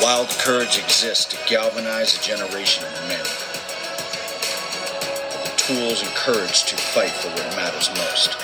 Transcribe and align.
Wild 0.00 0.28
courage 0.38 0.78
exists 0.78 1.24
to 1.24 1.36
galvanize 1.48 2.16
a 2.16 2.22
generation 2.22 2.84
of 2.84 3.08
men. 3.08 3.24
The 5.42 5.52
tools 5.56 6.02
and 6.02 6.10
courage 6.14 6.62
to 6.66 6.76
fight 6.76 7.10
for 7.10 7.28
what 7.30 7.56
matters 7.56 7.88
most. 7.90 8.36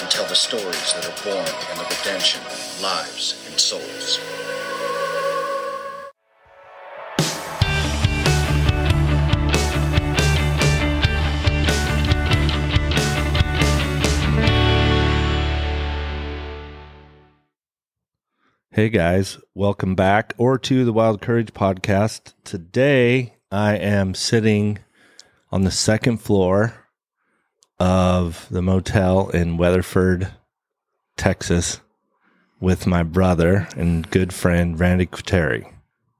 And 0.00 0.10
tell 0.10 0.24
the 0.24 0.34
stories 0.34 0.94
that 0.94 1.04
are 1.04 1.24
born 1.24 1.46
in 1.46 1.76
the 1.76 1.84
redemption 1.94 2.40
of 2.46 2.80
lives 2.80 3.36
and 3.50 3.60
souls. 3.60 4.18
Hey 18.72 18.88
guys, 18.88 19.36
welcome 19.54 19.94
back 19.96 20.32
or 20.38 20.56
to 20.58 20.84
the 20.84 20.92
Wild 20.92 21.20
Courage 21.20 21.52
podcast. 21.52 22.34
Today 22.44 23.34
I 23.50 23.76
am 23.76 24.14
sitting 24.14 24.78
on 25.50 25.62
the 25.62 25.70
second 25.72 26.18
floor 26.18 26.74
of 27.80 28.46
the 28.50 28.62
motel 28.62 29.28
in 29.30 29.56
Weatherford, 29.56 30.28
Texas 31.16 31.80
with 32.60 32.86
my 32.86 33.02
brother 33.02 33.66
and 33.76 34.08
good 34.10 34.32
friend 34.32 34.78
Randy 34.78 35.06
Quartieri. 35.06 35.68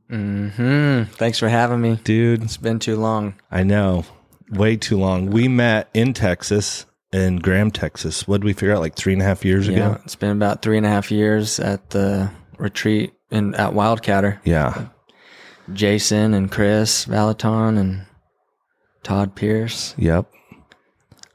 Hmm. 0.09 1.05
Thanks 1.05 1.39
for 1.39 1.49
having 1.49 1.81
me. 1.81 2.01
Dude, 2.03 2.43
It's 2.43 2.57
been 2.57 2.81
too 2.81 2.97
long. 2.97 3.35
I 3.53 3.63
know, 3.63 4.05
way 4.51 4.77
too 4.77 4.99
long. 4.99 5.31
We 5.31 5.47
met 5.47 5.89
in 5.95 6.15
Texas, 6.15 6.85
in 7.13 7.37
Graham, 7.37 7.71
Texas. 7.71 8.27
What 8.27 8.41
did 8.41 8.45
we 8.47 8.55
figure 8.55 8.75
out 8.75 8.81
like 8.81 8.97
three 8.97 9.13
and 9.13 9.23
a 9.23 9.25
half 9.25 9.45
years 9.45 9.69
Yeah, 9.69 9.93
ago? 9.93 10.01
it's 10.05 10.17
been 10.17 10.33
about 10.33 10.63
three 10.63 10.77
and 10.79 10.85
a 10.87 10.89
half 10.89 11.13
years 11.13 11.61
at 11.61 11.91
the 11.91 12.29
retreat 12.61 13.13
in 13.31 13.55
at 13.55 13.73
Wildcatter. 13.73 14.41
Yeah. 14.45 14.89
Jason 15.73 16.35
and 16.35 16.51
Chris 16.51 17.07
Valaton 17.07 17.79
and 17.79 18.07
Todd 19.03 19.35
Pierce. 19.35 19.95
Yep. 19.99 20.31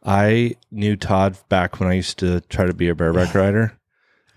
I 0.03 0.55
knew 0.71 0.95
Todd 0.95 1.37
back 1.49 1.79
when 1.79 1.89
I 1.89 1.93
used 1.93 2.19
to 2.19 2.41
try 2.41 2.65
to 2.65 2.73
be 2.73 2.89
a 2.89 2.95
bareback 2.95 3.33
rider. 3.35 3.77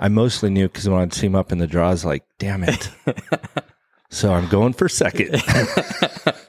I 0.00 0.08
mostly 0.08 0.50
knew 0.50 0.68
because 0.68 0.88
when 0.88 1.00
I'd 1.00 1.12
see 1.12 1.26
him 1.26 1.34
up 1.34 1.50
in 1.52 1.58
the 1.58 1.66
draws, 1.66 2.04
like, 2.04 2.24
damn 2.38 2.62
it. 2.62 2.90
so 4.10 4.32
I'm 4.32 4.48
going 4.48 4.72
for 4.72 4.88
second. 4.88 5.42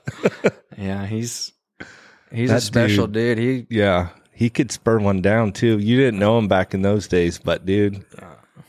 Yeah, 0.79 1.05
he's 1.05 1.51
he's 2.31 2.49
That 2.49 2.59
a 2.59 2.61
special 2.61 3.05
dude. 3.07 3.37
He 3.37 3.67
yeah. 3.69 4.09
He 4.31 4.49
could 4.49 4.71
spur 4.71 4.99
one 4.99 5.21
down 5.21 5.51
too. 5.51 5.77
You 5.77 5.97
didn't 5.97 6.19
know 6.19 6.37
him 6.37 6.47
back 6.47 6.73
in 6.73 6.81
those 6.81 7.09
days, 7.09 7.37
but 7.37 7.65
dude, 7.65 8.05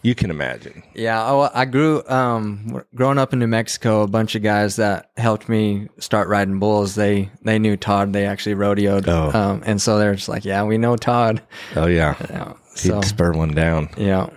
you 0.03 0.15
can 0.15 0.31
imagine. 0.31 0.83
Yeah, 0.95 1.23
oh, 1.31 1.51
I 1.53 1.65
grew 1.65 2.03
um 2.09 2.83
growing 2.95 3.19
up 3.19 3.33
in 3.33 3.39
New 3.39 3.47
Mexico. 3.47 4.03
A 4.03 4.07
bunch 4.09 4.35
of 4.35 4.43
guys 4.43 4.77
that 4.77 5.11
helped 5.17 5.49
me 5.49 5.89
start 5.99 6.29
riding 6.29 6.59
bulls. 6.59 6.95
They 6.95 7.31
they 7.43 7.59
knew 7.59 7.77
Todd. 7.77 8.13
They 8.13 8.27
actually 8.27 8.55
rodeoed. 8.55 9.05
Oh. 9.09 9.39
Um, 9.39 9.63
and 9.67 9.81
so 9.81 9.99
they're 9.99 10.15
just 10.15 10.29
like, 10.29 10.45
yeah, 10.45 10.63
we 10.65 10.79
know 10.79 10.97
Todd. 10.97 11.43
Oh, 11.77 11.87
yeah. 11.87 12.15
Yeah, 12.31 12.53
He'd 12.79 13.05
spur 13.05 13.33
one 13.33 13.55
down. 13.55 13.91
yeah, 13.97 14.29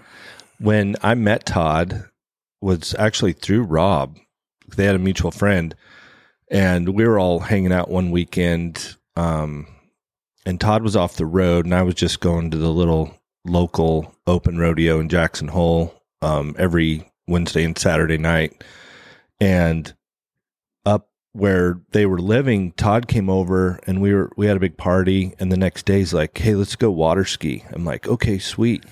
when 0.59 0.95
I 1.01 1.13
met 1.15 1.45
Todd 1.45 2.09
was 2.61 2.95
actually 2.97 3.33
through 3.33 3.63
Rob. 3.63 4.17
They 4.75 4.85
had 4.85 4.95
a 4.95 4.99
mutual 4.99 5.29
friend, 5.31 5.75
and 6.49 6.89
we 6.89 7.05
were 7.07 7.19
all 7.19 7.39
hanging 7.39 7.71
out 7.71 7.89
one 7.91 8.09
weekend. 8.09 8.95
Um, 9.15 9.67
and 10.45 10.59
Todd 10.59 10.81
was 10.81 10.95
off 10.95 11.15
the 11.17 11.25
road, 11.27 11.65
and 11.65 11.75
I 11.75 11.83
was 11.83 11.93
just 11.95 12.19
going 12.21 12.49
to 12.51 12.57
the 12.57 12.71
little 12.71 13.15
local 13.45 14.15
open 14.25 14.57
rodeo 14.57 14.99
in 14.99 15.09
Jackson 15.09 15.49
Hole 15.49 16.01
um, 16.21 16.55
every 16.57 17.11
Wednesday 17.27 17.63
and 17.63 17.77
Saturday 17.77 18.17
night. 18.17 18.63
And 19.39 19.93
up 20.85 21.09
where 21.33 21.81
they 21.91 22.05
were 22.05 22.19
living, 22.19 22.71
Todd 22.73 23.07
came 23.07 23.29
over, 23.29 23.79
and 23.85 24.01
we 24.01 24.13
were 24.13 24.31
we 24.37 24.45
had 24.45 24.57
a 24.57 24.61
big 24.61 24.77
party. 24.77 25.33
And 25.39 25.51
the 25.51 25.57
next 25.57 25.85
day, 25.85 25.99
he's 25.99 26.13
like, 26.13 26.37
"Hey, 26.37 26.55
let's 26.55 26.75
go 26.75 26.91
water 26.91 27.25
ski." 27.25 27.65
I'm 27.71 27.83
like, 27.85 28.07
"Okay, 28.07 28.39
sweet." 28.39 28.85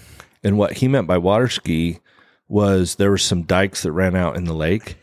And 0.43 0.57
what 0.57 0.73
he 0.73 0.87
meant 0.87 1.07
by 1.07 1.17
water 1.19 1.47
ski 1.47 1.99
was 2.47 2.95
there 2.95 3.11
were 3.11 3.17
some 3.17 3.43
dikes 3.43 3.83
that 3.83 3.91
ran 3.91 4.15
out 4.15 4.35
in 4.35 4.45
the 4.45 4.53
lake, 4.53 4.97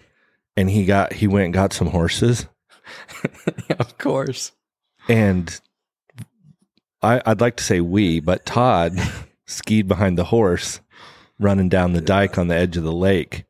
and 0.57 0.69
he 0.69 0.85
got 0.85 1.15
he 1.15 1.27
went 1.27 1.47
and 1.47 1.55
got 1.55 1.73
some 1.73 1.89
horses, 1.89 2.47
of 3.79 3.97
course. 3.97 4.53
and 5.09 5.61
I, 7.01 7.23
I'd 7.25 7.41
like 7.41 7.57
to 7.57 7.65
say 7.65 7.81
we, 7.81 8.21
but 8.21 8.45
Todd 8.45 8.99
skied 9.49 9.89
behind 9.89 10.17
the 10.17 10.25
horse, 10.25 10.81
running 11.39 11.69
down 11.69 11.93
the 11.93 12.01
dike 12.01 12.39
on 12.39 12.49
the 12.49 12.55
edge 12.55 12.77
of 12.77 12.85
the 12.85 12.93
lake. 12.93 13.45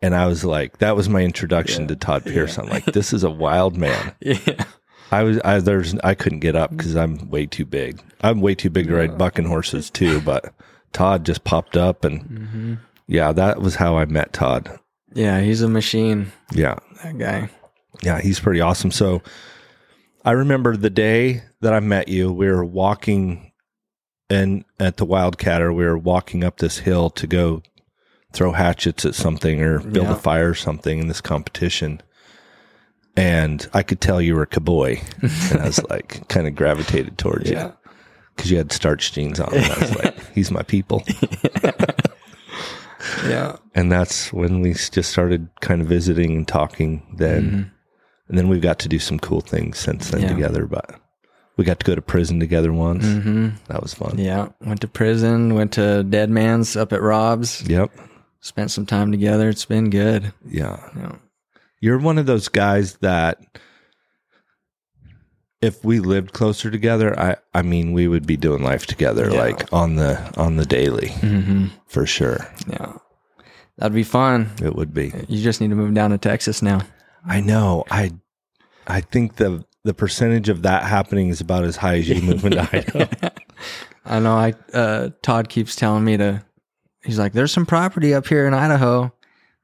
And 0.00 0.14
I 0.14 0.26
was 0.26 0.44
like, 0.44 0.78
that 0.78 0.94
was 0.94 1.08
my 1.08 1.22
introduction 1.22 1.88
to 1.88 1.96
Todd 1.96 2.24
Pierce. 2.24 2.56
I'm 2.58 2.68
like, 2.68 2.84
this 2.84 3.12
is 3.12 3.24
a 3.24 3.30
wild 3.30 3.76
man. 3.76 4.14
Yeah. 4.20 4.64
I 5.10 5.22
was, 5.22 5.40
I, 5.42 5.58
there's, 5.60 5.94
I 6.04 6.14
couldn't 6.14 6.40
get 6.40 6.54
up 6.54 6.70
because 6.70 6.94
I'm 6.94 7.30
way 7.30 7.46
too 7.46 7.64
big. 7.64 8.02
I'm 8.20 8.42
way 8.42 8.54
too 8.54 8.68
big 8.68 8.88
to 8.88 8.94
ride 8.94 9.16
bucking 9.16 9.46
horses 9.46 9.88
too. 9.88 10.20
But 10.20 10.52
Todd 10.92 11.24
just 11.24 11.44
popped 11.44 11.78
up, 11.78 12.04
and 12.04 12.20
mm-hmm. 12.20 12.74
yeah, 13.06 13.32
that 13.32 13.62
was 13.62 13.76
how 13.76 13.96
I 13.96 14.04
met 14.04 14.34
Todd. 14.34 14.78
Yeah, 15.14 15.40
he's 15.40 15.62
a 15.62 15.68
machine. 15.68 16.30
Yeah, 16.52 16.76
That 17.02 17.16
guy. 17.16 17.48
yeah, 18.02 18.20
he's 18.20 18.38
pretty 18.38 18.60
awesome. 18.60 18.90
So 18.90 19.22
I 20.26 20.32
remember 20.32 20.76
the 20.76 20.90
day 20.90 21.42
that 21.62 21.72
I 21.72 21.80
met 21.80 22.08
you. 22.08 22.30
We 22.30 22.46
were 22.48 22.64
walking, 22.64 23.47
and 24.30 24.64
at 24.78 24.96
the 24.98 25.06
Wildcatter, 25.06 25.74
we 25.74 25.84
were 25.84 25.98
walking 25.98 26.44
up 26.44 26.58
this 26.58 26.78
hill 26.78 27.10
to 27.10 27.26
go 27.26 27.62
throw 28.32 28.52
hatchets 28.52 29.04
at 29.06 29.14
something 29.14 29.62
or 29.62 29.78
build 29.80 30.06
Yeah. 30.06 30.12
a 30.12 30.16
fire 30.16 30.50
or 30.50 30.54
something 30.54 30.98
in 30.98 31.08
this 31.08 31.20
competition. 31.20 32.00
And 33.16 33.66
I 33.74 33.82
could 33.82 34.00
tell 34.00 34.20
you 34.20 34.34
were 34.36 34.42
a 34.42 34.46
cowboy, 34.46 35.00
and 35.22 35.60
I 35.60 35.66
was 35.66 35.82
like, 35.90 36.28
kind 36.28 36.46
of 36.46 36.54
gravitated 36.54 37.18
towards 37.18 37.50
Yeah. 37.50 37.66
you 37.68 37.72
because 38.36 38.50
you 38.50 38.58
had 38.58 38.70
starch 38.70 39.12
jeans 39.12 39.40
on. 39.40 39.52
And 39.54 39.64
I 39.64 39.78
was 39.80 39.96
like, 40.04 40.32
he's 40.34 40.50
my 40.50 40.62
people. 40.62 41.04
Yeah. 43.26 43.56
and 43.74 43.90
that's 43.90 44.32
when 44.32 44.60
we 44.60 44.74
just 44.74 45.10
started 45.10 45.48
kind 45.60 45.80
of 45.80 45.86
visiting 45.88 46.36
and 46.36 46.46
talking 46.48 47.02
then 47.16 47.70
and 48.28 48.36
then 48.38 48.48
we've 48.48 48.60
got 48.60 48.78
to 48.80 48.88
do 48.88 48.98
some 48.98 49.18
cool 49.18 49.40
things 49.40 49.78
since 49.78 50.10
then 50.10 50.20
Mm-hmm. 50.22 50.28
Yeah. 50.30 50.34
together 50.48 50.66
but 50.66 51.00
we 51.58 51.64
got 51.64 51.78
to 51.80 51.84
go 51.84 51.94
to 51.94 52.00
prison 52.00 52.40
together 52.40 52.72
once 52.72 53.04
hmm 53.04 53.48
that 53.66 53.82
was 53.82 53.92
fun 53.92 54.14
Yeah. 54.16 54.48
Went 54.60 54.80
to 54.80 54.88
prison, 54.88 55.54
went 55.54 55.72
to 55.74 56.02
Dead 56.04 56.30
Man's 56.30 56.74
up 56.76 56.92
at 56.94 57.02
Rob's, 57.02 57.62
yep 57.68 57.90
spent 58.40 58.70
some 58.70 58.86
time 58.86 59.10
together. 59.12 59.48
It's 59.50 59.64
been 59.66 59.90
good. 59.90 60.32
yeah 60.48 60.78
Yeah. 60.96 61.16
you're 61.80 61.98
one 61.98 62.16
of 62.18 62.24
those 62.26 62.48
guys 62.48 62.94
that 62.98 63.38
if 65.60 65.84
we 65.84 65.98
lived 65.98 66.32
closer 66.32 66.70
together 66.70 67.18
i 67.18 67.36
i 67.54 67.62
mean 67.62 67.92
we 67.92 68.06
would 68.06 68.26
be 68.26 68.36
doing 68.36 68.62
life 68.62 68.86
together 68.86 69.30
Yeah. 69.30 69.40
like 69.40 69.72
on 69.72 69.96
the 69.96 70.18
on 70.40 70.56
the 70.56 70.64
daily 70.66 71.08
hmm 71.08 71.66
for 71.86 72.06
sure 72.06 72.46
Yeah. 72.68 72.92
That'd 73.76 73.94
be 73.94 74.02
fun. 74.02 74.50
it 74.60 74.74
would 74.74 74.92
be 74.92 75.12
You 75.28 75.40
just 75.42 75.60
need 75.60 75.70
to 75.70 75.76
move 75.76 75.94
down 75.94 76.10
to 76.10 76.18
Texas 76.18 76.62
now. 76.62 76.80
i 77.26 77.40
know 77.40 77.84
i 77.90 78.12
i 78.86 79.00
think 79.00 79.36
the 79.36 79.64
the 79.84 79.94
percentage 79.94 80.48
of 80.48 80.62
that 80.62 80.82
happening 80.84 81.28
is 81.28 81.40
about 81.40 81.64
as 81.64 81.76
high 81.76 81.96
as 81.98 82.08
you 82.08 82.20
moving 82.22 82.52
to 82.52 82.60
idaho 82.72 83.08
I 84.04 84.20
know. 84.20 84.36
I 84.36 84.54
uh, 84.72 85.10
Todd 85.22 85.48
keeps 85.50 85.76
telling 85.76 86.02
me 86.04 86.16
to. 86.16 86.42
He's 87.04 87.18
like, 87.18 87.34
"There's 87.34 87.52
some 87.52 87.66
property 87.66 88.14
up 88.14 88.26
here 88.26 88.46
in 88.46 88.54
Idaho." 88.54 89.12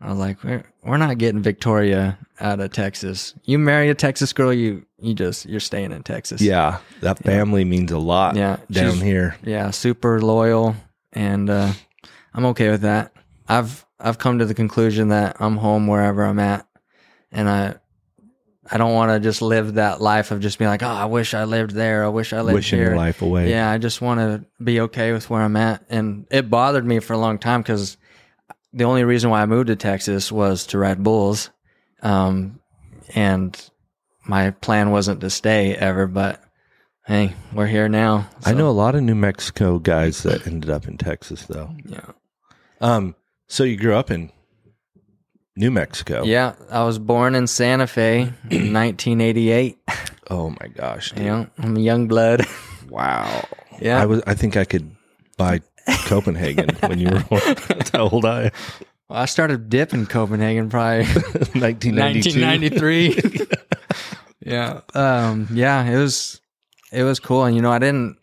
I 0.03 0.11
was 0.11 0.19
like, 0.19 0.45
"We're 0.45 0.65
we're 0.83 0.99
not 0.99 1.17
getting 1.17 1.41
Victoria 1.41 2.19
out 2.39 2.61
of 2.61 2.71
Texas. 2.73 3.33
You 3.45 3.59
marry 3.59 3.89
a 3.89 3.95
Texas 3.95 4.35
girl, 4.35 4.53
you 4.53 4.85
you 4.99 5.15
just 5.15 5.47
you're 5.47 5.61
staying 5.61 5.93
in 5.93 6.03
Texas." 6.03 6.43
Yeah, 6.43 6.81
that 7.01 7.21
family 7.25 7.65
means 7.65 7.91
a 7.91 7.99
lot 7.99 8.37
Yeah, 8.37 8.59
down 8.71 8.97
here. 9.01 9.37
yeah, 9.45 9.71
super 9.71 10.21
loyal, 10.21 10.77
and 11.15 11.49
uh, 11.49 11.73
I'm 12.35 12.45
okay 12.47 12.69
with 12.71 12.83
that. 12.83 13.13
I've 13.49 13.87
I've 13.99 14.19
come 14.19 14.39
to 14.41 14.45
the 14.45 14.55
conclusion 14.55 15.09
that 15.09 15.37
I'm 15.41 15.57
home 15.57 15.87
wherever 15.87 16.23
I'm 16.23 16.39
at, 16.41 16.67
and 17.33 17.49
I 17.49 17.77
I 18.71 18.79
don't 18.79 18.95
want 18.95 19.11
to 19.11 19.21
just 19.21 19.43
live 19.43 19.75
that 19.75 20.01
life 20.01 20.31
of 20.31 20.41
just 20.41 20.59
being 20.59 20.71
like, 20.71 20.83
oh, 20.83 20.89
I 20.89 21.05
wish 21.05 21.35
I 21.35 21.45
lived 21.45 21.73
there. 21.73 22.05
I 22.05 22.09
wish 22.09 22.33
I 22.33 22.41
lived 22.41 22.55
Wishing 22.55 22.79
here. 22.79 22.89
your 22.89 22.97
life 22.97 23.21
away. 23.21 23.51
Yeah, 23.51 23.71
I 23.71 23.79
just 23.79 24.01
want 24.01 24.21
to 24.21 24.45
be 24.63 24.81
okay 24.81 25.13
with 25.13 25.29
where 25.29 25.43
I'm 25.43 25.57
at, 25.57 25.85
and 25.91 26.27
it 26.31 26.49
bothered 26.49 26.85
me 26.85 27.01
for 27.01 27.13
a 27.13 27.19
long 27.19 27.39
time 27.39 27.61
because 27.61 27.97
the 28.73 28.85
only 28.85 29.05
reason 29.05 29.31
why 29.31 29.43
I 29.43 29.47
moved 29.47 29.67
to 29.69 29.77
Texas 29.77 30.33
was 30.33 30.67
to 30.69 30.79
ride 30.79 31.03
bulls, 31.03 31.51
um, 32.03 32.59
and 33.15 33.71
my 34.27 34.51
plan 34.51 34.91
wasn't 34.91 35.21
to 35.21 35.31
stay 35.31 35.75
ever. 35.75 36.07
But 36.07 36.43
hey, 37.07 37.35
we're 37.53 37.67
here 37.67 37.89
now. 37.89 38.29
I 38.45 38.55
know 38.55 38.69
a 38.69 38.71
lot 38.71 38.95
of 38.95 39.03
New 39.03 39.15
Mexico 39.15 39.79
guys 39.79 40.23
that 40.23 40.47
ended 40.47 40.71
up 40.71 40.89
in 40.89 40.97
Texas 40.97 41.45
though. 41.47 41.75
Yeah. 41.85 42.13
Um, 42.81 43.15
so 43.47 43.65
you 43.65 43.77
grew 43.77 43.95
up 43.95 44.11
in 44.11 44.33
New 45.57 45.71
Mexico. 45.71 46.25
Yeah, 46.25 46.55
I 46.71 46.85
was 46.85 46.99
born 46.99 47.35
in 47.35 47.47
Santa 47.47 47.87
Fe 47.87 48.33
in 48.51 48.73
1988. 48.73 49.79
Oh 50.31 50.51
my 50.51 50.67
gosh. 50.69 51.13
dude. 51.13 51.25
You 51.25 51.51
I'm 51.59 51.77
a 51.77 51.81
young 51.81 52.09
blood. 52.09 52.45
Wow. 52.89 53.45
Yeah. 53.81 54.01
I 54.01 54.07
was 54.07 54.23
I 54.25 54.35
think 54.35 54.57
I 54.57 54.65
could 54.65 54.95
buy 55.37 55.61
Copenhagen 56.07 56.69
when 56.87 57.01
you 57.01 57.09
were 57.11 57.25
born. 57.25 57.43
That's 57.67 57.91
how 57.93 58.09
old 58.09 58.25
I 58.25 58.45
am. 58.45 58.51
Well, 59.09 59.19
I 59.19 59.25
started 59.25 59.69
dipping 59.69 60.07
Copenhagen 60.07 60.71
probably 60.71 61.03
1992. 61.59 62.41
1993. 62.41 63.47
yeah. 64.47 64.81
Um, 64.95 65.49
yeah, 65.53 65.83
it 65.85 65.97
was 65.99 66.41
it 66.93 67.03
was 67.03 67.19
cool. 67.19 67.43
And 67.43 67.57
you 67.57 67.63
know, 67.63 67.73
I 67.73 67.81
didn't 67.81 68.17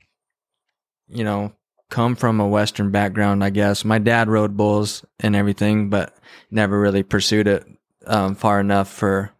you 1.10 1.26
know, 1.26 1.52
come 1.92 2.16
from 2.16 2.40
a 2.40 2.48
western 2.48 2.90
background, 2.90 3.44
I 3.44 3.52
guess. 3.52 3.86
My 3.86 4.00
dad 4.00 4.28
rode 4.30 4.58
bulls 4.58 5.06
and 5.20 5.36
everything, 5.36 5.90
but 5.92 6.18
never 6.50 6.80
really 6.80 7.04
pursued 7.04 7.48
it 7.48 7.64
um, 8.08 8.34
far 8.34 8.60
enough 8.60 8.90
for 8.92 9.32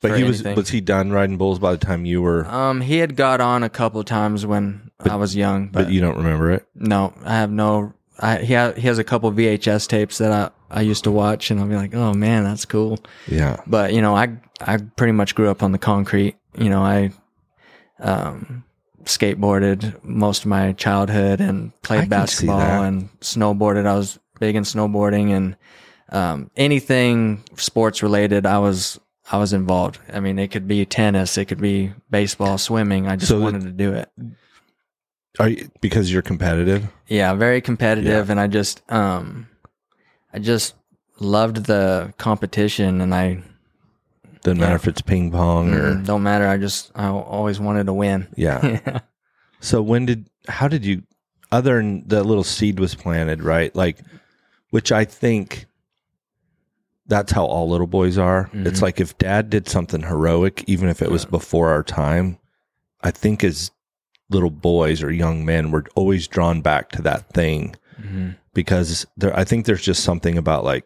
But 0.00 0.12
for 0.12 0.16
he 0.16 0.24
was 0.24 0.40
anything. 0.40 0.56
was 0.56 0.68
he 0.70 0.80
done 0.80 1.10
riding 1.10 1.36
bulls 1.36 1.58
by 1.58 1.72
the 1.72 1.78
time 1.84 2.06
you 2.06 2.22
were? 2.22 2.46
um 2.46 2.80
he 2.80 2.96
had 2.98 3.14
got 3.16 3.40
on 3.42 3.62
a 3.62 3.68
couple 3.68 4.00
of 4.00 4.06
times 4.06 4.46
when 4.46 4.90
I 5.00 5.16
was 5.16 5.36
young, 5.36 5.68
but, 5.68 5.84
but 5.84 5.92
you 5.92 6.00
don't 6.00 6.16
remember 6.16 6.50
it. 6.52 6.66
no, 6.74 7.12
I 7.24 7.34
have 7.34 7.50
no 7.50 7.92
I 8.18 8.38
he 8.38 8.54
ha- 8.54 8.72
he 8.72 8.82
has 8.88 8.98
a 8.98 9.04
couple 9.04 9.30
VHS 9.32 9.86
tapes 9.88 10.18
that 10.18 10.32
I 10.32 10.50
I 10.70 10.80
used 10.82 11.04
to 11.04 11.10
watch 11.10 11.50
and 11.50 11.60
I'll 11.60 11.66
be 11.68 11.76
like, 11.76 11.94
"Oh 11.94 12.14
man, 12.14 12.44
that's 12.44 12.64
cool." 12.64 12.98
Yeah. 13.28 13.60
but 13.66 13.92
you 13.92 14.00
know 14.02 14.14
i 14.16 14.26
i 14.60 14.76
pretty 14.96 15.12
much 15.12 15.34
grew 15.34 15.50
up 15.50 15.62
on 15.62 15.72
the 15.72 15.78
concrete 15.78 16.36
you 16.56 16.70
know 16.70 16.82
i 16.82 17.10
um 18.00 18.64
skateboarded 19.06 20.02
most 20.04 20.40
of 20.42 20.46
my 20.46 20.72
childhood 20.72 21.40
and 21.40 21.72
played 21.82 22.08
basketball 22.08 22.82
and 22.82 23.08
snowboarded. 23.20 23.86
I 23.86 23.94
was 23.96 24.18
big 24.40 24.56
in 24.56 24.64
snowboarding 24.64 25.30
and 25.30 25.56
um 26.10 26.50
anything 26.56 27.42
sports 27.56 28.02
related 28.02 28.44
i 28.44 28.58
was 28.58 29.00
i 29.32 29.38
was 29.38 29.52
involved. 29.52 29.98
I 30.12 30.20
mean 30.20 30.38
it 30.38 30.48
could 30.50 30.68
be 30.68 30.84
tennis 30.84 31.38
it 31.38 31.46
could 31.46 31.60
be 31.60 31.92
baseball 32.10 32.58
swimming. 32.58 33.06
I 33.08 33.16
just 33.16 33.30
So 33.30 33.40
wanted 33.40 33.62
to 33.62 33.70
do 33.72 33.92
it. 33.94 34.10
Are 35.40 35.48
you, 35.48 35.70
because 35.80 36.12
you're 36.12 36.22
competitive? 36.22 36.86
yeah 37.08 37.34
very 37.34 37.60
competitive 37.60 38.30
and 38.30 38.38
i 38.40 38.46
just 38.46 38.82
um 38.90 39.46
i 40.32 40.38
just 40.38 40.74
loved 41.20 41.66
the 41.66 42.12
competition 42.18 43.00
and 43.00 43.14
i 43.14 43.42
Doesn't 44.44 44.58
Yeah. 44.58 44.64
matter 44.66 44.76
if 44.76 44.86
it's 44.86 45.00
ping 45.02 45.30
pong 45.32 45.74
or 45.74 45.94
mm, 45.96 46.06
don't 46.06 46.22
matter 46.22 46.46
i 46.46 46.56
just 46.56 46.92
i 46.94 47.08
always 47.08 47.58
wanted 47.58 47.86
to 47.86 47.92
win 47.92 48.28
yeah. 48.36 48.60
yeah 48.86 49.00
So 49.60 49.82
when 49.82 50.06
did 50.06 50.28
how 50.46 50.68
did 50.68 50.84
you 50.84 51.02
other 51.50 51.76
than 51.78 52.06
the 52.06 52.22
little 52.22 52.44
seed 52.44 52.78
was 52.80 52.94
planted, 52.94 53.42
right? 53.42 53.74
Like 53.74 53.98
which 54.70 54.92
I 54.92 55.04
think 55.04 55.66
that's 57.06 57.32
how 57.32 57.44
all 57.44 57.68
little 57.68 57.86
boys 57.86 58.18
are. 58.18 58.50
It's 58.52 58.82
like 58.82 58.98
if 59.00 59.16
dad 59.18 59.50
did 59.50 59.68
something 59.68 60.02
heroic, 60.02 60.64
even 60.66 60.88
if 60.88 61.00
it 61.02 61.10
was 61.10 61.24
before 61.24 61.70
our 61.70 61.82
time, 61.82 62.38
I 63.02 63.10
think 63.10 63.44
as 63.44 63.70
little 64.30 64.50
boys 64.50 65.02
or 65.02 65.10
young 65.12 65.44
men, 65.44 65.70
we're 65.70 65.84
always 65.94 66.26
drawn 66.28 66.60
back 66.62 66.90
to 66.92 67.02
that 67.02 67.28
thing 67.32 67.76
Mhm. 68.02 68.36
because 68.54 69.06
there 69.16 69.34
I 69.38 69.44
think 69.44 69.64
there's 69.66 69.82
just 69.82 70.02
something 70.02 70.36
about 70.38 70.64
like 70.64 70.84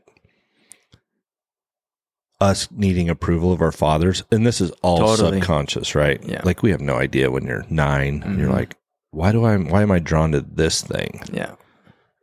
us 2.40 2.68
needing 2.70 3.08
approval 3.08 3.52
of 3.52 3.60
our 3.60 3.72
fathers 3.72 4.22
and 4.30 4.46
this 4.46 4.60
is 4.60 4.70
all 4.82 4.98
Totally. 4.98 5.38
subconscious 5.40 5.94
right 5.94 6.22
Yeah. 6.24 6.40
like 6.44 6.62
we 6.62 6.70
have 6.70 6.80
no 6.80 6.94
idea 6.94 7.30
when 7.30 7.44
you're 7.44 7.64
9 7.68 8.22
and 8.24 8.38
you're 8.38 8.50
like 8.50 8.76
why 9.10 9.32
do 9.32 9.44
i 9.44 9.56
why 9.56 9.82
am 9.82 9.90
i 9.90 9.98
drawn 9.98 10.32
to 10.32 10.40
this 10.40 10.82
thing 10.82 11.20
Yeah. 11.32 11.54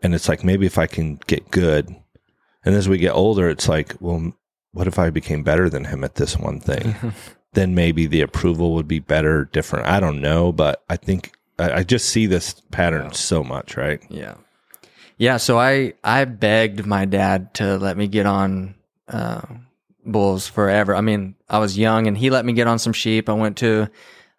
and 0.02 0.16
it's 0.16 0.30
like 0.30 0.44
maybe 0.44 0.66
if 0.66 0.78
i 0.78 0.88
can 0.88 1.20
get 1.28 1.52
good 1.52 1.94
and 2.64 2.76
as 2.76 2.88
we 2.88 2.98
get 2.98 3.12
older 3.14 3.50
it's 3.50 3.68
like 3.68 3.96
well 4.00 4.34
what 4.72 4.88
if 4.88 4.98
i 4.98 5.10
became 5.10 5.44
better 5.44 5.70
than 5.70 5.86
him 5.86 6.04
at 6.04 6.16
this 6.16 6.38
one 6.38 6.60
thing 6.62 6.96
then 7.54 7.76
maybe 7.76 8.06
the 8.08 8.22
approval 8.22 8.74
would 8.76 8.88
be 8.88 9.00
better 9.00 9.46
different 9.52 9.86
i 9.88 10.00
don't 10.00 10.22
know 10.22 10.54
but 10.54 10.82
i 10.90 10.96
think 10.96 11.34
i, 11.60 11.80
I 11.80 11.84
just 11.84 12.08
see 12.08 12.26
this 12.26 12.62
pattern 12.72 13.12
so 13.14 13.44
much 13.44 13.76
right 13.76 14.02
Yeah. 14.10 14.36
Yeah. 15.18 15.38
So 15.38 15.58
I, 15.58 15.94
I 16.04 16.26
begged 16.26 16.86
my 16.86 17.06
dad 17.06 17.54
to 17.56 17.78
let 17.78 17.96
me 17.96 18.08
get 18.10 18.26
on, 18.26 18.76
uh, 19.08 19.44
bulls 20.06 20.48
forever. 20.48 20.96
I 20.96 21.02
mean, 21.02 21.36
I 21.50 21.60
was 21.60 21.78
young 21.78 22.08
and 22.08 22.18
he 22.18 22.30
let 22.30 22.46
me 22.46 22.54
get 22.54 22.68
on 22.68 22.80
some 22.80 22.94
sheep. 22.94 23.30
I 23.30 23.34
went 23.34 23.58
to, 23.58 23.90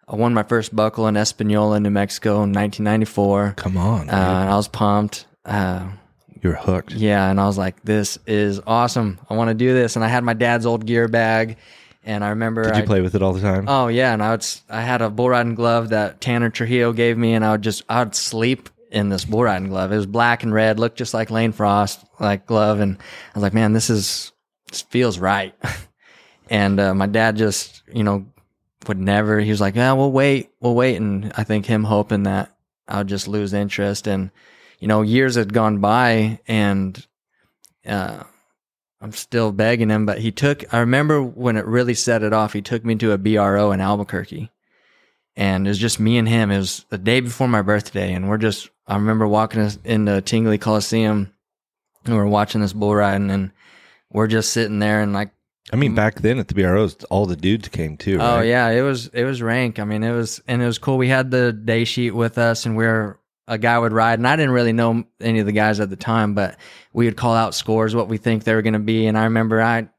I 0.07 0.15
won 0.15 0.33
my 0.33 0.43
first 0.43 0.75
buckle 0.75 1.07
in 1.07 1.17
Espanola, 1.17 1.79
New 1.79 1.89
Mexico 1.89 2.35
in 2.43 2.51
1994. 2.53 3.53
come 3.57 3.77
on 3.77 4.09
Uh, 4.09 4.13
and 4.13 4.49
I 4.49 4.55
was 4.55 4.67
pumped. 4.67 5.25
Uh, 5.45 5.87
you're 6.41 6.53
hooked 6.55 6.93
yeah. 6.93 7.29
And 7.29 7.39
I 7.39 7.45
was 7.47 7.57
like, 7.57 7.81
this 7.83 8.17
is 8.27 8.59
awesome. 8.67 9.19
I 9.29 9.33
want 9.35 9.49
to 9.49 9.53
do 9.53 9.73
this. 9.73 9.95
And 9.95 10.05
I 10.05 10.07
had 10.07 10.23
my 10.23 10.33
dad's 10.33 10.65
old 10.65 10.85
gear 10.85 11.07
bag. 11.07 11.57
And 12.03 12.23
I 12.23 12.29
remember 12.29 12.63
did 12.63 12.77
you 12.77 12.83
I- 12.83 12.85
play 12.85 13.01
with 13.01 13.15
it 13.15 13.21
all 13.21 13.33
the 13.33 13.41
time 13.41 13.65
Oh 13.67 13.89
yeah, 13.89 14.13
and 14.13 14.23
I 14.23 14.31
would 14.31 14.45
I 14.69 14.79
had 14.81 15.01
a 15.01 15.09
bull 15.09 15.29
riding 15.29 15.55
glove 15.55 15.89
that 15.89 16.21
Tanner 16.21 16.49
Trujillo 16.49 16.93
gave 16.93 17.17
me, 17.17 17.33
and 17.33 17.43
I 17.43 17.51
would 17.51 17.61
just 17.63 17.83
I 17.89 18.01
would 18.01 18.15
sleep 18.15 18.69
in 18.91 19.09
this 19.09 19.25
bull 19.25 19.43
riding 19.43 19.67
glove. 19.67 19.91
It 19.91 19.97
was 19.97 20.05
black 20.05 20.43
and 20.43 20.53
red, 20.53 20.79
looked 20.79 20.97
just 20.97 21.13
like 21.13 21.29
Lane 21.31 21.51
Frost 21.51 21.99
like 22.17 22.45
glove, 22.45 22.79
and 22.79 22.95
I 22.97 23.01
was 23.37 23.43
like, 23.43 23.53
man, 23.53 23.73
this 23.73 23.89
is 23.89 24.31
this 24.69 24.81
feels 24.81 25.19
right. 25.19 25.55
and 26.49 26.79
uh, 26.79 26.93
my 26.93 27.07
dad 27.07 27.37
just 27.37 27.83
you 27.93 28.03
know 28.03 28.25
would 28.87 28.99
never. 28.99 29.39
He 29.39 29.51
was 29.51 29.61
like, 29.61 29.75
yeah, 29.75 29.93
we'll 29.93 30.11
wait, 30.11 30.49
we'll 30.59 30.75
wait, 30.75 30.95
and 30.97 31.31
I 31.35 31.43
think 31.43 31.65
him 31.65 31.83
hoping 31.83 32.23
that 32.23 32.55
I 32.87 32.99
would 32.99 33.07
just 33.07 33.27
lose 33.27 33.53
interest, 33.53 34.07
and 34.07 34.31
you 34.79 34.87
know 34.87 35.01
years 35.01 35.35
had 35.35 35.53
gone 35.53 35.79
by, 35.79 36.39
and 36.47 37.05
uh, 37.85 38.23
I'm 38.99 39.11
still 39.11 39.51
begging 39.51 39.89
him, 39.89 40.05
but 40.05 40.19
he 40.19 40.31
took, 40.31 40.73
I 40.73 40.79
remember 40.79 41.21
when 41.21 41.57
it 41.57 41.65
really 41.65 41.93
set 41.93 42.23
it 42.23 42.33
off, 42.33 42.53
he 42.53 42.61
took 42.61 42.83
me 42.83 42.95
to 42.95 43.11
a 43.11 43.17
BRO 43.17 43.71
in 43.71 43.79
Albuquerque. 43.79 44.51
And 45.35 45.67
it 45.67 45.69
was 45.69 45.77
just 45.77 45.99
me 45.99 46.17
and 46.17 46.27
him. 46.27 46.49
It 46.49 46.57
was 46.57 46.85
the 46.89 46.97
day 46.97 47.19
before 47.19 47.47
my 47.47 47.61
birthday. 47.61 48.13
And 48.13 48.27
we're 48.27 48.39
just, 48.39 48.71
I 48.87 48.95
remember 48.95 49.27
walking 49.27 49.69
in 49.83 50.05
the 50.05 50.21
Tingley 50.21 50.57
Coliseum 50.57 51.31
and 52.05 52.15
we're 52.15 52.25
watching 52.25 52.61
this 52.61 52.73
bull 52.73 52.95
riding 52.95 53.29
and 53.29 53.51
we're 54.11 54.27
just 54.27 54.51
sitting 54.51 54.79
there 54.79 55.01
and 55.01 55.13
like, 55.13 55.31
I 55.71 55.75
mean, 55.75 55.95
back 55.95 56.21
then 56.21 56.39
at 56.39 56.47
the 56.47 56.53
BROs, 56.53 57.03
all 57.05 57.25
the 57.25 57.35
dudes 57.35 57.67
came 57.67 57.97
too. 57.97 58.19
oh 58.21 58.39
yeah, 58.39 58.69
it 58.69 58.81
was, 58.81 59.07
it 59.07 59.25
was 59.25 59.41
rank. 59.41 59.79
I 59.79 59.83
mean, 59.83 60.01
it 60.01 60.13
was, 60.13 60.41
and 60.47 60.61
it 60.61 60.65
was 60.65 60.77
cool. 60.77 60.97
We 60.97 61.09
had 61.09 61.29
the 61.29 61.51
day 61.51 61.83
sheet 61.83 62.11
with 62.11 62.37
us 62.37 62.65
and 62.65 62.77
we 62.77 62.85
are 62.85 63.19
a 63.49 63.57
guy 63.57 63.77
would 63.77 63.93
ride 63.93 64.19
and 64.19 64.27
I 64.27 64.35
didn't 64.35 64.51
really 64.51 64.73
know 64.73 65.03
any 65.19 65.39
of 65.39 65.45
the 65.45 65.51
guys 65.51 65.79
at 65.79 65.89
the 65.89 65.95
time, 65.95 66.33
but 66.33 66.57
we 66.93 67.05
would 67.05 67.17
call 67.17 67.33
out 67.33 67.53
scores, 67.53 67.95
what 67.95 68.07
we 68.07 68.17
think 68.17 68.43
they 68.43 68.53
were 68.55 68.61
going 68.61 68.73
to 68.73 68.79
be. 68.79 69.07
And 69.07 69.17
I 69.17 69.25
remember 69.25 69.61
I, 69.61 69.89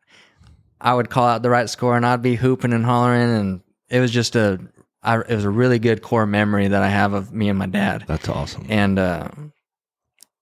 I 0.81 0.95
would 0.95 1.11
call 1.11 1.27
out 1.27 1.43
the 1.43 1.51
right 1.51 1.69
score 1.69 1.97
and 1.97 2.07
I'd 2.07 2.23
be 2.23 2.35
hooping 2.35 2.73
and 2.73 2.85
hollering. 2.85 3.31
And 3.37 3.61
it 3.91 4.01
was 4.01 4.11
just 4.11 4.37
a, 4.37 4.59
I, 5.03 5.19
it 5.19 5.31
was 5.35 5.45
a 5.45 5.51
really 5.51 5.79
good 5.79 6.03
core 6.03 6.27
memory 6.27 6.69
that 6.69 6.83
I 6.83 6.89
have 6.89 7.13
of 7.13 7.33
me 7.33 7.49
and 7.49 7.59
my 7.59 7.67
dad. 7.67 8.05
That's 8.07 8.29
awesome. 8.29 8.67
And, 8.69 8.99
uh, 8.99 9.29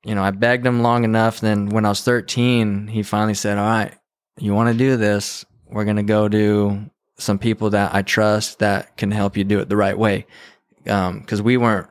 you 0.06 0.14
know, 0.14 0.22
I 0.22 0.30
begged 0.30 0.64
him 0.66 0.82
long 0.82 1.04
enough. 1.04 1.40
Then 1.40 1.68
when 1.68 1.84
I 1.84 1.90
was 1.90 2.02
13, 2.02 2.86
he 2.86 3.02
finally 3.02 3.34
said, 3.34 3.58
all 3.58 3.66
right, 3.66 3.92
you 4.38 4.54
want 4.54 4.70
to 4.70 4.78
do 4.78 4.96
this? 4.96 5.44
We're 5.68 5.84
going 5.84 5.96
to 5.96 6.02
go 6.04 6.28
to 6.28 6.88
some 7.18 7.38
people 7.38 7.70
that 7.70 7.94
I 7.94 8.02
trust 8.02 8.60
that 8.60 8.96
can 8.96 9.10
help 9.10 9.36
you 9.36 9.44
do 9.44 9.58
it 9.58 9.68
the 9.68 9.76
right 9.76 9.98
way. 9.98 10.26
Um, 10.88 11.22
cause 11.24 11.42
we 11.42 11.56
weren't, 11.56 11.88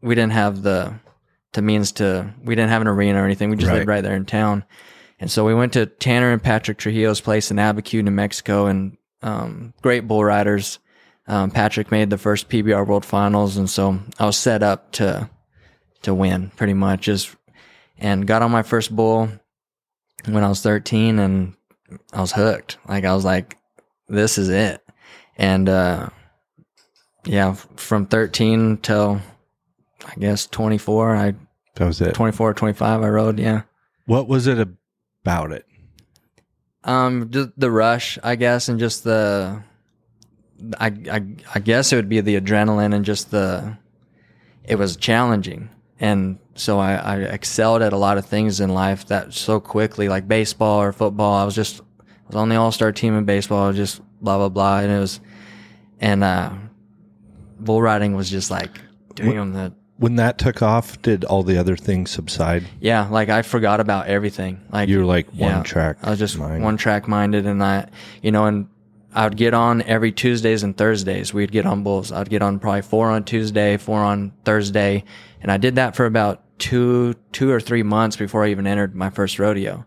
we 0.00 0.14
didn't 0.16 0.32
have 0.32 0.62
the, 0.62 0.94
the 1.52 1.62
means 1.62 1.92
to, 1.92 2.34
we 2.42 2.54
didn't 2.56 2.70
have 2.70 2.82
an 2.82 2.88
arena 2.88 3.22
or 3.22 3.24
anything. 3.24 3.50
We 3.50 3.56
just 3.56 3.68
Right. 3.68 3.76
lived 3.76 3.88
right 3.88 4.02
there 4.02 4.16
in 4.16 4.24
town. 4.24 4.64
And 5.20 5.30
so 5.30 5.44
we 5.44 5.54
went 5.54 5.74
to 5.74 5.86
Tanner 5.86 6.32
and 6.32 6.42
Patrick 6.42 6.78
Trujillo's 6.78 7.20
place 7.20 7.52
in 7.52 7.58
Abiquiu, 7.58 8.02
New 8.02 8.10
Mexico, 8.10 8.66
and 8.66 8.96
um, 9.22 9.72
great 9.82 10.08
bull 10.08 10.24
riders. 10.24 10.80
Um, 11.28 11.52
Patrick 11.52 11.92
made 11.92 12.10
the 12.10 12.18
first 12.18 12.48
PBR 12.48 12.84
World 12.84 13.04
Finals, 13.04 13.56
and 13.56 13.70
so 13.70 14.00
I 14.18 14.26
was 14.26 14.36
set 14.36 14.64
up 14.64 14.90
to 14.92 15.30
to 16.02 16.12
win 16.12 16.50
pretty 16.56 16.74
much. 16.74 17.02
Just 17.02 17.36
and 18.02 18.26
got 18.26 18.42
on 18.42 18.50
my 18.50 18.62
first 18.62 18.94
bull 18.94 19.30
when 20.26 20.44
I 20.44 20.48
was 20.48 20.60
13, 20.60 21.18
and 21.18 21.54
I 22.12 22.20
was 22.20 22.32
hooked. 22.32 22.76
Like 22.86 23.04
I 23.04 23.14
was 23.14 23.24
like, 23.24 23.56
this 24.08 24.36
is 24.36 24.50
it. 24.50 24.84
And 25.38 25.68
uh, 25.68 26.10
yeah, 27.24 27.54
from 27.76 28.06
13 28.06 28.78
till 28.78 29.20
I 30.04 30.14
guess 30.16 30.46
24, 30.46 31.16
I 31.16 31.34
That 31.76 31.86
was 31.86 32.00
it. 32.00 32.14
24 32.14 32.50
or 32.50 32.54
25, 32.54 33.02
I 33.02 33.08
rode. 33.08 33.38
Yeah. 33.38 33.62
What 34.06 34.28
was 34.28 34.46
it 34.46 34.58
about 34.58 35.52
it? 35.52 35.64
Um, 36.84 37.30
the 37.30 37.70
rush, 37.70 38.18
I 38.24 38.34
guess, 38.34 38.68
and 38.68 38.80
just 38.80 39.04
the, 39.04 39.62
I, 40.80 40.86
I, 41.10 41.22
I 41.54 41.60
guess 41.60 41.92
it 41.92 41.96
would 41.96 42.08
be 42.08 42.20
the 42.20 42.40
adrenaline 42.40 42.92
and 42.92 43.04
just 43.04 43.30
the, 43.30 43.78
it 44.64 44.76
was 44.76 44.96
challenging, 44.96 45.70
and 46.02 46.38
so 46.54 46.78
I, 46.80 46.94
I 46.96 47.16
excelled 47.20 47.80
at 47.80 47.92
a 47.94 47.96
lot 47.96 48.18
of 48.18 48.26
things 48.26 48.60
in 48.60 48.74
life 48.74 49.06
that 49.06 49.32
so 49.32 49.60
quickly, 49.60 50.08
like 50.08 50.28
baseball 50.28 50.82
or 50.82 50.92
football. 50.92 51.32
I 51.34 51.44
was 51.44 51.54
just, 51.54 51.80
I 52.00 52.04
was 52.26 52.36
on 52.36 52.48
the 52.50 52.56
all 52.56 52.72
star 52.72 52.92
team 52.92 53.16
in 53.16 53.24
baseball, 53.24 53.72
just 53.72 54.02
blah 54.20 54.36
blah 54.36 54.48
blah, 54.50 54.80
and 54.80 54.92
it 54.92 54.98
was, 54.98 55.20
and 56.00 56.22
uh, 56.24 56.50
bull 57.58 57.80
riding 57.80 58.14
was 58.16 58.28
just 58.28 58.50
like, 58.50 58.80
damn 59.14 59.52
that. 59.54 59.72
When 59.98 60.16
that 60.16 60.36
took 60.36 60.62
off, 60.62 61.00
did 61.02 61.24
all 61.24 61.44
the 61.44 61.56
other 61.58 61.76
things 61.76 62.10
subside? 62.10 62.64
Yeah, 62.80 63.06
like 63.08 63.28
I 63.28 63.42
forgot 63.42 63.78
about 63.78 64.08
everything. 64.08 64.60
Like 64.72 64.88
You 64.88 64.98
were 64.98 65.04
like 65.04 65.28
one 65.28 65.38
Yeah. 65.58 65.62
track. 65.62 65.98
I 66.02 66.10
was 66.10 66.18
just 66.18 66.36
mind. 66.36 66.64
one 66.64 66.76
track 66.76 67.06
minded, 67.06 67.46
and 67.46 67.62
I, 67.62 67.88
you 68.20 68.32
know, 68.32 68.46
and 68.46 68.66
I 69.14 69.24
would 69.24 69.36
get 69.36 69.54
on 69.54 69.82
every 69.82 70.10
Tuesdays 70.12 70.62
and 70.62 70.76
Thursdays. 70.76 71.34
We'd 71.34 71.52
get 71.52 71.66
on 71.66 71.82
bulls. 71.82 72.12
I'd 72.12 72.30
get 72.30 72.42
on 72.42 72.58
probably 72.58 72.82
four 72.82 73.10
on 73.10 73.24
Tuesday, 73.24 73.76
four 73.76 74.00
on 74.00 74.32
Thursday, 74.44 75.04
and 75.40 75.50
I 75.52 75.56
did 75.58 75.74
that 75.76 75.94
for 75.96 76.06
about 76.06 76.42
two, 76.58 77.14
two 77.32 77.50
or 77.50 77.60
three 77.60 77.82
months 77.82 78.16
before 78.16 78.44
I 78.44 78.50
even 78.50 78.66
entered 78.66 78.94
my 78.94 79.10
first 79.10 79.38
rodeo. 79.38 79.84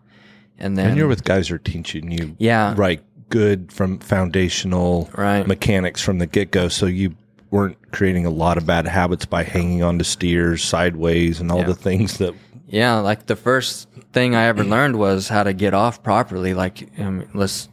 and 0.58 0.76
then 0.78 0.88
and 0.90 0.96
you're 0.96 1.08
with 1.08 1.24
guys 1.24 1.48
who 1.48 1.54
are 1.56 1.58
teaching 1.58 2.10
you 2.10 2.36
yeah, 2.38 2.74
right 2.76 3.02
good 3.28 3.72
from 3.72 3.98
foundational 3.98 5.10
right, 5.16 5.46
mechanics 5.46 6.00
from 6.02 6.18
the 6.18 6.26
get 6.26 6.50
go. 6.50 6.68
So 6.68 6.86
you 6.86 7.14
weren't 7.50 7.76
creating 7.92 8.26
a 8.26 8.30
lot 8.30 8.58
of 8.58 8.66
bad 8.66 8.86
habits 8.86 9.24
by 9.24 9.42
hanging 9.42 9.82
on 9.82 9.98
to 9.98 10.04
steers 10.04 10.62
sideways 10.62 11.40
and 11.40 11.50
all 11.50 11.60
Yeah. 11.60 11.66
the 11.66 11.74
things 11.74 12.18
that 12.18 12.34
Yeah, 12.68 12.96
like 12.98 13.26
the 13.26 13.36
first 13.36 13.88
thing 14.12 14.34
I 14.34 14.44
ever 14.46 14.62
learned 14.64 14.96
was 14.98 15.28
how 15.28 15.42
to 15.44 15.52
get 15.52 15.72
off 15.74 16.02
properly. 16.02 16.54
Like, 16.54 16.88
um, 16.98 17.24
let's, 17.34 17.68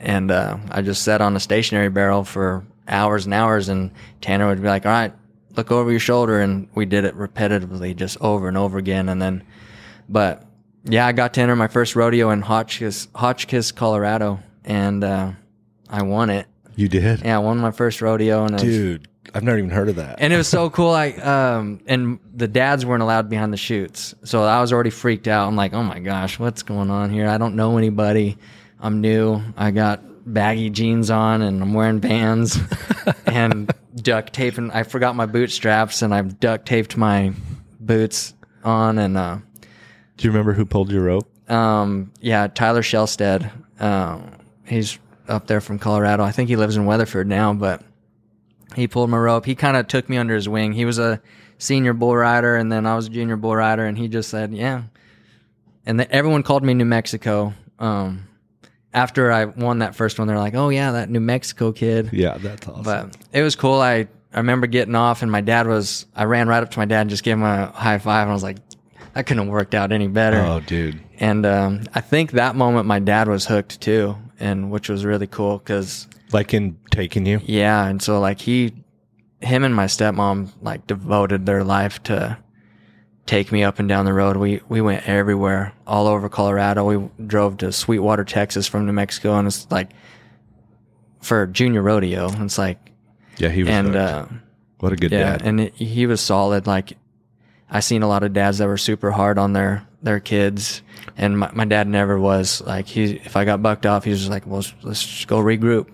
and 0.00 0.30
uh, 0.30 0.56
I 0.70 0.82
just 0.82 1.02
sat 1.02 1.20
on 1.20 1.34
a 1.36 1.40
stationary 1.40 1.88
barrel 1.90 2.24
for 2.24 2.64
hours 2.86 3.24
and 3.24 3.34
hours, 3.34 3.68
and 3.68 3.90
Tanner 4.20 4.46
would 4.48 4.60
be 4.62 4.68
like, 4.68 4.86
"All 4.86 4.92
right, 4.92 5.12
look 5.56 5.70
over 5.70 5.90
your 5.90 6.00
shoulder," 6.00 6.40
and 6.40 6.68
we 6.74 6.86
did 6.86 7.04
it 7.04 7.16
repetitively, 7.16 7.94
just 7.96 8.16
over 8.20 8.48
and 8.48 8.56
over 8.56 8.78
again. 8.78 9.08
And 9.08 9.20
then, 9.20 9.42
but 10.08 10.44
yeah, 10.84 11.06
I 11.06 11.12
got 11.12 11.34
to 11.34 11.40
enter 11.40 11.56
my 11.56 11.68
first 11.68 11.96
rodeo 11.96 12.30
in 12.30 12.40
Hotchkiss, 12.42 13.08
Hotchkiss, 13.14 13.72
Colorado, 13.72 14.40
and 14.64 15.02
uh, 15.04 15.32
I 15.90 16.02
won 16.02 16.30
it. 16.30 16.46
you 16.76 16.88
did. 16.88 17.22
Yeah, 17.22 17.36
I 17.36 17.38
won 17.40 17.58
my 17.58 17.70
first 17.72 18.00
rodeo, 18.00 18.44
and 18.44 18.50
it 18.52 18.54
was- 18.54 18.62
Dude, 18.62 19.08
I've 19.34 19.42
never 19.42 19.58
even 19.58 19.68
heard 19.70 19.88
of 19.90 19.96
that. 19.96 20.16
and 20.20 20.32
it 20.32 20.36
was 20.38 20.48
so 20.48 20.70
cool. 20.76 20.90
Like, 20.92 21.18
um, 21.26 21.80
and 21.86 22.18
the 22.34 22.48
dads 22.48 22.86
weren't 22.86 23.02
allowed 23.02 23.28
behind 23.28 23.52
the 23.52 23.56
chutes, 23.58 24.14
so 24.24 24.44
I 24.44 24.60
was 24.60 24.72
already 24.72 24.90
freaked 24.90 25.28
out. 25.28 25.48
I'm 25.48 25.56
like, 25.56 25.74
oh 25.74 25.82
my 25.82 25.98
gosh, 25.98 26.38
what's 26.38 26.62
going 26.62 26.90
on 26.90 27.10
here? 27.10 27.28
I 27.28 27.36
don't 27.36 27.54
know 27.56 27.76
anybody. 27.76 28.38
I'm 28.80 29.00
new. 29.00 29.42
I 29.56 29.70
got 29.70 30.02
baggy 30.32 30.70
jeans 30.70 31.10
on, 31.10 31.42
and 31.42 31.62
I'm 31.62 31.74
wearing 31.74 32.00
Vans, 32.00 32.58
and 33.26 33.72
duct 33.96 34.32
taping. 34.32 34.70
I 34.70 34.82
forgot 34.84 35.16
my 35.16 35.26
boot 35.26 35.50
straps, 35.50 36.02
and 36.02 36.14
I've 36.14 36.38
duct 36.38 36.66
taped 36.66 36.96
my 36.96 37.32
boots 37.80 38.34
on, 38.62 38.98
and 38.98 39.16
uh, 39.16 39.38
Do 40.16 40.26
you 40.26 40.30
remember 40.30 40.52
who 40.52 40.64
pulled 40.64 40.90
your 40.92 41.04
rope? 41.04 41.28
um, 41.50 42.12
yeah, 42.20 42.46
Tyler 42.46 42.82
Shellstead. 42.82 43.50
Um, 43.80 44.32
he's 44.66 44.98
up 45.28 45.46
there 45.46 45.60
from 45.60 45.78
Colorado. 45.78 46.22
I 46.22 46.30
think 46.30 46.48
he 46.48 46.56
lives 46.56 46.76
in 46.76 46.84
Weatherford 46.84 47.26
now, 47.26 47.54
but 47.54 47.82
he 48.76 48.86
pulled 48.86 49.08
my 49.10 49.16
rope. 49.18 49.46
He 49.46 49.54
kind 49.54 49.76
of 49.76 49.88
took 49.88 50.08
me 50.08 50.18
under 50.18 50.34
his 50.34 50.48
wing. 50.48 50.72
He 50.72 50.84
was 50.84 50.98
a 50.98 51.20
senior 51.56 51.94
bull 51.94 52.14
rider, 52.14 52.54
and 52.56 52.70
then 52.70 52.86
I 52.86 52.94
was 52.96 53.06
a 53.06 53.10
junior 53.10 53.36
bull 53.36 53.56
rider, 53.56 53.86
and 53.86 53.96
he 53.96 54.08
just 54.08 54.28
said, 54.30 54.52
"Yeah." 54.54 54.82
And 55.86 55.98
the, 56.00 56.10
everyone 56.12 56.42
called 56.42 56.62
me 56.62 56.74
New 56.74 56.84
Mexico. 56.84 57.54
Um, 57.78 58.27
after 58.94 59.30
I 59.30 59.44
won 59.46 59.78
that 59.80 59.94
first 59.94 60.18
one, 60.18 60.28
they're 60.28 60.38
like, 60.38 60.54
"Oh 60.54 60.68
yeah, 60.70 60.92
that 60.92 61.10
New 61.10 61.20
Mexico 61.20 61.72
kid." 61.72 62.10
Yeah, 62.12 62.38
that's 62.38 62.66
awesome. 62.68 62.82
But 62.82 63.16
it 63.32 63.42
was 63.42 63.54
cool. 63.56 63.80
I, 63.80 64.08
I 64.32 64.38
remember 64.38 64.66
getting 64.66 64.94
off, 64.94 65.22
and 65.22 65.30
my 65.30 65.40
dad 65.40 65.66
was. 65.66 66.06
I 66.14 66.24
ran 66.24 66.48
right 66.48 66.62
up 66.62 66.70
to 66.70 66.78
my 66.78 66.84
dad 66.84 67.02
and 67.02 67.10
just 67.10 67.22
gave 67.22 67.34
him 67.36 67.42
a 67.42 67.66
high 67.66 67.98
five, 67.98 68.22
and 68.22 68.30
I 68.30 68.34
was 68.34 68.42
like, 68.42 68.58
"That 69.14 69.26
couldn't 69.26 69.44
have 69.44 69.52
worked 69.52 69.74
out 69.74 69.92
any 69.92 70.08
better." 70.08 70.38
oh, 70.40 70.60
dude. 70.60 71.00
And 71.20 71.44
um, 71.44 71.82
I 71.94 72.00
think 72.00 72.32
that 72.32 72.54
moment 72.56 72.86
my 72.86 72.98
dad 73.00 73.28
was 73.28 73.46
hooked 73.46 73.80
too, 73.80 74.16
and 74.38 74.70
which 74.70 74.88
was 74.88 75.04
really 75.04 75.26
cool 75.26 75.58
because 75.58 76.06
Like 76.32 76.54
in 76.54 76.78
taking 76.90 77.26
you? 77.26 77.40
yeah, 77.44 77.86
and 77.86 78.00
so 78.00 78.20
like 78.20 78.40
he, 78.40 78.72
him 79.40 79.64
and 79.64 79.74
my 79.74 79.86
stepmom 79.86 80.50
like 80.62 80.86
devoted 80.86 81.44
their 81.44 81.64
life 81.64 82.02
to 82.04 82.38
take 83.28 83.52
me 83.52 83.62
up 83.62 83.78
and 83.78 83.88
down 83.88 84.06
the 84.06 84.12
road. 84.12 84.36
We 84.38 84.60
we 84.68 84.80
went 84.80 85.06
everywhere, 85.08 85.72
all 85.86 86.06
over 86.08 86.28
Colorado. 86.28 86.84
We 86.84 87.08
drove 87.26 87.58
to 87.58 87.70
Sweetwater, 87.70 88.24
Texas 88.24 88.66
from 88.66 88.86
New 88.86 88.92
Mexico, 88.92 89.36
and 89.38 89.46
it's 89.46 89.70
like 89.70 89.90
for 91.20 91.46
junior 91.46 91.82
rodeo. 91.82 92.30
It's 92.44 92.58
like 92.58 92.78
Yeah, 93.36 93.50
he 93.50 93.62
was. 93.62 93.70
and 93.70 93.94
uh, 93.94 94.26
what 94.80 94.92
a 94.92 94.96
good 94.96 95.12
yeah, 95.12 95.36
dad. 95.36 95.42
and 95.42 95.60
it, 95.60 95.74
he 95.74 96.06
was 96.06 96.20
solid. 96.20 96.66
Like 96.66 96.94
I 97.70 97.80
seen 97.80 98.02
a 98.02 98.08
lot 98.08 98.22
of 98.22 98.32
dads 98.32 98.58
that 98.58 98.66
were 98.66 98.78
super 98.78 99.10
hard 99.10 99.38
on 99.38 99.52
their 99.52 99.86
their 100.02 100.20
kids, 100.20 100.82
and 101.16 101.38
my, 101.38 101.50
my 101.52 101.64
dad 101.64 101.86
never 101.88 102.18
was. 102.18 102.60
Like 102.62 102.86
he, 102.86 103.14
if 103.16 103.36
I 103.36 103.44
got 103.44 103.62
bucked 103.62 103.84
off, 103.84 104.04
he 104.04 104.10
was 104.10 104.20
just 104.20 104.30
like, 104.30 104.46
"Well, 104.46 104.56
let's, 104.56 104.74
let's 104.82 105.04
just 105.04 105.28
go 105.28 105.38
regroup. 105.38 105.88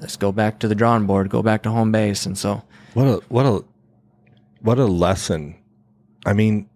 Let's 0.00 0.16
go 0.16 0.32
back 0.32 0.58
to 0.60 0.68
the 0.68 0.74
drawing 0.74 1.06
board. 1.06 1.28
Go 1.30 1.42
back 1.42 1.62
to 1.64 1.70
home 1.70 1.92
base." 1.92 2.26
And 2.26 2.36
so, 2.36 2.62
What 2.94 3.06
a 3.06 3.20
what 3.28 3.46
a 3.46 3.64
what 4.62 4.78
a 4.78 4.86
lesson. 4.86 5.54
I 6.24 6.32
mean, 6.32 6.68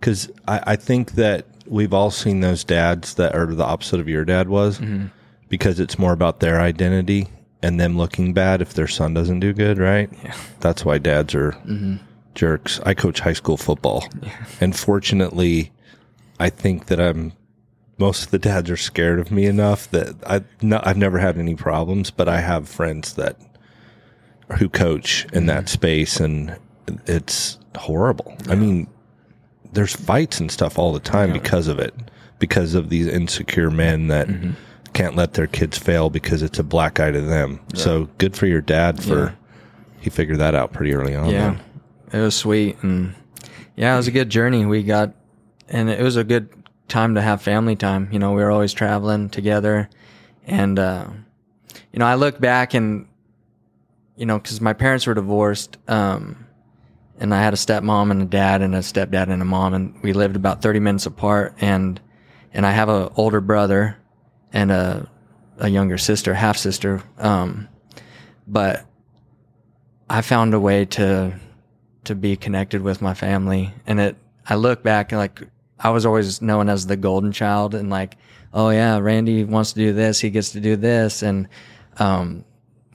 because 0.00 0.30
I, 0.46 0.60
I 0.68 0.76
think 0.76 1.12
that 1.12 1.46
we've 1.66 1.92
all 1.94 2.10
seen 2.10 2.40
those 2.40 2.64
dads 2.64 3.14
that 3.14 3.34
are 3.34 3.46
the 3.46 3.64
opposite 3.64 4.00
of 4.00 4.08
your 4.08 4.24
dad 4.24 4.48
was, 4.48 4.78
Mm-hmm. 4.78 5.06
because 5.48 5.80
it's 5.80 5.98
more 5.98 6.12
about 6.12 6.40
their 6.40 6.60
identity 6.60 7.28
and 7.62 7.80
them 7.80 7.96
looking 7.96 8.32
bad 8.32 8.60
if 8.62 8.74
their 8.74 8.86
son 8.88 9.14
doesn't 9.14 9.40
do 9.40 9.52
good, 9.52 9.78
right? 9.78 10.10
Yeah. 10.22 10.36
That's 10.60 10.84
why 10.84 10.98
dads 10.98 11.34
are 11.34 11.52
Mm-hmm. 11.52 11.96
jerks. 12.34 12.80
I 12.84 12.94
coach 12.94 13.20
high 13.20 13.32
school 13.32 13.56
football, 13.56 14.06
and 14.60 14.76
fortunately, 14.76 15.72
I 16.38 16.50
think 16.50 16.86
that 16.86 17.00
I'm. 17.00 17.32
Most 17.98 18.24
of 18.26 18.30
the 18.30 18.38
dads 18.38 18.68
are 18.70 18.76
scared 18.76 19.18
of 19.18 19.30
me 19.30 19.46
enough 19.46 19.90
that 19.90 20.14
I 20.26 20.42
no, 20.60 20.80
I've 20.84 20.98
never 20.98 21.18
had 21.18 21.38
any 21.38 21.54
problems, 21.54 22.10
but 22.10 22.28
I 22.28 22.40
have 22.40 22.68
friends 22.68 23.14
that 23.14 23.38
who 24.58 24.68
coach 24.68 25.26
in 25.32 25.46
that 25.46 25.70
space, 25.70 26.20
and 26.20 26.56
it's 27.06 27.58
horrible. 27.74 28.36
I 28.50 28.54
mean, 28.54 28.86
there's 29.72 29.94
fights 29.94 30.40
and 30.40 30.50
stuff 30.50 30.78
all 30.78 30.92
the 30.92 31.00
time 31.00 31.32
because 31.32 31.68
of 31.68 31.78
it, 31.78 31.94
because 32.38 32.74
of 32.74 32.88
these 32.88 33.06
insecure 33.06 33.70
men 33.70 34.08
that 34.08 34.28
can't 34.92 35.16
let 35.16 35.34
their 35.34 35.46
kids 35.46 35.76
fail 35.76 36.08
because 36.10 36.42
it's 36.42 36.58
a 36.58 36.62
black 36.64 36.98
eye 37.00 37.10
to 37.10 37.20
them. 37.20 37.60
So 37.74 38.08
good 38.18 38.34
for 38.36 38.46
your 38.46 38.60
dad 38.62 39.02
for 39.02 39.18
Yeah. 39.18 39.30
he 40.00 40.10
figured 40.10 40.38
that 40.38 40.54
out 40.54 40.72
pretty 40.72 40.94
early 40.94 41.14
on. 41.14 41.28
yeah, 41.30 41.50
man. 41.50 41.60
it 42.12 42.20
was 42.20 42.34
sweet, 42.34 42.76
and 42.82 43.14
yeah, 43.76 43.92
it 43.94 43.96
was 43.98 44.08
a 44.08 44.12
good 44.12 44.30
journey. 44.30 44.64
We 44.64 44.82
got, 44.82 45.12
and 45.68 45.90
it 45.90 46.00
was 46.00 46.16
a 46.16 46.24
good 46.24 46.48
time 46.88 47.14
to 47.16 47.20
have 47.20 47.42
family 47.42 47.76
time. 47.76 48.08
You 48.12 48.18
know, 48.18 48.32
we 48.32 48.42
were 48.42 48.50
always 48.50 48.72
traveling 48.72 49.28
together, 49.28 49.90
and 50.46 50.78
uh, 50.78 51.08
you 51.92 51.98
know, 51.98 52.06
I 52.06 52.14
look 52.14 52.40
back 52.40 52.72
and 52.74 53.06
you 54.16 54.24
know, 54.24 54.38
because 54.38 54.62
my 54.62 54.72
parents 54.72 55.06
were 55.06 55.12
divorced, 55.12 55.76
um, 55.88 56.45
and 57.18 57.34
I 57.34 57.42
had 57.42 57.52
a 57.52 57.56
stepmom 57.56 58.10
and 58.10 58.22
a 58.22 58.26
dad 58.26 58.62
and 58.62 58.74
a 58.74 58.80
stepdad 58.80 59.30
and 59.30 59.42
a 59.42 59.44
mom, 59.44 59.74
and 59.74 60.02
we 60.02 60.12
lived 60.12 60.36
about 60.36 60.62
thirty 60.62 60.80
minutes 60.80 61.06
apart. 61.06 61.54
And 61.60 62.00
and 62.52 62.64
I 62.66 62.72
have 62.72 62.88
an 62.88 63.10
older 63.16 63.40
brother 63.40 63.96
and 64.52 64.70
a 64.70 65.10
a 65.58 65.68
younger 65.68 65.98
sister, 65.98 66.34
half 66.34 66.56
sister. 66.56 67.02
Um, 67.18 67.68
but 68.46 68.84
I 70.08 70.22
found 70.22 70.54
a 70.54 70.60
way 70.60 70.84
to 70.84 71.38
to 72.04 72.14
be 72.14 72.36
connected 72.36 72.82
with 72.82 73.02
my 73.02 73.14
family, 73.14 73.72
and 73.86 74.00
it. 74.00 74.16
I 74.48 74.54
look 74.54 74.84
back 74.84 75.10
and 75.10 75.18
like 75.18 75.42
I 75.78 75.90
was 75.90 76.06
always 76.06 76.40
known 76.40 76.68
as 76.68 76.86
the 76.86 76.96
golden 76.96 77.32
child, 77.32 77.74
and 77.74 77.90
like, 77.90 78.16
oh 78.54 78.70
yeah, 78.70 78.98
Randy 78.98 79.42
wants 79.42 79.72
to 79.72 79.80
do 79.80 79.92
this, 79.92 80.20
he 80.20 80.30
gets 80.30 80.52
to 80.52 80.60
do 80.60 80.76
this, 80.76 81.22
and 81.22 81.48
um, 81.98 82.44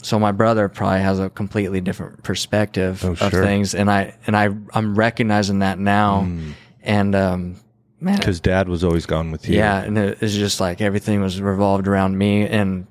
so 0.01 0.17
my 0.19 0.31
brother 0.31 0.67
probably 0.69 1.01
has 1.01 1.19
a 1.19 1.29
completely 1.29 1.81
different 1.81 2.23
perspective 2.23 3.03
Oh, 3.05 3.11
of 3.11 3.17
sure. 3.19 3.43
things, 3.43 3.75
and 3.75 3.89
I 3.89 4.15
and 4.27 4.35
I 4.35 4.49
I'm 4.73 4.95
recognizing 4.95 5.59
that 5.59 5.79
now, 5.79 6.27
and 6.83 7.15
um, 7.15 7.55
man, 7.99 8.17
Because 8.17 8.39
dad 8.39 8.67
was 8.69 8.83
always 8.83 9.05
gone 9.05 9.31
with 9.31 9.47
you. 9.47 9.55
yeah, 9.57 9.81
and 9.83 9.97
it 9.97 10.21
was 10.21 10.33
just 10.35 10.59
like 10.59 10.81
everything 10.81 11.21
was 11.21 11.39
revolved 11.41 11.87
around 11.87 12.17
me, 12.17 12.47
and 12.47 12.87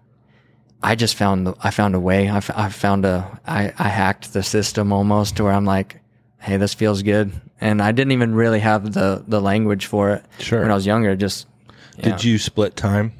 I 0.82 0.94
just 0.94 1.14
found 1.16 1.46
the, 1.46 1.54
I 1.62 1.70
found 1.70 1.94
a 1.94 2.00
way. 2.00 2.28
I, 2.28 2.38
f- 2.38 2.50
I 2.56 2.68
found 2.70 3.04
a 3.04 3.38
I, 3.46 3.72
I 3.78 3.88
hacked 3.88 4.32
the 4.32 4.42
system 4.42 4.92
almost 4.92 5.36
to 5.36 5.44
where 5.44 5.52
I'm 5.52 5.66
like, 5.66 6.00
hey, 6.38 6.56
this 6.56 6.72
feels 6.74 7.02
good, 7.02 7.32
and 7.60 7.82
I 7.82 7.92
didn't 7.92 8.12
even 8.12 8.34
really 8.34 8.60
have 8.60 8.92
the 8.92 9.22
the 9.26 9.40
language 9.40 9.86
for 9.86 10.10
it 10.10 10.24
Sure. 10.38 10.60
when 10.62 10.70
I 10.70 10.74
was 10.74 10.86
younger. 10.86 11.16
Just 11.16 11.46
Did 12.00 12.24
you 12.24 12.38
split 12.38 12.76
time? 12.76 13.12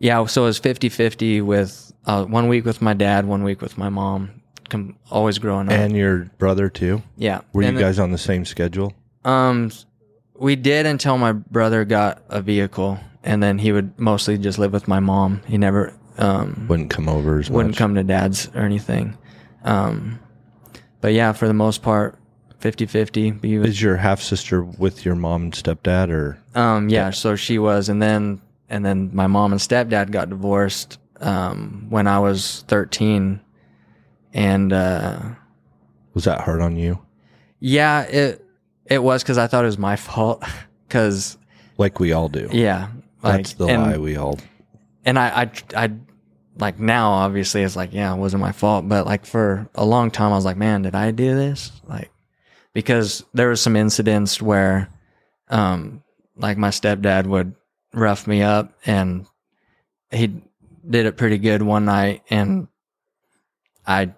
yeah, 0.00 0.24
so 0.26 0.42
it 0.44 0.46
was 0.46 0.60
50-50 0.60 1.42
with 1.42 1.87
uh, 2.08 2.24
one 2.24 2.48
week 2.48 2.64
with 2.64 2.80
my 2.82 2.94
dad, 2.94 3.26
one 3.26 3.44
week 3.44 3.60
with 3.62 3.78
my 3.78 3.88
mom. 3.88 4.30
Com- 4.70 4.96
always 5.10 5.38
growing 5.38 5.68
up, 5.68 5.72
And 5.74 5.96
your 5.96 6.24
brother 6.38 6.68
too? 6.68 7.02
yeah. 7.16 7.40
Were 7.52 7.62
And 7.62 7.76
you 7.76 7.82
guys 7.82 7.98
on 7.98 8.10
the 8.10 8.18
same 8.18 8.44
schedule? 8.44 8.92
Um, 9.24 9.70
we 10.34 10.56
did 10.56 10.84
until 10.86 11.16
my 11.18 11.32
brother 11.32 11.84
got 11.84 12.22
a 12.28 12.42
vehicle, 12.42 12.98
and 13.24 13.42
then 13.42 13.58
he 13.58 13.72
would 13.72 13.98
mostly 13.98 14.36
just 14.36 14.58
live 14.58 14.72
with 14.72 14.86
my 14.88 15.00
mom. 15.00 15.40
He 15.46 15.56
never 15.58 15.94
um 16.18 16.66
Wouldn't 16.68 16.90
come 16.90 17.08
over 17.08 17.38
as 17.38 17.48
wouldn't 17.50 17.74
much. 17.74 17.78
come 17.78 17.94
to 17.94 18.02
dad's 18.04 18.48
or 18.54 18.60
anything. 18.62 19.16
Um, 19.64 20.18
but 21.00 21.12
yeah, 21.14 21.32
for 21.32 21.46
the 21.48 21.54
most 21.54 21.82
part, 21.82 22.18
50-50. 22.60 23.64
Is 23.64 23.80
your 23.80 23.96
half 23.96 24.20
sister 24.20 24.62
with 24.62 25.04
your 25.04 25.14
mom 25.14 25.42
and 25.44 25.52
stepdad 25.52 26.10
or 26.10 26.38
Um, 26.54 26.88
yeah, 26.88 27.10
so 27.10 27.36
she 27.36 27.58
was, 27.58 27.88
and 27.88 28.02
then 28.02 28.40
and 28.68 28.84
then 28.84 29.10
my 29.14 29.26
mom 29.28 29.52
and 29.52 29.60
stepdad 29.60 30.10
got 30.10 30.28
divorced 30.28 30.98
um, 31.20 31.86
when 31.90 32.06
I 32.06 32.18
was 32.18 32.64
thirteen, 32.68 33.40
and 34.32 34.72
uh, 34.72 35.18
was 36.14 36.24
that 36.24 36.40
hard 36.42 36.60
on 36.60 36.76
you? 36.76 36.98
yeah, 37.60 38.02
it 38.02 38.44
it 38.86 39.02
was 39.02 39.22
because 39.22 39.38
I 39.38 39.46
thought 39.46 39.64
it 39.64 39.66
was 39.68 39.78
my 39.78 39.96
fault. 39.96 40.42
Because 40.88 41.36
Like 41.76 42.00
we 42.00 42.12
all 42.14 42.30
do. 42.30 42.48
yeah, 42.50 42.88
like, 43.22 43.36
That's 43.42 43.52
the 43.52 43.66
and, 43.66 43.82
lie 43.82 43.98
we 43.98 44.16
all 44.16 44.38
and 45.04 45.18
I, 45.18 45.42
I 45.42 45.84
I 45.84 45.90
like 46.56 46.80
now 46.80 47.10
obviously 47.10 47.62
it's 47.62 47.76
like 47.76 47.92
yeah 47.92 48.14
it 48.14 48.16
wasn't 48.18 48.40
my 48.40 48.52
fault, 48.52 48.88
but 48.88 49.04
like 49.04 49.26
for 49.26 49.68
a 49.74 49.84
long 49.84 50.10
time 50.10 50.32
I 50.32 50.36
was 50.36 50.46
like 50.46 50.56
man 50.56 50.80
did 50.80 50.94
I 50.94 51.10
do 51.10 51.34
this 51.34 51.72
like 51.86 52.10
because 52.72 53.22
there 53.34 53.50
was 53.50 53.60
some 53.60 53.76
incidents 53.76 54.40
where 54.40 54.88
um 55.50 56.02
like 56.36 56.56
my 56.56 56.70
stepdad 56.70 57.26
would 57.26 57.54
rough 57.92 58.26
me 58.26 58.40
up 58.40 58.72
and 58.86 59.26
he 60.10 60.40
did 60.88 61.06
it 61.06 61.16
pretty 61.16 61.38
good 61.38 61.62
one 61.62 61.84
night 61.84 62.22
and 62.30 62.68
I 63.86 64.14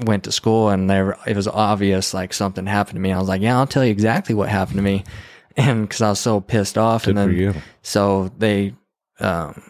went 0.00 0.24
to 0.24 0.32
school 0.32 0.68
and 0.68 0.90
there 0.90 1.16
it 1.26 1.36
was 1.36 1.48
obvious 1.48 2.12
like 2.12 2.32
something 2.32 2.66
happened 2.66 2.96
to 2.96 3.00
me. 3.00 3.12
I 3.12 3.18
was 3.18 3.28
like, 3.28 3.42
yeah, 3.42 3.56
I'll 3.56 3.66
tell 3.66 3.84
you 3.84 3.90
exactly 3.90 4.34
what 4.34 4.48
happened 4.48 4.76
to 4.76 4.82
me. 4.82 5.04
And 5.58 5.88
cause 5.88 6.02
I 6.02 6.10
was 6.10 6.20
so 6.20 6.42
pissed 6.42 6.76
off. 6.76 7.06
Good 7.06 7.16
and 7.16 7.54
then, 7.54 7.62
so 7.80 8.30
they, 8.36 8.74
um, 9.20 9.62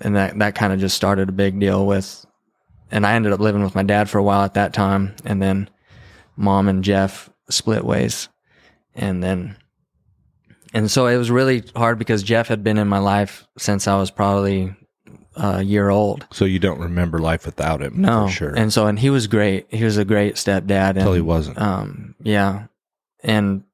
and 0.00 0.16
that, 0.16 0.38
that 0.38 0.54
kind 0.54 0.72
of 0.72 0.80
just 0.80 0.96
started 0.96 1.28
a 1.28 1.32
big 1.32 1.60
deal 1.60 1.86
with, 1.86 2.24
and 2.90 3.06
I 3.06 3.12
ended 3.12 3.32
up 3.32 3.40
living 3.40 3.62
with 3.62 3.74
my 3.74 3.82
dad 3.82 4.08
for 4.08 4.16
a 4.16 4.22
while 4.22 4.42
at 4.42 4.54
that 4.54 4.72
time. 4.72 5.14
And 5.26 5.42
then 5.42 5.68
mom 6.34 6.66
and 6.66 6.82
Jeff 6.82 7.28
split 7.50 7.84
ways. 7.84 8.30
And 8.94 9.22
then, 9.22 9.56
and 10.72 10.90
so 10.90 11.06
it 11.06 11.18
was 11.18 11.30
really 11.30 11.62
hard 11.76 11.98
because 11.98 12.22
Jeff 12.22 12.48
had 12.48 12.64
been 12.64 12.78
in 12.78 12.88
my 12.88 12.98
life 12.98 13.46
since 13.58 13.86
I 13.86 13.98
was 13.98 14.10
probably 14.10 14.74
a 15.36 15.62
year 15.62 15.88
old. 15.90 16.26
So 16.32 16.44
you 16.44 16.58
don't 16.58 16.80
remember 16.80 17.18
life 17.18 17.46
without 17.46 17.80
him, 17.82 18.00
No, 18.02 18.26
for 18.26 18.32
sure. 18.32 18.54
And 18.54 18.72
so, 18.72 18.86
and 18.86 18.98
he 18.98 19.10
was 19.10 19.26
great. 19.26 19.66
He 19.70 19.84
was 19.84 19.96
a 19.96 20.04
great 20.04 20.34
stepdad. 20.34 20.90
And, 20.90 20.98
Until 20.98 21.14
he 21.14 21.20
wasn't. 21.20 21.60
Um, 21.60 22.14
yeah, 22.22 22.66
and 23.22 23.64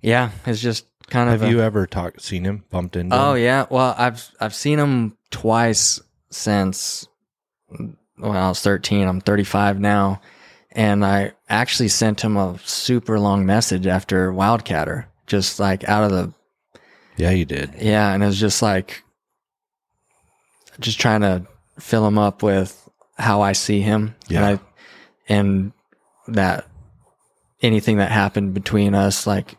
yeah, 0.00 0.30
it's 0.46 0.60
just 0.60 0.86
kind 1.08 1.28
of. 1.30 1.40
Have 1.40 1.48
a- 1.48 1.52
you 1.52 1.60
ever 1.60 1.86
talked, 1.86 2.20
seen 2.22 2.44
him, 2.44 2.64
bumped 2.70 2.96
into 2.96 3.16
Oh 3.16 3.34
him? 3.34 3.42
yeah. 3.42 3.66
Well, 3.70 3.94
I've 3.96 4.28
I've 4.40 4.54
seen 4.54 4.78
him 4.78 5.16
twice 5.30 6.00
since 6.30 7.06
when 7.68 7.96
I 8.36 8.48
was 8.48 8.60
13. 8.60 9.06
I'm 9.08 9.20
35 9.20 9.80
now, 9.80 10.20
and 10.72 11.04
I 11.04 11.32
actually 11.48 11.88
sent 11.88 12.20
him 12.22 12.36
a 12.36 12.58
super 12.64 13.18
long 13.18 13.46
message 13.46 13.86
after 13.86 14.30
Wildcatter, 14.32 15.06
just 15.26 15.58
like 15.58 15.88
out 15.88 16.04
of 16.04 16.10
the 16.10 16.32
Yeah, 17.16 17.30
you 17.30 17.44
did. 17.44 17.74
yeah, 17.80 18.12
and 18.12 18.22
it 18.22 18.26
was 18.26 18.38
just 18.40 18.62
like 18.62 19.02
just 20.80 21.00
trying 21.00 21.20
to 21.22 21.46
fill 21.78 22.06
him 22.06 22.18
up 22.18 22.42
with 22.42 22.88
how 23.18 23.42
I 23.42 23.52
see 23.52 23.80
him. 23.80 24.14
Yeah. 24.28 24.38
And 24.38 24.46
I 24.46 24.60
and 25.28 25.72
that 26.28 26.66
anything 27.62 27.98
that 27.98 28.10
happened 28.10 28.54
between 28.54 28.94
us, 28.94 29.26
like 29.26 29.56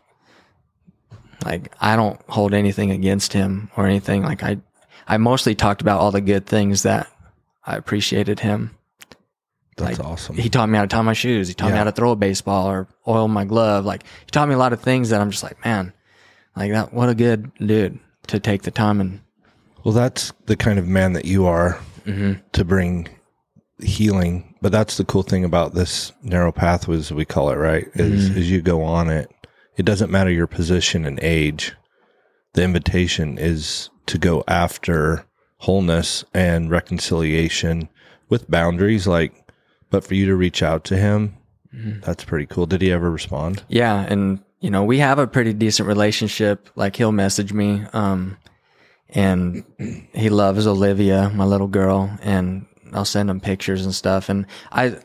like 1.44 1.72
I 1.80 1.96
don't 1.96 2.20
hold 2.28 2.54
anything 2.54 2.90
against 2.90 3.32
him 3.32 3.70
or 3.76 3.86
anything. 3.86 4.22
Like 4.22 4.42
I 4.42 4.58
I 5.06 5.16
mostly 5.18 5.54
talked 5.54 5.80
about 5.80 6.00
all 6.00 6.10
the 6.10 6.20
good 6.20 6.46
things 6.46 6.82
that 6.82 7.08
I 7.64 7.76
appreciated 7.76 8.40
him. 8.40 8.76
That's 9.76 9.98
Like, 9.98 10.06
awesome. 10.06 10.36
He 10.36 10.48
taught 10.48 10.68
me 10.68 10.76
how 10.76 10.82
to 10.84 10.88
tie 10.88 11.02
my 11.02 11.12
shoes. 11.12 11.48
He 11.48 11.54
taught 11.54 11.70
me 11.70 11.76
how 11.76 11.84
to 11.84 11.92
throw 11.92 12.12
a 12.12 12.16
baseball 12.16 12.66
or 12.66 12.88
oil 13.06 13.28
my 13.28 13.44
glove. 13.44 13.84
Like 13.84 14.04
he 14.04 14.30
taught 14.30 14.48
me 14.48 14.54
a 14.54 14.58
lot 14.58 14.72
of 14.72 14.80
things 14.80 15.10
that 15.10 15.20
I'm 15.20 15.30
just 15.30 15.42
like, 15.42 15.62
man, 15.64 15.92
like 16.56 16.72
that. 16.72 16.94
What 16.94 17.08
a 17.10 17.14
good 17.14 17.52
dude 17.58 17.98
to 18.28 18.40
take 18.40 18.62
the 18.62 18.70
time 18.70 19.00
and 19.00 19.20
well, 19.86 19.94
that's 19.94 20.32
the 20.46 20.56
kind 20.56 20.80
of 20.80 20.88
man 20.88 21.12
that 21.12 21.26
you 21.26 21.46
are 21.46 21.78
Mhm. 22.06 22.40
to 22.54 22.64
bring 22.64 23.06
healing. 23.80 24.52
But 24.60 24.72
that's 24.72 24.96
the 24.96 25.04
cool 25.04 25.22
thing 25.22 25.44
about 25.44 25.74
this 25.74 26.12
narrow 26.24 26.50
path, 26.50 26.88
as 26.88 27.12
we 27.12 27.24
call 27.24 27.50
it, 27.50 27.54
right? 27.56 27.86
Is 27.94 28.28
Mm-hmm. 28.30 28.38
as 28.38 28.50
you 28.50 28.62
go 28.62 28.82
on 28.82 29.08
it, 29.08 29.30
it 29.76 29.84
doesn't 29.84 30.10
matter 30.10 30.30
your 30.30 30.48
position 30.48 31.04
and 31.04 31.20
age. 31.22 31.72
The 32.54 32.64
invitation 32.64 33.38
is 33.38 33.90
to 34.06 34.18
go 34.18 34.42
after 34.48 35.24
wholeness 35.58 36.24
and 36.34 36.68
reconciliation 36.68 37.88
with 38.28 38.50
boundaries, 38.50 39.06
like. 39.06 39.32
But 39.88 40.02
for 40.02 40.14
you 40.14 40.26
to 40.26 40.34
reach 40.34 40.62
out 40.64 40.82
to 40.86 40.96
him, 40.96 41.34
Mm-hmm. 41.72 42.00
that's 42.00 42.24
pretty 42.24 42.46
cool. 42.46 42.66
Did 42.66 42.82
he 42.82 42.90
ever 42.90 43.08
respond? 43.10 43.62
yeah, 43.68 44.04
and 44.08 44.40
you 44.60 44.70
know 44.70 44.82
we 44.82 44.98
have 44.98 45.18
a 45.20 45.26
pretty 45.28 45.52
decent 45.52 45.86
relationship. 45.86 46.68
Like 46.74 46.96
he'll 46.96 47.12
message 47.12 47.52
me, 47.52 47.84
um, 47.92 48.36
and 49.10 49.64
he 50.12 50.28
loves 50.30 50.66
Olivia, 50.66 51.30
my 51.34 51.44
little 51.44 51.68
girl, 51.68 52.10
and 52.22 52.66
I'll 52.92 53.04
send 53.04 53.30
him 53.30 53.40
pictures 53.40 53.84
and 53.84 53.94
stuff. 53.94 54.28
And 54.28 54.46
I, 54.72 54.98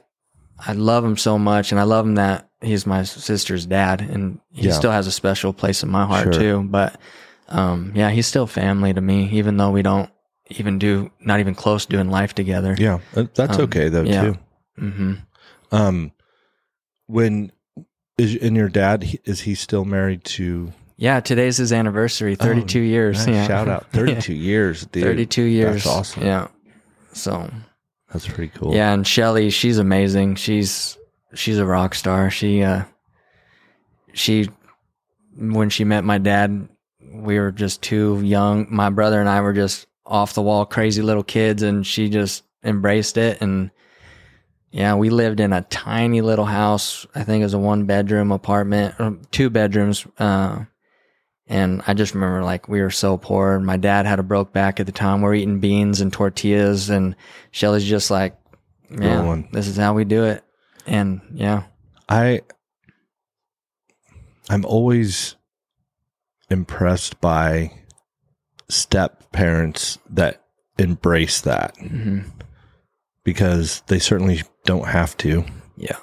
I 0.59 0.73
love 0.73 1.03
him 1.05 1.17
so 1.17 1.37
much, 1.37 1.71
and 1.71 1.79
I 1.79 1.83
love 1.83 2.05
him 2.05 2.15
that 2.15 2.49
he's 2.61 2.85
my 2.85 3.03
sister's 3.03 3.65
dad, 3.65 4.01
and 4.01 4.39
he 4.51 4.67
Yeah. 4.67 4.73
still 4.73 4.91
has 4.91 5.07
a 5.07 5.11
special 5.11 5.53
place 5.53 5.83
in 5.83 5.89
my 5.89 6.05
heart 6.05 6.33
Sure. 6.33 6.33
too. 6.33 6.67
But, 6.69 6.99
um, 7.47 7.91
yeah, 7.95 8.09
he's 8.09 8.27
still 8.27 8.47
family 8.47 8.93
to 8.93 9.01
me, 9.01 9.29
even 9.31 9.57
though 9.57 9.71
we 9.71 9.81
don't 9.81 10.09
even 10.49 10.79
do 10.79 11.09
not 11.19 11.39
even 11.39 11.55
close 11.55 11.85
doing 11.85 12.09
life 12.09 12.35
together. 12.35 12.75
Yeah, 12.77 12.99
that's 13.13 13.57
Um, 13.57 13.61
okay 13.61 13.89
though 13.89 14.03
yeah. 14.03 14.21
too. 14.21 14.37
hmm 14.77 15.13
Um, 15.71 16.11
when 17.07 17.51
is 18.17 18.35
and 18.41 18.55
your 18.55 18.69
dad 18.69 19.19
is 19.25 19.41
he 19.41 19.55
still 19.55 19.85
married 19.85 20.23
to? 20.25 20.73
Yeah, 21.01 21.19
today's 21.19 21.57
his 21.57 21.73
anniversary, 21.73 22.35
32 22.35 22.79
years. 22.79 23.25
Nice. 23.25 23.35
Yeah. 23.35 23.47
Shout 23.47 23.67
out, 23.67 23.87
thirty-two 23.91 24.35
years, 24.35 24.85
dude. 24.85 25.01
32 25.01 25.41
years. 25.41 25.83
That's 25.83 25.87
awesome. 25.87 26.23
Yeah. 26.23 26.47
So, 27.11 27.49
That's 28.13 28.27
pretty 28.27 28.51
cool. 28.55 28.75
yeah, 28.75 28.93
and 28.93 29.05
Shelly, 29.05 29.49
she's 29.49 29.79
amazing. 29.79 30.35
She's 30.35 30.99
she's 31.33 31.57
a 31.57 31.65
rock 31.65 31.95
star. 31.95 32.29
She 32.29 32.61
uh 32.61 32.83
she 34.13 34.47
when 35.35 35.71
she 35.71 35.85
met 35.85 36.03
my 36.03 36.19
dad, 36.19 36.69
we 37.11 37.39
were 37.39 37.51
just 37.51 37.81
too 37.81 38.21
young. 38.23 38.67
My 38.69 38.91
brother 38.91 39.19
and 39.19 39.27
I 39.27 39.41
were 39.41 39.53
just 39.53 39.87
off 40.05 40.35
the 40.35 40.43
wall 40.43 40.67
crazy 40.67 41.01
little 41.01 41.23
kids 41.23 41.63
and 41.63 41.85
she 41.85 42.09
just 42.09 42.43
embraced 42.63 43.17
it 43.17 43.41
and 43.41 43.71
yeah, 44.69 44.93
we 44.93 45.09
lived 45.09 45.39
in 45.39 45.51
a 45.51 45.63
tiny 45.63 46.21
little 46.21 46.45
house. 46.45 47.07
I 47.15 47.23
think 47.23 47.41
it 47.41 47.45
was 47.45 47.55
a 47.55 47.59
one 47.59 47.85
bedroom 47.85 48.31
apartment, 48.31 48.95
or 48.99 49.17
two 49.31 49.49
bedrooms. 49.49 50.05
Uh, 50.19 50.65
and 51.51 51.83
I 51.85 51.93
just 51.93 52.13
remember 52.13 52.43
like 52.43 52.69
we 52.69 52.81
were 52.81 52.89
so 52.89 53.17
poor. 53.17 53.55
And 53.55 53.65
my 53.65 53.75
dad 53.75 54.05
had 54.05 54.19
a 54.19 54.23
broke 54.23 54.53
back 54.53 54.79
at 54.79 54.85
the 54.85 54.93
time. 54.93 55.21
We're 55.21 55.35
eating 55.35 55.59
beans 55.59 55.99
and 55.99 56.11
tortillas, 56.11 56.89
and 56.89 57.13
Shelly's 57.51 57.83
just 57.83 58.09
like, 58.09 58.37
"Yeah, 58.89 59.41
this 59.51 59.67
is 59.67 59.75
how 59.75 59.93
we 59.93 60.05
do 60.05 60.23
it." 60.23 60.45
And 60.87 61.19
yeah, 61.33 61.63
I 62.07 62.41
I'm 64.49 64.63
always 64.63 65.35
impressed 66.49 67.19
by 67.19 67.73
step 68.69 69.31
parents 69.33 69.97
that 70.09 70.41
embrace 70.77 71.41
that 71.41 71.75
hmm 71.77 72.21
because 73.23 73.83
they 73.85 73.99
certainly 73.99 74.41
don't 74.65 74.87
have 74.87 75.15
to, 75.15 75.45
yeah, 75.77 75.97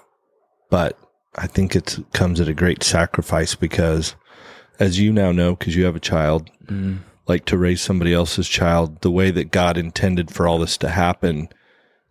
but 0.71 0.97
I 1.35 1.49
think 1.49 1.75
it 1.75 1.99
comes 2.13 2.41
at 2.41 2.49
a 2.49 2.55
great 2.55 2.85
sacrifice 2.85 3.57
because 3.57 4.15
as 4.79 4.99
you 4.99 5.13
now 5.13 5.33
know 5.33 5.55
because 5.55 5.77
you 5.77 5.85
have 5.85 5.97
a 5.97 6.01
child, 6.01 6.51
mm 6.67 6.99
like 7.29 7.45
to 7.45 7.59
raise 7.59 7.83
somebody 7.83 8.13
else's 8.13 8.49
child 8.49 9.03
the 9.03 9.11
way 9.11 9.31
that 9.31 9.51
God 9.51 9.77
intended 9.77 10.31
for 10.31 10.49
all 10.49 10.59
this 10.59 10.79
to 10.79 10.89
happen, 10.89 11.51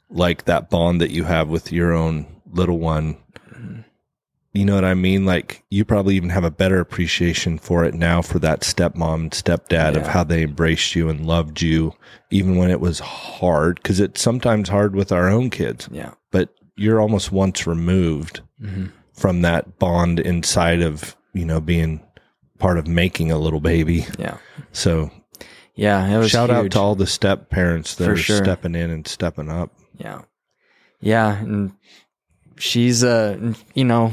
like 0.09 0.45
that 0.45 0.69
bond 0.69 1.01
that 1.01 1.09
you 1.09 1.23
have 1.23 1.49
with 1.49 1.71
your 1.71 1.91
own 1.91 2.27
little 2.49 2.77
one. 2.77 3.17
You 4.53 4.65
know 4.65 4.75
what 4.75 4.85
I 4.85 4.93
mean? 4.93 5.25
Like 5.25 5.63
you 5.69 5.85
probably 5.85 6.15
even 6.15 6.29
have 6.29 6.43
a 6.43 6.51
better 6.51 6.79
appreciation 6.79 7.57
for 7.57 7.83
it 7.83 7.93
now 7.93 8.21
for 8.21 8.39
that 8.39 8.61
stepmom 8.61 9.15
and 9.15 9.31
stepdad 9.31 9.95
of 9.95 10.07
how 10.07 10.23
they 10.23 10.43
embraced 10.43 10.95
you 10.95 11.09
and 11.09 11.25
loved 11.27 11.61
you, 11.61 11.93
even 12.31 12.55
when 12.55 12.71
it 12.71 12.79
was 12.79 12.99
hard. 12.99 13.75
Because 13.75 13.99
it's 13.99 14.21
sometimes 14.21 14.69
hard 14.69 14.95
with 14.95 15.11
our 15.11 15.29
own 15.29 15.49
kids, 15.49 15.89
yeah, 15.91 16.13
but 16.31 16.49
you're 16.75 17.01
almost 17.01 17.31
once 17.31 17.67
removed 17.67 18.41
hmm 18.61 18.85
from 19.13 19.41
that 19.41 19.79
bond 19.79 20.19
inside 20.19 20.79
of 20.79 21.15
you 21.33 21.43
know 21.43 21.59
being 21.59 22.06
part 22.59 22.77
of 22.77 22.87
making 22.87 23.31
a 23.31 23.37
little 23.37 23.59
baby. 23.59 24.05
yeah, 24.17 24.37
So 24.71 25.11
yeah. 25.75 26.07
It 26.07 26.17
was 26.17 26.29
Shout 26.31 26.49
out 26.49 26.71
to 26.71 26.79
all 26.79 26.95
the 26.95 27.05
step 27.07 27.49
parents 27.49 27.95
that 27.95 28.05
For 28.05 28.13
are 28.13 28.17
sure. 28.17 28.37
stepping 28.37 28.75
in 28.75 28.89
and 28.89 29.07
stepping 29.07 29.49
up. 29.49 29.71
Yeah. 29.97 30.21
Yeah. 30.99 31.37
And 31.37 31.73
she's, 32.57 33.03
uh, 33.03 33.53
you 33.75 33.83
know, 33.85 34.11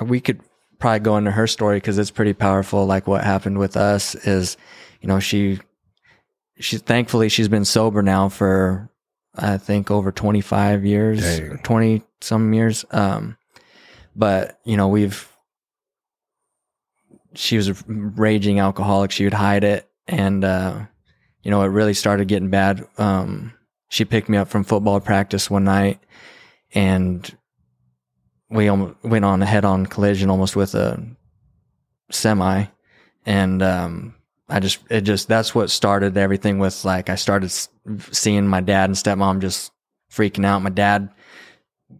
we 0.00 0.20
could 0.20 0.40
probably 0.78 1.00
go 1.00 1.16
into 1.16 1.30
her 1.32 1.46
story 1.46 1.78
because 1.78 1.98
it's 1.98 2.10
pretty 2.12 2.32
powerful. 2.34 2.86
Like 2.86 3.06
what 3.06 3.24
happened 3.24 3.58
with 3.58 3.76
us 3.76 4.14
is, 4.14 4.56
you 5.00 5.08
know, 5.08 5.18
she, 5.18 5.58
she, 6.60 6.76
thankfully, 6.78 7.28
she's 7.28 7.48
been 7.48 7.64
sober 7.64 8.02
now 8.02 8.28
for, 8.28 8.88
I 9.34 9.56
think, 9.58 9.90
over 9.90 10.12
25 10.12 10.84
years, 10.84 11.20
Dang. 11.20 11.58
20 11.58 12.02
some 12.20 12.52
years. 12.52 12.84
Um, 12.92 13.36
but, 14.14 14.60
you 14.64 14.76
know, 14.76 14.86
we've, 14.88 15.28
she 17.34 17.56
was 17.56 17.68
a 17.68 17.76
raging 17.86 18.60
alcoholic. 18.60 19.10
She 19.10 19.24
would 19.24 19.34
hide 19.34 19.64
it. 19.64 19.88
And, 20.06 20.44
uh, 20.44 20.86
you 21.42 21.50
know, 21.50 21.62
it 21.62 21.68
really 21.68 21.94
started 21.94 22.28
getting 22.28 22.50
bad. 22.50 22.86
Um, 22.98 23.54
she 23.88 24.04
picked 24.04 24.28
me 24.28 24.38
up 24.38 24.48
from 24.48 24.64
football 24.64 25.00
practice 25.00 25.50
one 25.50 25.64
night 25.64 26.00
and 26.74 27.36
we 28.48 28.70
went 28.70 29.24
on 29.24 29.42
a 29.42 29.46
head 29.46 29.64
on 29.64 29.86
collision 29.86 30.30
almost 30.30 30.56
with 30.56 30.74
a 30.74 31.02
semi. 32.10 32.66
And, 33.24 33.62
um, 33.62 34.14
I 34.48 34.60
just, 34.60 34.80
it 34.90 35.02
just, 35.02 35.28
that's 35.28 35.54
what 35.54 35.70
started 35.70 36.16
everything 36.16 36.58
with 36.58 36.84
like, 36.84 37.08
I 37.08 37.14
started 37.14 37.50
seeing 38.10 38.46
my 38.46 38.60
dad 38.60 38.90
and 38.90 38.96
stepmom 38.96 39.40
just 39.40 39.72
freaking 40.12 40.44
out. 40.44 40.62
My 40.62 40.70
dad 40.70 41.10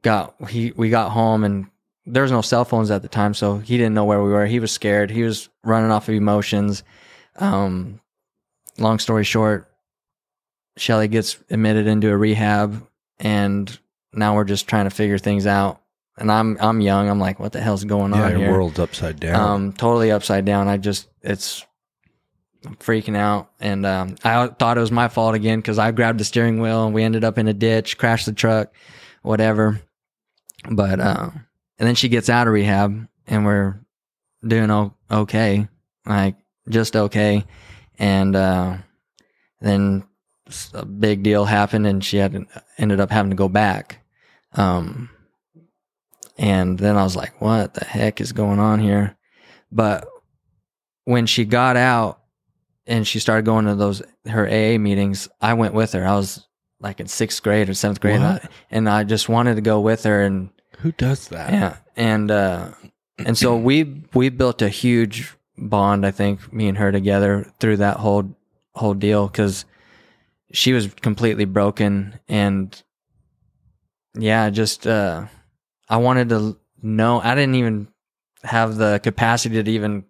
got, 0.03 0.35
he, 0.49 0.73
we 0.77 0.91
got 0.91 1.13
home 1.13 1.45
and 1.45 1.67
there 2.07 2.23
was 2.23 2.33
no 2.33 2.43
cell 2.43 2.65
phones 2.65 2.91
at 2.91 3.03
the 3.03 3.09
time. 3.09 3.35
So 3.35 3.59
he 3.59 3.77
didn't 3.77 3.95
know 3.95 4.05
where 4.05 4.23
we 4.23 4.31
were. 4.31 4.47
He 4.47 4.61
was 4.61 4.73
scared. 4.73 5.11
He 5.11 5.23
was 5.23 5.49
running 5.65 5.91
off 5.91 6.09
of 6.09 6.15
emotions. 6.15 6.83
Um, 7.37 8.01
long 8.79 8.99
story 8.99 9.25
short, 9.25 9.69
Shelly 10.77 11.09
gets 11.09 11.39
admitted 11.51 11.87
into 11.87 12.11
a 12.11 12.17
rehab, 12.17 12.87
and 13.19 13.79
now 14.13 14.35
we're 14.35 14.45
just 14.45 14.67
trying 14.69 14.85
to 14.85 14.91
figure 14.91 15.19
things 15.19 15.47
out. 15.47 15.81
And 16.19 16.31
I'm 16.31 16.57
I'm 16.61 16.81
young. 16.81 17.09
I'm 17.09 17.21
like, 17.21 17.39
what 17.41 17.53
the 17.53 17.61
hell's 17.61 17.85
going 17.85 18.13
Yeah, 18.13 18.25
on 18.25 18.31
your 18.33 18.39
here? 18.41 18.53
world's 18.53 18.79
upside 18.79 19.19
down. 19.21 19.35
um, 19.35 19.73
totally 19.73 20.11
upside 20.11 20.45
down. 20.45 20.69
I 20.69 20.77
just 20.77 21.09
it's 21.23 21.65
I'm 22.67 22.77
freaking 22.77 23.17
out, 23.17 23.51
and 23.61 23.85
um, 23.87 24.17
I 24.23 24.47
thought 24.49 24.77
it 24.77 24.81
was 24.81 24.93
my 24.93 25.09
fault 25.09 25.35
again 25.35 25.59
because 25.59 25.79
I 25.79 25.91
grabbed 25.91 26.21
the 26.21 26.25
steering 26.25 26.61
wheel 26.61 26.85
and 26.85 26.95
we 26.95 27.03
ended 27.03 27.25
up 27.25 27.39
in 27.39 27.49
a 27.49 27.55
ditch, 27.55 27.97
crashed 27.99 28.27
the 28.27 28.33
truck, 28.33 28.73
whatever. 29.23 29.81
But 30.71 31.01
uh, 31.01 31.31
and 31.83 31.89
then 31.89 31.97
she 31.97 32.09
gets 32.09 32.31
out 32.31 32.47
of 32.47 32.53
rehab, 32.53 33.09
and 33.27 33.45
we're 33.45 33.81
doing 34.47 34.93
okay, 35.11 35.67
like 36.07 36.37
just 36.69 36.95
okay, 36.95 37.45
and 37.99 38.37
uh, 38.37 38.77
then 39.61 40.05
a 40.75 40.87
big 40.87 41.25
deal 41.25 41.45
happened, 41.45 41.89
and 41.89 42.05
she 42.05 42.19
had 42.19 42.47
ended 42.79 43.01
up 43.01 43.11
having 43.11 43.31
to 43.31 43.37
go 43.37 43.49
back. 43.49 43.99
Um, 44.53 45.11
and 46.39 46.79
then 46.79 46.97
I 46.97 47.03
was 47.03 47.17
like, 47.17 47.41
what 47.41 47.75
the 47.75 47.85
heck 47.85 48.21
is 48.21 48.31
going 48.31 48.61
on 48.61 48.79
here? 48.79 49.17
But 49.73 50.07
when 51.05 51.27
she 51.27 51.45
got 51.45 51.77
out 51.77 52.21
and 52.87 53.05
she 53.05 53.19
started 53.19 53.45
going 53.45 53.65
to 53.65 53.75
those 53.75 54.03
her 54.27 54.47
AA 54.47 54.79
meetings, 54.79 55.29
I 55.41 55.55
went 55.55 55.75
with 55.75 55.95
her. 55.95 56.07
I 56.07 56.15
was 56.15 56.47
like 56.79 57.01
in 57.01 57.09
sixth 57.09 57.43
grade 57.43 57.69
or 57.69 57.75
seventh 57.75 57.99
grade, 57.99 58.21
and 58.71 58.89
I 58.89 59.03
just 59.03 59.29
wanted 59.29 59.57
to 59.57 59.63
go 59.63 59.81
with 59.81 60.05
her. 60.05 60.23
And 60.23 60.51
Who 60.83 60.93
does 60.93 61.29
that? 61.29 61.53
yeah, 61.53 61.77
and 61.97 62.31
uh, 62.31 62.71
and 63.19 63.39
so 63.39 63.57
we 63.57 64.03
we 64.15 64.29
built 64.29 64.63
a 64.63 64.69
huge 64.69 65.33
bond. 65.57 66.05
I 66.05 66.11
think 66.11 66.53
me 66.53 66.69
and 66.69 66.79
her 66.79 66.91
together 66.91 67.53
through 67.61 67.79
that 67.79 67.99
whole 67.99 68.35
whole 68.75 68.95
deal 68.95 69.29
because 69.29 69.65
she 70.53 70.73
was 70.73 70.93
completely 70.95 71.45
broken 71.45 72.19
and 72.29 72.83
yeah, 74.19 74.51
just 74.51 74.87
uh, 74.87 75.27
I 75.89 75.97
wanted 75.99 76.29
to 76.31 76.59
know. 76.83 77.21
I 77.21 77.35
didn't 77.35 77.55
even 77.55 77.89
have 78.43 78.77
the 78.77 78.99
capacity 79.03 79.63
to 79.63 79.71
even 79.71 80.05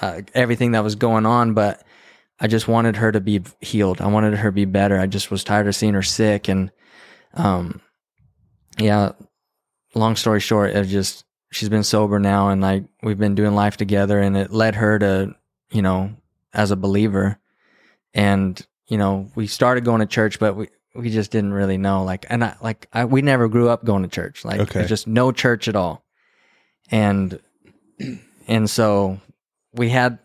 uh, 0.00 0.22
everything 0.34 0.72
that 0.72 0.82
was 0.82 0.96
going 0.96 1.24
on, 1.24 1.54
but 1.54 1.82
I 2.40 2.48
just 2.48 2.68
wanted 2.68 2.96
her 2.96 3.12
to 3.12 3.20
be 3.20 3.42
healed. 3.60 4.00
I 4.00 4.08
wanted 4.08 4.34
her 4.34 4.48
to 4.48 4.52
be 4.52 4.64
better. 4.64 4.98
I 4.98 5.06
just 5.06 5.30
was 5.30 5.44
tired 5.44 5.68
of 5.68 5.74
seeing 5.74 5.94
her 5.94 6.02
sick 6.02 6.48
and 6.48 6.70
um 7.34 7.80
yeah, 8.78 9.12
long 9.94 10.16
story 10.16 10.40
short, 10.40 10.70
it 10.70 10.86
just 10.86 11.24
she's 11.50 11.68
been 11.68 11.84
sober 11.84 12.18
now 12.18 12.48
and 12.48 12.60
like 12.60 12.84
we've 13.02 13.18
been 13.18 13.34
doing 13.34 13.54
life 13.54 13.76
together 13.76 14.18
and 14.18 14.36
it 14.36 14.50
led 14.50 14.74
her 14.74 14.98
to, 14.98 15.34
you 15.70 15.82
know, 15.82 16.12
as 16.52 16.70
a 16.70 16.76
believer. 16.76 17.38
And, 18.12 18.60
you 18.86 18.98
know, 18.98 19.30
we 19.34 19.46
started 19.46 19.84
going 19.84 20.00
to 20.00 20.06
church, 20.06 20.38
but 20.38 20.56
we 20.56 20.68
we 20.94 21.10
just 21.10 21.30
didn't 21.30 21.52
really 21.52 21.78
know. 21.78 22.04
Like 22.04 22.26
and 22.28 22.44
I 22.44 22.56
like 22.60 22.88
I 22.92 23.04
we 23.04 23.22
never 23.22 23.48
grew 23.48 23.68
up 23.68 23.84
going 23.84 24.02
to 24.02 24.08
church. 24.08 24.44
Like 24.44 24.60
Okay. 24.60 24.80
there's 24.80 24.88
just 24.88 25.06
no 25.06 25.32
church 25.32 25.68
at 25.68 25.76
all. 25.76 26.04
And 26.90 27.40
and 28.48 28.68
so 28.68 29.20
we 29.72 29.90
had 29.90 30.18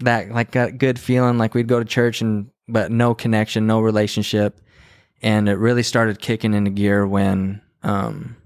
that 0.00 0.30
like 0.30 0.52
good 0.78 0.98
feeling 0.98 1.38
like 1.38 1.54
we'd 1.54 1.68
go 1.68 1.78
to 1.78 1.84
church 1.84 2.20
and 2.20 2.50
but 2.68 2.90
no 2.90 3.14
connection, 3.14 3.66
no 3.66 3.80
relationship 3.80 4.60
and 5.22 5.48
it 5.48 5.54
really 5.56 5.82
started 5.82 6.18
kicking 6.20 6.54
into 6.54 6.70
gear 6.70 7.06
when 7.06 7.60
um, 7.82 8.36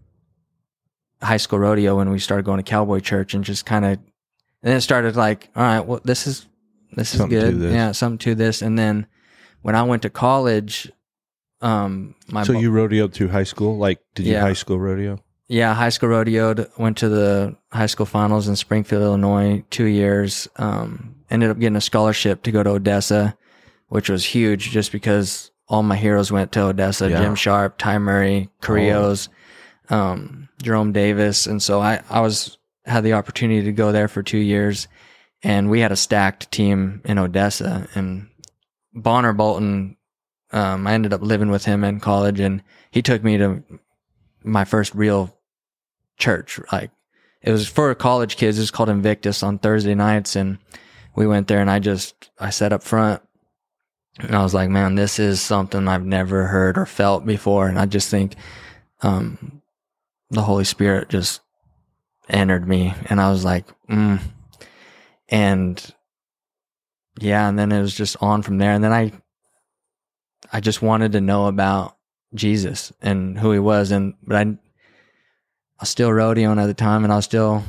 high 1.22 1.36
school 1.38 1.58
rodeo 1.58 1.96
when 1.96 2.10
we 2.10 2.18
started 2.18 2.44
going 2.44 2.58
to 2.62 2.68
cowboy 2.68 3.00
church 3.00 3.34
and 3.34 3.44
just 3.44 3.64
kind 3.66 3.84
of 3.84 3.98
then 4.62 4.76
it 4.76 4.80
started 4.80 5.16
like 5.16 5.48
all 5.56 5.62
right 5.62 5.80
well 5.80 6.00
this 6.04 6.26
is 6.26 6.46
this 6.92 7.12
is 7.14 7.18
Something 7.20 7.40
to 7.40 7.46
good 7.52 7.60
this. 7.60 7.72
yeah 7.74 7.92
something 7.92 8.18
to 8.18 8.34
this 8.34 8.62
and 8.62 8.78
then 8.78 9.06
when 9.62 9.74
i 9.74 9.82
went 9.82 10.02
to 10.02 10.10
college 10.10 10.90
um 11.60 12.14
my 12.28 12.42
So 12.44 12.52
bo- 12.52 12.58
you 12.60 12.70
rodeoed 12.70 13.12
through 13.12 13.28
high 13.28 13.44
school? 13.44 13.78
Like, 13.78 14.00
did 14.14 14.26
you 14.26 14.38
high 14.38 14.52
school 14.52 14.78
rodeo? 14.78 15.20
yeah 15.48 15.72
high 15.74 15.88
school 15.90 16.08
rodeoed 16.10 16.68
went 16.78 16.98
to 16.98 17.08
the 17.08 17.56
high 17.72 17.86
school 17.86 18.06
finals 18.06 18.48
in 18.48 18.56
springfield 18.56 19.02
illinois 19.02 19.62
two 19.70 19.84
years 19.86 20.48
um 20.56 21.14
ended 21.30 21.50
up 21.50 21.58
getting 21.58 21.76
a 21.76 21.80
scholarship 21.80 22.42
to 22.42 22.50
go 22.52 22.62
to 22.62 22.70
odessa 22.70 23.36
which 23.88 24.08
was 24.10 24.24
huge 24.24 24.70
just 24.70 24.90
because 24.92 25.50
all 25.68 25.82
my 25.82 25.96
heroes 25.96 26.30
went 26.32 26.52
to 26.52 26.62
odessa 26.62 27.08
Yeah. 27.10 27.20
jim 27.20 27.34
sharp 27.34 27.78
ty 27.78 27.98
murray 27.98 28.50
carrillos 28.60 29.28
um 29.90 30.48
jerome 30.62 30.92
davis 30.92 31.46
and 31.46 31.62
so 31.62 31.80
i 31.80 32.02
i 32.10 32.20
was 32.20 32.58
had 32.84 33.02
the 33.04 33.14
opportunity 33.14 33.62
to 33.64 33.72
go 33.72 33.92
there 33.92 34.08
for 34.08 34.22
two 34.22 34.38
years 34.38 34.88
and 35.42 35.70
we 35.70 35.80
had 35.80 35.92
a 35.92 35.96
stacked 35.96 36.50
team 36.50 37.00
in 37.04 37.18
odessa 37.18 37.88
and 37.94 38.28
bonner 38.92 39.32
bolton 39.32 39.96
um, 40.52 40.86
i 40.86 40.92
ended 40.92 41.12
up 41.12 41.22
living 41.22 41.50
with 41.50 41.64
him 41.64 41.82
in 41.84 42.00
college 42.00 42.40
and 42.40 42.62
he 42.90 43.02
took 43.02 43.24
me 43.24 43.36
to 43.38 43.62
my 44.44 44.64
first 44.64 44.94
real 44.94 45.36
church. 46.16 46.60
Like 46.70 46.90
it 47.42 47.50
was 47.50 47.66
for 47.66 47.92
college 47.94 48.36
kids. 48.36 48.58
It 48.58 48.62
was 48.62 48.70
called 48.70 48.88
Invictus 48.88 49.42
on 49.42 49.58
Thursday 49.58 49.94
nights, 49.94 50.36
and 50.36 50.58
we 51.16 51.26
went 51.26 51.48
there. 51.48 51.60
And 51.60 51.70
I 51.70 51.78
just 51.78 52.30
I 52.38 52.50
sat 52.50 52.72
up 52.72 52.82
front, 52.82 53.22
and 54.18 54.34
I 54.34 54.42
was 54.42 54.54
like, 54.54 54.70
man, 54.70 54.94
this 54.94 55.18
is 55.18 55.40
something 55.40 55.88
I've 55.88 56.04
never 56.06 56.46
heard 56.46 56.78
or 56.78 56.86
felt 56.86 57.26
before. 57.26 57.68
And 57.68 57.78
I 57.78 57.86
just 57.86 58.10
think, 58.10 58.34
um, 59.02 59.60
the 60.30 60.42
Holy 60.42 60.64
Spirit 60.64 61.08
just 61.08 61.40
entered 62.28 62.66
me, 62.66 62.94
and 63.06 63.20
I 63.20 63.30
was 63.30 63.44
like, 63.44 63.66
mm. 63.88 64.20
and 65.28 65.94
yeah, 67.20 67.48
and 67.48 67.58
then 67.58 67.70
it 67.70 67.80
was 67.80 67.94
just 67.94 68.16
on 68.20 68.42
from 68.42 68.58
there. 68.58 68.72
And 68.72 68.82
then 68.82 68.92
I, 68.92 69.12
I 70.52 70.60
just 70.60 70.82
wanted 70.82 71.12
to 71.12 71.20
know 71.20 71.46
about 71.46 71.96
Jesus 72.34 72.92
and 73.02 73.38
who 73.38 73.52
he 73.52 73.58
was, 73.58 73.90
and 73.90 74.14
but 74.26 74.36
I, 74.36 74.40
I 74.40 74.56
was 75.80 75.90
still 75.90 76.10
rodeoing 76.10 76.60
at 76.60 76.66
the 76.66 76.74
time, 76.74 77.04
and 77.04 77.12
I 77.12 77.16
was 77.16 77.26
still 77.26 77.62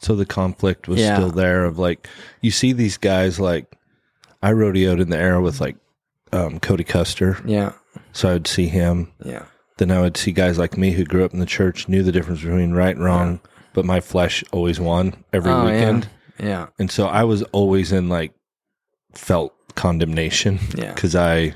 So 0.00 0.16
the 0.16 0.26
conflict 0.26 0.88
was 0.88 1.00
Yeah. 1.00 1.16
still 1.16 1.30
there 1.30 1.64
of 1.64 1.78
like, 1.78 2.08
you 2.40 2.50
see 2.50 2.72
these 2.72 2.96
guys 2.96 3.38
like, 3.38 3.76
I 4.42 4.52
rodeoed 4.52 5.00
in 5.00 5.10
the 5.10 5.18
era 5.18 5.40
with 5.40 5.60
like 5.60 5.76
um, 6.32 6.60
Cody 6.60 6.84
Custer. 6.84 7.38
yeah 7.44 7.72
So 8.12 8.28
I 8.30 8.32
would 8.34 8.46
see 8.46 8.66
him. 8.68 9.12
yeah 9.24 9.44
Then 9.78 9.90
I 9.90 10.00
would 10.00 10.16
see 10.16 10.32
guys 10.32 10.58
like 10.58 10.76
me 10.76 10.92
who 10.92 11.04
grew 11.04 11.24
up 11.24 11.32
in 11.34 11.40
the 11.40 11.46
church, 11.46 11.88
knew 11.88 12.02
the 12.02 12.12
difference 12.12 12.40
between 12.40 12.72
right 12.72 12.94
and 12.94 13.04
wrong, 13.04 13.40
but 13.74 13.84
my 13.84 14.00
flesh 14.00 14.44
always 14.52 14.78
won 14.80 15.14
every 15.32 15.52
Oh, 15.52 15.64
weekend. 15.64 16.08
yeah 16.38 16.68
And 16.78 16.90
so 16.90 17.06
I 17.06 17.24
was 17.24 17.42
always 17.52 17.92
in 17.92 18.08
like, 18.08 18.32
felt 19.14 19.52
condemnation 19.74 20.58
yeah 20.76 20.92
because 20.94 21.14
I, 21.16 21.54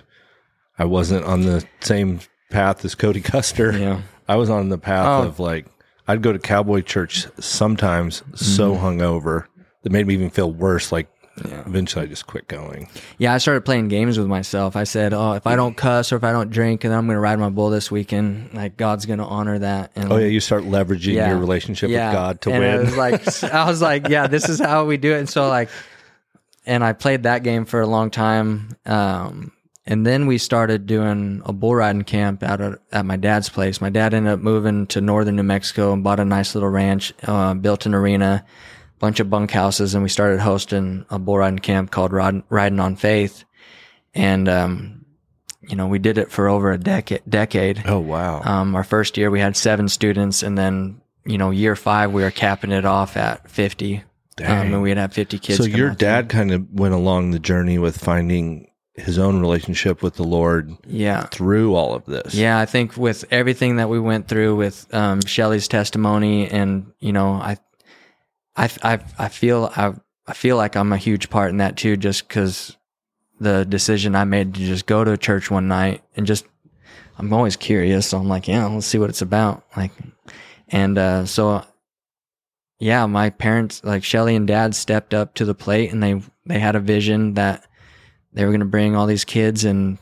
I 0.79 0.85
wasn't 0.87 1.25
on 1.25 1.43
the 1.43 1.65
same 1.81 2.21
path 2.51 2.85
as 2.85 2.95
Cody 2.95 3.21
Custer. 3.21 3.77
yeah 3.79 4.01
I 4.29 4.37
was 4.37 4.51
on 4.51 4.69
the 4.71 4.79
path 4.79 5.07
Oh. 5.25 5.29
of 5.29 5.39
like 5.41 5.67
I'd 6.09 6.21
go 6.23 6.33
to 6.33 6.39
cowboy 6.39 6.81
church 6.83 7.27
sometimes 7.41 8.23
so 8.35 8.75
hungover 8.75 9.47
that 9.83 9.93
made 9.93 10.07
me 10.07 10.15
even 10.15 10.31
feel 10.31 10.51
worse. 10.53 10.91
Like 10.93 11.07
Mm-hmm. 11.07 11.14
Yeah 11.45 11.63
eventually 11.67 12.05
I 12.05 12.09
just 12.09 12.27
quit 12.27 12.47
going. 12.49 12.89
yeah. 13.19 13.35
I 13.35 13.39
started 13.39 13.65
playing 13.65 13.89
games 13.89 14.19
with 14.19 14.29
myself. 14.29 14.77
I 14.77 14.85
said, 14.85 15.13
oh, 15.13 15.33
if 15.33 15.47
I 15.47 15.57
don't 15.57 15.77
cuss 15.77 16.13
or 16.13 16.17
if 16.17 16.25
I 16.25 16.31
don't 16.33 16.51
drink, 16.51 16.85
and 16.85 16.95
I'm 16.95 17.07
going 17.07 17.17
to 17.17 17.21
ride 17.21 17.39
my 17.39 17.49
bull 17.51 17.71
this 17.71 17.91
weekend, 17.91 18.55
like 18.55 18.77
God's 18.77 19.07
going 19.07 19.19
to 19.19 19.25
honor 19.25 19.59
that. 19.59 19.91
And 19.97 20.13
Oh 20.13 20.17
yeah, 20.17 20.27
you 20.27 20.41
start 20.41 20.63
leveraging 20.65 21.15
Yeah. 21.15 21.31
your 21.31 21.39
relationship 21.39 21.91
with 21.91 21.99
God 21.99 22.41
to 22.43 22.51
and 22.53 22.61
win. 22.61 22.75
It 22.75 22.81
was 22.85 22.97
like 22.97 23.45
I 23.55 23.69
was 23.69 23.83
like, 23.83 24.09
yeah, 24.09 24.27
this 24.29 24.49
is 24.49 24.61
how 24.61 24.85
we 24.85 24.97
do 24.97 25.13
it. 25.15 25.19
And 25.19 25.29
so 25.29 25.49
like, 25.49 25.71
and 26.67 26.83
I 26.85 26.93
played 26.93 27.25
that 27.25 27.43
game 27.43 27.65
for 27.65 27.81
a 27.81 27.87
long 27.87 28.11
time. 28.11 28.77
Um, 28.87 29.53
and 29.87 30.07
then 30.07 30.27
we 30.27 30.39
started 30.39 30.87
doing 30.87 31.43
a 31.45 31.53
bull 31.53 31.75
riding 31.75 32.05
camp 32.05 32.43
out 32.43 32.61
at, 32.61 32.79
at 32.91 33.05
my 33.05 33.17
dad's 33.17 33.51
place. 33.51 33.83
My 33.83 33.91
dad 33.91 34.15
ended 34.15 34.33
up 34.33 34.41
moving 34.41 34.87
to 34.87 35.01
northern 35.03 35.37
New 35.37 35.43
Mexico 35.43 35.93
and 35.93 36.03
bought 36.03 36.21
a 36.21 36.25
nice 36.25 36.55
little 36.55 36.71
ranch, 36.71 37.13
uh, 37.25 37.53
built 37.53 37.85
an 37.85 37.93
arena, 37.95 38.47
bunch 39.05 39.21
of 39.21 39.29
bunkhouses, 39.29 39.93
and 39.93 40.03
we 40.03 40.09
started 40.09 40.41
hosting 40.41 41.05
a 41.11 41.19
bull 41.19 41.37
riding 41.37 41.59
camp 41.59 41.91
called 41.91 42.11
Rod- 42.11 42.43
Riding 42.49 42.81
on 42.81 42.97
Faith. 42.97 43.45
And 44.15 44.49
um, 44.49 45.05
you 45.61 45.77
know, 45.77 45.89
we 45.89 45.99
did 45.99 46.17
it 46.17 46.31
for 46.31 46.49
over 46.49 46.73
a 46.73 46.79
decade. 46.79 47.21
Decade. 47.29 47.83
oh 47.87 47.99
wow. 47.99 48.41
Um, 48.43 48.75
our 48.75 48.83
first 48.83 49.19
year 49.19 49.31
we 49.31 49.41
had 49.41 49.59
seven 49.59 49.91
students, 49.91 50.43
and 50.43 50.57
then 50.57 51.03
you 51.27 51.37
know 51.37 51.51
year 51.51 51.77
five 51.77 52.13
we 52.13 52.23
were 52.23 52.31
capping 52.31 52.73
it 52.73 52.87
off 52.87 53.19
at 53.19 53.51
fifty. 53.51 54.03
Um, 54.39 54.47
and 54.47 54.83
we'd 54.83 54.97
have 54.97 55.13
fifty 55.13 55.39
kids. 55.39 55.59
so 55.59 55.65
your 55.65 55.91
dad 55.91 56.31
kind 56.31 56.51
of 56.51 56.73
went 56.73 56.95
along 56.95 57.33
the 57.33 57.39
journey 57.39 57.79
with 57.79 57.99
finding 57.99 58.71
his 58.95 59.19
own 59.19 59.39
relationship 59.39 60.03
with 60.03 60.15
the 60.15 60.25
Lord 60.25 60.75
yeah, 60.87 61.27
through 61.27 61.75
all 61.75 61.95
of 61.95 62.07
this. 62.07 62.35
yeah. 62.35 62.59
I 62.59 62.65
think 62.65 62.97
with 62.97 63.27
everything 63.31 63.77
that 63.77 63.91
we 63.91 64.01
went 64.01 64.29
through 64.29 64.57
with 64.57 64.93
um, 64.95 65.21
Shelly's 65.21 65.69
testimony, 65.69 66.49
and 66.49 66.93
you 67.01 67.13
know, 67.13 67.33
I, 67.35 67.59
I, 68.57 68.71
I, 68.83 69.01
I 69.19 69.29
feel 69.29 69.71
I, 69.77 69.95
I 70.27 70.33
feel 70.33 70.57
like 70.57 70.77
I'm 70.77 70.93
a 70.93 70.99
huge 70.99 71.31
part 71.31 71.51
in 71.51 71.59
that 71.59 71.77
too, 71.77 71.97
just 71.97 72.29
because 72.29 72.77
the 73.41 73.65
decision 73.65 74.15
I 74.15 74.25
made 74.25 74.55
to 74.55 74.61
just 74.61 74.87
go 74.87 75.05
to 75.05 75.17
church 75.17 75.51
one 75.51 75.69
night 75.69 76.03
and 76.17 76.27
just 76.27 76.47
I'm 77.19 77.33
always 77.33 77.57
curious. 77.57 78.09
So 78.09 78.19
I'm 78.19 78.29
like, 78.29 78.49
yeah, 78.49 78.67
let's 78.67 78.87
see 78.87 78.99
what 78.99 79.11
it's 79.11 79.23
about. 79.23 79.65
Like, 79.77 79.93
and 80.69 80.97
uh, 80.99 81.27
so 81.27 81.65
yeah, 82.79 83.07
my 83.07 83.31
parents, 83.31 83.83
like 83.85 84.05
Shelly 84.05 84.35
and 84.37 84.47
Dad, 84.47 84.75
stepped 84.75 85.15
up 85.15 85.35
to 85.35 85.45
the 85.45 85.55
plate, 85.55 85.93
and 85.93 86.03
they 86.03 86.21
they 86.47 86.59
had 86.59 86.77
a 86.77 86.81
vision 86.81 87.35
that 87.35 87.67
they 88.33 88.45
were 88.45 88.51
going 88.51 88.61
to 88.61 88.67
bring 88.67 88.97
all 88.97 89.07
these 89.07 89.25
kids 89.25 89.65
and 89.65 89.99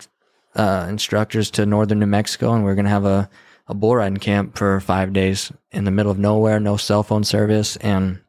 uh, 0.54 0.86
instructors 0.88 1.50
to 1.52 1.66
northern 1.66 2.00
New 2.00 2.06
Mexico, 2.06 2.52
and 2.52 2.64
we 2.64 2.70
are 2.70 2.74
going 2.74 2.86
to 2.86 2.90
have 2.90 3.04
a 3.04 3.28
a 3.68 3.74
bull 3.74 3.96
riding 3.96 4.16
camp 4.16 4.56
for 4.56 4.80
five 4.80 5.12
days 5.12 5.52
in 5.70 5.84
the 5.84 5.90
middle 5.90 6.10
of 6.10 6.18
nowhere, 6.18 6.58
no 6.58 6.76
cell 6.76 7.02
phone 7.02 7.24
service, 7.24 7.76
and 7.76 8.21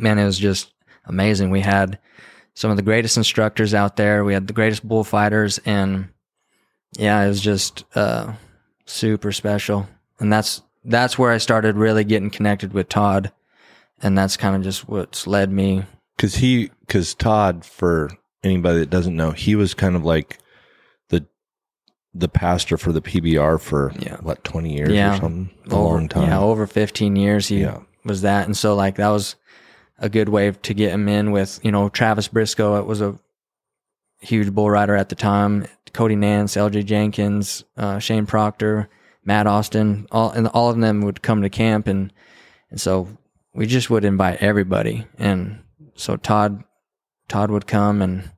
man, 0.00 0.18
it 0.18 0.24
was 0.24 0.38
just 0.38 0.72
amazing. 1.06 1.50
We 1.50 1.60
had 1.60 1.98
some 2.54 2.70
of 2.70 2.76
the 2.76 2.82
greatest 2.82 3.16
instructors 3.16 3.74
out 3.74 3.96
there. 3.96 4.24
We 4.24 4.34
had 4.34 4.46
the 4.46 4.52
greatest 4.52 4.86
bullfighters, 4.86 5.58
and 5.64 6.08
yeah, 6.98 7.22
it 7.22 7.28
was 7.28 7.40
just 7.40 7.84
uh, 7.94 8.32
super 8.86 9.32
special. 9.32 9.88
And 10.18 10.32
that's 10.32 10.62
that's 10.84 11.18
where 11.18 11.30
I 11.32 11.38
started 11.38 11.76
really 11.76 12.04
getting 12.04 12.30
connected 12.30 12.72
with 12.72 12.88
Todd, 12.88 13.32
and 14.02 14.16
that's 14.16 14.36
kind 14.36 14.56
of 14.56 14.62
just 14.62 14.88
what's 14.88 15.26
led 15.26 15.50
me. 15.52 15.84
Because 16.16 16.34
he, 16.36 16.70
because 16.80 17.14
Todd, 17.14 17.64
for 17.64 18.10
anybody 18.44 18.80
that 18.80 18.90
doesn't 18.90 19.16
know, 19.16 19.30
he 19.30 19.54
was 19.54 19.72
kind 19.74 19.96
of 19.96 20.04
like 20.04 20.38
the 21.08 21.24
the 22.12 22.28
pastor 22.28 22.76
for 22.76 22.92
the 22.92 23.00
PBR 23.00 23.58
for 23.60 23.92
Yeah. 23.98 24.16
what 24.20 24.44
twenty 24.44 24.74
years 24.76 24.90
Yeah. 24.90 25.14
or 25.16 25.20
something, 25.20 25.50
a 25.70 25.74
over, 25.74 25.84
long 25.94 26.08
time. 26.08 26.28
Yeah, 26.28 26.40
over 26.40 26.66
15 26.66 27.16
years 27.16 27.48
he 27.48 27.60
Yeah. 27.62 27.78
was 28.04 28.22
that. 28.22 28.46
And 28.46 28.56
so 28.56 28.74
like 28.74 28.96
that 28.96 29.08
was 29.08 29.36
a 30.00 30.08
good 30.08 30.28
way 30.28 30.50
to 30.50 30.74
get 30.74 30.92
him 30.92 31.08
in 31.08 31.30
with, 31.30 31.60
you 31.62 31.70
know, 31.70 31.88
Travis 31.88 32.28
Briscoe. 32.28 32.78
It 32.78 32.86
was 32.86 33.00
a 33.00 33.18
huge 34.20 34.52
bull 34.52 34.70
rider 34.70 34.96
at 34.96 35.08
the 35.08 35.14
time. 35.14 35.66
Cody 35.92 36.16
Nance, 36.16 36.56
LJ 36.56 36.84
Jenkins, 36.84 37.64
uh, 37.76 37.98
Shane 37.98 38.26
Proctor, 38.26 38.88
Matt 39.24 39.46
Austin, 39.46 40.06
all 40.10 40.30
and 40.30 40.48
all 40.48 40.70
of 40.70 40.80
them 40.80 41.02
would 41.02 41.22
come 41.22 41.42
to 41.42 41.50
camp 41.50 41.86
and 41.86 42.12
and 42.70 42.80
so 42.80 43.08
we 43.54 43.66
just 43.66 43.90
would 43.90 44.04
invite 44.04 44.40
everybody. 44.40 45.06
And 45.18 45.58
so 45.96 46.16
Todd 46.16 46.62
Todd 47.28 47.50
would 47.50 47.66
come 47.66 48.02
and 48.02 48.30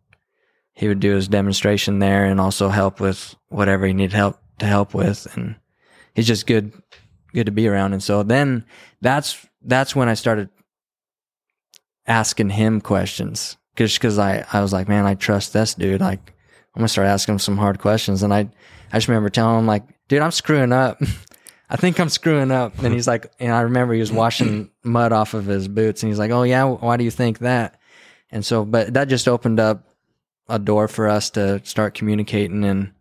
he 0.72 0.88
would 0.88 1.00
do 1.00 1.14
his 1.14 1.28
demonstration 1.28 1.98
there 1.98 2.24
and 2.24 2.40
also 2.40 2.68
help 2.68 3.00
with 3.00 3.36
whatever 3.48 3.86
he 3.86 3.92
needed 3.92 4.14
help 4.14 4.38
to 4.58 4.66
help 4.66 4.94
with 4.94 5.26
and 5.34 5.56
he's 6.14 6.26
just 6.26 6.46
good 6.46 6.72
good 7.32 7.46
to 7.46 7.52
be 7.52 7.68
around 7.68 7.92
and 7.92 8.02
so 8.02 8.22
then 8.22 8.64
that's 9.00 9.46
that's 9.62 9.96
when 9.96 10.08
i 10.08 10.14
started 10.14 10.48
asking 12.06 12.50
him 12.50 12.80
questions. 12.80 13.56
Because 13.74 13.94
because 13.94 14.18
I, 14.18 14.44
I 14.52 14.60
was 14.60 14.72
like 14.72 14.88
man 14.88 15.06
i 15.06 15.14
trust 15.14 15.52
this 15.52 15.74
dude. 15.74 16.00
Like 16.00 16.34
i'm 16.74 16.80
gonna 16.80 16.88
start 16.88 17.08
asking 17.08 17.34
him 17.34 17.38
some 17.38 17.56
hard 17.56 17.78
questions. 17.78 18.22
And 18.22 18.32
i 18.32 18.40
i 18.92 18.96
just 18.96 19.08
remember 19.08 19.30
telling 19.30 19.58
him 19.58 19.66
like 19.66 19.84
dude 20.08 20.22
i'm 20.22 20.30
screwing 20.30 20.72
up. 20.72 21.00
I 21.70 21.76
think 21.76 21.98
i'm 21.98 22.10
screwing 22.10 22.50
up. 22.50 22.78
And 22.82 22.92
he's 22.92 23.06
like 23.06 23.32
and 23.40 23.52
i 23.52 23.62
remember 23.62 23.94
he 23.94 24.00
was 24.00 24.12
washing 24.12 24.70
mud 24.82 25.12
off 25.12 25.34
of 25.34 25.46
his 25.46 25.68
boots. 25.68 26.02
And 26.02 26.10
he's 26.10 26.18
like 26.18 26.30
oh 26.30 26.42
yeah 26.42 26.64
why 26.64 26.96
do 26.96 27.04
you 27.04 27.10
think 27.10 27.38
that? 27.38 27.78
And 28.30 28.44
so 28.44 28.64
but 28.64 28.94
that 28.94 29.08
just 29.08 29.28
opened 29.28 29.60
up 29.60 29.86
a 30.48 30.58
door 30.58 30.88
for 30.88 31.08
us 31.08 31.30
to 31.30 31.64
start 31.64 31.94
communicating. 31.94 32.64
And 32.64 32.92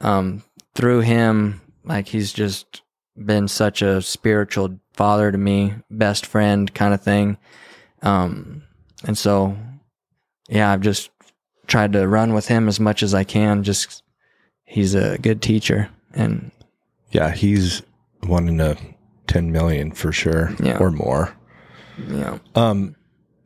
um, 0.00 0.42
through 0.74 1.00
him 1.00 1.60
like 1.84 2.08
he's 2.08 2.32
just 2.32 2.82
been 3.16 3.48
such 3.48 3.82
a 3.82 4.02
spiritual 4.02 4.78
father 4.92 5.30
to 5.30 5.38
me 5.38 5.74
best 5.90 6.26
friend 6.26 6.72
kind 6.74 6.94
of 6.94 7.02
thing 7.02 7.36
um, 8.04 8.62
and 9.06 9.18
so 9.18 9.56
yeah 10.48 10.70
i've 10.70 10.80
just 10.82 11.10
tried 11.66 11.92
to 11.94 12.06
run 12.06 12.32
with 12.34 12.46
him 12.48 12.68
as 12.68 12.78
much 12.78 13.02
as 13.02 13.12
i 13.14 13.24
can 13.24 13.62
just 13.64 14.02
he's 14.64 14.94
a 14.94 15.18
good 15.18 15.40
teacher 15.42 15.88
and 16.14 16.50
Yeah, 17.10 17.30
he's 17.32 17.82
one 18.26 18.48
in 18.48 18.60
a 18.60 18.76
ten 19.26 19.50
million 19.52 19.90
for 19.92 20.12
sure, 20.12 20.52
Yeah. 20.62 20.78
or 20.78 20.90
more. 20.90 21.34
yeah 22.08 22.38
Um, 22.54 22.94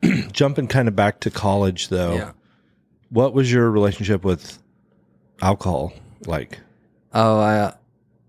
jumping 0.31 0.67
kind 0.67 0.87
of 0.87 0.95
back 0.95 1.19
to 1.21 1.29
college 1.31 1.89
though, 1.89 2.13
yeah 2.15 2.31
what 3.11 3.33
was 3.33 3.51
your 3.51 3.71
relationship 3.71 4.23
with 4.23 4.59
alcohol 5.41 5.93
like? 6.27 6.59
Oh, 7.13 7.39
I 7.39 7.73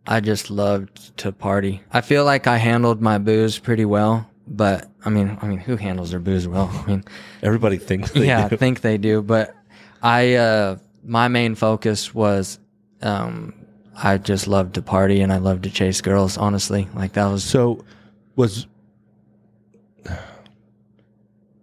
I 0.07 0.21
just 0.21 0.51
loved 0.51 1.15
to 1.19 1.33
party. 1.33 1.83
I 1.93 2.01
feel 2.01 2.25
like 2.25 2.47
I 2.47 2.57
handled 2.57 3.03
my 3.03 3.19
booze 3.19 3.59
pretty 3.59 3.85
well, 3.85 4.30
but 4.51 4.91
I 5.05 5.09
mean, 5.11 5.39
I 5.41 5.47
mean, 5.47 5.59
who 5.61 5.77
handles 5.77 6.11
their 6.11 6.21
booze 6.21 6.47
well? 6.49 6.69
I 6.85 6.87
mean, 6.87 7.05
Everybody 7.43 7.79
thinks 7.79 8.11
they 8.11 8.27
yeah, 8.27 8.45
I 8.47 8.49
do. 8.49 8.57
think 8.57 8.81
they 8.83 8.99
do, 8.99 9.23
but 9.23 9.55
I 10.03 10.35
uh 10.35 10.77
my 11.05 11.29
main 11.29 11.55
focus 11.55 12.13
was 12.15 12.59
um 13.01 13.55
I 13.97 14.19
just 14.19 14.47
loved 14.49 14.75
to 14.75 14.83
party 14.83 15.21
and 15.21 15.33
I 15.33 15.37
loved 15.39 15.63
to 15.65 15.71
chase 15.71 16.01
girls, 16.01 16.37
honestly. 16.37 16.89
Like 16.95 17.13
that 17.15 17.27
was 17.27 17.45
So, 17.45 17.85
was 18.37 18.67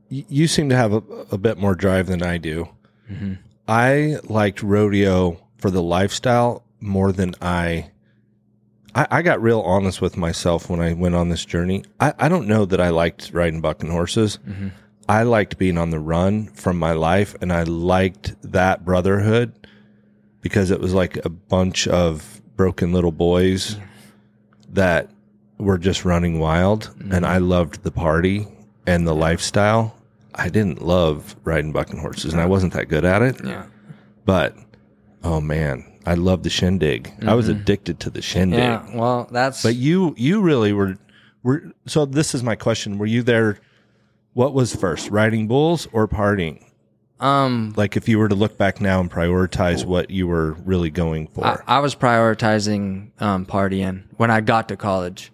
you 0.10 0.48
seem 0.48 0.70
to 0.70 0.76
have 0.76 0.94
a, 0.94 0.98
a 1.32 1.38
bit 1.38 1.58
more 1.58 1.76
drive 1.76 2.08
than 2.08 2.24
I 2.24 2.38
do? 2.38 2.70
Mm-hmm. 3.12 3.34
I 3.68 4.18
liked 4.24 4.64
rodeo 4.64 5.42
for 5.58 5.70
the 5.70 5.82
lifestyle 5.84 6.64
more 6.80 7.12
than 7.12 7.36
I. 7.42 7.92
I, 8.98 9.08
I 9.12 9.22
got 9.22 9.42
real 9.42 9.62
honest 9.62 10.02
with 10.02 10.18
myself 10.18 10.70
when 10.70 10.80
I 10.80 10.94
went 10.94 11.16
on 11.16 11.30
this 11.30 11.46
journey. 11.46 11.84
I, 12.00 12.14
I 12.18 12.30
don't 12.30 12.48
know 12.48 12.66
that 12.66 12.82
I 12.82 12.90
liked 12.90 13.32
riding 13.32 13.62
bucking 13.62 13.92
horses. 13.92 14.40
Mm-hmm. 14.48 14.70
I 15.08 15.24
liked 15.24 15.58
being 15.58 15.78
on 15.78 15.92
the 15.92 16.00
run 16.00 16.48
from 16.48 16.78
my 16.78 16.92
life, 16.92 17.36
and 17.40 17.54
I 17.54 17.64
liked 17.64 18.36
that 18.52 18.84
brotherhood 18.84 19.54
because 20.42 20.72
it 20.72 20.80
was 20.80 20.94
like 20.94 21.24
a 21.26 21.30
bunch 21.30 21.88
of 21.88 22.42
broken 22.56 22.92
little 22.92 23.12
boys 23.12 23.78
that 24.70 25.10
were 25.58 25.78
just 25.78 26.04
running 26.04 26.40
wild, 26.40 26.94
and 27.12 27.26
I 27.26 27.38
loved 27.38 27.84
the 27.84 27.92
party 27.92 28.48
and 28.86 29.08
the 29.08 29.16
lifestyle. 29.16 29.96
I 30.36 30.50
didn't 30.50 30.82
love 30.82 31.36
riding 31.44 31.72
bucking 31.72 32.00
horses, 32.00 32.34
and 32.34 32.42
I 32.42 32.46
wasn't 32.46 32.74
that 32.74 32.90
good 32.90 33.06
at 33.06 33.22
it. 33.22 33.44
yeah. 33.44 33.66
But 34.26 34.56
oh 35.24 35.40
man, 35.40 35.86
I 36.08 36.14
loved 36.14 36.44
the 36.44 36.50
shindig. 36.50 37.12
I 37.26 37.34
was 37.34 37.50
addicted 37.50 38.00
to 38.00 38.10
the 38.10 38.22
shindig. 38.22 38.60
Yeah, 38.60 38.86
well, 38.96 39.28
that's 39.30 39.62
But 39.62 39.76
you, 39.76 40.16
you 40.18 40.40
really 40.40 40.72
were, 40.72 40.98
were. 41.44 41.74
So 41.86 42.06
this 42.06 42.34
is 42.34 42.44
my 42.44 42.56
question: 42.56 42.98
Were 42.98 43.06
you 43.06 43.24
there? 43.24 43.60
What 44.32 44.54
was 44.54 44.74
first, 44.74 45.10
riding 45.10 45.50
bulls 45.50 45.86
or 45.92 46.08
partying? 46.08 46.64
um 47.20 47.74
Like, 47.76 47.98
if 47.98 48.08
you 48.08 48.20
were 48.20 48.30
to 48.30 48.36
look 48.36 48.58
back 48.58 48.80
now 48.80 49.02
and 49.02 49.12
prioritize 49.12 49.84
what 49.84 50.10
you 50.10 50.28
were 50.28 50.54
really 50.64 50.90
going 50.92 51.28
for, 51.28 51.46
I, 51.46 51.78
I 51.78 51.80
was 51.80 51.94
prioritizing 51.94 53.12
um, 53.22 53.46
partying 53.46 54.04
when 54.16 54.32
I 54.32 54.40
got 54.40 54.70
to 54.70 54.78
college. 54.78 55.34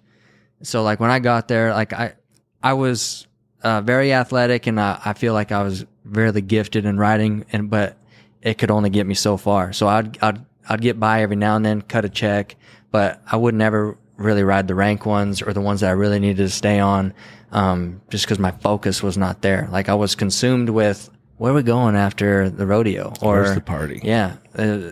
So 0.64 0.82
like 0.82 1.00
when 1.00 1.12
I 1.12 1.20
got 1.20 1.48
there, 1.48 1.72
like 1.74 1.94
I, 1.94 2.16
I 2.64 2.74
was 2.74 3.28
uh, 3.62 3.82
very 3.82 4.12
athletic 4.12 4.66
and 4.66 4.80
I, 4.80 5.00
I 5.06 5.14
feel 5.14 5.34
like 5.34 5.52
I 5.52 5.62
was 5.62 5.86
really 6.04 6.42
gifted 6.42 6.86
in 6.86 6.98
riding, 6.98 7.46
and 7.52 7.70
but 7.70 7.98
it 8.42 8.58
could 8.58 8.72
only 8.72 8.90
get 8.90 9.06
me 9.06 9.14
so 9.14 9.38
far. 9.38 9.72
So 9.74 9.88
I'd 9.88 10.18
I'd 10.24 10.44
I'd 10.67 10.82
get 10.82 10.99
by 10.99 11.21
every 11.21 11.36
now 11.36 11.56
and 11.56 11.65
then, 11.65 11.82
cut 11.82 12.06
a 12.06 12.10
check, 12.10 12.56
but 12.91 13.21
I 13.30 13.36
would 13.36 13.56
never 13.56 13.97
really 14.17 14.43
ride 14.43 14.67
the 14.67 14.76
rank 14.76 15.06
ones 15.06 15.41
or 15.41 15.54
the 15.54 15.62
ones 15.62 15.82
that 15.82 15.89
I 15.89 15.93
really 15.93 16.19
needed 16.19 16.38
to 16.38 16.49
stay 16.49 16.80
on, 16.80 17.13
um, 17.52 18.02
just 18.10 18.26
because 18.26 18.39
my 18.39 18.52
focus 18.52 19.04
was 19.04 19.17
not 19.17 19.41
there. 19.41 19.67
Like 19.71 19.89
I 19.89 19.95
was 19.95 20.15
consumed 20.15 20.69
with 20.69 21.10
where 21.38 21.52
are 21.52 21.56
we 21.56 21.63
going 21.63 21.95
after 21.95 22.49
the 22.49 22.65
rodeo 22.65 23.13
or 23.21 23.41
Where's 23.41 23.56
the 23.56 23.62
party? 23.62 24.02
yeah, 24.04 24.38
uh, 24.58 24.91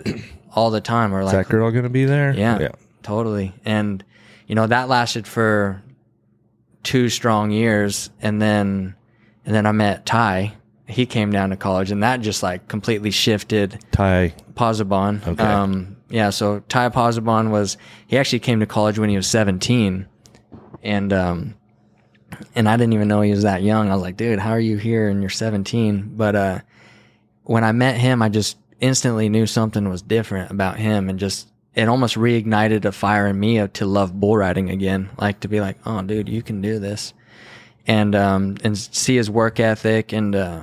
all 0.56 0.72
the 0.72 0.82
time. 0.82 1.14
Or 1.14 1.22
is 1.22 1.28
like, 1.28 1.48
that 1.48 1.52
girl 1.52 1.72
going 1.72 1.84
to 1.84 1.90
be 1.90 2.06
there? 2.06 2.34
yeah, 2.34 2.60
yeah. 2.60 2.72
totally. 3.04 3.54
And 3.64 4.04
you 4.48 4.56
know 4.56 4.68
that 4.68 4.90
lasted 4.90 5.28
for 5.28 5.82
two 6.84 7.10
strong 7.10 7.52
years, 7.52 8.10
and 8.22 8.42
then 8.42 8.96
and 9.46 9.56
then 9.56 9.66
I 9.66 9.72
met 9.72 10.06
Ty. 10.06 10.54
He 10.88 11.06
came 11.06 11.32
down 11.32 11.52
to 11.52 11.56
college, 11.56 11.92
and 11.92 12.04
that 12.04 12.22
just 12.22 12.44
like 12.44 12.68
completely 12.68 13.12
shifted 13.12 13.84
Ty. 13.92 14.34
Pozzobon. 14.54 15.26
Okay. 15.26 15.44
Um, 15.44 15.98
yeah, 16.10 16.30
so 16.30 16.60
Ty 16.68 16.90
Pozzobon 16.90 17.50
was 17.50 17.78
he 18.08 18.18
actually 18.18 18.40
came 18.40 18.60
to 18.60 18.66
college 18.66 19.00
when 19.00 19.10
he 19.10 19.16
was 19.16 19.28
17, 19.28 20.06
and 20.84 21.14
um, 21.14 21.56
and 22.56 22.68
I 22.68 22.76
didn't 22.78 22.94
even 22.94 23.08
know 23.08 23.22
he 23.22 23.32
was 23.32 23.44
that 23.44 23.64
young. 23.64 23.90
I 23.90 23.94
was 23.94 24.02
like, 24.02 24.18
dude, 24.18 24.40
how 24.40 24.52
are 24.52 24.60
you 24.60 24.78
here 24.78 25.08
and 25.08 25.22
you're 25.22 25.30
17? 25.30 26.14
But 26.16 26.36
uh, 26.36 26.60
when 27.44 27.64
I 27.64 27.72
met 27.72 27.98
him, 27.98 28.22
I 28.22 28.30
just 28.30 28.58
instantly 28.80 29.30
knew 29.30 29.46
something 29.46 29.88
was 29.88 30.02
different 30.02 30.52
about 30.52 30.78
him, 30.78 31.10
and 31.10 31.18
just 31.18 31.48
it 31.74 31.88
almost 31.88 32.16
reignited 32.16 32.84
a 32.86 32.92
fire 32.92 33.28
in 33.28 33.40
me 33.40 33.66
to 33.66 33.86
love 33.86 34.20
bull 34.20 34.36
riding 34.36 34.70
again. 34.70 35.10
Like 35.18 35.40
to 35.42 35.48
be 35.48 35.62
like, 35.62 35.78
oh, 35.86 36.02
dude, 36.02 36.28
you 36.28 36.42
can 36.42 36.62
do 36.62 36.80
this, 36.80 37.14
and 37.88 38.16
um, 38.16 38.58
and 38.64 38.78
see 38.78 39.16
his 39.16 39.30
work 39.30 39.60
ethic 39.60 40.14
and 40.14 40.36
uh, 40.36 40.62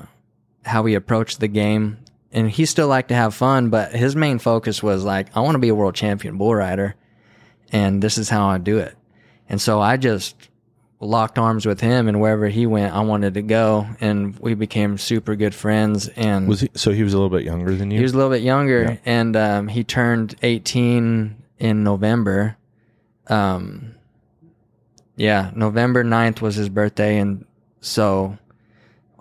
how 0.64 0.85
he 0.85 0.94
approached 0.94 1.40
the 1.40 1.48
game. 1.48 1.98
And 2.31 2.50
he 2.50 2.66
still 2.66 2.88
liked 2.88 3.09
to 3.09 3.14
have 3.14 3.35
fun, 3.35 3.70
but 3.70 3.92
his 3.92 4.14
main 4.14 4.38
focus 4.38 4.83
was 4.83 5.02
like, 5.02 5.35
I 5.35 5.40
want 5.40 5.54
to 5.54 5.59
be 5.59 5.70
a 5.70 5.74
world 5.74 5.94
champion 5.94 6.37
bull 6.37 6.54
rider, 6.54 6.94
and 7.72 8.02
this 8.02 8.18
is 8.18 8.28
how 8.28 8.48
I 8.48 8.59
do 8.59 8.78
it. 8.78 8.94
And 9.48 9.61
so 9.61 9.81
I 9.81 9.96
just 9.96 10.37
locked 11.00 11.38
arms 11.38 11.64
with 11.64 11.81
him, 11.81 12.07
and 12.07 12.20
wherever 12.20 12.48
he 12.48 12.66
went, 12.66 12.94
I 12.94 13.00
wanted 13.00 13.33
to 13.35 13.42
go, 13.42 13.87
and 13.98 14.38
we 14.40 14.52
became 14.54 14.98
super 14.98 15.37
good 15.37 15.54
friends. 15.54 16.09
And 16.09 16.48
Was 16.48 16.61
he? 16.61 16.70
So 16.74 16.90
he 16.90 17.02
was 17.02 17.14
a 17.14 17.16
little 17.18 17.35
bit 17.35 17.44
younger 17.46 17.74
than 17.74 17.90
you. 17.90 17.96
he 17.96 18.02
was 18.02 18.12
a 18.12 18.16
little 18.16 18.31
bit 18.31 18.42
younger, 18.42 18.98
and 19.07 19.35
um, 19.35 19.68
he 19.68 19.83
turned 19.83 20.35
18 20.42 21.35
in 21.59 21.83
November. 21.83 22.57
Um, 23.28 23.88
yeah, 25.18 25.50
November 25.54 26.02
9th 26.04 26.40
was 26.40 26.54
his 26.54 26.68
birthday, 26.68 27.18
and 27.18 27.44
so 27.81 28.38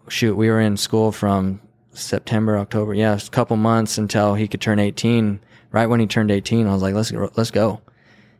shoot, 0.07 0.35
we 0.35 0.49
were 0.49 0.61
in 0.61 0.77
school 0.77 1.11
from 1.11 1.59
September, 1.93 2.57
October, 2.57 2.93
yeah, 2.93 3.15
a 3.17 3.29
couple 3.29 3.57
months 3.57 3.97
until 3.97 4.35
he 4.35 4.47
could 4.47 4.61
turn 4.61 4.79
18. 4.79 5.39
Right 5.71 5.87
when 5.87 5.99
he 5.99 6.07
turned 6.07 6.31
18, 6.31 6.65
I 6.67 6.71
was 6.73 6.81
like, 6.81 6.93
let's 6.93 7.11
go, 7.11 7.29
let's 7.35 7.51
go. 7.51 7.81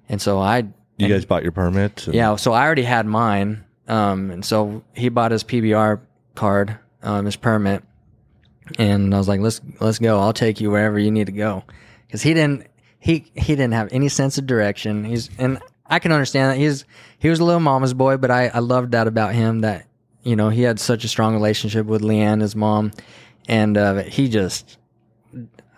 And 0.08 0.22
so 0.22 0.40
I, 0.40 0.66
You 0.98 1.08
guys 1.10 1.26
bought 1.26 1.44
your 1.44 1.52
permits? 1.52 2.06
and- 2.06 2.16
yeah, 2.16 2.36
so 2.38 2.54
I 2.54 2.64
already 2.66 2.84
had 2.84 3.06
mine. 3.06 3.66
Um, 3.88 4.32
and 4.32 4.46
so 4.46 4.84
he 4.94 5.10
bought 5.10 5.32
his 5.32 5.44
PBR 5.44 6.00
card, 6.36 6.78
um, 7.04 7.26
his 7.26 7.36
permit. 7.36 7.84
And 8.78 9.14
I 9.14 9.18
was 9.18 9.28
like, 9.28 9.40
let's, 9.40 9.62
let's 9.80 9.98
go. 10.00 10.20
I'll 10.20 10.34
take 10.34 10.62
you 10.62 10.70
wherever 10.72 11.00
you 11.00 11.10
need 11.12 11.26
to 11.28 11.32
go. 11.32 11.64
Cause 12.12 12.22
he 12.22 12.34
didn't, 12.34 12.68
he, 13.00 13.26
he 13.36 13.56
didn't 13.56 13.74
have 13.74 13.90
any 13.92 14.10
sense 14.10 14.38
of 14.38 14.46
direction. 14.46 15.04
He's, 15.06 15.30
and 15.38 15.60
I 15.90 16.00
can 16.00 16.12
understand 16.12 16.52
that 16.52 16.58
he's, 16.58 16.86
he 17.20 17.30
was 17.30 17.40
a 17.40 17.44
little 17.44 17.60
mama's 17.60 17.94
boy, 17.94 18.18
but 18.18 18.32
I, 18.32 18.48
I 18.48 18.60
loved 18.60 18.92
that 18.92 19.08
about 19.08 19.34
him 19.34 19.62
that, 19.62 19.88
you 20.24 20.36
know, 20.36 20.50
he 20.50 20.62
had 20.62 20.80
such 20.80 21.04
a 21.04 21.08
strong 21.08 21.34
relationship 21.34 21.86
with 21.86 22.02
Leanne, 22.02 22.42
his 22.42 22.56
mom. 22.56 22.92
And, 23.48 23.78
uh, 23.78 24.04
he 24.04 24.28
just, 24.28 24.78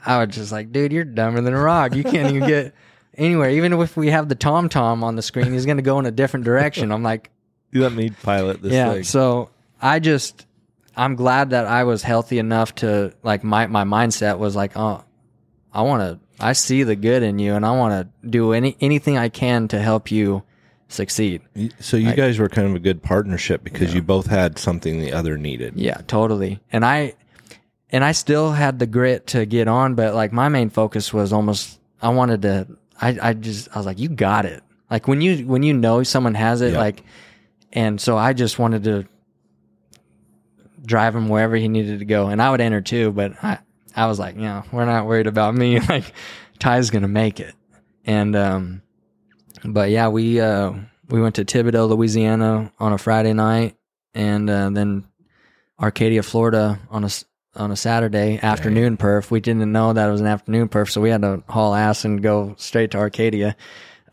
I 0.06 0.24
was 0.24 0.36
just 0.36 0.52
like, 0.52 0.72
dude, 0.72 0.91
you're 0.91 1.04
dumber 1.04 1.41
than 1.41 1.54
a 1.54 1.62
rock. 1.62 1.95
You 1.95 2.04
can't 2.04 2.34
even 2.34 2.48
get 2.48 2.74
anywhere. 3.15 3.52
Even 3.52 3.74
if 3.74 3.95
we 3.95 4.10
have 4.10 4.30
the 4.30 4.36
Tom 4.36 4.69
Tom 4.69 5.04
on 5.04 5.15
the 5.15 5.22
screen, 5.22 5.54
he's 5.54 5.65
going 5.65 5.78
to 5.78 5.84
go 5.84 6.00
in 6.00 6.06
a 6.06 6.12
different 6.12 6.45
direction. 6.45 6.91
I'm 6.91 7.04
like, 7.04 7.30
You 7.72 7.82
let 7.82 7.93
me 7.93 8.10
pilot 8.10 8.62
this 8.62 8.74
yeah. 8.74 8.93
thing. 8.93 9.04
So 9.04 9.50
I 9.82 10.00
just, 10.00 10.48
I'm 10.95 11.15
glad 11.15 11.52
that 11.52 11.65
I 11.65 11.84
was 11.84 12.02
healthy 12.02 12.39
enough 12.39 12.74
to 12.76 13.13
like 13.24 13.43
my 13.43 13.67
my 13.67 13.84
mindset 13.84 14.39
was 14.39 14.56
like, 14.56 14.76
oh, 14.76 15.04
I 15.72 15.84
want 15.84 16.02
to. 16.02 16.19
I 16.39 16.54
see 16.54 16.84
the 16.84 16.95
good 16.95 17.23
in 17.23 17.39
you, 17.39 17.54
and 17.54 17.65
I 17.65 17.71
want 17.71 18.10
to 18.21 18.28
do 18.28 18.54
any 18.54 18.75
anything 18.80 19.17
I 19.17 19.30
can 19.30 19.67
to 19.69 19.80
help 19.80 20.12
you 20.12 20.43
succeed. 20.88 21.41
So 21.80 21.97
you 21.97 22.13
guys 22.15 22.39
were 22.39 22.49
kind 22.49 22.67
of 22.67 22.75
a 22.75 22.80
good 22.80 23.04
partnership 23.04 23.63
because 23.63 23.93
you 23.93 24.02
both 24.02 24.25
had 24.28 24.58
something 24.58 24.99
the 24.99 25.13
other 25.13 25.38
needed. 25.38 25.73
Yeah, 25.75 26.02
totally. 26.08 26.60
And 26.71 26.84
I 26.86 27.13
and 27.91 28.04
I 28.04 28.12
still 28.13 28.52
had 28.52 28.80
the 28.80 28.88
grit 28.88 29.28
to 29.28 29.45
get 29.45 29.67
on, 29.67 29.95
but 29.95 30.15
like 30.15 30.32
my 30.32 30.49
main 30.49 30.69
focus 30.69 31.13
was 31.13 31.32
almost 31.34 31.80
I 32.02 32.10
wanted 32.10 32.41
to 32.43 32.67
I 32.99 33.17
I 33.21 33.34
just 33.34 33.67
I 33.73 33.78
was 33.78 33.86
like 33.86 33.99
you 33.99 34.10
got 34.10 34.45
it. 34.45 34.63
Like 34.89 35.08
when 35.08 35.21
you 35.21 35.45
when 35.45 35.62
you 35.63 35.73
know 35.73 36.02
someone 36.04 36.34
has 36.36 36.62
it 36.62 36.73
Yeah. 36.73 36.80
like 36.80 37.04
and 37.73 38.02
so 38.02 38.17
I 38.17 38.34
just 38.34 38.58
wanted 38.58 38.84
to 38.86 39.06
drive 40.86 41.15
him 41.15 41.30
wherever 41.30 41.56
he 41.56 41.67
needed 41.67 41.99
to 41.99 42.06
go 42.06 42.28
and 42.28 42.41
I 42.41 42.49
would 42.49 42.62
enter 42.62 42.82
too, 42.82 43.12
but 43.12 43.34
I 43.43 43.60
I 43.95 44.08
was 44.08 44.19
like, 44.19 44.36
yeah, 44.38 44.63
we're 44.71 44.86
not 44.86 45.06
worried 45.06 45.28
about 45.28 45.56
me. 45.56 45.80
Like 45.89 46.13
Ty's 46.60 46.89
going 46.89 47.04
to 47.04 47.08
make 47.08 47.39
it. 47.39 47.56
And 48.06 48.36
um 48.36 48.82
but 49.63 49.89
yeah, 49.89 50.08
we 50.10 50.39
uh 50.39 50.73
we 51.10 51.21
went 51.21 51.36
to 51.36 51.45
Thibodaux, 51.45 51.89
Louisiana 51.89 52.71
on 52.80 52.93
a 52.93 52.97
Friday 52.97 53.34
night 53.34 53.75
and 54.13 54.49
uh, 54.49 54.69
then 54.69 55.06
Arcadia, 55.80 56.23
Florida 56.23 56.80
on 56.89 57.04
a 57.04 57.10
on 57.56 57.71
a 57.71 57.75
Saturday 57.75 58.39
afternoon 58.41 58.97
perf. 58.97 59.32
We 59.32 59.39
didn't 59.39 59.71
know 59.71 59.93
that 59.93 60.08
it 60.08 60.12
was 60.12 60.21
an 60.21 60.28
afternoon 60.28 60.69
perf, 60.69 60.89
so 60.89 61.02
we 61.02 61.10
had 61.10 61.21
to 61.21 61.43
haul 61.47 61.73
ass 61.73 62.06
and 62.06 62.21
go 62.21 62.56
straight 62.58 62.91
to 62.91 62.97
Arcadia. 62.97 63.56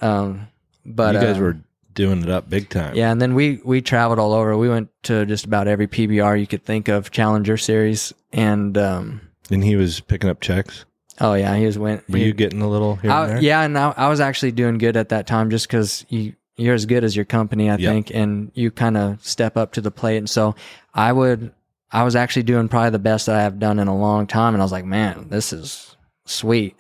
Um, 0.01 0.49
but 0.85 1.15
you 1.15 1.21
guys 1.21 1.39
uh, 1.39 1.43
were 1.43 1.59
doing 1.95 2.23
it 2.23 2.31
up 2.31 2.49
big 2.49 2.69
time. 2.69 2.95
yeah, 2.95 3.11
and 3.11 3.21
then 3.21 3.35
we 3.35 3.61
we 3.65 3.81
traveled 3.81 4.19
all 4.19 4.33
over. 4.33 4.57
We 4.57 4.69
went 4.69 4.91
to 5.05 5.27
just 5.27 5.45
about 5.45 5.69
every 5.69 5.89
PBR 5.89 6.39
you 6.39 6.47
could 6.47 6.65
think 6.65 6.89
of, 6.89 7.11
Challenger 7.11 7.57
Series, 7.57 8.13
and 8.33 8.77
um, 8.79 9.21
And 9.51 9.63
he 9.65 9.77
was 9.77 10.01
picking 10.01 10.29
up 10.31 10.41
checks. 10.41 10.85
oh 11.21 11.35
yeah, 11.35 11.55
he 11.57 11.67
was 11.67 11.79
went. 11.79 12.09
Were 12.09 12.19
he- 12.19 12.27
you 12.27 12.33
getting 12.35 12.63
a 12.63 12.69
little 12.69 12.97
here 12.97 13.11
and 13.11 13.31
there? 13.31 13.41
yeah, 13.41 13.63
and 13.63 13.79
I, 13.79 13.93
I 13.97 14.09
was 14.09 14.21
actually 14.21 14.53
doing 14.53 14.79
good 14.79 14.97
at 14.97 15.11
that 15.11 15.27
time 15.27 15.51
just 15.51 15.67
because 15.69 16.05
you 16.09 16.35
you're 16.57 16.75
as 16.75 16.87
good 16.87 17.05
as 17.05 17.15
your 17.15 17.25
company, 17.27 17.69
I 17.69 17.77
Yep. 17.77 17.93
think, 17.93 18.11
and 18.15 18.51
you 18.55 18.71
kind 18.71 18.97
of 18.97 19.23
step 19.25 19.57
up 19.59 19.73
to 19.75 19.81
the 19.83 19.91
plate. 19.91 20.17
And 20.17 20.29
so 20.31 20.55
I 20.95 21.13
would, 21.13 21.53
I 21.93 22.03
was 22.03 22.17
actually 22.17 22.45
doing 22.45 22.69
probably 22.69 22.89
the 22.91 22.99
best 22.99 23.27
that 23.27 23.35
I 23.37 23.43
have 23.43 23.59
done 23.59 23.79
in 23.79 23.89
a 23.89 23.97
long 23.97 24.27
time, 24.27 24.55
and 24.55 24.63
I 24.63 24.65
was 24.65 24.73
like, 24.73 24.87
man, 24.87 25.27
this 25.29 25.53
is 25.53 25.97
sweet. 26.25 26.75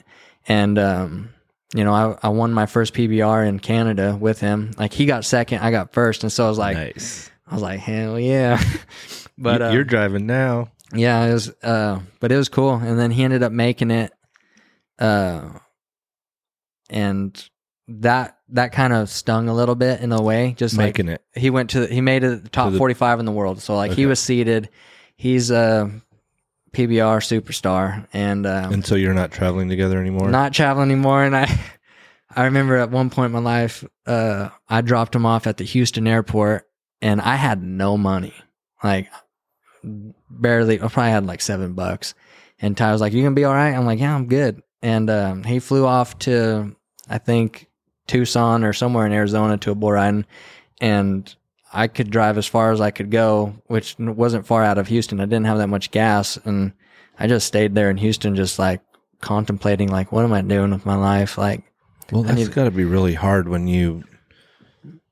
And 0.48 0.78
um, 0.78 1.30
you 1.74 1.84
know, 1.84 1.92
I 1.92 2.16
I 2.26 2.28
won 2.30 2.52
my 2.54 2.66
first 2.66 2.94
PBR 2.94 3.46
in 3.48 3.58
Canada 3.60 4.16
with 4.18 4.40
him. 4.40 4.70
Like 4.78 4.92
he 4.92 5.04
got 5.06 5.24
second, 5.24 5.58
I 5.60 5.70
got 5.70 5.92
first, 5.92 6.22
and 6.24 6.32
so 6.32 6.46
I 6.46 6.48
was 6.48 6.58
like, 6.58 6.76
nice. 6.76 7.30
I 7.46 7.54
was 7.54 7.62
like, 7.62 7.78
hell 7.80 8.18
yeah. 8.18 8.60
but 9.38 9.60
You- 9.60 9.66
uh, 9.66 9.72
you're 9.72 9.84
driving 9.84 10.26
now. 10.26 10.68
Yeah, 10.94 11.24
it 11.26 11.32
was 11.32 11.50
uh 11.62 12.00
but 12.20 12.32
it 12.32 12.36
was 12.36 12.48
cool. 12.48 12.74
And 12.74 12.98
then 12.98 13.10
he 13.10 13.24
ended 13.24 13.42
up 13.42 13.52
making 13.52 13.90
it 13.90 14.12
uh 14.98 15.50
and 16.90 17.50
that 17.88 18.38
that 18.50 18.72
kind 18.72 18.92
of 18.92 19.08
stung 19.10 19.48
a 19.48 19.54
little 19.54 19.74
bit 19.74 20.00
in 20.00 20.12
a 20.12 20.20
way. 20.22 20.54
Just 20.56 20.76
Making 20.76 21.06
like 21.08 21.20
it. 21.34 21.40
he 21.40 21.50
went 21.50 21.70
to 21.70 21.86
he 21.86 22.00
made 22.00 22.24
it 22.24 22.42
the 22.44 22.48
top 22.48 22.68
To 22.68 22.72
the- 22.72 22.78
forty 22.78 22.94
five 22.94 23.18
in 23.20 23.26
the 23.26 23.32
world. 23.32 23.60
So 23.62 23.74
like 23.76 23.92
he 23.92 24.06
was 24.06 24.20
seated. 24.20 24.68
He's 25.16 25.50
a 25.50 25.90
PBR 26.72 27.20
superstar 27.20 28.06
and 28.12 28.44
uh 28.46 28.68
And 28.72 28.84
so 28.84 28.94
you're 28.96 29.14
not 29.14 29.30
traveling 29.32 29.68
together 29.68 29.98
anymore? 30.00 30.30
not 30.30 30.52
traveling 30.52 30.90
anymore 30.90 31.24
and 31.24 31.36
I 31.36 31.48
I 32.34 32.44
remember 32.44 32.76
at 32.76 32.90
one 32.90 33.08
point 33.08 33.26
in 33.26 33.32
my 33.32 33.38
life, 33.38 33.82
uh, 34.06 34.50
I 34.68 34.82
dropped 34.82 35.14
him 35.14 35.24
off 35.24 35.46
at 35.46 35.56
the 35.56 35.64
Houston 35.64 36.06
airport 36.06 36.68
and 37.00 37.18
I 37.20 37.36
had 37.36 37.62
no 37.62 37.96
money. 37.96 38.34
Like 38.84 39.08
barely 40.30 40.80
I 40.80 40.88
probably 40.88 41.10
had 41.10 41.26
like 41.26 41.40
seven 41.40 41.72
bucks. 41.74 42.14
And 42.60 42.76
Ty 42.76 42.92
was 42.92 43.00
like, 43.00 43.12
You 43.12 43.22
gonna 43.22 43.34
be 43.34 43.44
all 43.44 43.54
right? 43.54 43.74
I'm 43.74 43.86
like, 43.86 44.00
Yeah, 44.00 44.14
I'm 44.14 44.26
good. 44.26 44.62
And 44.82 45.10
um, 45.10 45.42
he 45.44 45.58
flew 45.58 45.86
off 45.86 46.18
to 46.20 46.76
I 47.08 47.18
think 47.18 47.68
Tucson 48.06 48.64
or 48.64 48.72
somewhere 48.72 49.06
in 49.06 49.12
Arizona 49.12 49.56
to 49.58 49.70
a 49.70 49.74
bull 49.74 49.92
riding 49.92 50.26
and 50.80 51.34
I 51.72 51.88
could 51.88 52.10
drive 52.10 52.38
as 52.38 52.46
far 52.46 52.72
as 52.72 52.80
I 52.80 52.90
could 52.90 53.10
go, 53.10 53.54
which 53.66 53.96
wasn't 53.98 54.46
far 54.46 54.62
out 54.62 54.78
of 54.78 54.86
Houston. 54.88 55.20
I 55.20 55.24
didn't 55.24 55.46
have 55.46 55.58
that 55.58 55.68
much 55.68 55.90
gas 55.90 56.38
and 56.44 56.72
I 57.18 57.26
just 57.26 57.46
stayed 57.46 57.74
there 57.74 57.90
in 57.90 57.96
Houston 57.96 58.36
just 58.36 58.58
like 58.58 58.80
contemplating 59.20 59.88
like 59.88 60.12
what 60.12 60.24
am 60.24 60.32
I 60.32 60.42
doing 60.42 60.70
with 60.70 60.86
my 60.86 60.96
life? 60.96 61.38
Like 61.38 61.64
Well, 62.12 62.22
that's 62.22 62.48
got 62.48 62.64
to 62.64 62.70
be 62.70 62.84
really 62.84 63.14
hard 63.14 63.48
when 63.48 63.66
you 63.66 64.04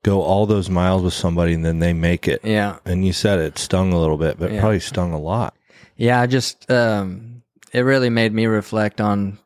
go 0.05 0.21
all 0.21 0.45
those 0.45 0.69
miles 0.69 1.01
with 1.01 1.13
somebody 1.13 1.53
and 1.55 1.65
then 1.65 1.79
they 1.79 1.91
make 1.93 2.27
it. 2.27 2.41
yeah. 2.43 2.77
And 2.85 3.03
you 3.03 3.11
said 3.11 3.39
it 3.39 3.57
stung 3.57 3.91
a 3.91 3.99
little 3.99 4.17
bit, 4.17 4.37
but 4.37 4.51
Yeah. 4.51 4.59
probably 4.59 4.79
stung 4.79 5.13
a 5.13 5.19
lot. 5.19 5.55
Yeah, 5.97 6.21
I 6.21 6.27
just 6.27 6.69
um 6.69 7.41
it 7.73 7.81
really 7.81 8.09
made 8.11 8.31
me 8.31 8.45
reflect 8.45 9.01
on 9.01 9.39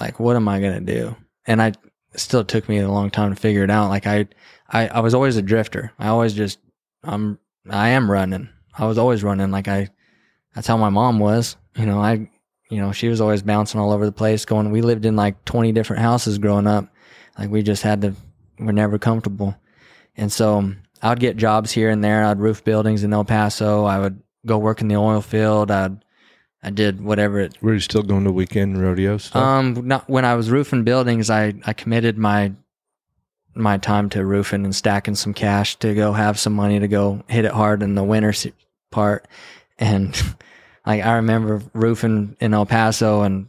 like 0.00 0.20
what 0.20 0.36
am 0.36 0.46
I 0.48 0.60
gonna 0.60 0.80
do? 0.80 1.16
And 1.46 1.62
I 1.62 1.72
still 2.16 2.44
took 2.44 2.68
me 2.68 2.78
a 2.78 2.88
long 2.90 3.10
time 3.10 3.34
to 3.34 3.40
figure 3.40 3.64
it 3.64 3.70
out. 3.70 3.88
Like 3.88 4.06
I 4.06 4.26
I, 4.68 4.88
I 4.88 5.00
was 5.00 5.14
always 5.14 5.36
a 5.36 5.42
drifter. 5.42 5.92
I 5.98 6.08
always 6.08 6.34
just 6.34 6.58
I'm 7.02 7.38
I 7.70 7.90
am 7.90 8.10
running. 8.10 8.48
I 8.78 8.84
was 8.86 8.98
always 8.98 9.22
running 9.24 9.50
like 9.50 9.68
I 9.68 9.88
that's 10.54 10.66
how 10.66 10.76
my 10.76 10.90
mom 10.90 11.18
was. 11.18 11.56
You 11.76 11.86
know, 11.86 11.98
I 12.00 12.28
you 12.68 12.80
know, 12.80 12.92
she 12.92 13.08
was 13.08 13.20
always 13.20 13.42
bouncing 13.42 13.80
all 13.80 13.92
over 13.92 14.04
the 14.04 14.12
place 14.12 14.44
going 14.44 14.70
we 14.70 14.82
lived 14.82 15.06
in 15.06 15.16
like 15.16 15.44
twenty 15.44 15.72
different 15.72 16.02
houses 16.02 16.38
growing 16.38 16.66
up. 16.66 16.88
Like 17.38 17.48
we 17.50 17.62
just 17.62 17.82
had 17.82 18.02
to 18.02 18.14
we're 18.58 18.72
never 18.72 18.98
comfortable. 18.98 19.56
And 20.16 20.32
so 20.32 20.72
I 21.02 21.10
would 21.10 21.20
get 21.20 21.36
jobs 21.36 21.72
here 21.72 21.90
and 21.90 22.02
there. 22.02 22.24
I'd 22.24 22.38
roof 22.40 22.64
buildings 22.64 23.04
in 23.04 23.12
El 23.12 23.24
Paso. 23.24 23.84
I 23.84 23.98
would 23.98 24.22
go 24.46 24.58
work 24.58 24.80
in 24.80 24.88
the 24.88 24.96
oil 24.96 25.20
field. 25.20 25.70
I'd 25.70 26.04
I 26.62 26.70
did 26.70 27.00
whatever 27.00 27.38
it 27.38 27.60
Were 27.62 27.74
you 27.74 27.80
still 27.80 28.02
going 28.02 28.24
to 28.24 28.32
weekend 28.32 28.80
rodeo 28.80 29.18
stuff? 29.18 29.40
um 29.40 29.86
not 29.86 30.08
when 30.08 30.24
I 30.24 30.34
was 30.34 30.50
roofing 30.50 30.82
buildings 30.84 31.30
I 31.30 31.54
I 31.64 31.72
committed 31.72 32.18
my 32.18 32.52
my 33.54 33.78
time 33.78 34.08
to 34.10 34.24
roofing 34.24 34.64
and 34.64 34.74
stacking 34.74 35.14
some 35.14 35.32
cash 35.32 35.76
to 35.76 35.94
go 35.94 36.12
have 36.12 36.38
some 36.38 36.54
money 36.54 36.80
to 36.80 36.88
go 36.88 37.22
hit 37.28 37.44
it 37.44 37.52
hard 37.52 37.82
in 37.82 37.94
the 37.94 38.02
winter 38.02 38.32
part 38.90 39.28
and 39.78 40.20
like 40.86 41.04
I 41.04 41.16
remember 41.16 41.62
roofing 41.72 42.36
in 42.40 42.52
El 42.52 42.66
Paso 42.66 43.22
and 43.22 43.48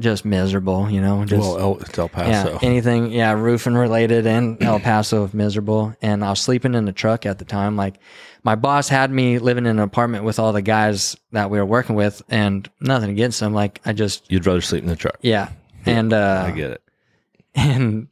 just 0.00 0.24
miserable, 0.24 0.90
you 0.90 1.00
know, 1.00 1.24
just 1.24 1.40
well, 1.40 1.58
El, 1.58 1.78
it's 1.78 1.98
El 1.98 2.08
Paso. 2.08 2.52
yeah, 2.52 2.58
anything, 2.62 3.12
yeah, 3.12 3.32
roofing 3.32 3.74
related 3.74 4.26
and 4.26 4.62
El 4.62 4.80
Paso 4.80 5.28
miserable. 5.32 5.94
And 6.02 6.24
I 6.24 6.30
was 6.30 6.40
sleeping 6.40 6.74
in 6.74 6.84
the 6.84 6.92
truck 6.92 7.26
at 7.26 7.38
the 7.38 7.44
time. 7.44 7.76
Like 7.76 7.96
my 8.42 8.54
boss 8.54 8.88
had 8.88 9.10
me 9.10 9.38
living 9.38 9.66
in 9.66 9.72
an 9.72 9.80
apartment 9.80 10.24
with 10.24 10.38
all 10.38 10.52
the 10.52 10.62
guys 10.62 11.16
that 11.32 11.50
we 11.50 11.58
were 11.58 11.66
working 11.66 11.94
with 11.96 12.22
and 12.28 12.68
nothing 12.80 13.10
against 13.10 13.40
them. 13.40 13.52
Like 13.54 13.80
I 13.84 13.92
just, 13.92 14.30
You'd 14.30 14.46
rather 14.46 14.60
sleep 14.60 14.82
in 14.82 14.88
the 14.88 14.96
truck. 14.96 15.18
yeah. 15.20 15.50
And, 15.86 16.12
uh, 16.12 16.44
I 16.46 16.50
get 16.50 16.70
it. 16.72 16.82
and 17.54 18.08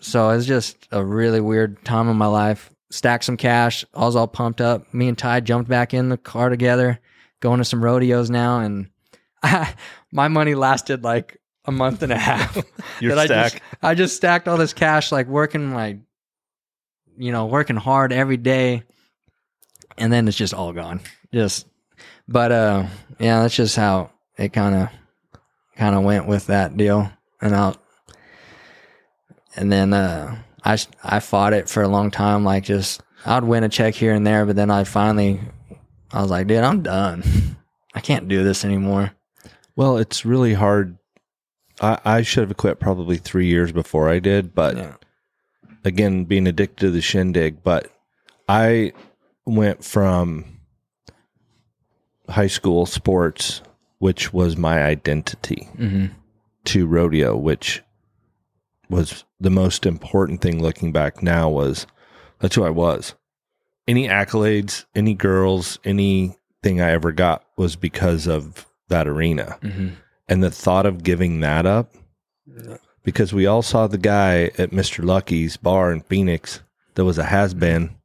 so 0.00 0.30
it 0.30 0.36
was 0.36 0.46
just 0.46 0.88
a 0.92 1.04
really 1.04 1.40
weird 1.40 1.84
time 1.84 2.08
in 2.08 2.16
my 2.16 2.26
life. 2.26 2.70
Stacked 2.90 3.24
some 3.24 3.36
cash. 3.36 3.84
I 3.94 4.00
was 4.00 4.16
all 4.16 4.26
pumped 4.28 4.60
up. 4.60 4.92
Me 4.92 5.08
and 5.08 5.16
Ty 5.16 5.40
jumped 5.40 5.68
back 5.70 5.94
in 5.94 6.10
the 6.10 6.16
car 6.18 6.48
together, 6.48 7.00
going 7.40 7.58
to 7.58 7.64
some 7.64 7.82
rodeos 7.82 8.28
now. 8.30 8.60
And 8.60 8.90
I, 9.42 9.72
my 10.12 10.28
money 10.28 10.54
lasted 10.54 11.02
like 11.02 11.38
a 11.64 11.72
month 11.72 12.02
and 12.02 12.12
a 12.12 12.18
half. 12.18 12.56
Your 13.00 13.14
that 13.16 13.18
I 13.18 13.26
just- 13.26 13.60
I 13.82 13.94
just 13.94 14.16
stacked 14.16 14.46
all 14.46 14.56
this 14.58 14.72
cash, 14.72 15.10
like 15.10 15.26
working 15.26 15.74
like, 15.74 15.98
you 17.16 17.32
know, 17.32 17.46
working 17.46 17.76
hard 17.76 18.12
every 18.12 18.36
day, 18.36 18.82
and 19.98 20.12
then 20.12 20.28
it's 20.28 20.36
just 20.36 20.54
all 20.54 20.72
gone. 20.72 21.00
Just, 21.32 21.66
but 22.28 22.52
uh, 22.52 22.86
yeah, 23.18 23.40
that's 23.42 23.54
just 23.56 23.76
how 23.76 24.10
it 24.36 24.52
kind 24.52 24.74
of, 24.74 24.88
kind 25.76 25.94
of 25.96 26.02
went 26.04 26.26
with 26.26 26.46
that 26.46 26.76
deal, 26.76 27.10
and 27.40 27.54
out, 27.54 27.82
and 29.56 29.70
then 29.70 29.92
uh, 29.92 30.36
I 30.64 30.78
I 31.02 31.20
fought 31.20 31.52
it 31.52 31.68
for 31.68 31.82
a 31.82 31.88
long 31.88 32.10
time, 32.10 32.44
like 32.44 32.64
just 32.64 33.02
I'd 33.26 33.44
win 33.44 33.64
a 33.64 33.68
check 33.68 33.94
here 33.94 34.12
and 34.14 34.26
there, 34.26 34.44
but 34.46 34.56
then 34.56 34.70
I 34.70 34.84
finally, 34.84 35.40
I 36.12 36.22
was 36.22 36.30
like, 36.30 36.46
dude, 36.46 36.58
I'm 36.64 36.82
done. 36.82 37.22
I 37.94 38.00
can't 38.00 38.28
do 38.28 38.42
this 38.42 38.64
anymore. 38.64 39.12
Well, 39.76 39.96
it's 39.96 40.24
really 40.24 40.54
hard. 40.54 40.98
I, 41.80 41.98
I 42.04 42.22
should 42.22 42.48
have 42.48 42.56
quit 42.56 42.78
probably 42.80 43.16
three 43.16 43.46
years 43.46 43.72
before 43.72 44.08
I 44.08 44.18
did, 44.18 44.54
but 44.54 44.76
Yeah. 44.76 44.94
again, 45.84 46.24
being 46.24 46.46
addicted 46.46 46.80
to 46.86 46.90
the 46.90 47.00
shindig. 47.00 47.62
But 47.62 47.90
I 48.48 48.92
went 49.46 49.84
from 49.84 50.60
high 52.28 52.46
school 52.46 52.86
sports, 52.86 53.62
which 53.98 54.32
was 54.32 54.56
my 54.56 54.82
identity, 54.82 55.68
hmm 55.76 56.06
to 56.64 56.86
rodeo, 56.86 57.36
which 57.36 57.82
was 58.88 59.24
the 59.40 59.50
most 59.50 59.84
important 59.84 60.40
thing 60.40 60.62
looking 60.62 60.92
back 60.92 61.20
now 61.20 61.48
was 61.48 61.88
that's 62.38 62.54
who 62.54 62.62
I 62.62 62.70
was. 62.70 63.14
Any 63.88 64.06
accolades, 64.06 64.84
any 64.94 65.14
girls, 65.14 65.80
anything 65.84 66.80
I 66.80 66.92
ever 66.92 67.10
got 67.10 67.44
was 67.56 67.74
because 67.74 68.28
of 68.28 68.64
that 68.92 69.08
arena. 69.08 69.58
hmm 69.60 69.88
And 70.28 70.42
the 70.42 70.50
thought 70.50 70.86
of 70.86 71.02
giving 71.02 71.40
that 71.40 71.66
up, 71.66 71.92
because 73.02 73.32
we 73.34 73.46
all 73.46 73.62
saw 73.62 73.86
the 73.88 73.98
guy 73.98 74.44
at 74.58 74.70
Mr. 74.70 75.04
Lucky's 75.04 75.56
bar 75.56 75.92
in 75.92 76.00
Phoenix 76.02 76.60
that 76.94 77.04
was 77.04 77.18
a 77.18 77.24
has 77.24 77.52
been 77.54 77.96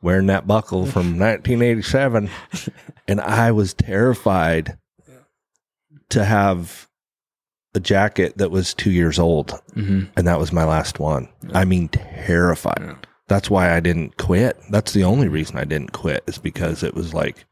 wearing 0.00 0.26
that 0.28 0.46
buckle 0.46 0.86
from 0.86 1.18
1987. 1.18 2.30
And 3.08 3.20
I 3.20 3.50
was 3.52 3.74
terrified 3.74 4.78
to 6.10 6.24
have 6.24 6.88
a 7.74 7.80
jacket 7.80 8.38
that 8.38 8.50
was 8.50 8.72
two 8.74 8.90
years 8.90 9.18
old. 9.18 9.50
hmm 9.74 10.04
And 10.16 10.26
that 10.26 10.38
was 10.38 10.52
my 10.52 10.64
last 10.64 10.98
one. 11.00 11.28
I 11.52 11.64
mean, 11.64 11.88
terrified. 11.88 12.96
That's 13.26 13.50
why 13.50 13.74
I 13.76 13.80
didn't 13.80 14.16
quit. 14.16 14.56
That's 14.70 14.92
the 14.92 15.04
only 15.04 15.28
reason 15.28 15.58
I 15.58 15.64
didn't 15.64 15.92
quit 15.92 16.24
is 16.26 16.38
because 16.38 16.82
it 16.82 16.94
was 16.94 17.12
like, 17.12 17.44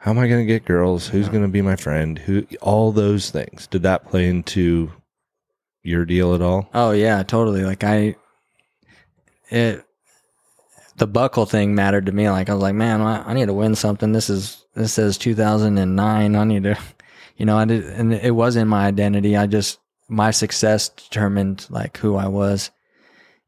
how 0.00 0.12
am 0.12 0.18
I 0.18 0.28
going 0.28 0.40
to 0.40 0.50
get 0.50 0.64
girls? 0.64 1.06
Who's 1.06 1.28
going 1.28 1.42
to 1.42 1.48
be 1.48 1.60
my 1.60 1.76
friend? 1.76 2.18
Who, 2.18 2.46
all 2.62 2.90
those 2.90 3.28
things. 3.28 3.66
Did 3.66 3.82
that 3.82 4.08
play 4.08 4.28
into 4.28 4.90
your 5.82 6.06
deal 6.06 6.34
at 6.34 6.40
all? 6.40 6.70
Oh 6.72 6.92
yeah, 6.92 7.22
totally. 7.22 7.64
Like 7.64 7.84
I, 7.84 8.16
it, 9.50 9.84
the 10.96 11.06
buckle 11.06 11.44
thing 11.44 11.74
mattered 11.74 12.06
to 12.06 12.12
me. 12.12 12.30
Like 12.30 12.48
I 12.48 12.54
was 12.54 12.62
like, 12.62 12.74
man, 12.74 13.02
I, 13.02 13.28
I 13.28 13.34
need 13.34 13.46
to 13.46 13.54
win 13.54 13.74
something. 13.74 14.12
This 14.12 14.30
is 14.30 14.64
this 14.74 14.94
says 14.94 15.18
2009. 15.18 16.34
I 16.34 16.44
need 16.44 16.62
to, 16.62 16.78
you 17.36 17.44
know, 17.44 17.58
I 17.58 17.66
did, 17.66 17.84
and 17.84 18.14
it 18.14 18.34
was 18.34 18.56
in 18.56 18.68
my 18.68 18.86
identity. 18.86 19.36
I 19.36 19.46
just 19.46 19.80
my 20.08 20.30
success 20.30 20.88
determined 20.88 21.66
like 21.68 21.98
who 21.98 22.16
I 22.16 22.28
was, 22.28 22.70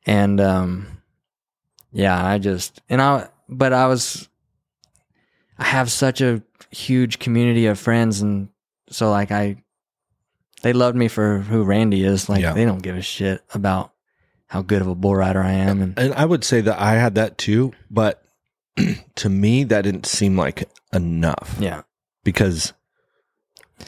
and 0.05 0.39
um, 0.39 1.03
yeah, 1.93 2.23
I 2.23 2.37
just 2.37 2.83
and 2.91 3.01
I, 3.01 3.29
but 3.49 3.73
I 3.73 3.87
was, 3.87 4.29
I 5.63 5.65
have 5.67 5.93
such 5.93 6.21
a 6.21 6.43
huge 6.71 7.21
community 7.21 7.67
of 7.67 7.79
friends, 7.79 8.21
and 8.21 8.49
so 8.91 9.11
like 9.11 9.31
I 9.31 9.63
they 10.63 10.73
loved 10.73 10.97
me 10.97 11.07
for 11.07 11.39
who 11.39 11.63
Randy 11.63 12.05
is. 12.05 12.29
Like 12.29 12.43
Yeah. 12.43 12.53
they 12.53 12.65
don't 12.65 12.83
give 12.83 12.97
a 12.97 13.03
shit 13.03 13.43
about 13.55 13.93
how 14.49 14.61
good 14.63 14.83
of 14.83 14.89
a 14.89 14.95
bull 14.97 15.15
rider 15.15 15.41
I 15.41 15.53
am. 15.53 15.81
And 15.81 15.99
And 15.99 16.15
I 16.15 16.25
would 16.25 16.43
say 16.43 16.61
that 16.63 16.79
I 16.81 16.95
had 16.95 17.15
that 17.15 17.39
too, 17.39 17.73
but 17.91 18.25
to 19.17 19.29
me, 19.29 19.63
that 19.65 19.83
didn't 19.83 20.07
seem 20.07 20.37
like 20.37 20.69
enough 20.93 21.57
yeah, 21.61 21.83
because 22.25 22.73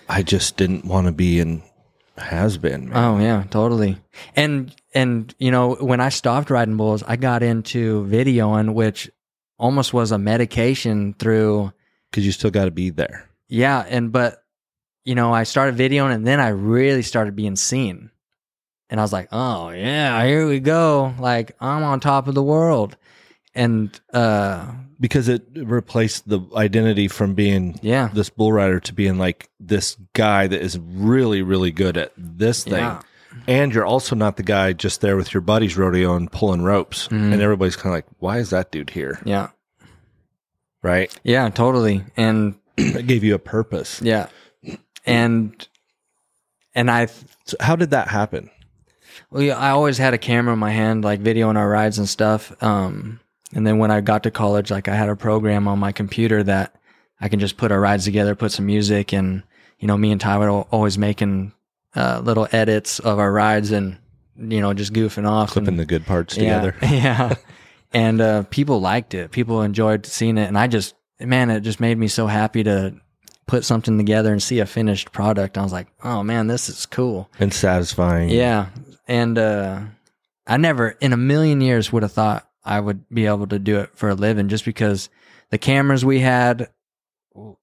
I 0.09 0.23
just 0.23 0.57
didn't 0.57 0.85
want 0.85 1.07
to 1.09 1.13
be 1.13 1.41
in 1.41 1.63
has 2.17 2.57
been. 2.57 2.91
Man. 2.91 3.05
oh 3.05 3.19
yeah, 3.19 3.45
totally. 3.51 3.99
And 4.37 4.73
and 4.95 5.35
you 5.41 5.51
know 5.51 5.75
when 5.75 6.01
I 6.01 6.11
stopped 6.11 6.51
riding 6.51 6.77
bulls, 6.77 7.03
I 7.03 7.17
got 7.17 7.43
into 7.43 8.07
videoing, 8.09 8.75
which 8.75 9.11
almost 9.59 9.93
was 9.93 10.13
a 10.13 10.19
medication 10.19 11.15
through. 11.15 11.73
Because 12.11 12.27
you 12.27 12.33
still 12.33 12.51
got 12.51 12.67
to 12.67 12.71
be 12.71 12.91
there. 12.91 13.29
Yeah, 13.49 13.85
and 13.89 14.13
but 14.13 14.43
you 15.05 15.15
know 15.15 15.33
I 15.33 15.45
started 15.45 15.77
videoing, 15.77 16.15
and 16.15 16.27
then 16.27 16.41
I 16.41 16.49
really 16.49 17.03
started 17.03 17.37
being 17.37 17.57
seen. 17.57 18.11
And 18.91 19.01
I 19.01 19.03
was 19.03 19.13
like, 19.13 19.29
oh 19.33 19.71
yeah, 19.71 20.25
here 20.25 20.47
we 20.47 20.61
go. 20.61 21.15
Like 21.19 21.57
I'm 21.61 21.83
on 21.83 22.01
top 22.01 22.29
of 22.29 22.35
the 22.35 22.43
world. 22.43 22.97
And 23.55 23.99
uh 24.13 24.73
because 25.01 25.29
it 25.29 25.43
replaced 25.55 26.29
the 26.29 26.41
identity 26.57 27.09
from 27.09 27.35
being 27.35 27.79
yeah. 27.83 28.09
this 28.13 28.31
bull 28.31 28.53
rider 28.53 28.81
to 28.81 28.95
being 28.95 29.19
like 29.19 29.49
this 29.59 29.97
guy 30.13 30.47
that 30.47 30.61
is 30.61 30.79
really 30.79 31.43
really 31.43 31.71
good 31.71 31.97
at 31.97 32.13
this 32.17 32.65
thing 32.65 32.75
Yeah. 32.75 33.03
And 33.47 33.73
you're 33.75 33.85
also 33.85 34.15
not 34.17 34.37
the 34.37 34.43
guy 34.43 34.73
just 34.73 35.01
there 35.01 35.17
with 35.17 35.35
your 35.35 35.41
buddies 35.41 35.77
rodeo 35.77 36.15
and 36.17 36.31
pulling 36.33 36.63
ropes 36.63 37.09
Mhm. 37.09 37.33
and 37.33 37.43
everybody's 37.43 37.77
kind 37.77 37.93
of 37.93 37.97
like 37.99 38.07
why 38.19 38.39
is 38.39 38.51
that 38.51 38.71
dude 38.71 38.91
here 38.91 39.21
Yeah. 39.25 39.49
right 40.83 41.15
Yeah, 41.25 41.49
totally. 41.51 42.05
And 42.17 42.57
it 42.77 43.07
gave 43.07 43.25
you 43.25 43.35
a 43.35 43.39
purpose 43.39 44.01
yeah. 44.03 44.29
And 45.07 45.67
and 46.75 46.91
I 46.91 47.07
so 47.45 47.57
how 47.61 47.77
did 47.77 47.91
that 47.91 48.09
happen 48.09 48.51
well, 49.31 49.43
yeah, 49.43 49.57
I 49.59 49.71
always 49.71 49.97
had 49.99 50.13
a 50.15 50.19
camera 50.19 50.53
in 50.55 50.59
my 50.59 50.71
hand, 50.73 51.05
like 51.05 51.21
videoing 51.23 51.57
our 51.57 51.69
rides 51.69 51.99
and 51.99 52.09
stuff. 52.09 52.53
Um, 52.63 53.21
and 53.53 53.65
then 53.67 53.79
when 53.79 53.91
I 53.93 54.01
got 54.01 54.25
to 54.25 54.31
college, 54.33 54.71
like 54.73 54.89
I 54.89 54.95
had 54.97 55.09
a 55.09 55.15
program 55.17 55.69
on 55.69 55.79
my 55.79 55.93
computer 55.93 56.43
that 56.43 56.75
I 57.21 57.29
can 57.29 57.39
just 57.39 57.57
put 57.57 57.71
our 57.71 57.81
rides 57.81 58.05
together, 58.05 58.35
put 58.35 58.51
some 58.53 58.67
music, 58.67 59.13
and 59.13 59.43
you 59.79 59.87
know, 59.87 59.97
me 59.97 60.11
and 60.11 60.21
Ty 60.21 60.39
were 60.39 60.51
always 60.51 60.99
making 60.99 61.53
uh, 61.97 62.21
little 62.25 62.49
edits 62.53 62.99
of 62.99 63.19
our 63.19 63.33
rides 63.33 63.71
and 63.71 63.99
you 64.37 64.61
know, 64.61 64.75
just 64.75 64.93
goofing 64.93 65.29
off, 65.29 65.53
clipping 65.53 65.69
and, 65.69 65.79
the 65.79 65.85
good 65.85 66.07
parts 66.07 66.37
yeah, 66.37 66.61
together 66.61 66.77
Yeah, 66.83 67.35
and 67.93 68.21
uh, 68.21 68.43
people 68.45 68.81
liked 68.81 69.15
it. 69.15 69.31
People 69.31 69.63
enjoyed 69.63 70.07
seeing 70.07 70.39
it, 70.39 70.49
and 70.49 70.59
I 70.59 70.67
just, 70.67 70.95
man, 71.21 71.51
it 71.51 71.61
just 71.61 71.79
made 71.79 71.97
me 71.97 72.09
so 72.09 72.27
happy 72.27 72.65
to 72.65 72.95
put 73.47 73.65
something 73.65 73.97
together 73.97 74.33
and 74.33 74.43
see 74.43 74.61
a 74.61 74.67
finished 74.67 75.13
product. 75.13 75.59
I 75.59 75.63
was 75.63 75.73
like, 75.73 75.89
oh 76.03 76.23
man, 76.23 76.47
this 76.47 76.69
is 76.69 76.87
cool. 76.87 77.29
and 77.39 77.53
satisfying 77.53 78.31
Yeah. 78.31 78.69
And 79.07 79.39
uh 79.39 79.83
I 80.47 80.57
never 80.57 80.91
in 81.01 81.13
a 81.13 81.17
million 81.17 81.61
years 81.61 81.93
would 81.93 82.03
have 82.03 82.13
thought 82.13 82.49
I 82.65 82.81
would 82.81 83.09
be 83.09 83.27
able 83.27 83.47
to 83.49 83.59
do 83.59 83.81
it 83.81 83.91
for 83.95 84.09
a 84.09 84.15
living 84.15 84.49
just 84.49 84.65
because 84.65 85.11
the 85.51 85.59
cameras 85.59 86.05
we 86.05 86.21
had 86.21 86.71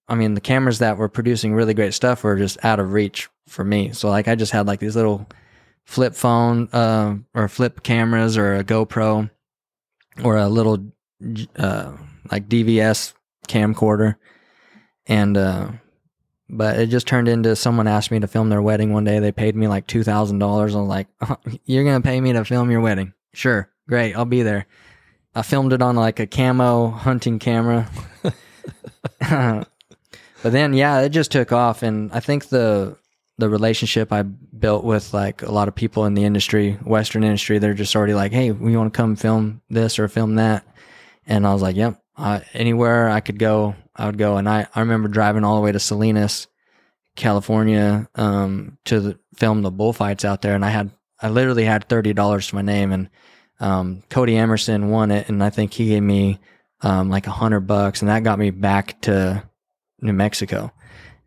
I 0.07 0.15
mean 0.15 0.33
the 0.33 0.41
cameras 0.41 0.79
that 0.79 0.97
were 0.97 1.09
producing 1.09 1.53
really 1.53 1.73
great 1.73 1.93
stuff 1.93 2.23
were 2.23 2.37
just 2.37 2.63
out 2.63 2.79
of 2.79 2.93
reach 2.93 3.29
for 3.51 3.63
me. 3.63 3.91
So 3.91 4.09
like 4.09 4.27
I 4.27 4.35
just 4.35 4.51
had 4.51 4.67
like 4.67 4.79
these 4.79 4.95
little 4.95 5.27
flip 5.85 6.15
phone 6.15 6.69
uh 6.73 7.15
or 7.33 7.47
flip 7.47 7.83
cameras 7.83 8.37
or 8.37 8.55
a 8.55 8.63
GoPro 8.63 9.29
or 10.23 10.37
a 10.37 10.47
little 10.47 10.79
uh 11.57 11.93
like 12.31 12.47
DVS 12.47 13.13
camcorder 13.47 14.15
and 15.07 15.37
uh 15.37 15.71
but 16.53 16.79
it 16.79 16.87
just 16.87 17.07
turned 17.07 17.27
into 17.27 17.55
someone 17.55 17.87
asked 17.87 18.11
me 18.11 18.19
to 18.19 18.27
film 18.27 18.49
their 18.49 18.61
wedding 18.61 18.91
one 18.91 19.05
day. 19.05 19.19
They 19.19 19.31
paid 19.31 19.55
me 19.55 19.67
like 19.67 19.87
two 19.87 20.03
thousand 20.03 20.39
dollars. 20.39 20.75
I 20.75 20.79
was 20.79 20.89
like, 20.89 21.07
"Oh, 21.21 21.37
"You're 21.65 21.85
gonna 21.85 22.01
pay 22.01 22.19
me 22.19 22.33
to 22.33 22.43
film 22.43 22.69
your 22.69 22.81
wedding? 22.81 23.13
Sure, 23.33 23.69
great, 23.87 24.13
I'll 24.15 24.25
be 24.25 24.43
there." 24.43 24.65
I 25.33 25.43
filmed 25.43 25.71
it 25.71 25.81
on 25.81 25.95
like 25.95 26.19
a 26.19 26.27
camo 26.27 26.89
hunting 26.89 27.39
camera. 27.39 27.89
but 29.19 29.65
then, 30.43 30.73
yeah, 30.73 31.01
it 31.01 31.09
just 31.09 31.31
took 31.31 31.51
off, 31.51 31.83
and 31.83 32.11
I 32.11 32.19
think 32.19 32.49
the 32.49 32.97
the 33.41 33.49
relationship 33.49 34.13
I 34.13 34.21
built 34.21 34.85
with 34.85 35.13
like 35.13 35.41
a 35.41 35.51
lot 35.51 35.67
of 35.67 35.75
people 35.75 36.05
in 36.05 36.13
the 36.13 36.23
industry, 36.23 36.73
Western 36.85 37.23
industry, 37.23 37.57
they're 37.59 37.73
just 37.73 37.95
already 37.95 38.13
like, 38.13 38.31
"Hey, 38.31 38.51
we 38.51 38.77
want 38.77 38.93
to 38.93 38.97
come 38.97 39.15
film 39.15 39.61
this 39.69 39.99
or 39.99 40.07
film 40.07 40.35
that," 40.35 40.65
and 41.27 41.45
I 41.45 41.51
was 41.51 41.61
like, 41.61 41.75
"Yep." 41.75 42.01
Anywhere 42.53 43.09
I 43.09 43.19
could 43.19 43.39
go, 43.39 43.75
I 43.95 44.05
would 44.05 44.17
go. 44.17 44.37
And 44.37 44.47
I, 44.47 44.67
I 44.73 44.79
remember 44.81 45.07
driving 45.07 45.43
all 45.43 45.55
the 45.55 45.61
way 45.61 45.71
to 45.71 45.79
Salinas, 45.79 46.47
California, 47.15 48.07
um, 48.15 48.77
to 48.85 48.99
the, 48.99 49.19
film 49.35 49.61
the 49.61 49.71
bullfights 49.71 50.25
out 50.25 50.41
there. 50.41 50.55
And 50.55 50.65
I 50.65 50.69
had, 50.69 50.91
I 51.21 51.29
literally 51.29 51.65
had 51.65 51.87
$30 51.87 52.49
to 52.49 52.55
my 52.55 52.61
name 52.61 52.91
and, 52.91 53.09
um, 53.59 54.03
Cody 54.09 54.37
Emerson 54.37 54.89
won 54.89 55.11
it. 55.11 55.29
And 55.29 55.43
I 55.43 55.49
think 55.49 55.73
he 55.73 55.87
gave 55.87 56.03
me, 56.03 56.39
um, 56.81 57.09
like 57.09 57.27
a 57.27 57.31
hundred 57.31 57.61
bucks 57.61 58.01
and 58.01 58.09
that 58.09 58.23
got 58.23 58.39
me 58.39 58.49
back 58.49 58.99
to 59.01 59.43
New 60.01 60.13
Mexico. 60.13 60.71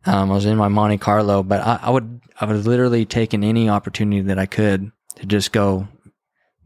Um, 0.07 0.31
I 0.31 0.35
was 0.35 0.45
in 0.47 0.57
my 0.57 0.69
Monte 0.69 0.99
Carlo, 0.99 1.43
but 1.43 1.61
I, 1.61 1.81
I 1.83 1.91
would, 1.91 2.21
I 2.41 2.45
was 2.45 2.67
literally 2.67 3.05
taking 3.07 3.43
any 3.45 3.69
opportunity 3.69 4.21
that 4.23 4.39
I 4.39 4.47
could 4.47 4.93
to 5.17 5.27
just 5.27 5.53
go 5.53 5.89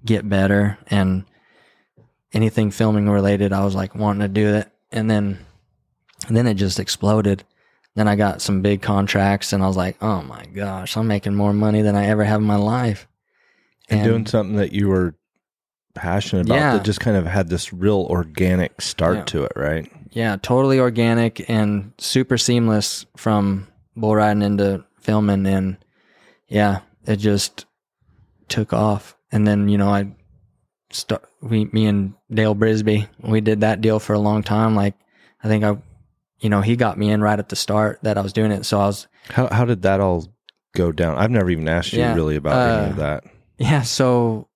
get 0.04 0.28
better 0.28 0.78
and 0.88 1.24
anything 2.32 2.70
filming 2.70 3.08
related. 3.08 3.52
I 3.52 3.64
was 3.64 3.74
like 3.74 3.94
wanting 3.94 4.22
to 4.22 4.28
do 4.28 4.54
it. 4.54 4.70
And 4.90 5.10
then, 5.10 5.38
and 6.26 6.36
then 6.36 6.46
it 6.46 6.54
just 6.54 6.80
exploded. 6.80 7.44
Then 7.94 8.08
I 8.08 8.16
got 8.16 8.42
some 8.42 8.62
big 8.62 8.82
contracts 8.82 9.52
and 9.52 9.62
I 9.62 9.66
was 9.66 9.76
like, 9.76 9.96
oh 10.02 10.22
my 10.22 10.44
gosh, 10.46 10.96
I'm 10.96 11.06
making 11.08 11.34
more 11.34 11.52
money 11.52 11.82
than 11.82 11.96
I 11.96 12.06
ever 12.06 12.24
have 12.24 12.40
in 12.40 12.46
my 12.46 12.56
life. 12.56 13.06
and 13.88 14.04
doing 14.04 14.26
something 14.26 14.56
that 14.56 14.72
you 14.72 14.88
were 14.88 15.14
passionate 15.94 16.46
about 16.46 16.54
Yeah. 16.56 16.72
that 16.74 16.84
just 16.84 17.00
kind 17.00 17.16
of 17.16 17.26
had 17.26 17.48
this 17.48 17.72
real 17.72 18.06
organic 18.10 18.80
start 18.80 19.16
Yeah. 19.16 19.24
to 19.24 19.44
it 19.44 19.52
right 19.56 19.90
Yeah, 20.18 20.36
totally 20.42 20.80
organic 20.80 21.48
and 21.48 21.92
super 21.98 22.38
seamless 22.38 23.06
from 23.16 23.68
bull 23.94 24.16
riding 24.16 24.42
into 24.42 24.84
filming. 25.00 25.46
And 25.46 25.76
yeah, 26.48 26.80
it 27.06 27.16
just 27.18 27.66
took 28.48 28.72
off. 28.72 29.16
And 29.30 29.46
then, 29.46 29.68
you 29.68 29.78
know, 29.78 29.88
I 29.90 30.10
start, 30.90 31.22
we, 31.40 31.66
me 31.66 31.86
and 31.86 32.14
Dale 32.32 32.56
Brisby, 32.56 33.06
we 33.22 33.40
did 33.40 33.60
that 33.60 33.80
deal 33.80 34.00
for 34.00 34.12
a 34.12 34.18
long 34.18 34.42
time. 34.42 34.74
Like, 34.74 34.94
I 35.44 35.46
think 35.46 35.62
I, 35.62 35.76
you 36.40 36.50
know, 36.50 36.62
he 36.62 36.74
got 36.74 36.98
me 36.98 37.10
in 37.10 37.20
right 37.22 37.38
at 37.38 37.48
the 37.48 37.54
start 37.54 38.00
that 38.02 38.18
I 38.18 38.20
was 38.20 38.32
doing 38.32 38.50
it. 38.50 38.66
So 38.66 38.80
I 38.80 38.86
was, 38.86 39.06
How 39.30 39.46
how 39.52 39.64
did 39.64 39.82
that 39.82 40.00
all 40.00 40.26
go 40.74 40.90
down? 40.90 41.16
I've 41.16 41.30
never 41.30 41.48
even 41.48 41.68
asked 41.68 41.92
you 41.92 42.00
Yeah, 42.00 42.16
really 42.16 42.34
about 42.34 42.58
any 42.58 42.90
of 42.90 42.98
uh, 42.98 43.02
that. 43.02 43.24
yeah. 43.56 43.82
So 43.82 44.47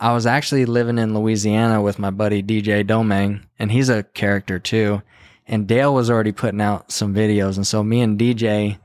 I 0.00 0.12
was 0.12 0.26
actually 0.26 0.64
living 0.64 0.98
in 0.98 1.14
Louisiana 1.14 1.82
with 1.82 1.98
my 1.98 2.10
buddy 2.10 2.42
DJ 2.42 2.86
Domingue, 2.86 3.40
and 3.58 3.72
he's 3.72 3.88
a 3.88 4.02
character 4.04 4.58
too. 4.58 5.02
And 5.46 5.66
Dale 5.66 5.92
was 5.94 6.10
already 6.10 6.32
putting 6.32 6.60
out 6.60 6.92
some 6.92 7.14
videos. 7.14 7.56
And 7.56 7.66
so 7.66 7.82
me 7.82 8.00
and 8.02 8.18
DJ 8.18 8.78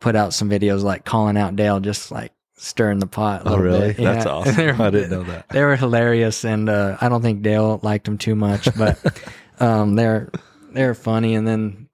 put 0.00 0.14
out 0.16 0.32
some 0.32 0.48
videos 0.48 0.82
like 0.82 1.04
calling 1.04 1.36
out 1.36 1.56
Dale, 1.56 1.80
just 1.80 2.10
like 2.10 2.32
stirring 2.56 2.98
the 3.00 3.06
pot. 3.06 3.42
a 3.46 3.50
Oh, 3.50 3.56
really? 3.58 3.88
bit. 3.88 3.98
Yeah. 3.98 4.12
That's 4.14 4.26
awesome. 4.26 4.56
Were- 4.78 4.82
I 4.86 4.90
didn't 4.90 5.10
know 5.10 5.22
that. 5.24 5.48
They 5.50 5.62
were 5.62 5.76
hilarious, 5.76 6.44
and 6.44 6.68
uh, 6.68 6.96
I 7.00 7.08
don't 7.08 7.20
think 7.22 7.42
Dale 7.42 7.80
liked 7.82 8.04
them 8.06 8.16
too 8.16 8.34
much, 8.36 8.68
but 8.76 8.98
um, 9.60 9.96
they're 9.96 10.30
they're 10.72 10.94
funny. 10.94 11.34
And 11.34 11.46
then 11.46 11.88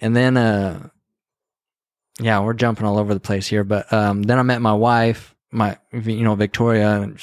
and 0.00 0.14
then 0.14 0.36
uh, 0.36 0.88
yeah, 2.20 2.40
we're 2.40 2.54
jumping 2.54 2.86
all 2.86 2.98
over 2.98 3.14
the 3.14 3.20
place 3.20 3.46
here. 3.48 3.64
But 3.64 3.92
um, 3.92 4.22
then 4.22 4.38
I 4.38 4.42
met 4.42 4.60
my 4.62 4.74
wife, 4.74 5.34
my 5.50 5.78
you 5.92 6.22
know 6.22 6.34
Victoria, 6.34 7.00
and 7.00 7.18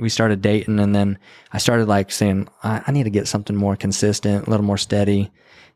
we 0.00 0.08
started 0.08 0.42
dating, 0.42 0.80
and 0.80 0.94
then 0.94 1.18
I 1.52 1.58
started 1.58 1.86
like 1.88 2.10
saying 2.10 2.48
I, 2.62 2.82
I 2.86 2.92
need 2.92 3.04
to 3.04 3.10
get 3.10 3.28
something 3.28 3.56
more 3.56 3.76
consistent, 3.76 4.46
a 4.46 4.50
little 4.50 4.66
more 4.66 4.78
steady, 4.78 5.30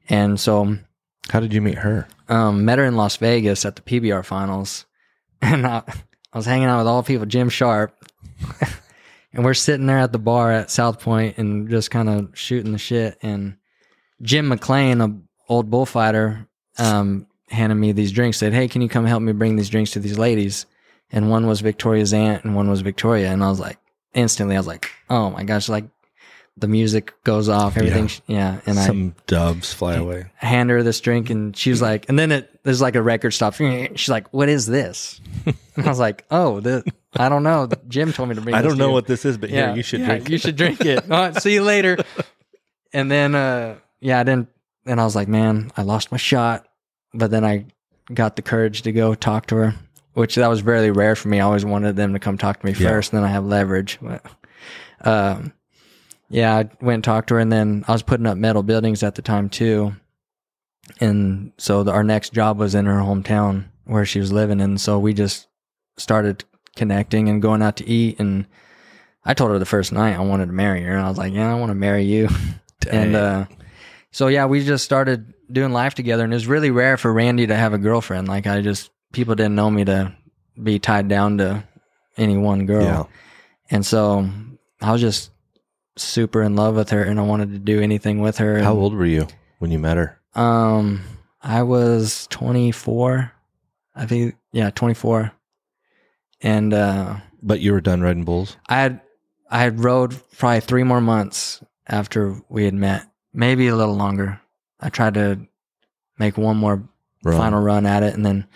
and 0.09 0.39
so 0.41 0.77
How 1.31 1.41
did 1.41 1.53
you 1.53 1.61
meet 1.61 1.79
her? 1.79 2.09
um, 2.29 2.65
met 2.65 2.79
her 2.79 2.85
in 2.87 2.97
Las 2.97 3.17
Vegas 3.19 3.65
at 3.65 3.77
the 3.77 3.83
PBR 3.83 4.25
finals, 4.25 4.87
and 5.43 5.67
I, 5.67 5.83
I 6.33 6.37
was 6.39 6.47
hanging 6.47 6.69
out 6.69 6.79
with 6.79 6.87
all 6.87 7.03
the 7.03 7.07
people, 7.07 7.27
Jim 7.27 7.49
Sharp, 7.49 7.95
and 9.33 9.45
we're 9.45 9.55
sitting 9.55 9.87
there 9.87 9.99
at 9.99 10.13
the 10.13 10.19
bar 10.19 10.51
at 10.53 10.71
South 10.71 11.01
Point 11.01 11.39
and 11.39 11.69
just 11.69 11.91
kind 11.91 12.09
of 12.09 12.31
shooting 12.39 12.73
the 12.73 12.79
shit. 12.79 13.19
And 13.23 13.57
Jim 14.23 14.49
McLean, 14.49 15.01
a 15.01 15.21
old 15.49 15.71
bullfighter, 15.71 16.49
um, 16.79 17.27
handed 17.51 17.75
me 17.77 17.93
these 17.93 18.13
drinks. 18.13 18.39
Said, 18.39 18.53
"Hey, 18.55 18.69
can 18.69 18.81
you 18.83 18.89
come 18.89 19.05
help 19.05 19.23
me 19.23 19.33
bring 19.33 19.57
these 19.57 19.69
drinks 19.71 19.93
to 19.93 20.01
these 20.01 20.19
ladies?" 20.19 20.67
And 21.13 21.31
one 21.31 21.47
was 21.47 21.61
Victoria's 21.61 22.13
aunt, 22.15 22.45
and 22.45 22.57
one 22.57 22.69
was 22.71 22.81
Victoria. 22.81 23.31
And 23.31 23.45
I 23.45 23.49
was 23.49 23.61
like, 23.61 23.79
instantly, 24.15 24.57
I 24.57 24.59
was 24.59 24.67
like, 24.67 24.91
"Oh 25.11 25.31
my 25.31 25.45
gosh!" 25.45 25.69
Like 25.69 25.85
the 26.57 26.69
music 26.69 27.13
goes 27.25 27.49
off, 27.49 27.77
everything, 27.77 28.09
yeah. 28.27 28.61
and 28.67 28.79
I 28.79 28.87
Some 28.87 29.15
doves 29.27 29.73
fly 29.73 29.95
away. 29.95 30.27
hand 30.37 30.71
her 30.71 30.83
this 30.83 31.01
drink 31.01 31.31
and 31.31 31.57
she 31.57 31.71
was 31.71 31.83
like 31.83 32.09
and 32.09 32.17
then 32.19 32.31
it 32.31 32.61
there's 32.63 32.81
like 32.81 32.95
a 32.95 33.03
record 33.03 33.33
stop 33.33 33.55
she's 33.55 34.09
like 34.09 34.33
what 34.33 34.49
is 34.49 34.67
this 34.67 35.21
and 35.47 35.57
i 35.85 35.89
was 35.89 35.99
like 35.99 36.25
oh 36.31 36.61
the 36.61 36.85
i 37.17 37.29
don't 37.29 37.43
know 37.43 37.69
jim 37.89 38.13
told 38.13 38.29
me 38.29 38.37
to 38.37 38.41
bring 38.41 38.55
I 38.55 38.63
don't 38.63 38.79
know 38.79 38.93
what 38.93 39.07
this 39.07 39.25
is, 39.25 39.37
but 39.37 39.51
here 39.51 39.67
yeah 39.69 39.75
you 39.75 39.83
should 39.83 40.01
yeah, 40.01 40.07
drink. 40.07 40.31
you 40.31 40.39
should 40.39 40.57
drink 40.57 40.81
it 40.85 41.05
right, 41.09 41.35
see 41.43 41.55
you 41.55 41.63
later 41.63 41.99
and 42.93 43.11
then 43.11 43.35
uh 43.35 43.77
yeah 44.01 44.21
i 44.21 44.23
didn't 44.23 44.49
and 44.87 45.01
i 45.01 45.05
was 45.05 45.17
like 45.17 45.27
man 45.29 45.73
i 45.77 45.83
lost 45.83 46.13
my 46.13 46.19
shot 46.19 46.67
but 47.13 47.33
then 47.33 47.45
i 47.45 47.67
got 48.13 48.37
the 48.37 48.43
courage 48.43 48.83
to 48.83 48.93
go 48.93 49.15
talk 49.15 49.47
to 49.47 49.57
her 49.57 49.75
which 50.15 50.35
that 50.37 50.49
was 50.49 50.63
really 50.63 50.91
rare 50.91 51.15
for 51.15 51.29
me 51.29 51.39
i 51.39 51.45
always 51.45 51.65
wanted 51.65 51.95
them 51.97 52.13
to 52.15 52.19
come 52.19 52.39
talk 52.39 52.59
to 52.61 52.67
me 52.67 52.73
Yeah. 52.73 52.89
first 52.89 53.13
and 53.13 53.23
then 53.23 53.29
i 53.29 53.33
have 53.33 53.45
leverage 53.45 53.99
but 54.03 54.25
um 55.03 55.53
yeah, 56.31 56.57
I 56.57 56.69
went 56.81 56.95
and 56.97 57.05
talked 57.05 57.29
to 57.29 57.35
her, 57.35 57.41
and 57.41 57.53
then 57.53 57.85
I 57.87 57.93
was 57.93 58.03
putting 58.03 58.27
up 58.27 58.37
metal 58.39 58.63
buildings 58.65 59.03
at 59.05 59.15
the 59.15 59.23
time 59.23 59.49
too. 59.51 59.95
And 61.01 61.53
so 61.59 61.85
the, 61.85 61.93
our 61.93 62.03
next 62.03 62.33
job 62.33 62.59
was 62.59 62.75
in 62.75 62.87
her 62.87 62.99
hometown 62.99 63.67
where 63.85 64.05
she 64.05 64.21
was 64.21 64.33
living, 64.33 64.61
and 64.61 64.81
so 64.81 64.99
we 64.99 65.13
just 65.15 65.47
started 65.97 66.43
connecting 66.77 67.29
and 67.29 67.41
going 67.43 67.63
out 67.63 67.77
to 67.77 67.87
eat. 67.89 68.19
And 68.19 68.47
I 69.25 69.35
told 69.35 69.51
her 69.51 69.59
the 69.59 69.67
first 69.67 69.93
night 69.93 70.17
I 70.17 70.21
wanted 70.21 70.47
to 70.47 70.53
marry 70.53 70.83
her, 70.83 70.97
and 70.97 71.05
I 71.05 71.09
was 71.09 71.19
like, 71.19 71.35
"Yeah, 71.35 71.51
I 71.55 71.59
want 71.61 71.71
to 71.71 71.75
marry 71.75 72.05
you." 72.05 72.29
and 72.91 73.15
uh, 73.15 73.45
so 74.11 74.27
yeah, 74.29 74.47
we 74.47 74.65
just 74.65 74.85
started 74.85 75.35
doing 75.53 75.73
life 75.73 75.95
together, 75.95 76.25
and 76.25 76.33
it 76.33 76.37
was 76.37 76.47
really 76.47 76.71
rare 76.71 76.97
for 76.97 77.13
Randy 77.13 77.47
to 77.47 77.55
have 77.55 77.75
a 77.75 77.79
girlfriend. 77.79 78.29
Like 78.29 78.47
I 78.47 78.61
just 78.61 78.91
people 79.15 79.35
didn't 79.35 79.55
know 79.55 79.71
me 79.71 79.85
to 79.85 80.15
be 80.63 80.79
tied 80.79 81.09
down 81.09 81.39
to 81.39 81.65
any 82.17 82.37
one 82.37 82.67
girl. 82.67 82.83
Yeah. 82.85 83.05
And 83.71 83.85
so 83.87 84.29
I 84.83 84.93
was 84.93 85.01
just 85.01 85.31
super 85.97 86.43
in 86.43 86.57
love 86.57 86.75
with 86.77 86.91
her 86.91 87.03
and 87.03 87.19
I 87.19 87.23
wanted 87.23 87.53
to 87.53 87.59
do 87.59 87.81
anything 87.81 88.21
with 88.21 88.39
her. 88.39 88.61
How 88.63 88.73
And, 88.73 88.81
old 88.81 88.95
were 88.95 89.07
you 89.07 89.27
when 89.59 89.71
you 89.71 89.79
met 89.79 89.97
her? 89.97 90.21
Um, 90.35 91.03
I 91.43 91.63
was 91.63 92.27
24. 92.31 93.33
I 93.97 94.07
think, 94.07 94.35
yeah, 94.53 94.71
24. 94.71 95.33
And, 96.43 96.75
uh, 96.75 97.17
But 97.43 97.61
you 97.61 97.73
were 97.73 97.81
done 97.81 98.01
riding 98.03 98.25
bulls. 98.25 98.57
I 98.69 98.81
had, 98.81 99.01
I 99.51 99.59
had 99.59 99.83
rode 99.83 100.21
probably 100.37 100.61
three 100.61 100.83
more 100.83 101.01
months 101.01 101.63
after 101.87 102.41
we 102.49 102.65
had 102.65 102.75
met, 102.75 103.07
maybe 103.33 103.69
a 103.69 103.77
little 103.77 103.95
longer. 103.97 104.41
I 104.81 104.89
tried 104.89 105.15
to 105.15 105.47
make 106.19 106.37
one 106.37 106.57
more 106.57 106.83
Run. 107.25 107.37
final 107.39 107.63
run 107.63 107.87
at 107.87 108.03
it, 108.03 108.15
and 108.15 108.25
then 108.25 108.47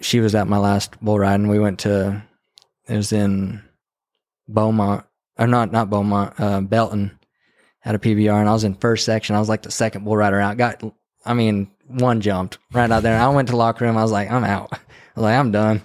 she 0.00 0.20
was 0.20 0.34
at 0.34 0.48
my 0.48 0.58
last 0.58 0.98
bull 1.00 1.18
ride, 1.18 1.34
and 1.34 1.48
we 1.48 1.58
went 1.58 1.78
to 1.80 2.22
it 2.88 2.96
was 2.96 3.12
in 3.12 3.62
Beaumont 4.48 5.04
or 5.38 5.46
not 5.46 5.70
not 5.72 5.90
Beaumont, 5.90 6.34
uh, 6.40 6.60
Belton 6.60 7.18
had 7.80 7.94
a 7.94 7.98
PBR, 7.98 8.40
and 8.40 8.48
I 8.48 8.52
was 8.52 8.64
in 8.64 8.74
first 8.74 9.04
section. 9.04 9.36
I 9.36 9.38
was 9.40 9.48
like 9.48 9.62
the 9.62 9.70
second 9.70 10.04
bull 10.04 10.16
rider 10.16 10.40
out. 10.40 10.56
Got 10.56 10.82
I 11.24 11.34
mean 11.34 11.70
one 11.86 12.20
jumped 12.20 12.58
right 12.72 12.90
out 12.90 13.02
there. 13.02 13.14
And 13.14 13.22
I 13.22 13.28
went 13.28 13.48
to 13.48 13.56
locker 13.56 13.84
room. 13.84 13.96
I 13.96 14.02
was 14.02 14.12
like 14.12 14.30
I'm 14.30 14.44
out. 14.44 14.68
I 14.72 14.78
was 15.14 15.22
like 15.22 15.36
I'm 15.36 15.52
done. 15.52 15.82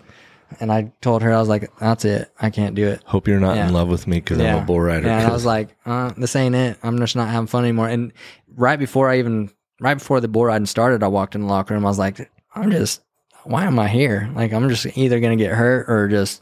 And 0.60 0.72
I 0.72 0.92
told 1.02 1.22
her 1.24 1.34
I 1.34 1.40
was 1.40 1.50
like 1.50 1.72
that's 1.80 2.06
it. 2.06 2.32
I 2.40 2.50
can't 2.50 2.76
do 2.76 2.88
it. 2.88 3.02
Hope 3.06 3.28
you're 3.28 3.40
not 3.40 3.56
Yeah. 3.56 3.68
in 3.68 3.74
love 3.74 3.88
with 3.90 4.06
me 4.08 4.18
because 4.18 4.40
I'm 4.40 4.64
a 4.64 4.66
bull 4.66 4.80
rider. 4.82 5.08
Yeah, 5.08 5.20
and 5.20 5.28
I 5.28 5.32
was 5.34 5.46
like, 5.46 5.70
uh, 5.86 6.12
this 6.18 6.36
ain't 6.36 6.56
it. 6.56 6.78
I'm 6.84 6.98
just 7.00 7.16
not 7.16 7.30
having 7.30 7.48
fun 7.48 7.64
anymore. 7.64 7.88
And 7.90 8.12
right 8.56 8.78
before 8.78 9.10
I 9.10 9.20
even, 9.20 9.50
right 9.84 9.98
before 9.98 10.22
the 10.22 10.30
riding 10.30 10.66
started, 10.66 11.04
I 11.04 11.10
walked 11.10 11.36
in 11.36 11.42
the 11.42 11.48
locker 11.48 11.74
room. 11.74 11.86
I 11.86 11.90
was 11.90 12.00
like, 12.00 12.32
I'm 12.56 12.72
just, 12.72 13.02
why 13.44 13.66
am 13.66 13.78
I 13.78 13.90
here? 13.90 14.32
Like, 14.34 14.54
I'm 14.54 14.70
just 14.70 14.98
either 14.98 15.20
going 15.20 15.38
to 15.38 15.44
get 15.44 15.54
hurt 15.54 15.90
or 15.90 16.08
just, 16.08 16.42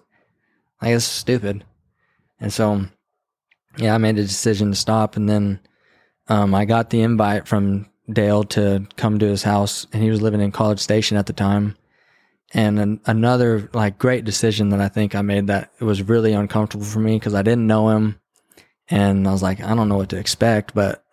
like, 0.80 0.92
it's 0.92 1.06
stupid. 1.06 1.66
And 2.40 2.54
so, 2.54 2.86
yeah, 3.78 3.96
I 3.96 3.98
made 3.98 4.20
a 4.20 4.22
decision 4.22 4.70
to 4.70 4.76
stop. 4.76 5.16
And 5.16 5.28
then 5.28 5.60
um, 6.28 6.54
I 6.54 6.66
got 6.66 6.92
the 6.92 7.02
invite 7.02 7.48
from 7.48 7.90
Dale 8.12 8.44
to 8.44 8.88
come 8.96 9.18
to 9.18 9.26
his 9.26 9.42
house, 9.42 9.88
and 9.92 10.04
he 10.04 10.12
was 10.12 10.22
living 10.22 10.42
in 10.42 10.52
College 10.52 10.80
Station 10.80 11.18
at 11.18 11.26
the 11.26 11.34
time. 11.34 11.78
And 12.54 12.80
an, 12.80 13.02
another 13.06 13.70
like 13.74 13.98
great 13.98 14.26
decision 14.26 14.70
that 14.70 14.82
I 14.82 14.90
think 14.90 15.16
I 15.16 15.22
made 15.22 15.48
that 15.48 15.72
it 15.80 15.86
was 15.86 16.04
really 16.04 16.34
uncomfortable 16.34 16.86
for 16.86 17.00
me 17.00 17.16
because 17.16 17.34
I 17.34 17.42
didn't 17.42 17.66
know 17.66 17.90
him, 17.90 18.20
and 18.90 19.28
I 19.28 19.32
was 19.32 19.42
like, 19.42 19.62
I 19.62 19.74
don't 19.74 19.88
know 19.88 19.98
what 19.98 20.10
to 20.10 20.20
expect, 20.20 20.76
but 20.76 21.04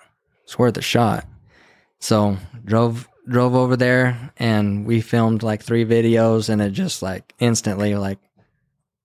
it's 0.43 0.59
worth 0.59 0.77
a 0.77 0.83
shot. 0.83 1.28
So 2.01 2.37
drove 2.65 3.09
drove 3.29 3.55
over 3.55 3.77
there, 3.77 4.33
and 4.39 4.87
we 4.87 5.01
filmed 5.01 5.43
like 5.43 5.63
three 5.63 5.85
videos, 5.85 6.49
and 6.49 6.63
it 6.63 6.71
just 6.71 7.03
like 7.03 7.35
instantly 7.39 7.95
like, 7.95 8.19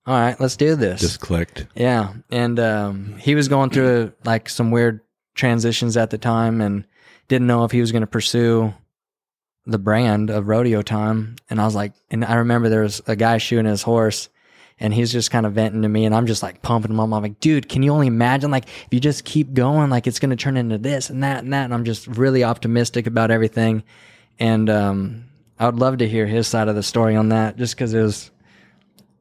all 0.06 0.14
right, 0.14 0.38
let's 0.40 0.56
do 0.56 0.76
this. 0.76 1.00
just 1.00 1.20
clicked. 1.20 1.66
Yeah, 1.74 2.14
and 2.30 2.58
um, 2.60 3.16
he 3.18 3.34
was 3.34 3.48
going 3.48 3.70
through 3.70 4.12
like 4.24 4.48
some 4.48 4.70
weird 4.70 5.00
transitions 5.34 5.96
at 5.96 6.10
the 6.10 6.18
time, 6.18 6.60
and 6.60 6.86
didn't 7.28 7.46
know 7.46 7.64
if 7.64 7.70
he 7.70 7.80
was 7.80 7.92
going 7.92 8.02
to 8.02 8.06
pursue 8.06 8.72
the 9.66 9.78
brand 9.78 10.30
of 10.30 10.46
rodeo 10.48 10.82
time. 10.82 11.36
And 11.48 11.60
I 11.60 11.64
was 11.64 11.74
like, 11.74 11.94
and 12.10 12.24
I 12.24 12.34
remember 12.34 12.68
there 12.68 12.82
was 12.82 13.00
a 13.06 13.16
guy 13.16 13.38
shooting 13.38 13.64
his 13.64 13.82
horse, 13.82 14.28
and 14.78 14.92
he's 14.92 15.12
just 15.12 15.30
kind 15.30 15.46
of 15.46 15.52
venting 15.52 15.82
to 15.82 15.88
me, 15.88 16.04
and 16.04 16.14
I'm 16.14 16.26
just 16.26 16.42
like 16.42 16.62
pumping 16.62 16.90
him 16.90 17.00
up. 17.00 17.04
I'm 17.04 17.22
like, 17.22 17.40
dude, 17.40 17.68
can 17.68 17.82
you 17.82 17.92
only 17.92 18.08
imagine? 18.08 18.50
Like, 18.50 18.66
if 18.66 18.88
you 18.90 19.00
just 19.00 19.24
keep 19.24 19.54
going, 19.54 19.90
like 19.90 20.06
it's 20.06 20.18
going 20.18 20.30
to 20.30 20.36
turn 20.36 20.56
into 20.56 20.78
this 20.78 21.10
and 21.10 21.22
that 21.22 21.44
and 21.44 21.52
that. 21.52 21.64
And 21.64 21.74
I'm 21.74 21.84
just 21.84 22.06
really 22.06 22.44
optimistic 22.44 23.06
about 23.06 23.30
everything, 23.30 23.84
and 24.38 24.68
um, 24.68 25.24
I 25.58 25.66
would 25.66 25.76
love 25.76 25.98
to 25.98 26.08
hear 26.08 26.26
his 26.26 26.48
side 26.48 26.68
of 26.68 26.74
the 26.74 26.82
story 26.82 27.16
on 27.16 27.28
that, 27.28 27.56
just 27.56 27.74
because 27.74 27.94
it 27.94 28.02
was 28.02 28.30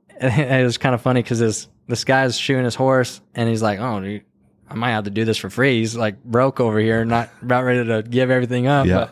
it 0.21 0.63
was 0.63 0.77
kind 0.77 0.95
of 0.95 1.01
funny 1.01 1.21
because 1.21 1.39
this 1.39 1.67
this 1.87 2.03
guy's 2.03 2.37
shooting 2.37 2.63
his 2.63 2.75
horse 2.75 3.21
and 3.35 3.49
he's 3.49 3.61
like, 3.61 3.79
"Oh, 3.79 3.99
dude, 3.99 4.23
I 4.69 4.75
might 4.75 4.91
have 4.91 5.03
to 5.03 5.09
do 5.09 5.25
this 5.25 5.37
for 5.37 5.49
free." 5.49 5.79
He's 5.79 5.95
like 5.95 6.23
broke 6.23 6.59
over 6.59 6.79
here, 6.79 7.05
not 7.05 7.29
about 7.41 7.63
ready 7.63 7.85
to 7.85 8.03
give 8.03 8.31
everything 8.31 8.67
up. 8.67 8.87
Yeah. 8.87 9.09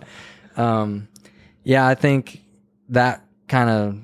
But, 0.56 0.62
um, 0.64 1.08
yeah, 1.64 1.88
I 1.88 1.96
think 1.96 2.42
that 2.90 3.24
kind 3.48 3.70
of 3.70 4.00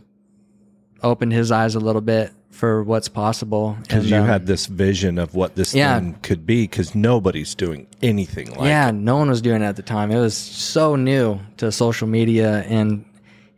opened 1.08 1.34
his 1.34 1.52
eyes 1.52 1.76
a 1.76 1.80
little 1.80 2.02
bit 2.02 2.32
for 2.52 2.84
what's 2.84 3.08
possible. 3.08 3.78
Because 3.82 4.04
And, 4.06 4.10
you 4.12 4.18
um, 4.18 4.26
had 4.26 4.46
this 4.48 4.66
vision 4.66 5.20
of 5.20 5.36
what 5.36 5.56
this 5.56 5.74
Yeah. 5.76 6.00
thing 6.00 6.18
could 6.24 6.46
be. 6.46 6.64
Because 6.64 6.96
nobody's 6.96 7.54
doing 7.56 7.88
anything 8.02 8.50
like. 8.52 8.62
yeah, 8.62 8.90
it. 8.90 8.94
no 8.96 9.18
one 9.18 9.30
was 9.30 9.42
doing 9.42 9.62
it 9.62 9.66
at 9.66 9.76
the 9.76 9.82
time. 9.84 10.12
It 10.12 10.20
was 10.20 10.36
so 10.36 10.96
new 10.96 11.40
to 11.58 11.72
social 11.72 12.08
media 12.08 12.64
and 12.68 13.06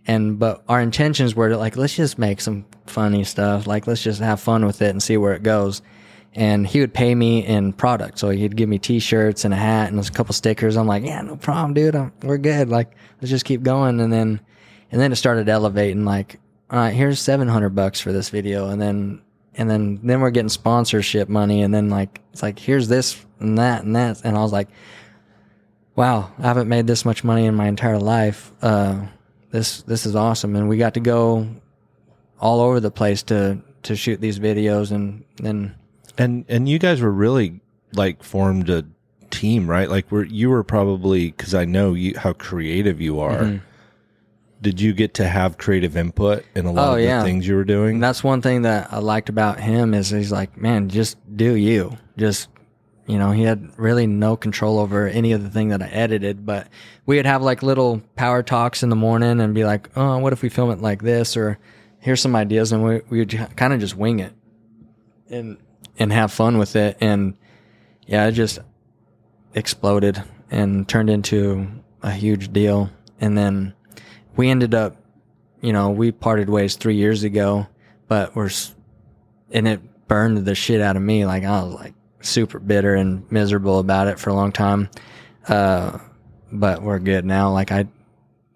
and 0.07 0.39
but 0.39 0.63
our 0.67 0.81
intentions 0.81 1.35
were 1.35 1.49
to 1.49 1.57
like 1.57 1.77
let's 1.77 1.95
just 1.95 2.17
make 2.17 2.41
some 2.41 2.65
funny 2.87 3.23
stuff. 3.23 3.67
Like 3.67 3.85
let's 3.87 4.01
just 4.01 4.19
have 4.21 4.39
fun 4.39 4.65
with 4.65 4.81
it 4.81 4.89
and 4.89 5.01
see 5.03 5.17
where 5.17 5.33
it 5.33 5.43
goes. 5.43 5.81
And 6.35 6.65
he 6.67 6.79
would 6.79 6.93
pay 6.93 7.15
me 7.15 7.45
in 7.45 7.73
product, 7.73 8.19
so 8.19 8.29
he'd 8.29 8.55
give 8.55 8.69
me 8.69 8.77
T-shirts 8.77 9.45
and 9.45 9.53
a 9.53 9.57
hat 9.57 9.91
and 9.91 9.99
a 9.99 10.09
couple 10.11 10.33
stickers. 10.33 10.77
I'm 10.77 10.85
like, 10.87 11.03
yeah, 11.03 11.21
no 11.21 11.35
problem, 11.37 11.73
dude. 11.73 11.95
I'm, 11.95 12.11
we're 12.21 12.37
good. 12.37 12.69
Like 12.69 12.91
let's 13.21 13.29
just 13.29 13.45
keep 13.45 13.63
going. 13.63 13.99
And 13.99 14.11
then 14.13 14.39
and 14.91 14.99
then 14.99 15.11
it 15.11 15.15
started 15.17 15.47
elevating. 15.49 16.05
Like, 16.05 16.39
all 16.71 16.79
right, 16.79 16.93
here's 16.93 17.19
seven 17.19 17.47
hundred 17.47 17.69
bucks 17.75 17.99
for 17.99 18.11
this 18.11 18.29
video, 18.29 18.69
and 18.69 18.81
then 18.81 19.21
and 19.55 19.69
then 19.69 19.99
then 20.03 20.21
we're 20.21 20.31
getting 20.31 20.49
sponsorship 20.49 21.29
money, 21.29 21.61
and 21.61 21.73
then 21.73 21.89
like 21.89 22.21
it's 22.31 22.43
like 22.43 22.59
here's 22.59 22.87
this 22.87 23.23
and 23.39 23.57
that 23.57 23.83
and 23.83 23.95
that, 23.95 24.21
and 24.23 24.37
I 24.37 24.41
was 24.41 24.51
like, 24.51 24.69
wow, 25.95 26.31
I 26.37 26.43
haven't 26.43 26.67
made 26.67 26.87
this 26.87 27.05
much 27.05 27.23
money 27.23 27.45
in 27.45 27.55
my 27.55 27.67
entire 27.67 27.99
life. 27.99 28.51
Uh, 28.61 29.07
this 29.51 29.81
this 29.83 30.05
is 30.05 30.15
awesome, 30.15 30.55
and 30.55 30.69
we 30.69 30.77
got 30.77 30.93
to 30.93 30.99
go 30.99 31.47
all 32.39 32.61
over 32.61 32.79
the 32.79 32.91
place 32.91 33.23
to 33.23 33.59
to 33.83 33.95
shoot 33.95 34.21
these 34.21 34.39
videos, 34.39 34.91
and 34.91 35.23
then 35.37 35.75
And 36.19 36.45
and 36.49 36.67
you 36.67 36.79
guys 36.79 37.01
were 37.01 37.11
really 37.11 37.61
like 37.93 38.23
formed 38.23 38.69
a 38.69 38.85
team, 39.29 39.69
right? 39.69 39.89
Like 39.89 40.11
we're 40.11 40.25
you 40.25 40.49
were 40.49 40.63
probably 40.63 41.31
because 41.31 41.55
I 41.55 41.65
know 41.65 41.93
you 41.93 42.13
how 42.17 42.33
creative 42.33 42.99
you 43.01 43.19
are. 43.19 43.39
Mm-hmm. 43.39 43.65
Did 44.61 44.81
you 44.81 44.91
get 44.93 45.13
to 45.15 45.27
have 45.27 45.57
creative 45.57 45.95
input 45.95 46.43
in 46.53 46.65
a 46.65 46.71
lot 46.71 46.89
Oh, 46.89 46.95
of 46.95 47.01
yeah. 47.01 47.19
the 47.19 47.23
things 47.25 47.47
you 47.47 47.55
were 47.55 47.63
doing? 47.63 47.95
And 47.95 48.03
that's 48.03 48.23
one 48.23 48.41
thing 48.41 48.63
that 48.63 48.91
I 48.91 48.99
liked 48.99 49.29
about 49.29 49.59
him 49.59 49.93
is 49.93 50.09
he's 50.09 50.31
like, 50.33 50.57
man, 50.57 50.89
just 50.89 51.17
do 51.37 51.53
you. 51.53 51.97
Just, 52.17 52.49
you 53.07 53.17
know, 53.17 53.31
he 53.31 53.43
had 53.43 53.71
really 53.79 54.05
no 54.05 54.35
control 54.35 54.77
over 54.79 55.07
any 55.07 55.31
of 55.31 55.43
the 55.43 55.49
thing 55.49 55.69
that 55.69 55.81
I 55.81 55.87
edited, 55.87 56.45
but 56.45 56.67
we 57.05 57.15
would 57.15 57.25
have 57.25 57.41
like 57.41 57.63
little 57.63 58.01
power 58.17 58.43
talks 58.43 58.83
in 58.83 58.89
the 58.89 58.97
morning 58.97 59.39
and 59.39 59.55
be 59.55 59.63
like, 59.63 59.89
oh, 59.95 60.17
what 60.17 60.33
if 60.33 60.41
we 60.41 60.49
film 60.49 60.71
it 60.71 60.81
like 60.81 61.01
this? 61.03 61.37
Or 61.37 61.57
here's 61.99 62.21
some 62.21 62.35
ideas. 62.35 62.73
And 62.73 62.83
we, 62.83 63.01
we 63.09 63.19
would 63.19 63.31
kind 63.55 63.71
of 63.71 63.79
just 63.79 63.95
wing 63.95 64.19
it 64.19 64.33
and, 65.29 65.57
and 65.97 66.11
have 66.11 66.33
fun 66.33 66.57
with 66.57 66.75
it. 66.75 66.97
And 66.99 67.37
yeah, 68.05 68.27
it 68.27 68.33
just 68.33 68.59
exploded 69.53 70.21
and 70.51 70.87
turned 70.87 71.09
into 71.09 71.67
a 72.01 72.11
huge 72.11 72.51
deal. 72.51 72.89
And 73.21 73.37
then 73.37 73.73
we 74.39 74.49
ended 74.49 74.73
up 74.73 74.95
you 75.61 75.73
know, 75.73 75.89
we 75.89 76.11
parted 76.11 76.49
ways 76.49 76.75
three 76.75 76.95
years 76.95 77.23
ago, 77.23 77.67
but 78.07 78.35
we're, 78.35 78.49
and 79.51 79.67
it 79.67 80.07
burned 80.07 80.45
the 80.45 80.55
shit 80.55 80.81
out 80.81 80.95
of 80.95 81.01
me. 81.01 81.25
Like 81.25 81.43
I 81.43 81.63
was 81.63 81.73
like 81.73 81.93
super 82.21 82.59
bitter 82.59 82.95
and 82.95 83.29
miserable 83.31 83.79
about 83.79 84.07
it 84.07 84.19
for 84.19 84.29
a 84.29 84.33
long 84.33 84.51
time. 84.51 84.89
Uh, 85.47 85.99
but 86.51 86.81
we're 86.81 86.99
good 86.99 87.25
now. 87.25 87.51
Like 87.51 87.71
I, 87.71 87.87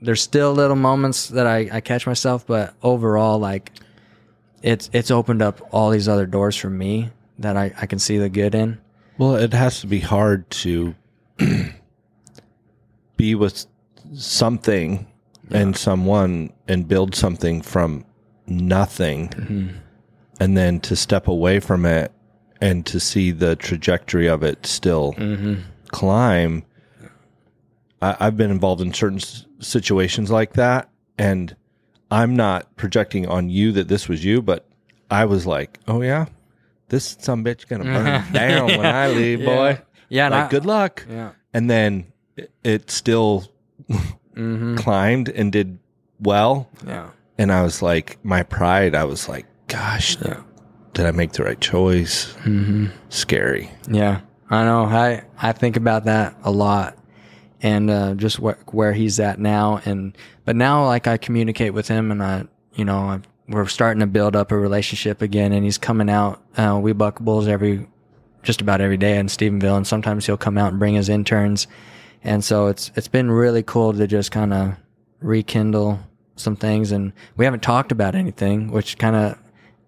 there's 0.01 0.21
still 0.21 0.53
little 0.53 0.75
moments 0.75 1.29
that 1.29 1.47
I, 1.47 1.69
I 1.71 1.81
catch 1.81 2.07
myself, 2.07 2.45
but 2.47 2.73
overall, 2.81 3.39
like 3.39 3.71
it's, 4.61 4.89
it's 4.93 5.11
opened 5.11 5.41
up 5.41 5.67
all 5.71 5.89
these 5.89 6.07
other 6.07 6.25
doors 6.25 6.55
for 6.55 6.69
me 6.69 7.09
that 7.39 7.57
I, 7.57 7.73
I 7.77 7.85
can 7.85 7.99
see 7.99 8.17
the 8.17 8.29
good 8.29 8.55
in. 8.55 8.79
well, 9.17 9.35
it 9.35 9.53
has 9.53 9.81
to 9.81 9.87
be 9.87 9.99
hard 9.99 10.49
to 10.49 10.95
be 13.17 13.35
with 13.35 13.65
something 14.15 15.07
and 15.53 15.77
someone 15.77 16.51
and 16.67 16.87
build 16.87 17.15
something 17.15 17.61
from 17.61 18.05
nothing 18.47 19.29
Mm-hmm. 19.29 19.67
and 20.39 20.57
then 20.57 20.79
to 20.81 20.95
step 20.95 21.27
away 21.27 21.59
from 21.59 21.85
it 21.85 22.11
and 22.59 22.85
to 22.87 22.99
see 22.99 23.31
the 23.31 23.55
trajectory 23.55 24.27
of 24.27 24.43
it 24.43 24.65
still 24.65 25.13
Mm-hmm. 25.13 25.61
climb. 25.89 26.63
I, 28.01 28.17
I've 28.19 28.37
been 28.37 28.51
involved 28.51 28.81
in 28.81 28.93
certain 28.93 29.19
s- 29.19 29.45
situations 29.59 30.29
like 30.31 30.53
that, 30.53 30.89
and 31.17 31.55
I'm 32.11 32.35
not 32.35 32.75
projecting 32.75 33.27
on 33.27 33.49
you 33.49 33.71
that 33.73 33.87
this 33.87 34.07
was 34.09 34.23
you, 34.25 34.41
but 34.41 34.67
I 35.09 35.25
was 35.25 35.45
like, 35.45 35.79
"Oh 35.87 36.01
yeah, 36.01 36.25
this 36.89 37.15
some 37.19 37.43
bitch 37.43 37.67
gonna 37.67 37.83
burn 37.85 38.23
down 38.33 38.67
when 38.67 38.85
I 38.85 39.07
leave, 39.09 39.39
Yeah. 39.41 39.45
boy. 39.55 39.81
Yeah. 40.09 40.29
Like, 40.29 40.45
I- 40.45 40.49
good 40.49 40.65
luck." 40.65 41.05
Yeah. 41.09 41.31
And 41.53 41.69
then 41.69 42.11
it, 42.35 42.51
it 42.63 42.91
still 42.91 43.45
Mm-hmm. 44.35 44.75
climbed 44.77 45.29
and 45.29 45.51
did 45.51 45.77
well, 46.19 46.67
Yeah. 46.87 47.09
and 47.37 47.51
I 47.51 47.63
was 47.63 47.81
like, 47.81 48.17
my 48.23 48.43
pride. 48.43 48.95
I 48.95 49.03
was 49.03 49.27
like, 49.29 49.45
"Gosh, 49.67 50.17
Yeah. 50.21 50.41
did 50.93 51.05
I 51.05 51.11
make 51.11 51.33
the 51.33 51.43
right 51.43 51.59
choice?" 51.59 52.33
Mm-hmm. 52.43 52.87
Scary. 53.09 53.69
Yeah, 53.89 54.21
I 54.49 54.63
know. 54.65 54.85
I 54.85 55.23
I 55.41 55.51
think 55.51 55.75
about 55.77 56.05
that 56.05 56.35
a 56.43 56.51
lot, 56.51 56.97
and 57.61 57.89
uh, 57.89 58.13
just 58.15 58.39
where 58.39 58.57
where 58.71 58.93
he's 58.93 59.19
at 59.19 59.39
now. 59.39 59.81
And 59.85 60.17
but 60.45 60.55
now, 60.55 60.85
like 60.85 61.07
I 61.07 61.17
communicate 61.17 61.73
with 61.73 61.87
him, 61.87 62.11
and 62.11 62.23
I, 62.23 62.45
you 62.75 62.85
know, 62.85 62.99
I, 62.99 63.19
we're 63.49 63.65
starting 63.67 63.99
to 64.01 64.07
build 64.07 64.35
up 64.35 64.51
a 64.51 64.57
relationship 64.57 65.21
again. 65.21 65.51
And 65.51 65.63
he's 65.65 65.77
coming 65.77 66.09
out. 66.09 66.41
Uh, 66.57 66.79
we 66.81 66.93
buck 66.93 67.19
bulls 67.19 67.47
every, 67.47 67.87
just 68.41 68.61
about 68.61 68.79
every 68.81 68.97
day 68.97 69.17
in 69.17 69.27
Stephenville, 69.27 69.77
and 69.77 69.85
sometimes 69.87 70.25
he'll 70.25 70.37
come 70.37 70.57
out 70.57 70.71
and 70.71 70.79
bring 70.79 70.95
his 70.95 71.09
interns. 71.09 71.67
And 72.23 72.43
so 72.43 72.67
it's 72.67 72.91
it's 72.95 73.07
been 73.07 73.29
really 73.31 73.63
cool 73.63 73.93
to 73.93 74.07
just 74.07 74.31
kind 74.31 74.53
of 74.53 74.75
rekindle 75.21 75.99
some 76.35 76.55
things. 76.55 76.91
And 76.91 77.13
we 77.37 77.45
haven't 77.45 77.63
talked 77.63 77.91
about 77.91 78.15
anything, 78.15 78.71
which 78.71 78.97
kind 78.97 79.15
of 79.15 79.37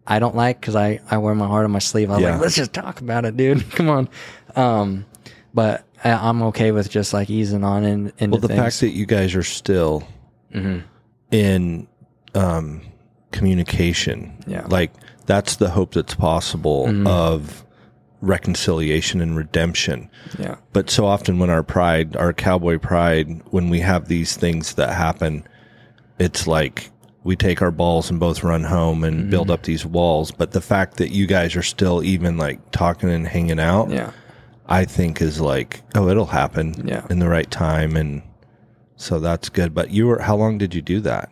I 0.07 0.19
don't 0.19 0.35
like 0.35 0.59
because 0.61 0.75
I, 0.75 0.99
I 1.09 1.17
wear 1.17 1.33
my 1.33 1.47
heart 1.47 1.65
on 1.65 1.71
my 1.71 1.79
sleeve. 1.79 2.09
I 2.11 2.15
was 2.15 2.21
Yeah. 2.21 2.31
like, 2.33 2.41
let's 2.41 2.55
just 2.55 2.73
talk 2.73 3.01
about 3.01 3.25
it, 3.25 3.35
dude. 3.37 3.69
Come 3.71 3.89
on. 3.89 4.09
Um, 4.55 5.05
but 5.53 5.83
I, 6.03 6.11
I'm 6.11 6.43
okay 6.43 6.71
with 6.71 6.89
just 6.89 7.13
like 7.13 7.29
easing 7.29 7.63
on 7.63 7.83
in, 7.85 8.13
into 8.19 8.33
Well, 8.33 8.41
the 8.41 8.47
things. 8.49 8.59
fact 8.59 8.79
that 8.81 8.89
you 8.91 9.05
guys 9.05 9.33
are 9.35 9.41
still 9.43 10.07
in 11.31 11.87
um, 12.33 12.81
communication, 13.31 14.37
Yeah. 14.47 14.65
like 14.67 14.91
that's 15.25 15.55
the 15.57 15.69
hope 15.69 15.93
that's 15.93 16.15
possible 16.15 17.07
of 17.07 17.64
reconciliation 18.25 19.21
and 19.21 19.35
redemption. 19.37 20.09
yeah, 20.39 20.55
But 20.73 20.89
so 20.89 21.05
often, 21.05 21.39
when 21.39 21.49
our 21.49 21.63
pride, 21.63 22.15
our 22.15 22.33
cowboy 22.33 22.79
pride, 22.79 23.41
when 23.51 23.69
we 23.69 23.79
have 23.79 24.07
these 24.07 24.35
things 24.35 24.73
that 24.75 24.93
happen, 24.93 25.47
it's 26.19 26.47
like 26.47 26.89
we 27.23 27.35
take 27.35 27.61
our 27.61 27.71
balls 27.71 28.09
and 28.09 28.19
both 28.19 28.43
run 28.43 28.63
home 28.63 29.03
and 29.03 29.17
mm-hmm. 29.21 29.29
build 29.29 29.49
up 29.51 29.63
these 29.63 29.85
walls. 29.85 30.31
But 30.31 30.51
the 30.51 30.61
fact 30.61 30.97
that 30.97 31.11
you 31.11 31.25
guys 31.27 31.55
are 31.55 31.63
still 31.63 32.03
even 32.03 32.37
like 32.37 32.71
talking 32.71 33.09
and 33.09 33.27
hanging 33.27 33.59
out, 33.59 33.89
yeah, 33.89 34.11
I 34.67 34.85
think 34.85 35.21
is 35.21 35.39
like, 35.41 35.81
oh, 35.95 36.07
it'll 36.09 36.25
happen 36.27 36.87
Yeah. 36.87 37.05
in 37.09 37.19
the 37.19 37.29
right 37.29 37.49
time. 37.49 37.95
And 37.95 38.21
so 38.95 39.19
that's 39.19 39.49
good. 39.49 39.73
But 39.73 39.91
you 39.91 40.07
were, 40.07 40.19
how 40.19 40.35
long 40.35 40.57
did 40.57 40.73
you 40.75 40.81
do 40.81 40.99
that? 41.01 41.29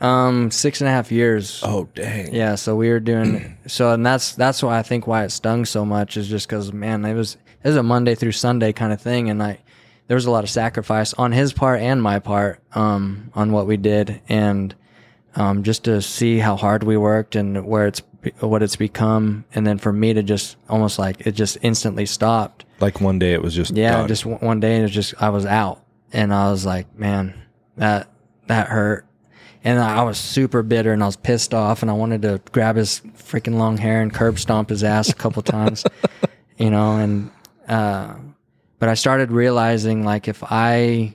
Um, 0.00 0.50
six 0.50 0.80
and 0.80 0.88
a 0.88 0.90
half 0.90 1.10
years. 1.10 1.60
Oh, 1.64 1.88
dang. 1.94 2.34
Yeah, 2.34 2.54
so 2.56 2.76
we 2.76 2.88
were 2.90 3.00
doing 3.00 3.56
so, 3.66 3.92
and 3.92 4.04
that's 4.04 4.34
that's 4.34 4.62
why 4.62 4.78
I 4.78 4.82
think 4.82 5.06
why 5.06 5.24
it 5.24 5.30
stung 5.30 5.64
so 5.64 5.84
much 5.84 6.16
is 6.16 6.28
just 6.28 6.48
because 6.48 6.72
man, 6.72 7.04
it 7.04 7.14
was 7.14 7.36
it 7.64 7.68
was 7.68 7.76
a 7.76 7.82
Monday 7.82 8.14
through 8.14 8.32
Sunday 8.32 8.72
kind 8.72 8.92
of 8.92 9.00
thing, 9.00 9.30
and 9.30 9.42
I 9.42 9.58
there 10.08 10.14
was 10.14 10.26
a 10.26 10.30
lot 10.30 10.44
of 10.44 10.50
sacrifice 10.50 11.14
on 11.14 11.32
his 11.32 11.52
part 11.52 11.80
and 11.80 12.02
my 12.02 12.18
part 12.18 12.60
um, 12.72 13.30
on 13.34 13.52
what 13.52 13.66
we 13.66 13.76
did, 13.76 14.20
and 14.28 14.74
um, 15.34 15.62
just 15.62 15.84
to 15.84 16.00
see 16.00 16.38
how 16.38 16.56
hard 16.56 16.82
we 16.84 16.96
worked 16.96 17.34
and 17.36 17.66
where 17.66 17.86
it's 17.86 18.02
what 18.40 18.62
it's 18.62 18.76
become, 18.76 19.44
and 19.54 19.66
then 19.66 19.78
for 19.78 19.92
me 19.92 20.12
to 20.12 20.22
just 20.22 20.56
almost 20.68 20.98
like 20.98 21.26
it 21.26 21.32
just 21.32 21.58
instantly 21.62 22.06
stopped. 22.06 22.64
Like 22.80 23.00
one 23.00 23.18
day 23.18 23.32
it 23.32 23.40
was 23.42 23.54
just, 23.54 23.70
Yeah, 23.70 23.98
done. 23.98 24.08
just 24.08 24.26
one 24.26 24.60
day 24.60 24.78
it 24.78 24.82
was 24.82 24.90
just 24.90 25.14
I 25.20 25.30
was 25.30 25.46
out, 25.46 25.82
and 26.12 26.32
I 26.34 26.50
was 26.50 26.66
like, 26.66 26.96
man, 26.98 27.34
that 27.76 28.10
that 28.48 28.68
hurt. 28.68 29.06
And 29.66 29.80
I 29.80 30.04
was 30.04 30.16
super 30.16 30.62
bitter 30.62 30.92
and 30.92 31.02
I 31.02 31.06
was 31.06 31.16
pissed 31.16 31.52
off 31.52 31.82
and 31.82 31.90
I 31.90 31.94
wanted 31.94 32.22
to 32.22 32.40
grab 32.52 32.76
his 32.76 33.00
freaking 33.16 33.58
long 33.58 33.76
hair 33.78 34.00
and 34.00 34.14
curb 34.14 34.38
stomp 34.38 34.68
his 34.68 34.84
ass 34.84 35.08
a 35.08 35.14
couple 35.14 35.42
times, 35.58 35.84
you 36.56 36.70
know, 36.70 36.98
and, 36.98 37.32
uh, 37.66 38.14
but 38.78 38.88
I 38.88 38.94
started 38.94 39.32
realizing 39.32 40.04
like 40.04 40.28
if 40.28 40.44
I 40.44 41.14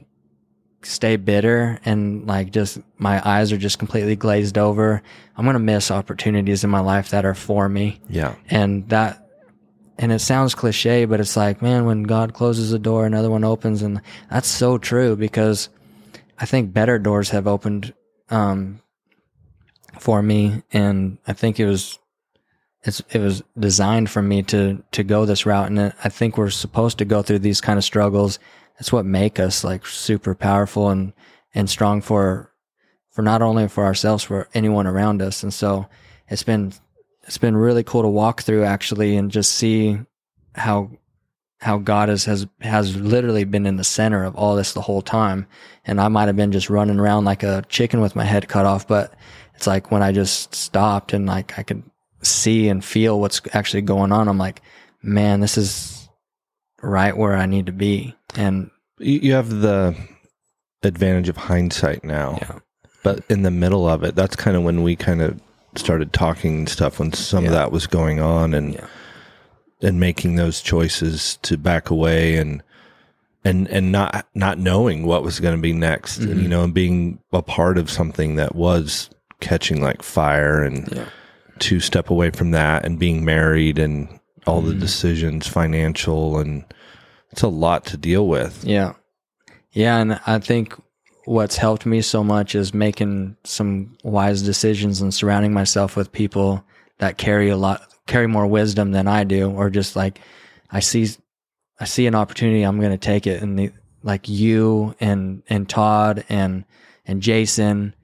stay 0.82 1.16
bitter 1.16 1.80
and 1.86 2.28
like 2.28 2.52
just 2.52 2.80
my 2.98 3.22
eyes 3.26 3.54
are 3.54 3.58
just 3.58 3.80
completely 3.80 4.18
glazed 4.18 4.58
over, 4.58 5.02
I'm 5.38 5.46
going 5.46 5.54
to 5.54 5.60
miss 5.60 5.90
opportunities 5.90 6.66
in 6.66 6.70
my 6.70 6.82
life 6.82 7.12
that 7.12 7.24
are 7.24 7.34
for 7.34 7.70
me. 7.70 8.02
yeah. 8.10 8.36
And 8.50 8.90
that, 8.90 9.30
and 9.98 10.12
it 10.12 10.20
sounds 10.20 10.56
cliche, 10.56 11.06
but 11.06 11.22
it's 11.22 11.38
like, 11.38 11.62
man, 11.62 11.86
when 11.86 12.04
God 12.04 12.34
closes 12.34 12.74
a 12.74 12.80
door, 12.80 13.06
another 13.06 13.30
one 13.30 13.46
opens. 13.46 13.82
And 13.82 14.02
that's 14.30 14.50
so 14.50 14.78
true 14.78 15.16
because 15.16 15.70
I 16.38 16.46
think 16.46 16.74
better 16.74 17.00
doors 17.00 17.30
have 17.30 17.48
opened, 17.48 17.94
um, 18.32 18.82
for 20.00 20.22
me. 20.22 20.64
And 20.74 21.20
I 21.28 21.34
think 21.34 21.60
it 21.60 21.66
was, 21.66 22.00
it's, 22.84 23.02
it 23.12 23.20
was 23.20 23.44
designed 23.60 24.10
for 24.10 24.22
me 24.22 24.42
to, 24.44 24.84
to 24.94 25.04
go 25.04 25.26
this 25.26 25.46
route. 25.46 25.70
And 25.70 25.80
I 26.04 26.10
think 26.10 26.38
we're 26.38 26.50
supposed 26.50 26.98
to 26.98 27.06
go 27.06 27.22
through 27.22 27.40
these 27.40 27.62
kind 27.62 27.78
of 27.78 27.84
struggles. 27.84 28.40
That's 28.76 28.92
what 28.92 29.06
make 29.06 29.40
us 29.40 29.64
like 29.64 29.86
super 29.86 30.34
powerful 30.34 30.90
and, 30.90 31.14
and 31.54 31.70
strong 31.70 32.02
for, 32.02 32.52
for 33.12 33.22
not 33.22 33.42
only 33.42 33.68
for 33.68 33.84
ourselves, 33.84 34.24
for 34.24 34.48
anyone 34.54 34.88
around 34.88 35.22
us. 35.22 35.44
And 35.44 35.54
so 35.54 35.88
it's 36.30 36.44
been, 36.44 36.74
it's 37.24 37.38
been 37.38 37.56
really 37.56 37.84
cool 37.84 38.02
to 38.02 38.08
walk 38.08 38.42
through 38.42 38.64
actually 38.64 39.16
and 39.16 39.30
just 39.30 39.52
see 39.54 40.00
how 40.56 40.90
how 41.62 41.78
God 41.78 42.10
has 42.10 42.26
has 42.26 42.48
has 42.62 42.96
literally 42.96 43.44
been 43.44 43.66
in 43.66 43.78
the 43.78 43.84
center 43.84 44.24
of 44.24 44.36
all 44.36 44.56
this 44.56 44.74
the 44.74 44.82
whole 44.82 45.02
time. 45.02 45.46
And 45.86 46.02
I 46.02 46.08
might 46.08 46.26
have 46.26 46.36
been 46.36 46.52
just 46.52 46.70
running 46.70 47.00
around 47.00 47.26
like 47.26 47.44
a 47.44 47.64
chicken 47.70 48.02
with 48.02 48.16
my 48.16 48.24
head 48.24 48.48
cut 48.48 48.66
off, 48.66 48.88
but 48.88 49.14
it's 49.56 49.68
like 49.68 49.92
when 49.92 50.02
I 50.02 50.12
just 50.12 50.56
stopped 50.56 51.14
and 51.14 51.28
like 51.28 51.58
I 51.60 51.64
could 51.64 51.84
see 52.24 52.68
and 52.68 52.84
feel 52.84 53.20
what's 53.20 53.42
actually 53.54 53.82
going 53.82 54.12
on, 54.12 54.28
I'm 54.28 54.38
like, 54.40 54.62
man, 55.04 55.40
this 55.40 55.58
is 55.58 56.10
right 56.82 57.16
where 57.16 57.36
I 57.36 57.46
need 57.46 57.68
to 57.68 57.72
be. 57.72 58.16
And 58.36 58.72
You 58.98 59.20
you 59.20 59.34
have 59.34 59.50
the 59.50 59.96
advantage 60.84 61.30
of 61.30 61.38
hindsight 61.38 62.04
now. 62.04 62.40
Yeah. 62.42 62.60
But 63.04 63.24
in 63.30 63.44
the 63.44 63.52
middle 63.52 63.88
of 63.88 64.04
it, 64.04 64.16
that's 64.16 64.36
kind 64.36 64.58
of 64.58 64.64
when 64.64 64.82
we 64.82 64.96
kind 64.96 65.22
of 65.22 65.40
started 65.76 66.12
talking 66.12 66.60
and 66.60 66.70
stuff 66.70 67.00
when 67.00 67.14
some 67.14 67.46
of 67.46 67.52
that 67.52 67.72
was 67.72 67.88
going 67.88 68.20
on 68.20 68.54
and 68.56 68.74
Yeah. 68.74 68.88
And 69.82 70.00
making 70.00 70.36
those 70.36 70.62
choices 70.62 71.38
to 71.44 71.58
back 71.58 71.90
away 71.90 72.38
and 72.38 72.62
and 73.44 73.68
and 73.70 73.92
not 73.92 74.28
not 74.36 74.58
knowing 74.60 75.06
what 75.06 75.24
was 75.24 75.40
going 75.40 75.56
to 75.56 75.62
be 75.62 75.74
next 75.74 76.20
and 76.20 76.30
Mm-hmm. 76.30 76.40
you 76.42 76.48
know 76.48 76.64
and 76.64 76.74
being 76.74 77.20
a 77.34 77.42
part 77.42 77.78
of 77.78 77.90
something 77.90 78.36
that 78.36 78.56
was 78.56 79.10
catching 79.40 79.82
like 79.82 80.04
fire 80.04 80.62
and 80.64 80.88
Yeah. 80.92 81.06
to 81.60 81.80
step 81.80 82.10
away 82.10 82.30
from 82.30 82.52
that 82.52 82.86
and 82.86 83.00
being 83.00 83.26
married 83.26 83.80
and 83.80 84.08
all 84.46 84.60
Mm-hmm. 84.62 84.70
the 84.70 84.76
decisions 84.76 85.48
financial 85.48 86.38
and 86.38 86.64
it's 87.32 87.42
a 87.42 87.48
lot 87.48 87.86
to 87.86 87.98
deal 87.98 88.28
with 88.28 88.64
Yeah. 88.64 88.94
Yeah. 89.72 89.98
And 89.98 90.20
I 90.28 90.38
think 90.40 90.76
what's 91.26 91.56
helped 91.58 91.86
me 91.86 92.02
so 92.02 92.24
much 92.24 92.56
is 92.56 92.74
making 92.74 93.38
some 93.44 93.96
wise 94.04 94.42
decisions 94.42 95.02
and 95.02 95.14
surrounding 95.14 95.54
myself 95.54 95.96
with 95.96 96.12
people 96.12 96.64
that 96.98 97.18
carry 97.18 97.50
a 97.50 97.56
lot, 97.58 97.82
carry 98.08 98.28
more 98.28 98.48
wisdom 98.48 98.92
than 98.92 99.08
I 99.08 99.24
do, 99.24 99.52
or 99.52 99.70
just 99.70 99.96
like 99.96 100.20
I 100.70 100.80
see, 100.80 101.08
I 101.80 101.86
see 101.86 102.08
an 102.08 102.16
opportunity, 102.16 102.64
I'm 102.64 102.80
going 102.80 102.92
to 102.92 102.98
take 102.98 103.28
it. 103.28 103.42
And 103.42 103.58
the, 103.58 103.72
like 104.04 104.28
you 104.28 104.96
and, 105.00 105.44
and 105.48 105.68
Todd 105.70 106.26
and, 106.30 106.66
and 107.06 107.22
Jason 107.22 107.96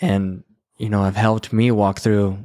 and, 0.00 0.44
you 0.78 0.88
know, 0.88 1.04
have 1.04 1.16
helped 1.16 1.52
me 1.52 1.70
walk 1.70 2.00
through 2.00 2.38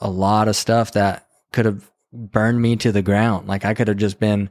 a 0.00 0.08
lot 0.10 0.48
of 0.48 0.56
stuff 0.56 0.92
that 0.92 1.26
could 1.52 1.64
have 1.66 1.90
burned 2.12 2.60
me 2.60 2.76
to 2.76 2.92
the 2.92 3.02
ground. 3.02 3.48
Like 3.48 3.64
I 3.64 3.74
could 3.74 3.88
have 3.88 3.96
just 3.96 4.20
been 4.20 4.50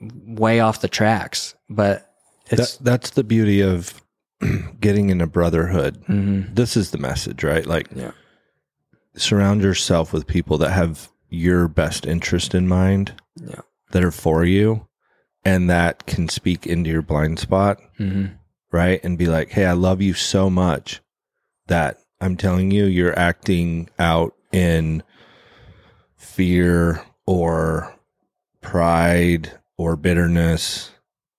way 0.00 0.60
off 0.60 0.80
the 0.80 0.88
tracks, 0.88 1.54
but 1.68 2.10
it's 2.50 2.76
that, 2.76 2.84
that's 2.84 3.10
the 3.10 3.24
beauty 3.24 3.60
of 3.62 4.02
getting 4.80 5.10
in 5.10 5.20
a 5.20 5.26
brotherhood 5.26 6.02
mhm, 6.06 6.54
this 6.54 6.76
is 6.76 6.90
the 6.90 6.98
message 6.98 7.42
right 7.42 7.66
like 7.66 7.88
yeah, 7.94 8.10
surround 9.16 9.62
yourself 9.62 10.12
with 10.12 10.26
people 10.26 10.58
that 10.58 10.70
have 10.70 11.10
your 11.28 11.68
best 11.68 12.06
interest 12.06 12.54
in 12.54 12.68
mind 12.68 13.14
yeah, 13.36 13.60
that 13.90 14.04
are 14.04 14.10
for 14.10 14.44
you 14.44 14.86
and 15.44 15.68
that 15.68 16.06
can 16.06 16.28
speak 16.28 16.66
into 16.66 16.90
your 16.90 17.02
blind 17.02 17.38
spot 17.38 17.80
hmm 17.96 18.26
right? 18.72 18.98
And 19.04 19.16
be 19.16 19.26
like 19.26 19.50
hey 19.50 19.66
i 19.66 19.72
love 19.72 20.02
you 20.02 20.14
so 20.14 20.50
much 20.50 21.00
that 21.68 21.98
i'm 22.20 22.36
telling 22.36 22.72
you 22.72 22.86
you're 22.86 23.16
acting 23.16 23.88
out 24.00 24.34
in 24.52 25.02
fear 26.16 27.04
or 27.26 27.94
pride 28.60 29.52
or 29.76 29.96
bitterness. 29.96 30.90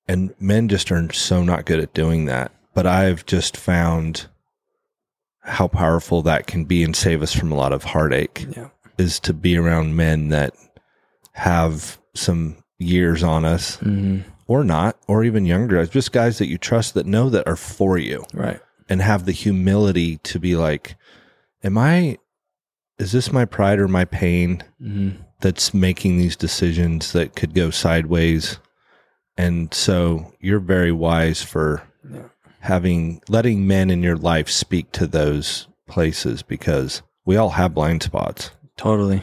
And 0.08 0.34
men 0.40 0.70
just 0.70 0.92
are 0.92 1.12
so 1.12 1.44
not 1.44 1.66
good 1.66 1.80
at 1.80 1.94
doing 1.94 2.26
that. 2.26 2.52
But 2.74 2.86
i've 2.86 3.26
just 3.26 3.58
found 3.58 4.28
how 5.46 5.68
powerful 5.68 6.22
that 6.24 6.48
can 6.48 6.66
be 6.66 6.84
and 6.84 6.96
save 6.96 7.22
us 7.22 7.34
from 7.34 7.52
a 7.52 7.56
lot 7.56 7.72
of 7.72 7.84
heartache 7.84 8.48
yeah, 8.56 8.70
is 8.98 9.20
to 9.22 9.34
be 9.34 9.58
around 9.58 9.96
men 9.96 10.30
that 10.30 10.54
have 11.34 11.98
some 12.14 12.58
years 12.80 13.24
on 13.24 13.46
us 13.46 13.78
hmm 13.78 14.20
or 14.48 14.64
not 14.64 14.96
or 15.08 15.24
even 15.24 15.46
younger. 15.46 15.78
Guys 15.78 15.90
just 15.90 16.12
guys 16.12 16.38
that 16.38 16.48
you 16.48 16.58
trust 16.58 16.94
that 16.94 17.08
know 17.08 17.30
that 17.32 17.48
are 17.48 17.56
for 17.56 17.98
you 17.98 18.24
right, 18.34 18.60
and 18.88 19.02
have 19.02 19.26
the 19.26 19.32
humility 19.32 20.18
to 20.18 20.40
be 20.40 20.56
like 20.56 20.96
am 21.64 21.78
i 21.80 22.18
is 23.00 23.12
this 23.12 23.32
my 23.32 23.44
pride 23.44 23.80
or 23.80 23.88
my 23.88 24.06
pain 24.06 24.64
hmm 24.80 25.10
that's 25.42 25.74
making 25.74 26.18
these 26.18 26.36
decisions 26.36 27.12
that 27.12 27.36
could 27.36 27.54
go 27.54 27.70
sideways? 27.70 28.58
And 29.38 29.74
so 29.74 30.34
you're 30.40 30.60
very 30.62 30.92
wise 30.92 31.44
for 31.44 31.84
Yeah. 32.10 32.30
Having 32.66 33.22
letting 33.30 33.66
men 33.66 33.90
in 33.90 34.04
your 34.04 34.18
life 34.18 34.50
speak 34.50 34.92
to 34.92 35.08
those 35.08 35.68
places 35.88 36.42
because 36.44 37.02
we 37.26 37.38
all 37.38 37.52
have 37.52 37.74
blind 37.74 38.04
spots 38.04 38.52
totally. 38.78 39.22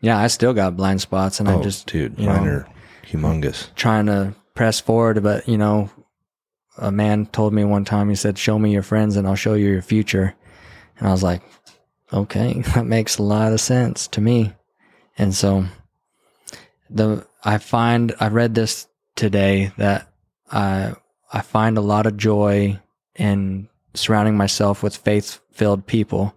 Yeah, 0.00 0.18
I 0.18 0.28
still 0.28 0.54
got 0.54 0.76
blind 0.76 1.00
spots, 1.00 1.40
and 1.40 1.48
oh 1.48 1.58
I 1.58 1.62
just 1.62 1.86
dude 1.86 2.18
mine 2.18 2.44
know- 2.44 2.50
are 2.50 2.66
humongous 3.06 3.74
trying 3.74 4.06
to 4.06 4.34
press 4.54 4.80
forward. 4.80 5.22
But 5.22 5.48
you 5.48 5.58
know, 5.58 5.90
a 6.76 6.92
man 6.92 7.26
told 7.26 7.52
me 7.52 7.64
one 7.64 7.84
time, 7.84 8.08
he 8.08 8.14
said, 8.14 8.38
"Show 8.38 8.58
me 8.58 8.72
your 8.72 8.82
friends, 8.82 9.16
and 9.16 9.26
I'll 9.26 9.34
show 9.34 9.54
you 9.54 9.68
your 9.68 9.82
future." 9.82 10.34
And 10.98 11.08
I 11.08 11.10
was 11.10 11.22
like, 11.22 11.42
"Okay, 12.12 12.62
that 12.74 12.86
makes 12.86 13.18
a 13.18 13.22
lot 13.22 13.52
of 13.52 13.60
sense 13.60 14.06
to 14.08 14.20
me." 14.20 14.52
And 15.16 15.34
so, 15.34 15.64
the 16.88 17.26
I 17.42 17.58
find 17.58 18.14
I 18.20 18.28
read 18.28 18.54
this 18.54 18.86
today 19.16 19.72
that 19.78 20.08
I 20.52 20.94
I 21.32 21.42
find 21.42 21.76
a 21.76 21.82
lot 21.82 22.06
of 22.06 22.16
joy 22.16 22.80
in 23.16 23.68
surrounding 23.94 24.36
myself 24.36 24.82
with 24.82 24.96
faith 24.96 25.40
filled 25.52 25.86
people, 25.86 26.34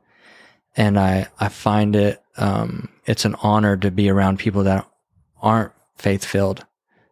and 0.76 1.00
I 1.00 1.28
I 1.39 1.50
find 1.50 1.96
it 1.96 2.22
um, 2.38 2.89
it's 3.06 3.26
an 3.26 3.36
honor 3.42 3.78
to 3.78 3.92
be 3.92 4.10
around 4.10 4.39
people 4.39 4.64
that 4.64 4.88
aren't 5.42 5.72
faith 5.96 6.26
filled. 6.26 6.66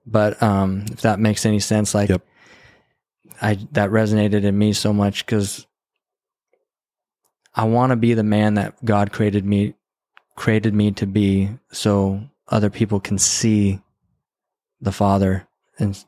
But 0.06 0.42
um, 0.42 0.86
if 0.92 1.02
that 1.02 1.20
makes 1.20 1.46
any 1.46 1.60
sense, 1.60 1.94
like 1.94 2.10
Yep. 2.10 2.24
I 3.42 3.56
that 3.72 3.90
resonated 3.90 4.44
in 4.44 4.58
me 4.58 4.74
so 4.74 4.92
much 4.92 5.26
because 5.26 5.66
I 7.56 7.64
want 7.66 7.92
to 7.92 7.96
be 7.96 8.14
the 8.14 8.24
man 8.24 8.56
that 8.56 8.84
God 8.84 9.12
created 9.12 9.46
me 9.46 9.76
created 10.36 10.74
me 10.74 10.92
to 10.92 11.06
be, 11.06 11.50
so 11.72 12.22
other 12.48 12.70
people 12.70 13.00
can 13.00 13.18
see 13.18 13.82
the 14.82 14.92
Father, 14.92 15.48
and 15.78 16.04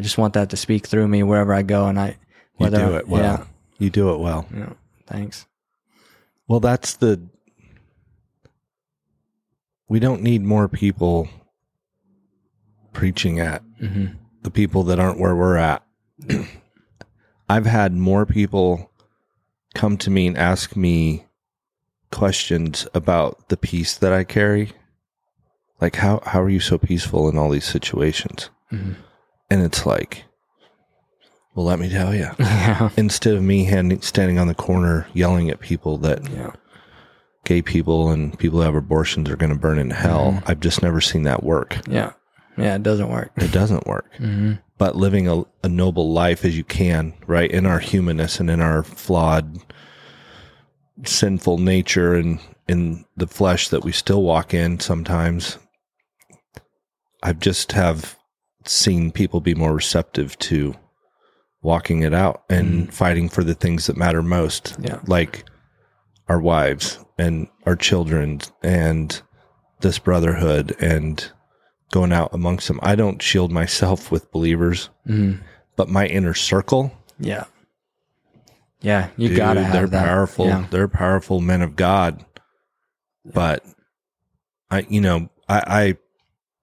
I 0.00 0.02
just 0.02 0.16
want 0.16 0.32
that 0.32 0.48
to 0.48 0.56
speak 0.56 0.86
through 0.86 1.06
me 1.08 1.22
wherever 1.22 1.52
I 1.52 1.60
go. 1.60 1.84
And 1.84 2.00
I 2.00 2.06
you 2.06 2.16
whether 2.56 2.78
do 2.78 2.96
it 2.96 3.06
well 3.06 3.22
yeah, 3.22 3.44
you 3.78 3.90
do 3.90 4.14
it 4.14 4.18
well 4.18 4.46
yeah, 4.50 4.72
thanks. 5.06 5.46
Well, 6.48 6.58
that's 6.58 6.94
the. 6.94 7.20
We 9.90 10.00
don't 10.00 10.22
need 10.22 10.42
more 10.42 10.68
people 10.68 11.28
preaching 12.94 13.40
at 13.40 13.62
hmm 13.78 14.06
the 14.42 14.50
people 14.50 14.84
that 14.84 14.98
aren't 14.98 15.20
where 15.20 15.36
we're 15.36 15.58
at. 15.58 15.84
I've 17.50 17.66
had 17.66 17.92
more 17.92 18.24
people 18.24 18.90
come 19.74 19.98
to 19.98 20.08
me 20.08 20.26
and 20.28 20.38
ask 20.38 20.76
me 20.76 21.26
questions 22.10 22.88
about 22.94 23.50
the 23.50 23.58
peace 23.58 23.98
that 23.98 24.14
I 24.14 24.24
carry. 24.24 24.72
Like 25.78 25.96
how 25.96 26.22
how 26.24 26.40
are 26.40 26.48
you 26.48 26.60
so 26.60 26.78
peaceful 26.78 27.28
in 27.28 27.36
all 27.36 27.50
these 27.50 27.66
situations? 27.66 28.48
Mhm. 28.72 28.96
And 29.50 29.62
it's 29.62 29.84
like, 29.84 30.24
well, 31.54 31.66
let 31.66 31.78
me 31.80 31.88
tell 31.88 32.14
you. 32.14 32.28
yeah, 32.38 32.90
Instead 32.96 33.34
of 33.34 33.42
me 33.42 33.64
handing, 33.64 34.00
standing 34.02 34.38
on 34.38 34.46
the 34.46 34.54
corner 34.54 35.06
yelling 35.12 35.50
at 35.50 35.60
people 35.60 35.98
that 35.98 36.28
yeah, 36.30 36.52
gay 37.44 37.60
people 37.62 38.10
and 38.10 38.38
people 38.38 38.60
who 38.60 38.64
have 38.64 38.74
abortions 38.76 39.28
are 39.28 39.36
going 39.36 39.52
to 39.52 39.58
burn 39.58 39.78
in 39.78 39.90
hell. 39.90 40.32
Mm-hmm. 40.32 40.50
I've 40.50 40.60
just 40.60 40.82
never 40.82 41.00
seen 41.00 41.24
that 41.24 41.42
work. 41.42 41.78
yeah, 41.88 42.12
yeah. 42.56 42.76
It 42.76 42.82
doesn't 42.82 43.08
work. 43.10 43.32
It 43.36 43.50
doesn't 43.52 43.86
work. 43.86 44.14
hmm 44.16 44.52
But 44.78 44.94
living 44.96 45.26
a, 45.28 45.42
a 45.64 45.68
noble 45.68 46.12
life 46.12 46.44
as 46.44 46.56
you 46.56 46.64
can, 46.64 47.14
right, 47.26 47.50
in 47.50 47.66
our 47.66 47.80
humanness 47.80 48.38
and 48.38 48.48
in 48.48 48.60
our 48.60 48.82
flawed, 48.84 49.58
sinful 51.04 51.58
nature 51.58 52.14
and 52.14 52.38
in 52.68 53.04
the 53.16 53.26
flesh 53.26 53.68
that 53.70 53.82
we 53.82 53.90
still 53.90 54.22
walk 54.22 54.54
in 54.54 54.78
sometimes, 54.78 55.58
I 57.22 57.32
just 57.32 57.72
have 57.72 58.16
seen 58.64 59.10
people 59.12 59.40
be 59.40 59.54
more 59.54 59.74
receptive 59.74 60.38
to 60.38 60.74
walking 61.62 62.02
it 62.02 62.14
out 62.14 62.42
and 62.48 62.92
fighting 62.92 63.28
for 63.28 63.44
the 63.44 63.54
things 63.54 63.86
that 63.86 63.96
matter 63.96 64.22
most 64.22 64.76
Yeah. 64.80 65.00
like 65.06 65.44
our 66.28 66.40
wives 66.40 66.98
and 67.18 67.48
our 67.66 67.76
children 67.76 68.40
and 68.62 69.20
this 69.80 69.98
brotherhood 69.98 70.74
and 70.80 71.30
going 71.92 72.12
out 72.12 72.30
amongst 72.32 72.68
them. 72.68 72.78
I 72.82 72.94
don't 72.94 73.20
shield 73.20 73.50
myself 73.50 74.10
with 74.10 74.30
believers, 74.32 74.90
hmm 75.06 75.34
but 75.76 75.88
my 75.88 76.06
inner 76.06 76.34
circle, 76.34 76.92
Yeah. 77.18 77.44
Yeah, 78.82 79.08
you 79.16 79.28
dude, 79.28 79.36
gotta 79.36 79.62
have 79.62 79.72
they're 79.72 79.86
that. 79.86 80.04
powerful. 80.06 80.46
Yeah. 80.46 80.66
They're 80.70 80.88
powerful 80.88 81.40
men 81.40 81.60
of 81.62 81.76
God. 81.76 82.24
But 83.24 83.64
I, 84.70 84.86
you 84.88 85.00
know, 85.02 85.28
I, 85.48 85.96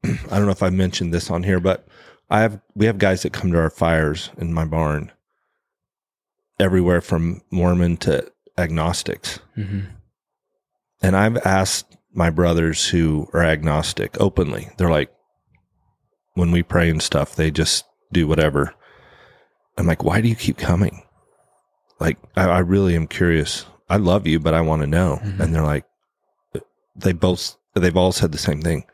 I, 0.03 0.07
I 0.31 0.37
don't 0.37 0.45
know 0.45 0.51
if 0.51 0.63
I 0.63 0.69
mentioned 0.71 1.13
this 1.13 1.29
on 1.29 1.43
here, 1.43 1.59
but 1.59 1.86
I 2.29 2.41
have 2.41 2.59
we 2.75 2.85
have 2.87 2.97
guys 2.97 3.23
that 3.23 3.33
come 3.33 3.51
to 3.51 3.59
our 3.59 3.69
fires 3.69 4.29
in 4.37 4.53
my 4.53 4.65
barn, 4.65 5.11
everywhere 6.59 7.01
from 7.01 7.41
Mormon 7.51 7.97
to 7.97 8.29
agnostics. 8.57 9.39
hmm 9.55 9.81
And 11.01 11.15
I've 11.15 11.37
asked 11.45 11.95
my 12.13 12.29
brothers 12.29 12.87
who 12.89 13.29
are 13.33 13.43
agnostic 13.43 14.19
openly. 14.19 14.69
They're 14.77 14.89
like, 14.89 15.11
when 16.33 16.51
we 16.51 16.63
pray 16.63 16.89
and 16.89 17.01
stuff, 17.01 17.35
they 17.35 17.51
just 17.51 17.85
do 18.11 18.27
whatever. 18.27 18.73
I'm 19.77 19.85
like, 19.85 20.03
why 20.03 20.21
do 20.21 20.27
you 20.27 20.35
keep 20.35 20.57
coming? 20.57 21.03
Like, 21.99 22.17
I, 22.35 22.43
I 22.45 22.59
really 22.59 22.95
am 22.95 23.07
curious. 23.07 23.65
I 23.89 23.97
love 23.97 24.25
you, 24.27 24.39
but 24.39 24.53
I 24.53 24.61
want 24.61 24.81
to 24.81 24.87
know. 24.87 25.19
Mhm. 25.23 25.39
And 25.39 25.55
they're 25.55 25.63
like, 25.63 25.85
they 26.95 27.13
both, 27.13 27.55
they've 27.75 27.95
all 27.95 28.11
said 28.11 28.31
the 28.31 28.37
same 28.39 28.61
thing. 28.61 28.85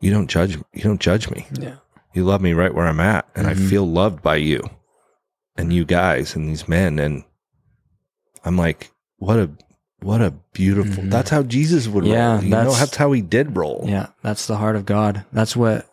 You 0.00 0.12
don't 0.12 0.28
judge, 0.30 0.56
you 0.72 0.82
don't 0.82 1.00
judge 1.00 1.28
me. 1.30 1.46
Yeah. 1.58 1.76
You 2.14 2.24
love 2.24 2.40
me 2.40 2.52
right 2.54 2.72
where 2.74 2.86
I'm 2.86 3.00
at, 3.00 3.26
and 3.34 3.46
I 3.46 3.54
Mhm. 3.54 3.68
feel 3.68 3.86
loved 3.86 4.22
by 4.22 4.36
you 4.36 4.62
and 5.56 5.72
you 5.72 5.84
guys 5.84 6.34
and 6.36 6.48
these 6.48 6.66
men. 6.68 6.98
And 6.98 7.24
I'm 8.44 8.56
like, 8.56 8.92
what 9.18 9.38
a 9.38 9.50
What 10.00 10.20
a 10.20 10.32
beautiful. 10.52 11.02
That's 11.06 11.30
how 11.30 11.42
Jesus 11.42 11.88
would 11.88 12.04
Mm-hmm. 12.04 12.12
Yeah, 12.12 12.32
roll. 12.34 12.42
You 12.44 12.50
know, 12.50 12.56
that's- 12.58 12.78
that's 12.80 12.96
how 12.96 13.12
he 13.12 13.22
did 13.22 13.56
roll. 13.56 13.84
Yeah, 13.88 14.08
that's 14.22 14.46
the 14.46 14.58
heart 14.58 14.76
of 14.76 14.84
God. 14.84 15.24
That's 15.32 15.56
what 15.56 15.88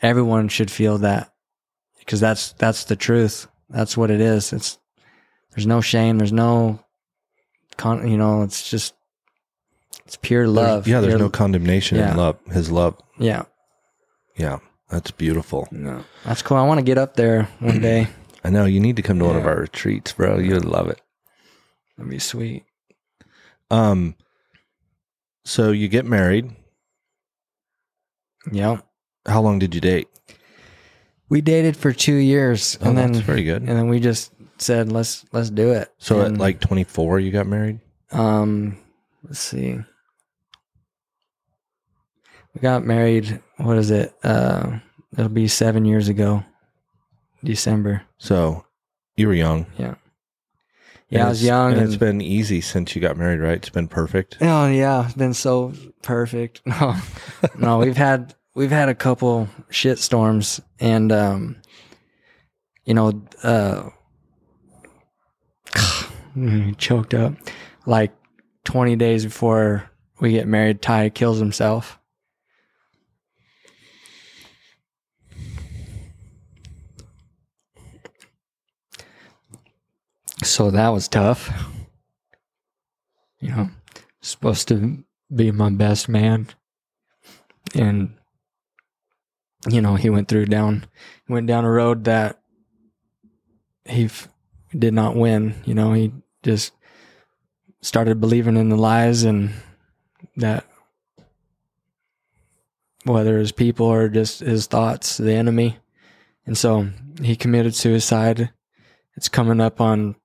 everyone 0.00 0.48
should 0.48 0.70
feel 0.70 0.96
that 0.98 1.30
because 1.98 2.20
that's 2.20 2.52
that's 2.54 2.84
the 2.84 2.96
truth. 2.96 3.48
That's 3.68 3.98
what 3.98 4.10
it 4.10 4.20
is. 4.22 4.52
It's 4.54 4.78
there's 5.54 5.66
no 5.66 5.82
shame. 5.82 6.16
There's 6.18 6.32
no 6.32 6.80
con. 7.76 8.08
You 8.08 8.16
know, 8.16 8.42
it's 8.44 8.70
just 8.70 8.94
it's 10.06 10.16
pure 10.16 10.44
There's- 10.50 10.56
love. 10.56 10.88
yeah, 10.88 11.00
there's 11.02 11.12
Pure- 11.12 11.18
no 11.26 11.28
condemnation 11.30 11.98
Yeah. 11.98 12.12
in 12.12 12.16
love. 12.16 12.38
His 12.50 12.70
love. 12.70 12.96
yeah. 13.18 13.42
Yeah, 14.38 14.60
that's 14.92 15.10
beautiful. 15.10 15.66
No, 15.72 16.04
that's 16.24 16.42
cool. 16.42 16.56
I 16.58 16.66
want 16.66 16.78
to 16.78 16.84
get 16.84 16.98
up 16.98 17.16
there 17.16 17.48
one 17.58 17.80
day. 17.80 18.06
I 18.44 18.50
know 18.50 18.64
you 18.66 18.78
need 18.78 18.96
to 18.96 19.02
come 19.02 19.18
to 19.18 19.24
one 19.24 19.36
of 19.36 19.42
Yeah. 19.44 19.48
our 19.50 19.60
retreats, 19.62 20.12
bro. 20.12 20.38
You 20.38 20.54
would 20.54 20.64
love 20.64 20.88
it. 20.88 21.00
That'd 21.96 22.10
be 22.10 22.18
sweet. 22.20 22.64
Um, 23.70 24.14
so 25.44 25.70
you 25.72 25.88
get 25.88 26.04
married. 26.06 26.50
Yeah. 28.50 28.78
How 29.26 29.40
long 29.40 29.58
did 29.58 29.74
you 29.74 29.80
date? 29.80 30.08
We 31.28 31.40
dated 31.40 31.76
for 31.76 31.92
two 31.92 32.16
years, 32.16 32.76
Oh, 32.82 32.88
and 32.88 32.98
then 32.98 33.12
that's 33.12 33.24
very 33.24 33.44
good. 33.44 33.62
and 33.62 33.70
then 33.70 33.88
we 33.88 34.00
just 34.00 34.32
said 34.58 34.92
let's 34.92 35.24
let's 35.32 35.48
do 35.50 35.72
it. 35.72 35.90
So 35.98 36.20
And, 36.20 36.34
at 36.34 36.40
like 36.40 36.60
24, 36.60 37.20
you 37.20 37.30
got 37.30 37.46
married. 37.46 37.80
Um, 38.10 38.76
let's 39.24 39.38
see. 39.40 39.78
We 42.54 42.60
got 42.60 42.84
married. 42.84 43.40
What 43.56 43.78
is 43.78 43.90
it? 43.90 44.14
Uh, 44.22 44.78
it'll 45.16 45.28
be 45.28 45.48
seven 45.48 45.84
years 45.84 46.08
ago, 46.08 46.44
December. 47.42 48.02
So 48.18 48.64
you 49.16 49.26
were 49.28 49.34
young. 49.34 49.66
Yeah, 49.78 49.94
And 51.10 51.22
I 51.22 51.28
was 51.28 51.42
young. 51.44 51.72
and 51.72 51.80
And, 51.80 51.88
it's 51.88 51.96
been 51.98 52.20
easy 52.20 52.60
since 52.60 52.94
you 52.94 53.00
got 53.00 53.16
married, 53.16 53.40
right? 53.40 53.56
It's 53.56 53.70
been 53.70 53.88
perfect. 53.88 54.38
oh 54.40 54.66
yeah, 54.68 55.04
it's 55.06 55.14
been 55.14 55.34
so 55.34 55.72
perfect. 56.02 56.60
No, 56.66 56.96
no, 57.56 57.78
we've 57.78 57.96
had 57.96 58.34
we've 58.54 58.70
had 58.70 58.88
a 58.88 58.94
couple 58.94 59.48
shit 59.70 59.98
storms, 59.98 60.60
and 60.78 61.10
um, 61.10 61.56
you 62.84 62.92
know, 62.94 63.22
uh, 63.42 63.88
choked 66.78 67.14
up. 67.14 67.34
Like 67.86 68.12
twenty 68.64 68.96
days 68.96 69.24
before 69.24 69.90
we 70.20 70.32
get 70.32 70.46
married, 70.46 70.82
Ty 70.82 71.08
kills 71.10 71.38
himself. 71.38 71.98
So 80.42 80.70
that 80.70 80.88
was 80.88 81.08
tough. 81.08 81.50
You 83.40 83.50
know, 83.50 83.70
supposed 84.20 84.68
to 84.68 85.04
be 85.34 85.50
my 85.50 85.70
best 85.70 86.08
man. 86.08 86.48
And 87.74 88.14
you 89.68 89.80
know, 89.80 89.94
he 89.94 90.10
went 90.10 90.28
through 90.28 90.46
down 90.46 90.86
went 91.28 91.46
down 91.46 91.64
a 91.64 91.70
road 91.70 92.04
that 92.04 92.40
he 93.84 94.06
f- 94.06 94.28
did 94.76 94.94
not 94.94 95.16
win. 95.16 95.54
You 95.64 95.74
know, 95.74 95.92
he 95.92 96.12
just 96.42 96.72
started 97.80 98.20
believing 98.20 98.56
in 98.56 98.68
the 98.68 98.76
lies 98.76 99.22
and 99.24 99.50
that 100.36 100.66
whether 103.04 103.38
it's 103.38 103.52
people 103.52 103.86
or 103.86 104.08
just 104.08 104.40
his 104.40 104.66
thoughts, 104.66 105.16
the 105.16 105.32
enemy. 105.32 105.78
And 106.46 106.56
so 106.56 106.88
he 107.20 107.36
committed 107.36 107.74
suicide. 107.74 108.50
It's 109.16 109.28
coming 109.28 109.60
up 109.60 109.80
on 109.80 110.16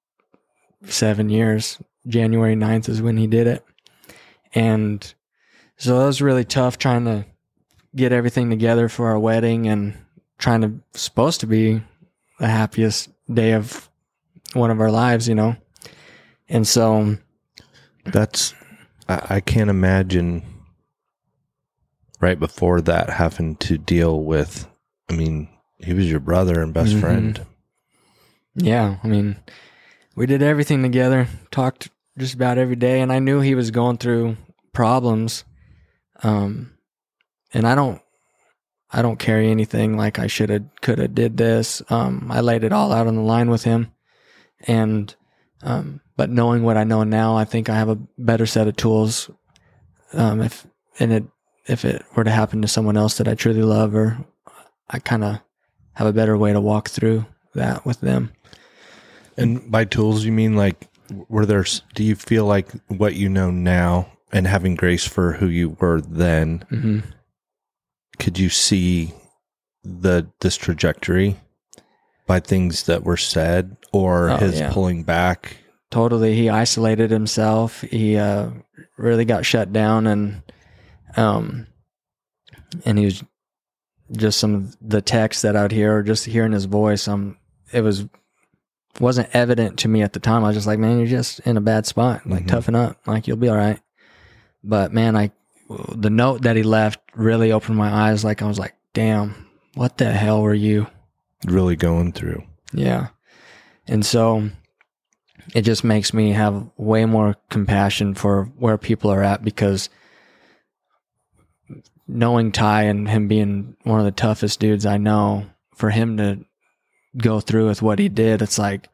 seven 0.86 1.30
years. 1.30 1.80
January 2.07 2.55
9th 2.55 2.88
is 2.89 3.01
when 3.01 3.17
he 3.17 3.28
did 3.28 3.47
it. 3.47 3.65
And 4.53 5.13
so 5.78 5.99
that 5.99 6.05
was 6.05 6.21
really 6.21 6.45
tough 6.45 6.78
trying 6.78 7.05
to 7.05 7.25
get 7.95 8.11
everything 8.11 8.49
together 8.49 8.88
for 8.89 9.07
our 9.09 9.19
wedding 9.19 9.67
and 9.67 9.97
trying 10.38 10.61
to, 10.61 10.80
supposed 10.97 11.39
to 11.41 11.47
be 11.47 11.82
the 12.39 12.47
happiest 12.47 13.09
day 13.34 13.53
of 13.53 13.89
one 14.53 14.71
of 14.71 14.80
our 14.80 14.91
lives, 14.91 15.28
you 15.28 15.36
know? 15.36 15.55
And 16.47 16.65
so, 16.67 17.17
That's 18.05 18.53
I, 19.09 19.21
I 19.36 19.39
can't 19.41 19.69
imagine 19.69 20.43
right 22.21 22.39
before 22.39 22.82
that 22.82 23.09
having 23.09 23.55
to 23.57 23.78
deal 23.78 24.23
with. 24.23 24.67
I 25.09 25.13
mean, 25.15 25.49
he 25.80 25.93
was 25.93 26.09
your 26.09 26.19
brother 26.19 26.61
and 26.61 26.73
best 26.73 26.93
Mhm. 26.95 26.99
friend. 27.01 27.45
yeah, 28.55 28.97
I 29.03 29.07
mean, 29.07 29.36
we 30.18 30.26
did 30.26 30.41
everything 30.41 30.82
together, 30.82 31.28
talked 31.51 31.89
just 32.18 32.34
about 32.34 32.57
every 32.57 32.76
day, 32.76 33.01
and 33.01 33.13
I 33.13 33.20
knew 33.20 33.39
he 33.39 33.53
was 33.53 33.70
going 33.70 33.97
through 33.97 34.36
problems. 34.74 35.43
Um, 36.24 36.74
and 37.53 37.68
I 37.68 37.76
don't, 37.76 38.01
I 38.91 39.03
don't 39.03 39.20
carry 39.20 39.51
anything 39.51 39.95
like 39.95 40.18
I 40.18 40.26
should 40.26 40.49
have, 40.49 40.63
could 40.82 40.97
have 40.97 41.13
did 41.13 41.38
this. 41.38 41.84
Um, 41.91 42.30
I 42.32 42.41
laid 42.41 42.63
it 42.63 42.74
all 42.74 42.91
out 42.91 43.05
on 43.05 43.15
the 43.15 43.22
line 43.22 43.51
with 43.51 43.63
him, 43.63 43.91
and, 44.61 45.15
um, 45.61 46.01
but 46.15 46.32
knowing 46.32 46.63
what 46.63 46.78
I 46.78 46.84
know 46.84 47.03
now, 47.03 47.38
I 47.38 47.45
think 47.45 47.70
I 47.70 47.76
have 47.76 47.89
a 47.89 47.99
better 48.18 48.47
set 48.47 48.68
of 48.68 48.76
tools. 48.76 49.30
Um, 50.13 50.41
if 50.41 50.65
and 50.99 51.13
it 51.13 51.26
if 51.68 51.86
it 51.86 52.03
were 52.15 52.24
to 52.24 52.32
happen 52.32 52.63
to 52.63 52.68
someone 52.68 52.97
else 52.97 53.18
that 53.18 53.28
I 53.28 53.36
truly 53.36 53.61
love, 53.61 53.93
or 53.93 54.18
I 54.89 54.97
kind 54.97 55.24
of 55.24 55.41
have 55.93 56.07
a 56.07 56.13
better 56.13 56.36
way 56.36 56.53
to 56.53 56.61
walk 56.61 56.89
through 56.89 57.26
that 57.53 57.86
with 57.86 57.99
them. 58.01 58.32
And 59.38 59.71
by 59.71 59.85
tools, 59.85 60.23
you 60.25 60.31
mean 60.31 60.55
like, 60.55 60.88
were 61.29 61.45
there? 61.45 61.65
Do 61.93 62.03
you 62.03 62.15
feel 62.15 62.45
like 62.45 62.69
what 62.88 63.15
you 63.15 63.29
know 63.29 63.51
now 63.51 64.11
and 64.33 64.47
having 64.47 64.75
grace 64.75 65.05
for 65.05 65.33
who 65.33 65.47
you 65.47 65.77
were 65.79 66.01
then? 66.01 66.65
hmm 66.69 66.99
Could 68.19 68.39
you 68.39 68.49
see 68.49 69.13
the 69.83 70.27
this 70.41 70.57
trajectory 70.57 71.38
by 72.25 72.39
things 72.41 72.83
that 72.83 73.03
were 73.03 73.15
said 73.17 73.77
or 73.93 74.31
Oh, 74.31 74.38
his 74.38 74.59
yeah. 74.59 74.73
pulling 74.73 75.03
back? 75.03 75.57
Totally, 75.91 76.35
he 76.35 76.49
isolated 76.49 77.11
himself. 77.11 77.81
He 77.81 78.17
uh, 78.17 78.49
really 78.97 79.23
got 79.23 79.45
shut 79.45 79.71
down, 79.71 80.05
and 80.07 80.41
um, 81.15 81.67
and 82.83 82.97
he 82.99 83.05
was 83.05 83.23
just 84.11 84.39
some 84.39 84.53
of 84.55 84.77
the 84.81 85.01
text 85.01 85.43
that 85.43 85.55
I'd 85.55 85.71
hear, 85.71 85.95
or 85.97 86.03
just 86.03 86.25
hearing 86.25 86.51
his 86.51 86.65
voice. 86.65 87.07
Um, 87.07 87.38
it 87.71 87.79
was 87.81 88.05
wasn't 88.99 89.29
evident 89.33 89.79
to 89.79 89.87
me 89.87 90.01
at 90.01 90.13
the 90.13 90.19
time. 90.19 90.43
I 90.43 90.47
was 90.47 90.55
just 90.55 90.67
like, 90.67 90.79
man, 90.79 90.97
you're 90.97 91.07
just 91.07 91.39
in 91.41 91.57
a 91.57 91.61
bad 91.61 91.85
spot. 91.85 92.25
Like, 92.27 92.43
Mhm. 92.43 92.47
toughen 92.47 92.75
up. 92.75 92.97
Like, 93.05 93.27
you'll 93.27 93.37
be 93.37 93.49
all 93.49 93.55
right. 93.57 93.79
But 94.63 94.93
man, 94.93 95.15
I 95.15 95.31
the 95.95 96.09
note 96.09 96.43
that 96.43 96.55
he 96.55 96.63
left 96.63 96.99
really 97.13 97.51
opened 97.51 97.77
my 97.77 97.89
eyes. 98.09 98.23
Like, 98.23 98.41
I 98.41 98.47
was 98.47 98.57
like, 98.57 98.73
damn, 98.93 99.35
what 99.75 99.97
the 99.97 100.11
hell 100.13 100.41
were 100.41 100.53
you? 100.53 100.87
Really 101.45 101.75
going 101.75 102.13
through. 102.13 102.43
Yeah. 102.71 103.07
And 103.85 104.05
so 104.05 104.49
it 105.53 105.61
just 105.63 105.83
makes 105.83 106.13
me 106.13 106.31
have 106.31 106.69
way 106.77 107.05
more 107.05 107.35
compassion 107.49 108.13
for 108.15 108.45
where 108.57 108.77
people 108.77 109.11
are 109.11 109.21
at 109.23 109.43
because 109.43 109.89
knowing 112.07 112.51
Ty 112.51 112.83
and 112.83 113.09
him 113.09 113.27
being 113.27 113.75
one 113.83 113.99
of 113.99 114.05
the 114.05 114.11
toughest 114.11 114.59
dudes 114.59 114.85
I 114.85 114.97
know, 114.97 115.47
for 115.75 115.89
him 115.89 116.17
to 116.17 116.39
go 117.18 117.39
through 117.39 117.68
with 117.68 117.82
what 117.82 117.99
he 117.99 118.09
did, 118.09 118.41
it's 118.41 118.59
like, 118.59 118.89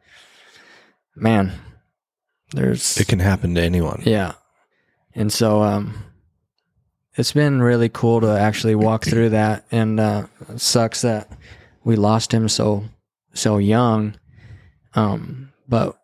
man, 1.16 1.52
there's 2.52 2.98
It 2.98 3.08
can 3.08 3.20
happen 3.20 3.56
to 3.56 3.62
anyone. 3.62 4.02
yeah. 4.06 4.34
And 5.16 5.32
so 5.32 5.62
um 5.62 5.96
it's 7.16 7.34
been 7.34 7.62
really 7.62 7.90
cool 7.90 8.22
to 8.22 8.30
actually 8.40 8.76
walk 8.76 9.04
through 9.10 9.30
that 9.30 9.66
and 9.72 10.00
uh 10.00 10.26
it 10.50 10.60
sucks 10.62 11.02
that 11.02 11.30
we 11.84 11.96
lost 11.96 12.32
him 12.34 12.50
so 12.50 12.86
so 13.34 13.58
young. 13.58 14.16
Um 14.96 15.52
but 15.68 15.98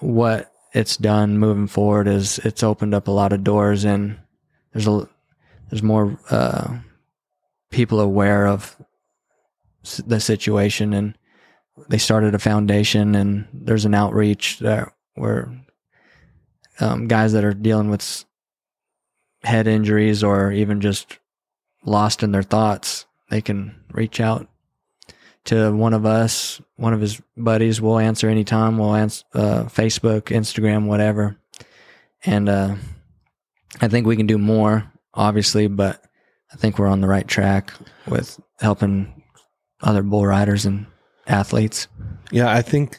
what 0.00 0.52
it's 0.72 0.96
done 0.96 1.38
moving 1.38 1.66
forward 1.66 2.06
is 2.06 2.38
it's 2.40 2.62
opened 2.62 2.94
up 2.94 3.08
a 3.08 3.10
lot 3.12 3.32
of 3.32 3.42
doors 3.44 3.84
and 3.84 4.18
there's 4.72 4.86
a 4.86 5.08
there's 5.70 5.82
more 5.82 6.18
uh 6.30 6.78
people 7.70 8.00
aware 8.00 8.46
of 8.46 8.76
the 10.06 10.20
situation 10.20 10.92
and 10.92 11.16
they 11.88 11.98
started 11.98 12.34
a 12.34 12.38
foundation 12.38 13.14
and 13.14 13.46
there's 13.52 13.84
an 13.84 13.94
outreach 13.94 14.58
that 14.58 14.92
where 15.14 15.50
um, 16.80 17.08
guys 17.08 17.32
that 17.32 17.44
are 17.44 17.54
dealing 17.54 17.90
with 17.90 18.24
head 19.42 19.66
injuries 19.66 20.22
or 20.22 20.52
even 20.52 20.80
just 20.80 21.18
lost 21.84 22.22
in 22.22 22.32
their 22.32 22.42
thoughts, 22.42 23.06
they 23.30 23.40
can 23.40 23.84
reach 23.92 24.20
out 24.20 24.48
to 25.44 25.72
one 25.72 25.94
of 25.94 26.04
us, 26.04 26.60
one 26.76 26.92
of 26.92 27.00
his 27.00 27.20
buddies. 27.36 27.80
We'll 27.80 27.98
answer 27.98 28.28
anytime. 28.28 28.78
We'll 28.78 28.94
answer 28.94 29.24
uh, 29.34 29.64
Facebook, 29.64 30.24
Instagram, 30.24 30.86
whatever. 30.86 31.38
And 32.24 32.48
uh, 32.48 32.74
I 33.80 33.88
think 33.88 34.06
we 34.06 34.16
can 34.16 34.26
do 34.26 34.38
more, 34.38 34.92
obviously, 35.14 35.66
but 35.68 36.04
I 36.52 36.56
think 36.56 36.78
we're 36.78 36.88
on 36.88 37.00
the 37.00 37.08
right 37.08 37.26
track 37.26 37.72
with 38.06 38.38
helping 38.60 39.22
other 39.80 40.02
bull 40.02 40.26
riders 40.26 40.66
and 40.66 40.86
athletes. 41.28 41.88
Yeah, 42.30 42.50
I 42.50 42.62
think 42.62 42.98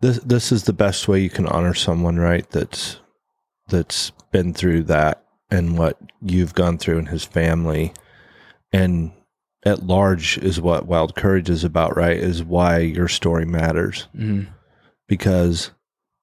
this 0.00 0.18
this 0.20 0.52
is 0.52 0.64
the 0.64 0.72
best 0.72 1.08
way 1.08 1.20
you 1.20 1.30
can 1.30 1.46
honor 1.46 1.74
someone, 1.74 2.16
right? 2.16 2.48
That's 2.50 3.00
that's 3.68 4.10
been 4.30 4.52
through 4.54 4.84
that 4.84 5.24
and 5.50 5.78
what 5.78 5.98
you've 6.20 6.54
gone 6.54 6.78
through 6.78 6.98
and 6.98 7.08
his 7.08 7.24
family, 7.24 7.92
and 8.72 9.12
at 9.64 9.82
large 9.84 10.38
is 10.38 10.60
what 10.60 10.86
Wild 10.86 11.16
Courage 11.16 11.50
is 11.50 11.64
about, 11.64 11.96
right? 11.96 12.16
Is 12.16 12.44
why 12.44 12.78
your 12.78 13.08
story 13.08 13.44
matters 13.44 14.08
hmm 14.14 14.42
because 15.08 15.70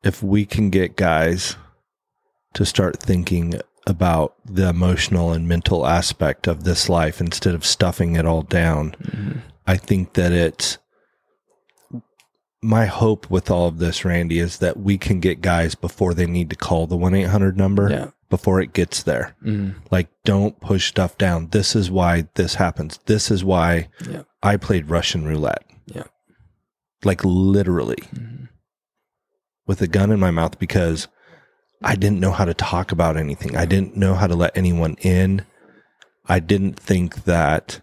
if 0.04 0.22
we 0.22 0.46
can 0.46 0.70
get 0.70 0.96
guys 0.96 1.58
to 2.54 2.64
start 2.64 3.00
thinking 3.00 3.56
about 3.88 4.36
the 4.46 4.70
emotional 4.70 5.34
and 5.34 5.48
mental 5.48 5.86
aspect 5.88 6.46
of 6.48 6.64
this 6.64 6.88
life 6.88 7.20
instead 7.20 7.56
of 7.56 7.66
stuffing 7.66 8.16
it 8.16 8.26
all 8.26 8.44
down, 8.44 8.96
hmm 9.12 9.40
I 9.68 9.78
think 9.78 10.14
that 10.14 10.32
it's 10.32 10.78
my 12.62 12.86
hope 12.86 13.30
with 13.30 13.52
all 13.52 13.68
of 13.68 13.78
this, 13.80 14.04
Randy, 14.06 14.40
is 14.40 14.58
that 14.60 14.78
we 14.78 14.98
can 14.98 15.20
get 15.20 15.42
guys 15.42 15.76
before 15.76 16.14
they 16.14 16.26
need 16.26 16.50
to 16.50 16.56
call 16.56 16.88
the 16.88 16.98
1 16.98 17.14
800 17.14 17.58
number, 17.58 17.90
Yeah. 17.90 18.08
before 18.30 18.60
it 18.60 18.74
gets 18.74 19.04
there. 19.04 19.36
hmm 19.44 19.72
Like, 19.92 20.10
don't 20.24 20.60
push 20.60 20.88
stuff 20.88 21.18
down. 21.18 21.50
This 21.52 21.76
is 21.76 21.92
why 21.92 22.28
this 22.36 22.56
happens. 22.56 23.00
This 23.06 23.30
is 23.30 23.44
why 23.44 23.90
Yeah. 24.10 24.24
I 24.42 24.58
played 24.58 24.90
Russian 24.90 25.26
roulette. 25.26 25.64
Yeah. 25.86 26.04
Like, 27.04 27.24
literally 27.24 28.04
hmm 28.12 28.46
with 29.68 29.82
a 29.82 29.88
gun 29.88 30.12
in 30.12 30.20
my 30.20 30.30
mouth 30.30 30.60
because 30.60 31.08
I 31.84 31.96
didn't 31.96 32.20
know 32.20 32.30
how 32.30 32.46
to 32.46 32.54
talk 32.54 32.92
about 32.92 33.18
anything. 33.18 33.56
I 33.58 33.66
didn't 33.66 33.98
know 33.98 34.14
how 34.14 34.28
to 34.28 34.36
let 34.36 34.56
anyone 34.56 34.94
in. 35.02 35.44
I 36.28 36.40
didn't 36.40 36.80
think 36.80 37.24
that 37.26 37.82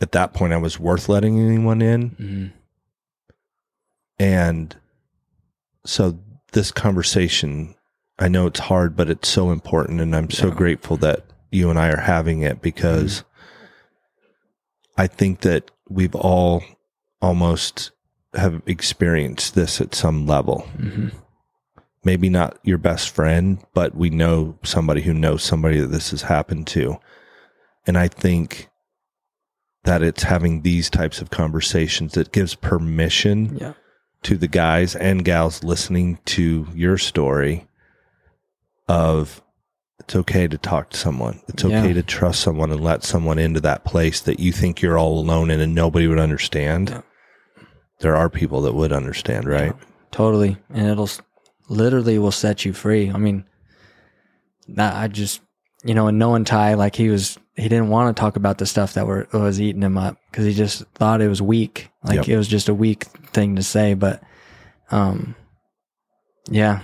at 0.00 0.12
that 0.12 0.32
point 0.32 0.52
I 0.52 0.56
was 0.58 0.78
worth 0.78 1.08
letting 1.08 1.38
anyone 1.40 1.82
in. 1.82 2.08
hmm 2.10 2.46
And 4.18 4.76
so 5.84 6.18
this 6.52 6.70
conversation, 6.72 7.74
I 8.18 8.28
know 8.28 8.46
it's 8.46 8.60
hard, 8.60 8.96
but 8.96 9.08
it's 9.10 9.28
so 9.28 9.50
important. 9.52 10.00
And 10.00 10.14
I'm 10.14 10.30
so 10.30 10.48
Yeah. 10.48 10.54
grateful 10.54 10.96
that 10.98 11.24
you 11.50 11.70
and 11.70 11.78
I 11.78 11.88
are 11.88 12.00
having 12.00 12.42
it 12.42 12.60
because 12.60 13.22
I 14.96 15.06
think 15.06 15.40
that 15.42 15.70
we've 15.88 16.14
all 16.14 16.62
almost 17.22 17.92
have 18.34 18.60
experienced 18.66 19.54
this 19.54 19.80
at 19.80 19.94
some 19.94 20.26
level. 20.26 20.60
hmm 20.76 21.08
Maybe 22.04 22.28
not 22.30 22.58
your 22.62 22.78
best 22.78 23.10
friend, 23.10 23.58
but 23.74 23.94
we 23.94 24.08
know 24.08 24.56
somebody 24.62 25.02
who 25.02 25.12
knows 25.12 25.42
somebody 25.42 25.80
that 25.80 25.88
this 25.88 26.10
has 26.12 26.22
happened 26.22 26.66
to. 26.68 26.98
And 27.86 27.98
I 27.98 28.06
think 28.08 28.68
that 29.88 30.02
it's 30.02 30.22
having 30.24 30.60
these 30.60 30.90
types 30.90 31.22
of 31.22 31.30
conversations 31.30 32.12
that 32.12 32.30
gives 32.30 32.54
permission 32.54 33.56
Yeah. 33.58 33.72
to 34.22 34.36
the 34.36 34.46
guys 34.46 34.94
and 34.94 35.24
gals 35.24 35.64
listening 35.64 36.18
to 36.26 36.66
your 36.74 36.98
story 36.98 37.66
of 38.86 39.42
it's 40.00 40.14
okay 40.14 40.46
to 40.46 40.58
talk 40.58 40.90
to 40.90 40.96
someone. 40.98 41.40
It's 41.48 41.64
okay 41.64 41.88
Yeah. 41.88 41.94
to 41.94 42.02
trust 42.02 42.40
someone 42.40 42.70
and 42.70 42.82
let 42.82 43.02
someone 43.02 43.38
into 43.38 43.60
that 43.60 43.84
place 43.84 44.20
that 44.20 44.38
you 44.40 44.52
think 44.52 44.82
you're 44.82 44.98
all 44.98 45.18
alone 45.18 45.50
in 45.50 45.58
and 45.60 45.74
nobody 45.74 46.06
would 46.06 46.18
understand. 46.18 46.90
Yeah. 46.90 47.00
There 48.00 48.14
are 48.16 48.28
people 48.28 48.60
that 48.62 48.74
would 48.74 48.92
understand, 48.92 49.46
right? 49.46 49.74
Totally. 50.10 50.58
And 50.70 50.86
it'll 50.86 51.10
literally 51.68 52.18
will 52.18 52.30
set 52.30 52.64
you 52.66 52.72
free. 52.74 53.10
I 53.10 53.16
mean, 53.18 53.44
that 54.68 54.94
I 54.94 55.08
just, 55.08 55.40
you 55.82 55.94
know, 55.94 56.08
and 56.08 56.18
knowing 56.18 56.44
Ty, 56.44 56.74
like 56.74 56.94
he 56.94 57.08
was, 57.08 57.38
he 57.58 57.68
didn't 57.68 57.88
want 57.88 58.14
to 58.16 58.20
talk 58.20 58.36
about 58.36 58.58
the 58.58 58.66
stuff 58.66 58.94
that 58.94 59.06
were, 59.06 59.26
was 59.32 59.60
eating 59.60 59.82
him 59.82 59.98
up 59.98 60.16
because 60.30 60.46
he 60.46 60.54
just 60.54 60.84
thought 60.94 61.20
it 61.20 61.28
was 61.28 61.42
weak. 61.42 61.90
Like 62.04 62.16
Yep. 62.16 62.28
it 62.28 62.36
was 62.36 62.48
just 62.48 62.68
a 62.68 62.74
weak 62.74 63.04
thing 63.32 63.56
to 63.56 63.62
say. 63.62 63.94
But, 63.94 64.22
um, 64.90 65.34
yeah, 66.50 66.80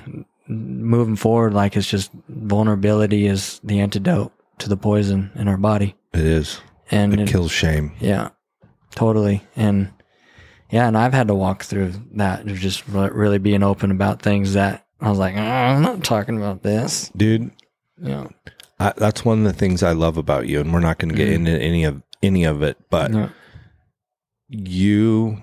moving 0.49 1.17
forward, 1.17 1.55
like 1.55 1.77
it's 1.77 1.89
just 1.89 2.11
vulnerability 2.29 3.27
is 3.27 3.61
the 3.65 3.81
antidote 3.81 4.33
to 4.59 4.69
the 4.69 4.77
poison 4.77 5.31
in 5.37 5.49
our 5.49 5.57
body. 5.57 5.95
It 6.13 6.21
is. 6.21 6.61
And 6.91 7.15
It 7.15 7.21
it- 7.21 7.29
kills 7.29 7.51
shame. 7.51 7.93
yeah, 8.01 8.31
totally. 8.95 9.43
And 9.57 9.91
yeah, 10.71 10.87
and 10.89 10.99
I've 10.99 11.15
had 11.15 11.29
to 11.29 11.35
walk 11.35 11.63
through 11.65 11.93
that 12.17 12.47
of 12.49 12.57
just 12.59 12.87
really 12.89 13.39
being 13.39 13.63
open 13.63 13.91
about 13.91 14.23
things 14.23 14.55
that 14.55 14.85
I 15.01 15.09
was 15.09 15.19
like, 15.19 15.35
"Oh, 15.37 15.41
I'm 15.41 15.83
not 15.83 16.03
talking 16.05 16.37
about 16.37 16.63
this. 16.63 17.11
Dude, 17.17 17.51
Yeah. 18.03 18.27
I, 18.79 18.93
that's 18.97 19.25
one 19.25 19.39
of 19.39 19.45
the 19.45 19.59
things 19.59 19.83
I 19.83 19.93
love 19.93 20.17
about 20.17 20.47
you, 20.49 20.61
and 20.61 20.73
we're 20.73 20.81
not 20.81 20.99
going 20.99 21.11
to 21.11 21.17
get 21.17 21.29
Mhm. 21.29 21.35
into 21.35 21.53
any 21.61 21.85
of 21.85 22.03
any 22.23 22.45
of 22.45 22.63
it, 22.63 22.79
but 22.91 23.13
yeah. 23.13 23.29
you 24.49 25.43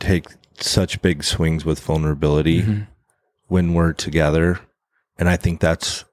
take 0.00 0.26
such 0.58 1.02
big 1.02 1.22
swings 1.22 1.64
with 1.64 1.80
vulnerability 1.80 2.62
Mhm. 2.62 2.86
when 3.46 3.74
we're 3.74 3.92
together, 3.92 4.60
and 5.18 5.28
I 5.28 5.36
think 5.36 5.60
that's 5.60 6.04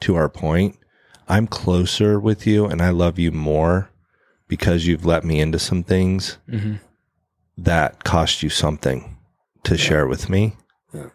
to 0.00 0.14
our 0.16 0.28
point. 0.28 0.76
I'm 1.28 1.46
closer 1.46 2.20
with 2.20 2.46
you, 2.46 2.66
and 2.66 2.82
I 2.82 2.90
love 2.90 3.18
you 3.18 3.32
more 3.32 3.88
because 4.46 4.86
you've 4.86 5.06
let 5.06 5.24
me 5.24 5.40
into 5.40 5.58
some 5.58 5.82
things 5.82 6.36
Mhm. 6.48 6.80
that 7.56 8.04
cost 8.04 8.42
you 8.42 8.50
something 8.50 9.16
to 9.64 9.78
share 9.78 10.06
with 10.06 10.28
me. 10.28 10.54
Yeah. 10.92 11.06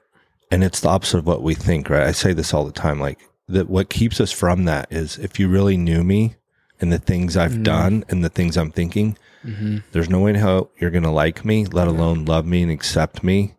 And 0.51 0.63
it's 0.63 0.79
the 0.79 0.89
opposite 0.89 1.19
of 1.19 1.27
what 1.27 1.43
we 1.43 1.53
think, 1.53 1.89
right? 1.89 2.07
I 2.07 2.11
say 2.11 2.33
this 2.33 2.53
all 2.53 2.65
the 2.65 2.71
time. 2.71 2.99
Like 2.99 3.19
that 3.49 3.69
what 3.69 3.89
keeps 3.89 4.21
us 4.21 4.31
from 4.31 4.65
that 4.65 4.87
is 4.91 5.17
if 5.17 5.39
you 5.39 5.47
really 5.49 5.75
knew 5.77 6.03
me 6.03 6.35
and 6.79 6.91
the 6.93 6.99
things 6.99 7.35
I've 7.35 7.53
Mhm. 7.53 7.63
done 7.63 8.05
and 8.09 8.23
the 8.23 8.29
things 8.29 8.55
I'm 8.57 8.71
thinking, 8.71 9.17
Mhm. 9.43 9.83
there's 9.91 10.09
no 10.09 10.21
way 10.21 10.29
in 10.31 10.35
hell 10.35 10.69
you're 10.79 10.91
gonna 10.91 11.11
like 11.11 11.43
me, 11.43 11.65
let 11.65 11.87
alone 11.87 12.25
love 12.25 12.45
me 12.45 12.61
and 12.61 12.71
accept 12.71 13.23
me. 13.23 13.55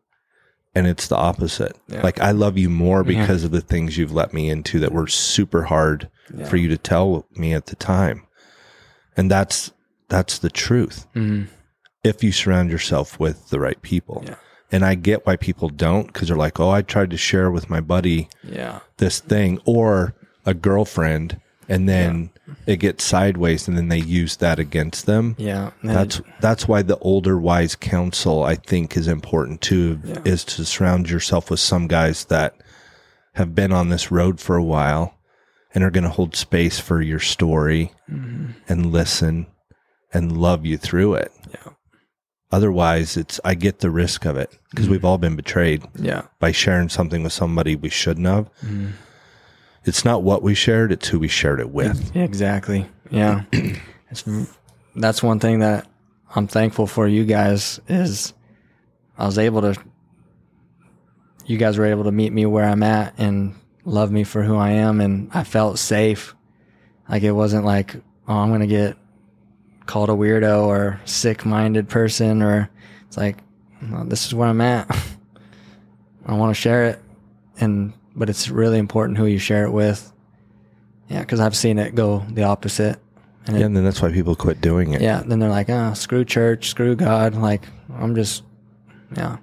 And 0.75 0.87
it's 0.87 1.09
the 1.09 1.17
opposite. 1.17 1.77
Yeah. 1.89 2.03
Like 2.03 2.21
I 2.21 2.31
love 2.31 2.57
you 2.57 2.71
more 2.71 3.03
Yeah. 3.05 3.21
because 3.21 3.43
of 3.45 3.51
the 3.51 3.61
things 3.61 3.99
you've 3.99 4.13
let 4.15 4.33
me 4.33 4.49
into 4.49 4.79
that 4.79 4.93
were 4.93 5.09
super 5.09 5.65
hard 5.65 6.09
Yeah. 6.35 6.47
for 6.47 6.57
you 6.57 6.69
to 6.69 6.79
tell 6.79 7.27
me 7.35 7.53
at 7.53 7.67
the 7.67 7.77
time. 7.77 8.23
And 9.17 9.31
that's 9.31 9.73
that's 10.09 10.39
the 10.39 10.51
truth 10.51 11.07
Mhm. 11.15 11.47
if 12.03 12.25
you 12.25 12.33
surround 12.33 12.71
yourself 12.71 13.19
with 13.21 13.51
the 13.51 13.61
right 13.61 13.81
people. 13.83 14.25
Yeah. 14.71 14.77
And 14.77 14.85
I 14.85 14.95
get 14.95 15.27
why 15.27 15.37
people 15.37 15.69
don't 15.69 16.07
because 16.07 16.29
they're 16.29 16.37
like, 16.37 16.61
oh, 16.61 16.71
I 16.71 16.83
tried 16.83 17.11
to 17.11 17.17
share 17.17 17.51
with 17.51 17.69
my 17.71 17.81
buddy 17.81 18.29
Yeah. 18.45 18.81
this 18.99 19.21
thing 19.21 19.61
or 19.65 20.15
a 20.47 20.55
girlfriend, 20.55 21.41
and 21.69 21.89
then 21.89 22.31
it 22.67 22.77
gets 22.77 23.05
sideways, 23.05 23.69
and 23.69 23.77
then 23.77 23.89
they 23.89 23.99
use 23.99 24.37
that 24.37 24.59
against 24.59 25.07
them. 25.07 25.35
Yeah. 25.39 25.71
That's 25.85 26.21
that's 26.41 26.67
why 26.67 26.83
the 26.83 26.99
older 26.99 27.39
wise 27.39 27.77
counsel 27.77 28.43
I 28.43 28.55
think 28.57 28.97
is 28.97 29.07
important 29.09 29.61
too, 29.61 30.01
Yeah. 30.05 30.19
is 30.25 30.45
to 30.45 30.65
surround 30.65 31.11
yourself 31.11 31.51
with 31.51 31.61
some 31.61 31.87
guys 31.89 32.25
that 32.27 32.55
have 33.35 33.55
been 33.55 33.73
on 33.73 33.89
this 33.91 34.11
road 34.11 34.41
for 34.41 34.57
a 34.57 34.65
while 34.65 35.15
and 35.75 35.85
are 35.85 35.91
going 35.91 36.03
to 36.05 36.11
hold 36.11 36.35
space 36.35 36.81
for 36.81 37.01
your 37.01 37.21
story 37.21 37.93
Mhm. 38.11 38.55
and 38.69 38.87
listen 38.87 39.47
and 40.13 40.37
love 40.37 40.67
you 40.67 40.77
through 40.77 41.15
it. 41.15 41.31
Yeah. 41.53 41.73
Otherwise, 42.53 43.17
it's 43.17 43.39
I 43.45 43.55
get 43.55 43.79
the 43.79 43.91
risk 43.91 44.25
of 44.25 44.37
it 44.37 44.51
because 44.71 44.89
we've 44.89 45.05
all 45.05 45.19
been 45.19 45.37
betrayed 45.37 45.85
Yeah. 45.97 46.23
by 46.41 46.51
sharing 46.53 46.89
something 46.89 47.23
with 47.23 47.33
somebody 47.33 47.77
we 47.77 47.89
shouldn't 47.89 48.27
have. 48.27 48.51
Mhm. 48.65 48.93
It's 49.85 50.05
not 50.05 50.23
what 50.23 50.43
we 50.43 50.55
shared; 50.55 50.91
it's 50.93 51.09
who 51.09 51.19
we 51.21 51.29
shared 51.29 51.61
it 51.61 51.71
with. 51.71 52.11
Yeah, 52.15 52.25
exactly. 52.25 52.87
Yeah. 53.11 53.43
it's, 54.11 54.25
that's 54.97 55.23
one 55.23 55.39
thing 55.39 55.61
that 55.61 55.87
I'm 56.35 56.47
thankful 56.49 56.87
for 56.87 57.07
you 57.09 57.25
guys 57.25 57.81
is 57.89 58.33
I 59.17 59.27
was 59.27 59.39
able 59.39 59.63
to 59.63 59.75
you 61.47 61.57
guys 61.57 61.79
were 61.79 61.87
able 61.87 62.05
to 62.05 62.13
meet 62.13 62.33
me 62.33 62.47
where 62.47 62.65
I'm 62.65 62.83
at 62.83 63.15
and 63.19 63.55
love 63.85 64.11
me 64.13 64.25
for 64.25 64.43
who 64.43 64.57
I 64.57 64.71
am 64.73 65.01
and 65.01 65.31
I 65.33 65.45
felt 65.45 65.79
safe. 65.79 66.35
Like 67.09 67.23
it 67.23 67.33
wasn't 67.33 67.65
like, 67.65 67.97
oh, 68.29 68.35
I'm 68.35 68.49
going 68.51 68.61
to 68.61 68.67
get 68.69 68.97
called 69.91 70.09
a 70.09 70.13
weirdo 70.13 70.67
or 70.67 71.01
sick-minded 71.05 71.89
person 71.89 72.43
or 72.43 72.71
it's 73.09 73.17
like 73.17 73.39
well, 73.91 74.05
this 74.05 74.25
is 74.27 74.35
where 74.35 74.49
I'm 74.49 74.61
at. 74.61 74.87
I 76.27 76.35
want 76.35 76.55
to 76.55 76.61
share 76.61 76.85
it 76.87 77.01
and 77.61 77.93
but 78.15 78.31
it's 78.31 78.49
really 78.49 78.79
important 78.79 79.19
who 79.19 79.27
you 79.27 79.39
share 79.39 79.65
it 79.65 79.71
with. 79.73 80.13
Yeah, 81.09 81.21
because 81.21 81.41
I've 81.41 81.57
seen 81.57 81.79
it 81.79 81.95
go 81.97 82.25
the 82.31 82.45
opposite. 82.45 83.01
And 83.47 83.57
Yeah, 83.57 83.63
it, 83.63 83.67
and 83.67 83.77
then 83.77 83.85
that's 83.85 84.01
why 84.01 84.13
people 84.13 84.37
quit 84.37 84.61
doing 84.61 84.93
it. 84.93 85.01
yeah, 85.01 85.23
then 85.27 85.39
they're 85.41 85.49
like, 85.51 85.69
oh, 85.71 85.93
screw 85.95 86.25
church, 86.25 86.69
screw 86.69 86.95
God. 86.95 87.35
Like, 87.35 87.65
I'm 87.99 88.15
just, 88.15 88.45
yeah, 89.17 89.39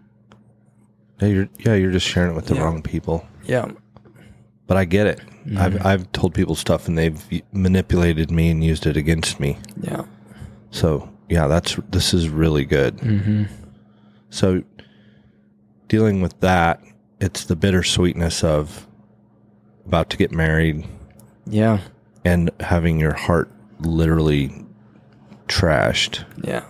Yeah, 1.20 1.28
you're, 1.28 1.50
yeah, 1.60 1.74
you're 1.74 1.92
just 1.92 2.06
sharing 2.08 2.32
it 2.32 2.36
with 2.36 2.46
the 2.46 2.56
Yeah. 2.56 2.64
wrong 2.64 2.82
people. 2.82 3.26
yeah, 3.46 3.70
But 4.68 4.78
I 4.78 4.86
get 4.86 5.08
it. 5.08 5.20
Mm-hmm. 5.46 5.58
I've 5.58 5.86
I've 5.86 6.12
told 6.14 6.34
people 6.34 6.56
stuff 6.56 6.88
and 6.88 6.98
they've 6.98 7.22
manipulated 7.52 8.30
me 8.32 8.50
and 8.50 8.64
used 8.64 8.86
it 8.86 8.96
against 8.98 9.40
me. 9.40 9.58
yeah. 9.82 10.04
So 10.72 11.10
yeah, 11.30 11.48
that's 11.48 11.76
this 11.90 12.14
is 12.14 12.30
really 12.30 12.66
good. 12.66 12.98
Mm-hmm. 12.98 13.44
So 14.30 14.64
dealing 15.88 16.22
with 16.22 16.40
that, 16.42 16.82
it's 17.20 17.46
the 17.46 17.56
bittersweetness 17.56 18.44
of 18.44 18.88
about 19.86 20.10
to 20.12 20.18
get 20.18 20.32
married 20.32 20.86
Yeah, 21.46 21.80
and 22.26 22.52
having 22.60 23.00
your 23.00 23.14
heart 23.14 23.50
literally 23.80 24.52
trashed. 25.48 26.26
yeah, 26.44 26.66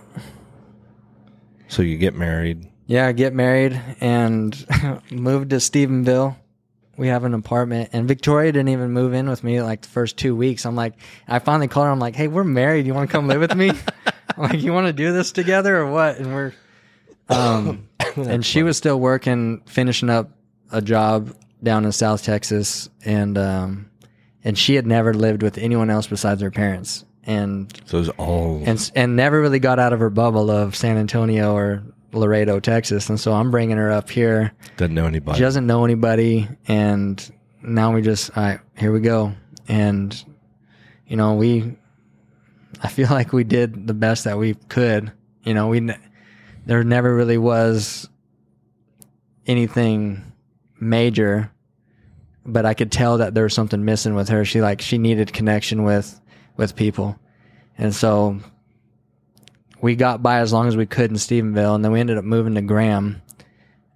So 1.66 1.82
you 1.82 1.96
get 1.98 2.14
married, 2.14 2.68
yeah, 2.86 3.10
get 3.12 3.34
married 3.34 3.80
and 4.00 4.54
moved 5.10 5.50
to 5.50 5.56
Stephenville. 5.56 6.36
We 6.98 7.08
have 7.08 7.22
an 7.24 7.32
apartment, 7.32 7.90
and 7.92 8.08
Victoria 8.08 8.50
didn't 8.52 8.70
even 8.70 8.90
move 8.90 9.14
in 9.14 9.28
with 9.30 9.44
me 9.44 9.62
like 9.62 9.82
the 9.82 9.88
first 9.88 10.16
two 10.16 10.34
weeks. 10.34 10.66
I'm 10.66 10.74
like, 10.74 10.94
I 11.28 11.38
finally 11.38 11.68
called 11.68 11.86
her. 11.86 11.92
I'm 11.92 12.00
like, 12.00 12.16
hey, 12.16 12.26
we're 12.26 12.44
married. 12.44 12.86
You 12.86 12.92
want 12.92 13.08
to 13.08 13.12
come 13.12 13.28
live 13.28 13.40
with 13.40 13.54
me? 13.54 13.70
I'm 14.36 14.42
like, 14.50 14.60
you 14.60 14.72
want 14.72 14.88
to 14.88 14.92
do 14.92 15.12
this 15.12 15.30
together 15.30 15.76
or 15.76 15.90
what? 15.90 16.18
And 16.18 16.34
we're, 16.34 16.52
um, 17.28 17.88
and 18.16 18.44
she 18.44 18.64
was 18.64 18.76
still 18.76 18.98
working, 18.98 19.62
finishing 19.66 20.10
up 20.10 20.30
a 20.72 20.82
job 20.82 21.34
down 21.62 21.84
in 21.84 21.92
South 21.92 22.22
Texas, 22.22 22.88
and 23.04 23.38
um, 23.38 23.90
and 24.44 24.58
she 24.58 24.74
had 24.74 24.86
never 24.86 25.14
lived 25.14 25.42
with 25.42 25.58
anyone 25.58 25.90
else 25.90 26.06
besides 26.06 26.42
her 26.42 26.50
parents, 26.50 27.04
and 27.24 27.72
So 27.86 27.98
it 27.98 28.00
was 28.00 28.08
all 28.10 28.62
and 28.64 28.90
and 28.94 29.16
never 29.16 29.40
really 29.40 29.58
got 29.58 29.78
out 29.78 29.92
of 29.92 30.00
her 30.00 30.10
bubble 30.10 30.50
of 30.50 30.76
San 30.76 30.96
Antonio 30.96 31.54
or 31.54 31.82
Laredo, 32.12 32.60
Texas. 32.60 33.08
And 33.08 33.18
so 33.18 33.32
I'm 33.32 33.50
bringing 33.50 33.76
her 33.76 33.90
up 33.90 34.10
here. 34.10 34.52
doesn't 34.76 34.94
know 34.94 35.06
anybody. 35.06 35.36
She 35.36 35.42
doesn't 35.42 35.66
know 35.66 35.84
anybody, 35.84 36.48
and 36.66 37.32
now 37.62 37.94
we 37.94 38.02
just 38.02 38.36
all 38.36 38.42
right, 38.42 38.60
here 38.76 38.92
we 38.92 39.00
go. 39.00 39.34
And 39.68 40.24
you 41.06 41.16
know, 41.16 41.34
we 41.34 41.76
I 42.82 42.88
feel 42.88 43.08
like 43.10 43.32
we 43.32 43.44
did 43.44 43.86
the 43.86 43.94
best 43.94 44.24
that 44.24 44.38
we 44.38 44.54
could. 44.54 45.12
You 45.42 45.54
know, 45.54 45.68
we 45.68 45.90
there 46.66 46.84
never 46.84 47.14
really 47.14 47.38
was 47.38 48.08
anything 49.46 50.32
major, 50.80 51.50
but 52.44 52.66
I 52.66 52.74
could 52.74 52.92
tell 52.92 53.18
that 53.18 53.34
there 53.34 53.44
was 53.44 53.54
something 53.54 53.84
missing 53.84 54.14
with 54.14 54.28
her. 54.28 54.44
She 54.44 54.60
like 54.60 54.80
she 54.80 54.98
needed 54.98 55.32
connection 55.32 55.84
with 55.84 56.20
with 56.56 56.76
people, 56.76 57.18
and 57.76 57.94
so 57.94 58.38
we 59.80 59.94
got 59.96 60.22
by 60.22 60.38
as 60.40 60.52
long 60.52 60.68
as 60.68 60.76
we 60.76 60.86
could 60.86 61.10
in 61.10 61.16
Stephenville, 61.16 61.74
and 61.74 61.84
then 61.84 61.92
we 61.92 62.00
ended 62.00 62.18
up 62.18 62.24
moving 62.24 62.54
to 62.54 62.62
Graham 62.62 63.22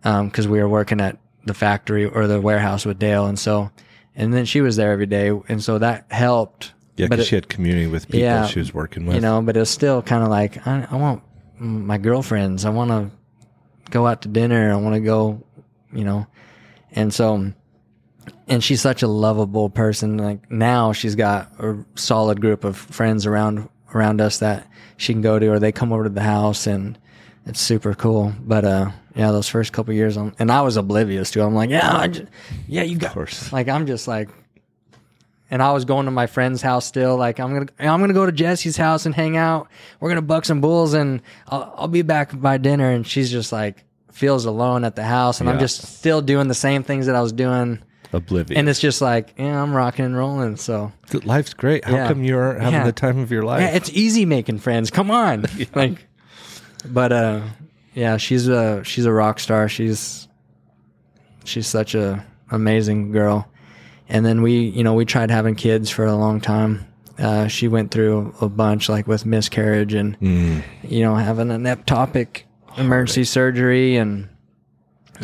um, 0.05 0.29
because 0.29 0.47
we 0.49 0.61
were 0.61 0.69
working 0.69 1.01
at 1.01 1.19
the 1.45 1.55
factory 1.55 2.05
or 2.05 2.27
the 2.27 2.41
warehouse 2.41 2.85
with 2.87 2.99
Dale, 2.99 3.27
and 3.27 3.39
so 3.39 3.71
and 4.15 4.33
then 4.33 4.45
she 4.45 4.61
was 4.61 4.77
there 4.77 4.93
every 4.93 5.07
day, 5.07 5.31
and 5.49 5.63
so 5.63 5.79
that 5.79 6.07
helped. 6.11 6.73
yeah, 6.97 7.07
but 7.07 7.17
because 7.17 7.27
she 7.29 7.35
had 7.35 7.49
community 7.49 7.87
with 7.87 8.07
people 8.07 8.21
Yeah, 8.21 8.47
she 8.47 8.59
was 8.59 8.75
working 8.75 9.07
with. 9.07 9.15
you 9.17 9.21
know, 9.21 9.41
but 9.43 9.57
it's 9.57 9.71
still 9.71 10.03
kind 10.03 10.23
of 10.23 10.29
like 10.29 10.67
I, 10.67 10.87
I 10.91 10.97
want 10.97 11.23
my 11.59 11.99
girlfriends. 11.99 12.65
I 12.65 12.71
want 12.71 12.91
to 12.91 13.91
go 13.91 14.07
out 14.07 14.23
to 14.23 14.29
dinner. 14.29 14.73
I 14.73 14.77
want 14.77 14.95
to 14.95 15.01
go, 15.01 15.43
you 15.93 16.05
know, 16.05 16.27
and 16.93 17.13
so, 17.13 17.53
and 18.49 18.63
she's 18.63 18.81
such 18.81 19.03
a 19.03 19.09
lovable 19.09 19.71
person. 19.71 20.19
Like 20.19 20.51
now, 20.51 20.93
she's 20.93 21.15
got 21.15 21.53
a 21.59 21.85
solid 21.95 22.41
group 22.41 22.65
of 22.65 22.77
friends 22.77 23.27
around 23.27 23.69
around 23.95 24.21
us 24.21 24.39
that 24.39 24.67
she 25.03 25.13
can 25.13 25.21
go 25.23 25.39
to, 25.39 25.49
or 25.49 25.59
they 25.59 25.73
come 25.73 25.93
over 25.93 26.05
to 26.05 26.11
the 26.11 26.23
house, 26.23 26.67
and 26.67 26.97
it's 27.47 27.61
super 27.61 27.95
cool. 27.95 28.33
But 28.41 28.65
uh, 28.65 28.91
yeah, 29.17 29.33
those 29.33 29.49
first 29.49 29.73
couple 29.73 29.93
years, 29.95 30.17
I'm, 30.17 30.33
and 30.39 30.51
I 30.51 30.63
was 30.63 30.77
oblivious 30.77 31.31
to. 31.33 31.41
it. 31.41 31.45
I'm 31.45 31.55
like, 31.55 31.71
yeah, 31.71 31.97
I 31.97 32.09
ju- 32.09 32.27
yeah, 32.69 32.83
you 32.85 32.97
got. 32.99 33.13
Like 33.53 33.69
I'm 33.69 33.87
just 33.87 34.07
like, 34.07 34.29
and 35.51 35.61
I 35.63 35.73
was 35.73 35.85
going 35.85 36.05
to 36.07 36.11
my 36.13 36.27
friend's 36.27 36.63
house 36.63 36.87
still. 36.87 37.17
Like 37.17 37.41
I'm 37.41 37.53
gonna, 37.53 37.67
I'm 37.81 38.01
gonna 38.01 38.15
go 38.15 38.27
to 38.27 38.33
Jesse's 38.33 38.77
house 38.77 39.05
and 39.05 39.15
hang 39.15 39.37
out. 39.37 39.69
We're 40.01 40.09
gonna 40.09 40.23
buck 40.23 40.45
some 40.45 40.61
bulls, 40.61 40.95
and 40.95 41.21
I'll, 41.49 41.75
I'll 41.77 41.89
be 41.89 42.03
back 42.03 42.39
by 42.41 42.59
dinner. 42.59 42.91
And 42.91 43.07
she's 43.07 43.31
just 43.31 43.51
like 43.53 43.85
feels 44.13 44.45
alone 44.45 44.85
at 44.85 44.95
the 44.95 45.05
house, 45.05 45.41
and 45.41 45.49
I'm 45.51 45.59
just 45.59 45.83
still 45.99 46.23
doing 46.23 46.47
the 46.49 46.55
same 46.55 46.83
things 46.85 47.07
that 47.07 47.17
I 47.17 47.23
was 47.23 47.33
doing. 47.33 47.83
Oblivious. 48.13 48.59
And 48.59 48.69
it's 48.69 48.81
just 48.81 49.01
like, 49.01 49.35
yeah, 49.39 49.63
I'm 49.63 49.73
rocking 49.75 50.05
and 50.05 50.17
rolling. 50.17 50.57
So 50.57 50.93
life's 51.25 51.55
great. 51.55 51.85
How 51.85 51.95
Yeah. 51.95 52.09
come 52.09 52.23
you 52.25 52.37
aren't 52.37 52.61
having 52.61 52.81
Yeah. 52.81 52.85
the 52.85 52.93
time 52.93 53.19
of 53.19 53.31
your 53.31 53.43
life? 53.43 53.63
yeah, 53.63 53.69
it's 53.77 53.91
easy 53.91 54.25
making 54.27 54.59
friends. 54.59 54.91
Come 54.91 55.11
on, 55.11 55.47
like, 55.75 56.07
but 56.87 57.13
uh, 57.13 57.41
yeah, 57.95 58.17
she's 58.19 58.49
a 58.49 58.83
she's 58.85 59.07
a 59.07 59.13
rock 59.13 59.41
star. 59.41 59.69
She's 59.69 60.29
she's 61.45 61.67
such 61.67 61.95
a 61.95 62.25
amazing 62.51 63.13
girl. 63.13 63.49
And 64.09 64.27
then 64.27 64.43
we, 64.43 64.59
you 64.69 64.85
know, 64.85 64.93
we 64.95 65.05
tried 65.07 65.31
having 65.31 65.55
kids 65.55 65.89
for 65.89 66.05
a 66.05 66.15
long 66.15 66.41
time. 66.41 66.87
Uh, 67.19 67.47
she 67.47 67.69
went 67.69 67.91
through 67.91 68.35
a 68.41 68.49
bunch, 68.49 68.89
like 68.89 69.07
with 69.07 69.25
miscarriage 69.25 69.95
and 69.95 70.19
Mm. 70.21 70.63
you 70.83 71.03
know 71.03 71.15
having 71.15 71.51
an 71.51 71.63
ectopic 71.65 72.43
emergency 72.77 73.25
surgery, 73.25 73.97
and 73.97 74.29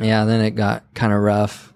yeah, 0.01 0.25
then 0.25 0.41
it 0.43 0.53
got 0.53 0.85
kind 0.95 1.13
of 1.13 1.21
rough. 1.21 1.68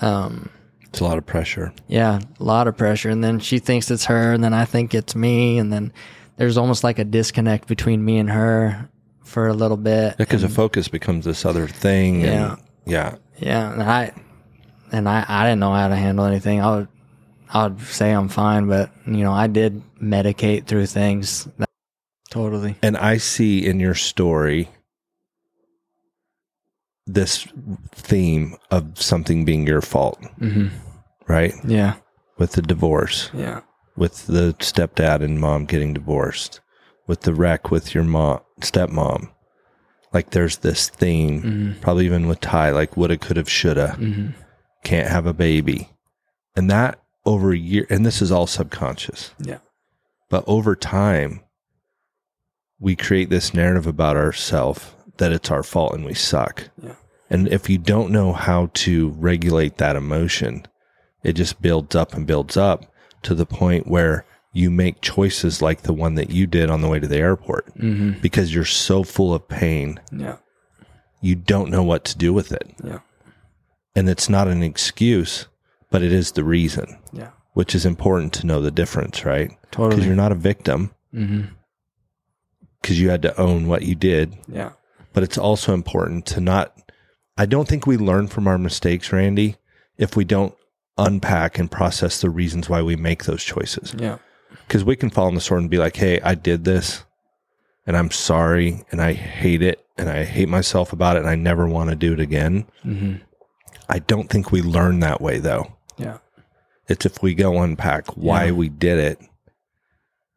Um, 0.00 0.50
It's 0.84 1.00
a 1.00 1.04
lot 1.04 1.18
of 1.18 1.26
pressure. 1.26 1.72
yeah, 1.88 2.20
a 2.40 2.44
lot 2.44 2.68
of 2.68 2.76
pressure. 2.76 3.10
And 3.10 3.22
then 3.22 3.40
she 3.40 3.58
thinks 3.58 3.90
it's 3.90 4.04
her, 4.06 4.32
and 4.32 4.42
then 4.44 4.54
I 4.54 4.64
think 4.64 4.94
it's 4.94 5.14
me. 5.16 5.58
And 5.58 5.72
then 5.72 5.92
there's 6.36 6.56
almost 6.56 6.84
like 6.84 6.98
a 6.98 7.04
disconnect 7.04 7.68
between 7.68 8.04
me 8.04 8.18
and 8.18 8.30
her 8.30 8.88
for 9.24 9.48
a 9.48 9.54
little 9.54 9.76
bit. 9.76 10.16
Because 10.16 10.42
the 10.42 10.48
focus 10.48 10.88
becomes 10.88 11.24
this 11.24 11.44
other 11.44 11.66
thing. 11.68 12.20
Yeah. 12.20 12.52
And 12.52 12.62
yeah. 12.86 13.16
Yeah, 13.38 13.72
and 13.72 13.82
I 13.82 14.12
and 14.92 15.08
I, 15.08 15.24
I 15.28 15.44
didn't 15.44 15.60
know 15.60 15.72
how 15.72 15.88
to 15.88 15.96
handle 15.96 16.24
anything. 16.24 16.60
I 16.60 16.76
would 16.76 16.88
I 17.52 17.66
would 17.66 17.80
say 17.80 18.12
I'm 18.12 18.28
fine, 18.28 18.66
but 18.68 18.90
you 19.06 19.24
know, 19.24 19.32
I 19.32 19.46
did 19.48 19.82
medicate 20.00 20.66
through 20.66 20.86
things. 20.86 21.48
Totally. 22.30 22.76
And 22.82 22.96
I 22.96 23.16
see 23.18 23.64
in 23.64 23.80
your 23.80 23.94
story 23.94 24.68
this 27.06 27.46
theme 27.94 28.56
of 28.70 29.00
something 29.00 29.44
being 29.44 29.66
your 29.66 29.82
fault, 29.82 30.18
hmm 30.38 30.68
right? 31.26 31.54
Yeah. 31.66 31.96
With 32.38 32.52
the 32.52 32.62
divorce, 32.62 33.30
Yeah. 33.32 33.60
with 33.96 34.26
the 34.26 34.54
stepdad 34.58 35.22
and 35.22 35.40
mom 35.40 35.64
getting 35.64 35.94
divorced, 35.94 36.60
with 37.06 37.22
the 37.22 37.32
wreck 37.34 37.70
with 37.70 37.94
your 37.94 38.04
mom, 38.04 38.40
stepmom. 38.60 39.30
Like 40.12 40.30
there's 40.30 40.58
this 40.58 40.88
theme, 40.88 41.42
hmm 41.42 41.72
probably 41.80 42.06
even 42.06 42.26
with 42.26 42.40
Ty, 42.40 42.70
like 42.70 42.96
woulda, 42.96 43.16
coulda, 43.18 43.44
shoulda, 43.48 43.92
hmm 43.94 44.28
can't 44.82 45.08
have 45.08 45.26
a 45.26 45.32
baby. 45.32 45.88
And 46.56 46.70
that 46.70 46.98
over 47.24 47.52
a 47.52 47.56
year, 47.58 47.86
and 47.88 48.04
this 48.04 48.20
is 48.20 48.30
all 48.30 48.46
subconscious. 48.46 49.30
Yeah. 49.38 49.58
But 50.28 50.44
over 50.46 50.76
time, 50.76 51.40
we 52.78 52.94
create 52.96 53.30
this 53.30 53.54
narrative 53.54 53.86
about 53.86 54.16
ourselves 54.16 54.93
that 55.18 55.32
it's 55.32 55.50
our 55.50 55.62
fault 55.62 55.94
and 55.94 56.04
we 56.04 56.14
suck. 56.14 56.68
Yeah. 56.82 56.94
And 57.30 57.48
if 57.48 57.68
you 57.70 57.78
don't 57.78 58.10
know 58.10 58.32
how 58.32 58.70
to 58.74 59.08
regulate 59.10 59.78
that 59.78 59.96
emotion, 59.96 60.66
it 61.22 61.32
just 61.34 61.62
builds 61.62 61.94
up 61.96 62.14
and 62.14 62.26
builds 62.26 62.56
up 62.56 62.84
to 63.22 63.34
the 63.34 63.46
point 63.46 63.86
where 63.86 64.24
you 64.52 64.70
make 64.70 65.00
choices 65.00 65.60
like 65.62 65.82
the 65.82 65.92
one 65.92 66.14
that 66.14 66.30
you 66.30 66.46
did 66.46 66.70
on 66.70 66.80
the 66.80 66.88
way 66.88 67.00
to 67.00 67.08
the 67.08 67.16
airport 67.16 67.66
hmm 67.76 68.12
because 68.20 68.54
you're 68.54 68.64
so 68.64 69.02
full 69.02 69.34
of 69.34 69.48
pain, 69.48 69.98
Yeah. 70.12 70.36
you 71.20 71.34
don't 71.34 71.70
know 71.70 71.82
what 71.82 72.04
to 72.04 72.18
do 72.18 72.32
with 72.32 72.52
it. 72.52 72.72
Yeah. 72.84 73.00
And 73.96 74.08
it's 74.08 74.28
not 74.28 74.46
an 74.48 74.62
excuse, 74.62 75.46
but 75.90 76.02
it 76.02 76.12
is 76.12 76.32
the 76.32 76.44
reason, 76.44 76.98
Yeah. 77.12 77.30
which 77.54 77.74
is 77.74 77.84
important 77.86 78.32
to 78.34 78.46
know 78.46 78.60
the 78.60 78.70
difference, 78.70 79.24
right? 79.24 79.50
Totally. 79.70 79.90
Because 79.90 80.06
you're 80.06 80.14
not 80.16 80.32
a 80.32 80.36
victim 80.36 80.90
because 82.80 83.00
you 83.00 83.08
had 83.10 83.22
to 83.22 83.40
own 83.40 83.66
what 83.66 83.82
you 83.82 83.94
did. 83.94 84.36
Yeah. 84.46 84.72
But 85.14 85.22
it's 85.22 85.38
also 85.38 85.72
important 85.72 86.26
to 86.26 86.40
not, 86.40 86.76
I 87.38 87.46
don't 87.46 87.66
think 87.66 87.86
we 87.86 87.96
learn 87.96 88.26
from 88.28 88.46
our 88.46 88.58
mistakes, 88.58 89.12
Randy, 89.12 89.56
if 89.96 90.16
we 90.16 90.24
don't 90.24 90.54
unpack 90.98 91.58
and 91.58 91.70
process 91.70 92.20
the 92.20 92.28
reasons 92.30 92.68
why 92.68 92.82
we 92.82 92.94
make 92.96 93.24
those 93.24 93.42
choices. 93.42 93.94
Yeah. 93.96 94.18
Because 94.66 94.84
we 94.84 94.96
can 94.96 95.08
fall 95.10 95.26
on 95.26 95.34
the 95.34 95.40
sword 95.40 95.62
and 95.62 95.70
be 95.70 95.78
like, 95.78 95.96
hey, 95.96 96.20
I 96.20 96.34
did 96.34 96.64
this 96.64 97.04
and 97.86 97.96
I'm 97.96 98.10
sorry 98.10 98.84
and 98.90 99.00
I 99.00 99.12
hate 99.14 99.62
it 99.62 99.84
and 99.96 100.08
I 100.10 100.24
hate 100.24 100.48
myself 100.48 100.92
about 100.92 101.16
it 101.16 101.20
and 101.20 101.28
I 101.28 101.34
never 101.36 101.66
want 101.66 101.90
to 101.90 101.96
do 101.96 102.12
it 102.12 102.20
again. 102.20 102.66
hmm 102.82 103.14
I 103.88 103.98
don't 103.98 104.30
think 104.30 104.50
we 104.50 104.62
learn 104.62 105.00
that 105.00 105.20
way 105.20 105.38
though. 105.38 105.76
Yeah. 105.98 106.18
It's 106.88 107.04
if 107.06 107.22
we 107.22 107.34
go 107.34 107.60
unpack 107.62 108.16
why 108.16 108.46
Yeah. 108.46 108.52
we 108.52 108.68
did 108.68 108.98
it, 108.98 109.18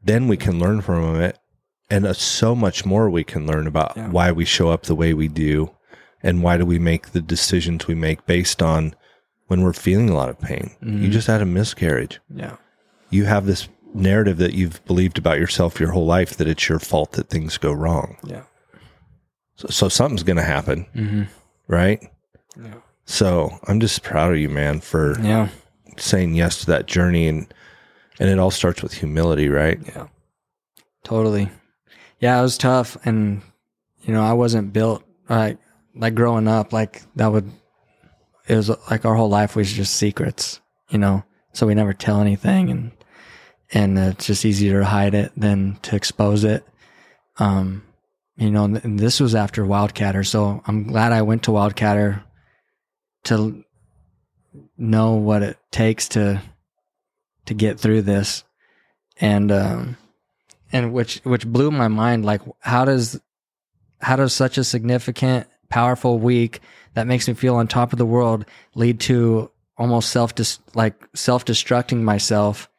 then 0.03 0.27
we 0.27 0.37
can 0.37 0.59
learn 0.59 0.81
from 0.81 1.15
it. 1.21 1.37
And 1.89 2.05
uh, 2.05 2.13
so 2.13 2.53
much 2.55 2.85
more 2.85 3.09
we 3.09 3.23
can 3.23 3.47
learn 3.47 3.65
about 3.67 3.93
Yeah. 3.95 4.09
why 4.09 4.31
we 4.31 4.45
show 4.45 4.69
up 4.69 4.83
the 4.83 4.95
way 4.95 5.13
we 5.13 5.27
do 5.27 5.71
and 6.21 6.43
why 6.43 6.57
do 6.57 6.65
we 6.65 6.79
make 6.79 7.11
the 7.11 7.21
decisions 7.21 7.87
we 7.87 7.95
make 7.95 8.25
based 8.25 8.61
on 8.61 8.93
when 9.47 9.61
we're 9.61 9.71
feeling 9.73 10.09
a 10.09 10.13
lot 10.15 10.27
of 10.29 10.39
pain. 10.41 10.71
You 10.81 11.07
Mhm. 11.07 11.11
just 11.11 11.27
had 11.27 11.41
a 11.41 11.45
miscarriage. 11.45 12.19
Yeah. 12.33 12.57
You 13.09 13.25
have 13.25 13.45
this 13.45 13.69
narrative 13.93 14.37
that 14.37 14.53
you've 14.53 14.83
believed 14.85 15.17
about 15.17 15.39
yourself 15.39 15.79
your 15.79 15.91
whole 15.91 16.05
life 16.05 16.35
that 16.35 16.47
it's 16.47 16.67
your 16.67 16.79
fault 16.79 17.13
that 17.13 17.29
things 17.29 17.57
go 17.57 17.71
wrong. 17.71 18.17
Yeah. 18.25 18.43
So, 19.55 19.67
so 19.69 19.89
something's 19.89 20.23
going 20.23 20.35
to 20.37 20.43
happen, 20.43 20.85
hmm 20.93 21.23
right? 21.69 22.01
Yeah. 22.61 22.75
So 23.05 23.57
I'm 23.67 23.79
just 23.79 24.03
proud 24.03 24.33
of 24.33 24.37
you, 24.39 24.49
man, 24.49 24.81
for 24.81 25.17
Yeah. 25.21 25.47
saying 25.97 26.35
yes 26.35 26.59
to 26.59 26.65
that 26.67 26.85
journey 26.87 27.27
and 27.29 27.47
and 28.19 28.29
it 28.29 28.39
all 28.39 28.51
starts 28.51 28.81
with 28.83 28.93
humility, 28.95 29.47
right? 29.47 29.79
Yeah. 29.95 30.07
Totally. 31.03 31.49
Yeah, 32.19 32.39
it 32.39 32.41
was 32.41 32.57
tough 32.57 32.97
and 33.05 33.41
you 34.01 34.13
know, 34.13 34.23
I 34.23 34.33
wasn't 34.33 34.73
built 34.73 35.03
like 35.29 35.57
like 35.95 36.15
growing 36.15 36.47
up 36.47 36.73
like 36.73 37.01
that 37.15 37.31
would 37.31 37.51
it 38.47 38.55
was 38.55 38.69
like 38.89 39.05
our 39.05 39.15
whole 39.15 39.29
life 39.29 39.55
was 39.55 39.71
just 39.71 39.95
secrets, 39.95 40.61
you 40.89 40.97
know. 40.97 41.23
So 41.53 41.67
we 41.67 41.75
never 41.75 41.93
tell 41.93 42.21
anything 42.21 42.69
and 42.69 42.91
and 43.73 43.99
it's 43.99 44.27
just 44.27 44.45
easier 44.45 44.79
to 44.79 44.85
hide 44.85 45.13
it 45.13 45.31
than 45.35 45.77
to 45.83 45.95
expose 45.95 46.43
it. 46.43 46.65
Um 47.37 47.83
you 48.37 48.51
know, 48.51 48.65
and 48.65 48.99
this 48.99 49.19
was 49.19 49.33
after 49.33 49.63
Wildcatter. 49.63 50.25
So 50.25 50.61
I'm 50.67 50.83
glad 50.83 51.11
I 51.11 51.23
went 51.23 51.43
to 51.43 51.51
Wildcatter 51.51 52.23
to 53.25 53.63
know 54.77 55.15
what 55.15 55.41
it 55.41 55.57
takes 55.71 56.09
to 56.09 56.41
to 57.47 57.53
get 57.53 57.79
through 57.79 58.03
this, 58.03 58.43
and 59.19 59.51
um, 59.51 59.97
and 60.71 60.93
which 60.93 61.19
which 61.23 61.45
blew 61.45 61.71
my 61.71 61.87
mind. 61.87 62.25
Like, 62.25 62.41
how 62.59 62.85
does 62.85 63.19
how 64.01 64.15
does 64.15 64.33
such 64.33 64.57
a 64.57 64.63
significant, 64.63 65.47
powerful 65.69 66.19
week 66.19 66.61
that 66.93 67.07
makes 67.07 67.27
me 67.27 67.33
feel 67.33 67.55
on 67.55 67.67
top 67.67 67.93
of 67.93 67.97
the 67.97 68.05
world 68.05 68.45
lead 68.75 68.99
to 69.01 69.51
almost 69.77 70.09
self 70.09 70.33
like 70.75 70.95
self 71.15 71.45
destructing 71.45 72.01
myself? 72.01 72.69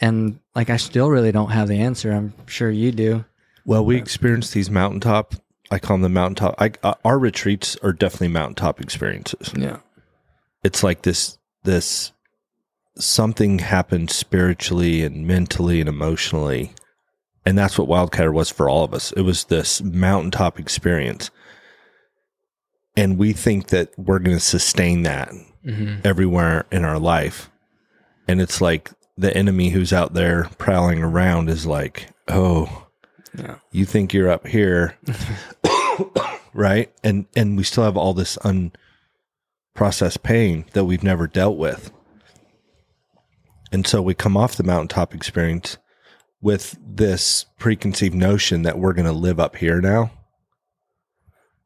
And 0.00 0.40
like, 0.54 0.70
I 0.70 0.78
still 0.78 1.10
really 1.10 1.32
don't 1.32 1.50
have 1.50 1.68
the 1.68 1.80
answer. 1.80 2.10
I'm 2.10 2.32
sure 2.46 2.70
you 2.70 2.90
do. 2.90 3.24
Well, 3.66 3.84
we 3.84 3.96
experience 3.96 4.50
these 4.52 4.70
mountaintop. 4.70 5.34
I 5.70 5.78
call 5.78 5.96
them 5.96 6.02
the 6.02 6.08
mountaintop. 6.08 6.54
I, 6.58 6.72
uh, 6.82 6.94
our 7.04 7.18
retreats 7.18 7.76
are 7.82 7.92
definitely 7.92 8.28
mountaintop 8.28 8.80
experiences. 8.80 9.52
Yeah, 9.56 9.78
it's 10.64 10.82
like 10.82 11.02
this 11.02 11.38
this 11.64 12.12
something 12.96 13.58
happened 13.58 14.10
spiritually 14.10 15.02
and 15.02 15.26
mentally 15.26 15.80
and 15.80 15.88
emotionally, 15.88 16.72
and 17.50 17.58
that's 17.58 17.76
what 17.76 17.88
Wildcatter 17.88 18.32
was 18.32 18.48
for 18.48 18.68
all 18.68 18.84
of 18.84 18.94
us. 18.94 19.10
It 19.10 19.22
was 19.22 19.42
this 19.42 19.82
mountaintop 19.82 20.60
experience, 20.60 21.32
and 22.96 23.18
we 23.18 23.32
think 23.32 23.70
that 23.70 23.90
we're 23.98 24.20
going 24.20 24.36
to 24.36 24.40
sustain 24.40 25.02
that 25.02 25.32
mm-hmm. 25.66 25.96
everywhere 26.04 26.66
in 26.70 26.84
our 26.84 27.00
life, 27.00 27.50
and 28.28 28.40
it's 28.40 28.60
like 28.60 28.92
the 29.18 29.36
enemy 29.36 29.70
who's 29.70 29.92
out 29.92 30.14
there 30.14 30.48
prowling 30.58 31.02
around 31.02 31.48
is 31.48 31.66
like, 31.66 32.06
oh 32.28 32.86
yeah. 33.36 33.56
You 33.72 33.84
think 33.84 34.14
you're 34.14 34.30
up 34.30 34.46
here, 34.46 34.96
right? 36.54 36.92
And 37.02 37.26
and 37.34 37.56
we 37.56 37.64
still 37.64 37.82
have 37.82 37.96
all 37.96 38.14
this 38.14 38.38
unprocessed 38.38 40.22
pain 40.22 40.66
that 40.72 40.84
we've 40.84 41.02
never 41.02 41.26
dealt 41.26 41.56
with. 41.56 41.90
And 43.72 43.88
so 43.88 44.00
we 44.00 44.14
come 44.14 44.36
off 44.36 44.56
the 44.56 44.62
mountaintop 44.62 45.16
experience 45.16 45.78
with 46.42 46.78
this 46.84 47.46
preconceived 47.58 48.14
notion 48.14 48.62
that 48.62 48.78
we're 48.78 48.92
going 48.92 49.06
to 49.06 49.12
live 49.12 49.38
up 49.38 49.56
here 49.56 49.80
now. 49.80 50.10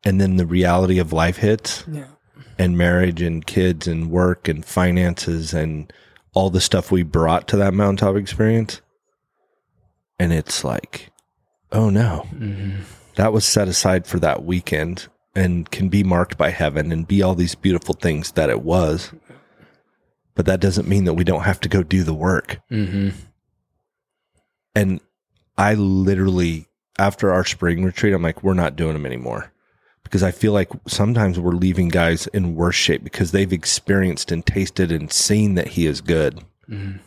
And 0.05 0.21
then 0.21 0.37
the 0.37 0.47
reality 0.47 0.99
of 0.99 1.13
life 1.13 1.39
hits. 1.39 1.85
Yeah. 1.91 2.09
And 2.59 2.79
marriage 2.79 3.21
and 3.23 3.45
kids 3.45 3.89
and 3.89 4.11
work 4.11 4.49
and 4.49 4.65
finances 4.65 5.53
and 5.53 5.93
all 6.35 6.51
the 6.51 6.61
stuff 6.61 6.93
we 6.93 7.03
brought 7.03 7.49
to 7.49 7.57
that 7.57 7.75
mountaintop 7.75 8.17
experience. 8.17 8.81
And 10.19 10.33
it's 10.33 10.63
like, 10.63 11.11
oh 11.73 11.91
no, 11.91 12.27
mm-hmm. 12.33 12.83
that 13.17 13.33
was 13.33 13.45
set 13.45 13.67
aside 13.67 14.07
for 14.07 14.21
that 14.21 14.45
weekend 14.45 15.09
and 15.35 15.69
can 15.71 15.89
be 15.89 16.05
marked 16.05 16.39
by 16.39 16.51
heaven 16.51 16.93
and 16.93 17.09
be 17.09 17.23
all 17.23 17.35
these 17.35 17.57
beautiful 17.57 17.95
things 17.95 18.33
that 18.33 18.51
it 18.51 18.63
was. 18.63 19.13
But 20.35 20.47
that 20.47 20.61
doesn't 20.61 20.89
mean 20.89 21.05
that 21.05 21.15
we 21.15 21.25
don't 21.25 21.43
have 21.43 21.61
to 21.63 21.69
go 21.69 21.83
do 21.83 22.05
the 22.05 22.15
work. 22.15 22.61
Mm-hmm. 22.71 23.11
And 24.75 25.01
I 25.57 25.75
literally, 25.75 26.67
after 26.99 27.33
our 27.33 27.45
spring 27.45 27.85
retreat, 27.85 28.15
I'm 28.15 28.23
like, 28.23 28.43
we're 28.43 28.55
not 28.55 28.77
doing 28.77 28.95
them 28.95 29.07
anymore 29.07 29.53
because 30.03 30.23
I 30.23 30.31
feel 30.31 30.53
like 30.53 30.71
sometimes 30.87 31.41
we're 31.41 31.53
leaving 31.53 31.89
guys 31.89 32.27
in 32.29 32.55
worse 32.55 32.77
shape 32.77 33.03
because 33.03 33.33
they've 33.33 33.53
experienced 33.53 34.31
and 34.31 34.45
tasted 34.45 34.93
and 34.93 35.11
seen 35.11 35.55
that 35.55 35.69
he 35.69 35.87
is 35.87 36.01
good. 36.01 36.45
Mm-hmm. 36.69 36.99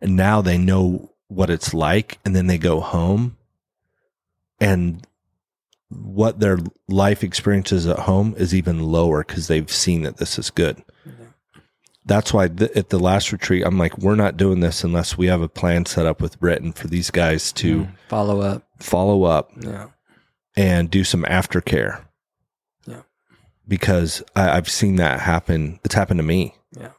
And 0.00 0.16
now 0.16 0.42
they 0.42 0.58
know 0.58 1.12
what 1.28 1.50
it's 1.50 1.72
like. 1.72 2.18
And 2.24 2.34
then 2.34 2.46
they 2.46 2.58
go 2.58 2.80
home 2.80 3.36
and 4.60 5.06
what 5.90 6.40
their 6.40 6.58
life 6.88 7.22
experiences 7.22 7.86
at 7.86 8.00
home 8.00 8.34
is 8.36 8.54
even 8.54 8.80
lower 8.80 9.22
because 9.22 9.46
they've 9.46 9.70
seen 9.70 10.02
that 10.02 10.16
this 10.16 10.38
is 10.38 10.50
good. 10.50 10.82
That's 12.06 12.32
why 12.34 12.48
th- 12.48 12.72
at 12.72 12.90
the 12.90 12.98
last 12.98 13.32
retreat, 13.32 13.64
I'm 13.64 13.78
like, 13.78 13.96
we're 13.98 14.14
not 14.14 14.36
doing 14.36 14.60
this 14.60 14.84
unless 14.84 15.16
we 15.16 15.26
have 15.26 15.40
a 15.40 15.48
plan 15.48 15.86
set 15.86 16.06
up 16.06 16.20
with 16.20 16.38
Britain 16.38 16.72
for 16.72 16.86
these 16.86 17.10
guys 17.10 17.52
to 17.54 17.84
mm, 17.84 17.90
follow 18.08 18.42
up, 18.42 18.66
follow 18.78 19.24
up, 19.24 19.50
yeah, 19.58 19.88
and 20.56 20.90
do 20.90 21.02
some 21.02 21.22
aftercare. 21.24 22.04
Yeah, 22.86 23.02
because 23.66 24.22
I, 24.36 24.50
I've 24.50 24.68
seen 24.68 24.96
that 24.96 25.20
happen. 25.20 25.80
It's 25.82 25.94
happened 25.94 26.18
to 26.18 26.24
me. 26.24 26.54
Yeah, 26.76 26.92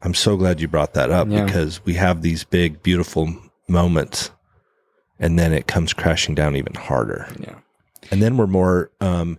I'm 0.00 0.14
so 0.14 0.36
glad 0.36 0.60
you 0.60 0.68
brought 0.68 0.94
that 0.94 1.10
up 1.10 1.28
yeah. 1.28 1.44
because 1.44 1.84
we 1.84 1.94
have 1.94 2.22
these 2.22 2.44
big, 2.44 2.82
beautiful 2.82 3.34
moments 3.68 4.30
and 5.18 5.38
then 5.38 5.52
it 5.52 5.66
comes 5.66 5.92
crashing 5.92 6.34
down 6.34 6.56
even 6.56 6.74
harder. 6.74 7.28
Yeah. 7.38 7.56
And 8.10 8.22
then 8.22 8.36
we're 8.36 8.46
more 8.46 8.90
um 9.00 9.38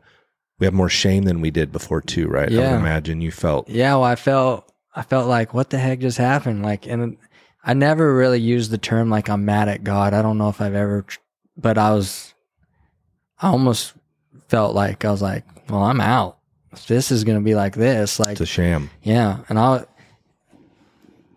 we 0.60 0.66
have 0.66 0.74
more 0.74 0.90
shame 0.90 1.24
than 1.24 1.42
we 1.42 1.52
did 1.52 1.72
before 1.72 2.02
too, 2.02 2.28
right? 2.28 2.50
Yeah. 2.50 2.62
I 2.62 2.72
would 2.72 2.80
imagine 2.80 3.22
you 3.22 3.32
felt 3.32 3.70
Yeah, 3.70 3.94
well 3.94 4.04
I 4.04 4.16
felt 4.16 4.72
I 4.96 5.04
felt 5.04 5.28
like 5.28 5.54
what 5.54 5.70
the 5.70 5.78
heck 5.78 6.00
just 6.00 6.18
happened? 6.18 6.64
Like 6.64 6.88
and 6.88 7.18
I 7.64 7.74
never 7.74 8.16
really 8.16 8.40
used 8.40 8.72
the 8.72 8.78
term 8.78 9.10
like 9.10 9.30
I'm 9.30 9.46
mad 9.46 9.68
at 9.68 9.84
God. 9.84 10.14
I 10.14 10.22
don't 10.22 10.38
know 10.38 10.50
if 10.50 10.62
I've 10.62 10.76
ever 10.76 11.06
but 11.58 11.78
I 11.78 11.94
was 11.94 12.34
I 13.40 13.50
almost 13.50 13.94
felt 14.48 14.74
like 14.76 15.04
I 15.04 15.12
was 15.12 15.22
like, 15.22 15.44
well, 15.70 15.84
I'm 15.84 16.02
out. 16.02 16.38
This 16.88 17.12
is 17.12 17.24
going 17.24 17.38
to 17.38 17.44
be 17.44 17.56
like 17.56 17.76
this, 17.76 18.20
like 18.20 18.32
it's 18.32 18.42
a 18.42 18.46
sham. 18.46 18.90
Yeah, 19.02 19.40
and 19.50 19.58
I 19.58 19.86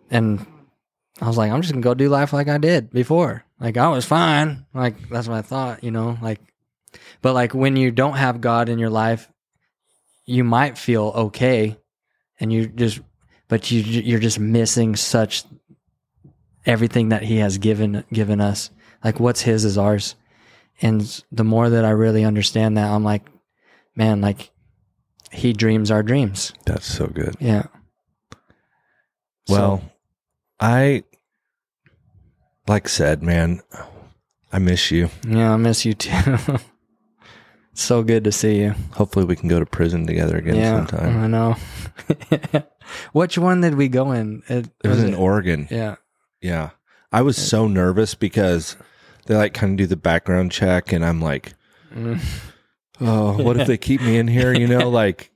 and 0.09 0.45
I 1.21 1.27
was 1.27 1.37
like, 1.37 1.51
I'm 1.51 1.61
just 1.61 1.73
gonna 1.73 1.83
go 1.83 1.93
do 1.93 2.09
life 2.09 2.33
like 2.33 2.47
I 2.47 2.57
did 2.57 2.91
before. 2.91 3.43
Like 3.59 3.77
I 3.77 3.89
was 3.89 4.05
fine. 4.05 4.65
Like 4.73 5.09
that's 5.09 5.27
what 5.27 5.37
I 5.37 5.41
thought, 5.41 5.83
you 5.83 5.91
know. 5.91 6.17
Like, 6.21 6.39
but 7.21 7.33
like 7.33 7.53
when 7.53 7.75
you 7.75 7.91
don't 7.91 8.15
have 8.15 8.41
God 8.41 8.69
in 8.69 8.79
your 8.79 8.89
life, 8.89 9.29
you 10.25 10.43
might 10.43 10.77
feel 10.77 11.11
okay, 11.15 11.77
and 12.39 12.53
you 12.53 12.67
just, 12.67 12.99
but 13.49 13.71
you 13.71 13.81
you're 13.81 14.19
just 14.19 14.39
missing 14.39 14.95
such 14.95 15.43
everything 16.65 17.09
that 17.09 17.23
He 17.23 17.37
has 17.37 17.57
given 17.57 18.05
given 18.13 18.39
us. 18.39 18.69
Like 19.03 19.19
what's 19.19 19.41
His 19.41 19.65
is 19.65 19.77
ours, 19.77 20.15
and 20.81 21.23
the 21.31 21.43
more 21.43 21.69
that 21.69 21.83
I 21.83 21.89
really 21.89 22.23
understand 22.23 22.77
that, 22.77 22.89
I'm 22.89 23.03
like, 23.03 23.23
man, 23.95 24.21
like 24.21 24.51
He 25.31 25.51
dreams 25.51 25.91
our 25.91 26.03
dreams. 26.03 26.53
That's 26.65 26.85
so 26.85 27.07
good. 27.07 27.35
Yeah. 27.41 27.63
Well, 29.49 29.79
so, 29.79 29.89
I 30.59 31.03
like 32.67 32.87
said, 32.87 33.23
man, 33.23 33.61
I 34.53 34.59
miss 34.59 34.91
you. 34.91 35.09
Yeah, 35.27 35.53
I 35.53 35.57
miss 35.57 35.85
you 35.85 35.95
too. 35.95 36.37
so 37.73 38.03
good 38.03 38.23
to 38.25 38.31
see 38.31 38.59
you. 38.59 38.75
Hopefully, 38.93 39.25
we 39.25 39.35
can 39.35 39.49
go 39.49 39.59
to 39.59 39.65
prison 39.65 40.05
together 40.05 40.37
again 40.37 40.55
yeah, 40.55 40.85
sometime. 40.85 41.17
I 41.17 41.27
know. 41.27 41.55
Which 43.13 43.37
one 43.37 43.61
did 43.61 43.75
we 43.75 43.87
go 43.87 44.11
in? 44.11 44.43
It, 44.47 44.69
it 44.83 44.87
was, 44.87 44.97
was 44.97 45.03
in 45.03 45.13
it? 45.13 45.17
Oregon. 45.17 45.67
Yeah. 45.69 45.95
Yeah. 46.41 46.71
I 47.11 47.21
was 47.21 47.37
so 47.37 47.67
nervous 47.67 48.13
because 48.15 48.77
they 49.25 49.35
like 49.35 49.53
kind 49.53 49.73
of 49.73 49.77
do 49.77 49.87
the 49.87 49.95
background 49.95 50.51
check, 50.51 50.91
and 50.91 51.03
I'm 51.03 51.21
like, 51.21 51.53
mm. 51.93 52.21
oh, 53.01 53.41
what 53.41 53.57
if 53.57 53.67
they 53.67 53.77
keep 53.79 54.01
me 54.01 54.17
in 54.17 54.27
here? 54.27 54.53
You 54.53 54.67
know, 54.67 54.89
like 54.89 55.31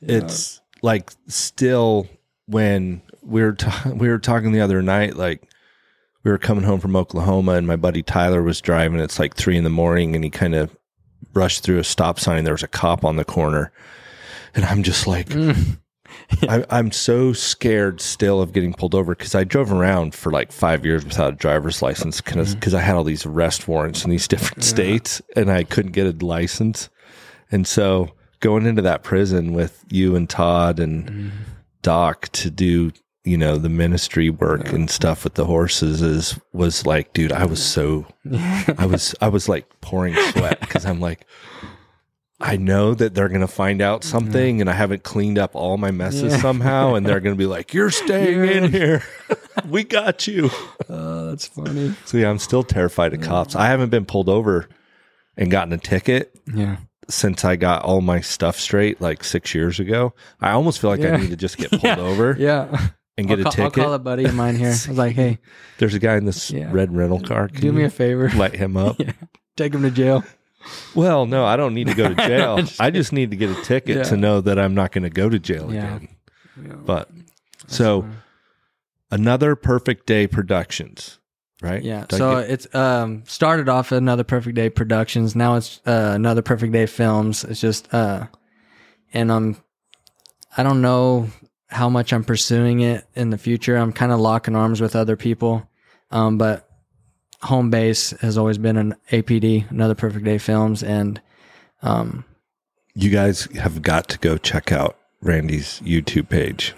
yeah. 0.00 0.18
it's 0.18 0.60
like 0.82 1.10
still 1.26 2.08
when 2.46 3.02
we 3.22 3.42
were 3.42 3.54
ta- 3.54 3.90
we 3.94 4.08
were 4.08 4.18
talking 4.18 4.52
the 4.52 4.60
other 4.60 4.82
night, 4.82 5.16
like 5.16 5.48
we 6.24 6.30
were 6.30 6.38
coming 6.38 6.64
home 6.64 6.80
from 6.80 6.96
Oklahoma 6.96 7.52
and 7.52 7.66
my 7.66 7.76
buddy 7.76 8.02
Tyler 8.02 8.42
was 8.42 8.60
driving. 8.60 9.00
It's 9.00 9.18
like 9.18 9.34
three 9.34 9.56
in 9.56 9.64
the 9.64 9.70
morning 9.70 10.14
and 10.14 10.24
he 10.24 10.30
kind 10.30 10.54
of 10.54 10.76
rushed 11.34 11.62
through 11.62 11.78
a 11.78 11.84
stop 11.84 12.20
sign. 12.20 12.38
And 12.38 12.46
there 12.46 12.54
was 12.54 12.62
a 12.62 12.68
cop 12.68 13.04
on 13.04 13.16
the 13.16 13.24
corner. 13.24 13.72
And 14.54 14.64
I'm 14.64 14.82
just 14.82 15.06
like, 15.06 15.28
mm. 15.30 15.78
I, 16.42 16.64
I'm 16.70 16.92
so 16.92 17.32
scared 17.32 18.00
still 18.00 18.40
of 18.40 18.52
getting 18.52 18.72
pulled 18.72 18.94
over 18.94 19.14
because 19.14 19.34
I 19.34 19.44
drove 19.44 19.72
around 19.72 20.14
for 20.14 20.32
like 20.32 20.52
five 20.52 20.84
years 20.84 21.04
without 21.04 21.34
a 21.34 21.36
driver's 21.36 21.82
license 21.82 22.20
because 22.20 22.54
mm. 22.54 22.74
I 22.74 22.80
had 22.80 22.96
all 22.96 23.04
these 23.04 23.26
arrest 23.26 23.68
warrants 23.68 24.04
in 24.04 24.10
these 24.10 24.28
different 24.28 24.62
yeah. 24.62 24.70
states 24.70 25.22
and 25.36 25.50
I 25.50 25.64
couldn't 25.64 25.92
get 25.92 26.06
a 26.06 26.24
license. 26.24 26.88
And 27.50 27.66
so 27.66 28.12
going 28.40 28.66
into 28.66 28.82
that 28.82 29.02
prison 29.02 29.52
with 29.52 29.84
you 29.88 30.16
and 30.16 30.28
Todd 30.28 30.80
and 30.80 31.10
mm. 31.10 31.30
Doc 31.82 32.28
to 32.32 32.50
do 32.50 32.92
you 33.24 33.36
know 33.36 33.56
the 33.56 33.68
ministry 33.68 34.30
work 34.30 34.66
yeah. 34.66 34.74
and 34.74 34.90
stuff 34.90 35.24
with 35.24 35.34
the 35.34 35.44
horses 35.44 36.02
is 36.02 36.38
was 36.52 36.84
like 36.86 37.12
dude 37.12 37.30
i 37.30 37.44
was 37.44 37.64
so 37.64 38.04
i 38.78 38.86
was 38.86 39.14
i 39.20 39.28
was 39.28 39.48
like 39.48 39.64
pouring 39.80 40.14
sweat 40.32 40.58
because 40.60 40.84
i'm 40.84 41.00
like 41.00 41.24
i 42.42 42.56
know 42.56 42.94
that 42.94 43.14
they're 43.14 43.28
gonna 43.28 43.46
find 43.46 43.80
out 43.80 44.00
mm-hmm. 44.00 44.10
something 44.10 44.60
and 44.60 44.68
i 44.68 44.72
haven't 44.72 45.02
cleaned 45.02 45.38
up 45.38 45.54
all 45.54 45.76
my 45.76 45.90
messes 45.90 46.32
yeah. 46.32 46.38
somehow 46.38 46.94
and 46.94 47.06
they're 47.06 47.20
gonna 47.20 47.36
be 47.36 47.46
like 47.46 47.72
you're 47.72 47.90
staying 48.02 48.36
you're 48.36 48.44
in 48.44 48.70
here 48.72 49.02
we 49.68 49.84
got 49.84 50.26
you 50.26 50.50
oh 50.88 51.26
that's 51.26 51.46
funny 51.46 51.94
so 52.04 52.16
yeah 52.16 52.28
i'm 52.28 52.38
still 52.38 52.62
terrified 52.62 53.14
of 53.14 53.20
yeah. 53.20 53.26
cops 53.26 53.54
i 53.54 53.66
haven't 53.66 53.90
been 53.90 54.04
pulled 54.04 54.28
over 54.28 54.68
and 55.36 55.50
gotten 55.50 55.72
a 55.72 55.78
ticket 55.78 56.38
yeah 56.54 56.76
since 57.08 57.44
I 57.44 57.56
got 57.56 57.82
all 57.82 58.00
my 58.00 58.20
stuff 58.20 58.58
straight 58.58 59.00
like 59.00 59.24
six 59.24 59.54
years 59.56 59.80
ago. 59.80 60.14
I 60.40 60.52
almost 60.52 60.80
feel 60.80 60.88
like 60.88 61.00
I 61.00 61.16
need 61.16 61.30
to 61.30 61.36
just 61.36 61.58
get 61.58 61.70
pulled 61.70 61.84
over. 61.98 62.36
Yeah 62.38 62.90
and 63.18 63.28
get 63.28 63.38
I'll 63.38 63.40
a 63.40 63.44
call, 63.44 63.52
ticket. 63.52 63.78
I'll 63.78 63.84
call 63.84 63.94
a 63.94 63.98
buddy 63.98 64.24
of 64.24 64.34
mine 64.34 64.56
here. 64.56 64.68
I 64.68 64.70
was 64.70 64.90
like, 64.90 65.14
hey, 65.14 65.38
there's 65.78 65.94
a 65.94 65.98
guy 65.98 66.16
in 66.16 66.24
this 66.24 66.50
Yeah. 66.50 66.70
red 66.72 66.94
rental 66.94 67.20
car. 67.20 67.48
Can 67.48 67.60
do 67.60 67.72
me 67.72 67.84
a 67.84 67.90
favor. 67.90 68.30
light 68.30 68.54
him 68.54 68.76
up? 68.76 68.98
Yeah. 68.98 69.12
Take 69.56 69.74
him 69.74 69.82
to 69.82 69.90
jail. 69.90 70.24
Well, 70.94 71.26
no, 71.26 71.44
I 71.44 71.56
don't 71.56 71.74
need 71.74 71.86
to 71.88 71.94
go 71.94 72.08
to 72.08 72.14
jail. 72.28 72.56
Just 72.58 72.80
I 72.80 72.90
just 72.90 73.12
need 73.12 73.30
to 73.30 73.36
get 73.36 73.50
a 73.50 73.62
ticket 73.62 73.96
Yeah. 73.98 74.02
to 74.04 74.16
know 74.16 74.40
that 74.40 74.58
I'm 74.58 74.74
not 74.74 74.92
going 74.92 75.04
to 75.04 75.10
go 75.10 75.28
to 75.28 75.38
jail 75.38 75.72
Yeah. 75.72 75.96
again. 75.96 76.08
But 76.84 77.10
so 77.66 78.06
another 79.10 79.56
perfect 79.56 80.06
day 80.06 80.26
productions, 80.26 81.18
right? 81.60 81.82
Yeah. 81.82 82.00
Did 82.08 82.14
I 82.14 82.18
so 82.18 82.40
get- 82.40 82.50
it's 82.50 82.74
um 82.74 83.22
started 83.26 83.68
off 83.68 83.92
at 83.92 83.98
another 83.98 84.24
Perfect 84.24 84.56
Day 84.56 84.70
Productions. 84.70 85.34
Now 85.34 85.56
it's 85.56 85.80
uh, 85.86 86.12
another 86.14 86.42
Perfect 86.42 86.72
Day 86.72 86.86
Films. 86.86 87.44
It's 87.44 87.60
just 87.60 87.92
uh, 87.94 88.26
and 89.12 89.32
I'm 89.32 89.56
I 90.56 90.62
don't 90.62 90.82
know 90.82 91.28
how 91.68 91.88
much 91.88 92.12
I'm 92.12 92.24
pursuing 92.24 92.80
it 92.80 93.06
in 93.14 93.30
the 93.30 93.38
future. 93.38 93.76
I'm 93.76 93.92
kind 93.92 94.12
of 94.12 94.20
locking 94.20 94.54
arms 94.54 94.80
with 94.80 94.94
other 94.94 95.16
people, 95.16 95.66
um, 96.10 96.36
but 96.36 96.68
home 97.42 97.70
base 97.70 98.10
has 98.20 98.38
always 98.38 98.58
been 98.58 98.76
an 98.76 98.96
APD, 99.10 99.70
another 99.70 99.94
Perfect 99.94 100.24
Day 100.24 100.38
Films, 100.38 100.82
and 100.82 101.20
um, 101.82 102.24
you 102.94 103.10
guys 103.10 103.44
have 103.56 103.82
got 103.82 104.08
to 104.10 104.18
go 104.18 104.38
check 104.38 104.72
out 104.72 104.96
Randy's 105.20 105.80
YouTube 105.84 106.28
page 106.28 106.74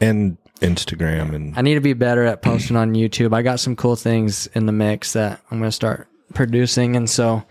and 0.00 0.36
Instagram 0.60 1.34
and 1.34 1.56
I 1.58 1.62
need 1.62 1.74
to 1.74 1.80
be 1.80 1.92
better 1.92 2.24
at 2.24 2.42
posting 2.42 2.76
on 2.76 2.94
YouTube. 2.94 3.34
I 3.34 3.42
got 3.42 3.60
some 3.60 3.76
cool 3.76 3.96
things 3.96 4.46
in 4.48 4.66
the 4.66 4.72
mix 4.72 5.12
that 5.12 5.40
I'm 5.50 5.58
going 5.58 5.68
to 5.68 5.72
start 5.72 6.08
producing, 6.32 6.96
and 6.96 7.08
so 7.08 7.44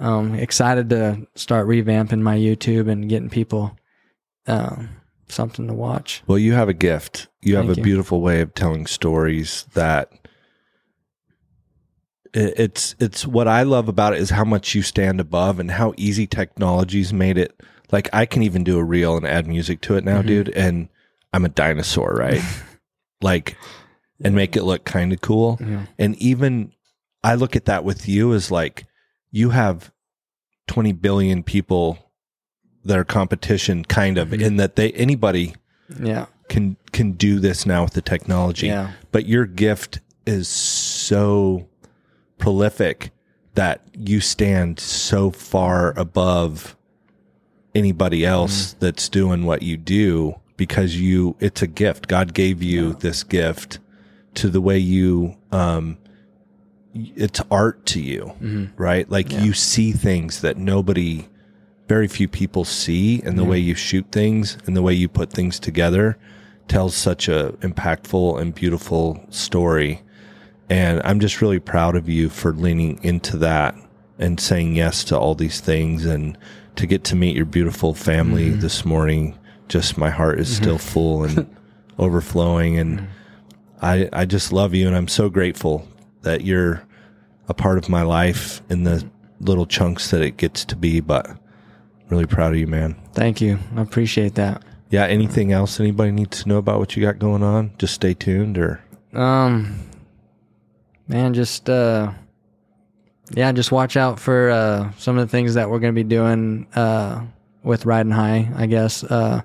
um, 0.00 0.34
excited 0.34 0.90
to 0.90 1.26
start 1.34 1.66
revamping 1.66 2.20
my 2.20 2.36
YouTube 2.36 2.88
and 2.90 3.08
getting 3.08 3.30
people 3.30 3.76
um, 4.46 4.88
something 5.28 5.66
to 5.68 5.74
watch. 5.74 6.22
Well, 6.26 6.38
you 6.38 6.52
have 6.52 6.68
a 6.68 6.74
gift. 6.74 7.28
You 7.42 7.56
have 7.56 7.70
a 7.70 7.74
you. 7.74 7.82
beautiful 7.82 8.20
way 8.20 8.40
of 8.40 8.54
telling 8.54 8.86
stories 8.86 9.66
that 9.74 10.12
it's 12.34 12.94
it's 12.98 13.26
what 13.26 13.46
I 13.48 13.62
love 13.62 13.88
about 13.88 14.12
it 14.14 14.20
is 14.20 14.30
how 14.30 14.44
much 14.44 14.74
you 14.74 14.82
stand 14.82 15.20
above 15.20 15.58
and 15.60 15.70
how 15.70 15.94
easy 15.96 16.26
technology's 16.26 17.12
made 17.12 17.38
it. 17.38 17.58
Like 17.92 18.08
I 18.12 18.26
can 18.26 18.42
even 18.42 18.64
do 18.64 18.78
a 18.78 18.84
reel 18.84 19.16
and 19.16 19.26
add 19.26 19.46
music 19.46 19.80
to 19.82 19.96
it 19.96 20.04
now, 20.04 20.18
Mm-hmm. 20.18 20.26
dude, 20.28 20.48
and 20.50 20.88
I'm 21.32 21.44
a 21.44 21.48
dinosaur, 21.48 22.12
right? 22.12 22.42
like 23.22 23.56
and 24.22 24.34
make 24.34 24.56
it 24.56 24.64
look 24.64 24.84
kind 24.84 25.12
of 25.12 25.20
cool. 25.20 25.58
Yeah. 25.60 25.86
And 25.98 26.16
even 26.16 26.72
I 27.22 27.34
look 27.34 27.56
at 27.56 27.64
that 27.66 27.84
with 27.84 28.08
you 28.08 28.32
as 28.34 28.50
like 28.50 28.84
you 29.30 29.50
have 29.50 29.92
20 30.68 30.92
billion 30.92 31.42
people 31.42 31.98
that 32.84 32.98
are 32.98 33.04
competition 33.04 33.84
kind 33.84 34.16
Mm-hmm. 34.16 34.34
of 34.34 34.40
in 34.42 34.56
that 34.56 34.76
they 34.76 34.92
anybody 34.92 35.54
Yeah, 36.00 36.26
can 36.48 36.76
can 36.92 37.12
do 37.12 37.38
this 37.38 37.64
now 37.66 37.84
with 37.84 37.92
the 37.94 38.02
technology. 38.02 38.66
Yeah. 38.68 38.92
But 39.12 39.26
your 39.26 39.46
gift 39.46 40.00
is 40.26 40.48
so 40.48 41.68
prolific 42.44 43.10
that 43.54 43.80
you 43.96 44.20
stand 44.20 44.78
so 44.78 45.30
far 45.30 45.98
above 45.98 46.76
anybody 47.74 48.24
else 48.24 48.74
Mm-hmm. 48.74 48.84
that's 48.84 49.08
doing 49.08 49.44
what 49.46 49.62
you 49.62 49.76
do 49.78 50.34
because 50.56 50.96
you 50.96 51.36
it's 51.40 51.62
a 51.62 51.66
gift. 51.66 52.06
God 52.06 52.34
gave 52.34 52.62
you 52.62 52.92
this 52.94 53.24
gift 53.24 53.78
to 54.34 54.48
the 54.48 54.60
way 54.60 54.78
you 54.78 55.36
um 55.52 55.96
it's 56.94 57.40
art 57.50 57.86
to 57.86 58.00
you, 58.00 58.32
Mm-hmm. 58.40 58.64
right? 58.80 59.08
Like 59.10 59.32
you 59.32 59.52
see 59.52 59.90
things 59.92 60.42
that 60.42 60.56
nobody 60.58 61.26
very 61.88 62.06
few 62.08 62.28
people 62.28 62.64
see 62.64 63.20
and 63.22 63.38
the 63.38 63.44
way 63.44 63.58
you 63.58 63.74
shoot 63.74 64.06
things 64.12 64.56
and 64.66 64.76
the 64.76 64.82
way 64.82 64.92
you 64.94 65.08
put 65.08 65.30
things 65.32 65.58
together 65.58 66.16
tells 66.68 66.94
such 66.94 67.28
a 67.28 67.54
impactful 67.60 68.40
and 68.40 68.54
beautiful 68.54 69.24
story 69.30 70.00
and 70.68 71.00
i'm 71.04 71.20
just 71.20 71.40
really 71.40 71.60
proud 71.60 71.96
of 71.96 72.08
you 72.08 72.28
for 72.28 72.52
leaning 72.52 73.02
into 73.02 73.36
that 73.36 73.74
and 74.18 74.38
saying 74.40 74.74
yes 74.74 75.04
to 75.04 75.18
all 75.18 75.34
these 75.34 75.60
things 75.60 76.04
and 76.04 76.38
to 76.76 76.86
get 76.86 77.04
to 77.04 77.16
meet 77.16 77.36
your 77.36 77.44
beautiful 77.44 77.94
family 77.94 78.50
mm-hmm. 78.50 78.60
this 78.60 78.84
morning. 78.84 79.38
Just 79.68 79.96
my 79.96 80.10
heart 80.10 80.40
is 80.40 80.54
still 80.54 80.76
mm-hmm. 80.76 80.88
full 80.88 81.24
and 81.24 81.56
overflowing 81.98 82.78
and 82.78 83.00
mm-hmm. 83.00 83.06
I, 83.80 84.08
I 84.12 84.24
just 84.24 84.52
love 84.52 84.74
you 84.74 84.88
and 84.88 84.96
i'm 84.96 85.06
so 85.06 85.28
grateful 85.28 85.86
that 86.22 86.42
you're 86.42 86.82
a 87.48 87.54
part 87.54 87.78
of 87.78 87.88
my 87.88 88.02
life 88.02 88.62
in 88.68 88.82
the 88.82 89.08
little 89.38 89.64
chunks 89.64 90.10
that 90.10 90.20
it 90.20 90.36
gets 90.36 90.64
to 90.66 90.76
be 90.76 90.98
but 90.98 91.30
really 92.08 92.26
proud 92.26 92.52
of 92.52 92.58
you 92.58 92.66
man. 92.66 92.96
Thank 93.12 93.40
you. 93.40 93.58
I 93.76 93.82
appreciate 93.82 94.34
that. 94.34 94.64
yeah 94.90 95.06
anything 95.06 95.52
else 95.52 95.78
anybody 95.78 96.10
needs 96.10 96.42
to 96.42 96.48
know 96.48 96.58
about 96.58 96.80
what 96.80 96.96
you 96.96 97.02
got 97.02 97.20
going 97.20 97.44
on? 97.44 97.72
Just 97.78 97.94
stay 97.94 98.14
tuned 98.14 98.58
or? 98.58 98.82
Um, 99.12 99.78
man, 101.08 101.34
just 101.34 101.68
uh, 101.70 102.12
yeah, 103.34 103.52
just 103.52 103.72
watch 103.72 103.96
out 103.96 104.18
for 104.20 104.50
uh 104.50 104.90
some 104.98 105.18
of 105.18 105.26
the 105.26 105.30
things 105.30 105.54
that 105.54 105.68
we're 105.70 105.78
gonna 105.78 105.92
be 105.92 106.04
doing 106.04 106.66
uh 106.74 107.24
with 107.62 107.86
riding 107.86 108.12
high. 108.12 108.50
I 108.56 108.66
guess 108.66 109.02
uh, 109.04 109.40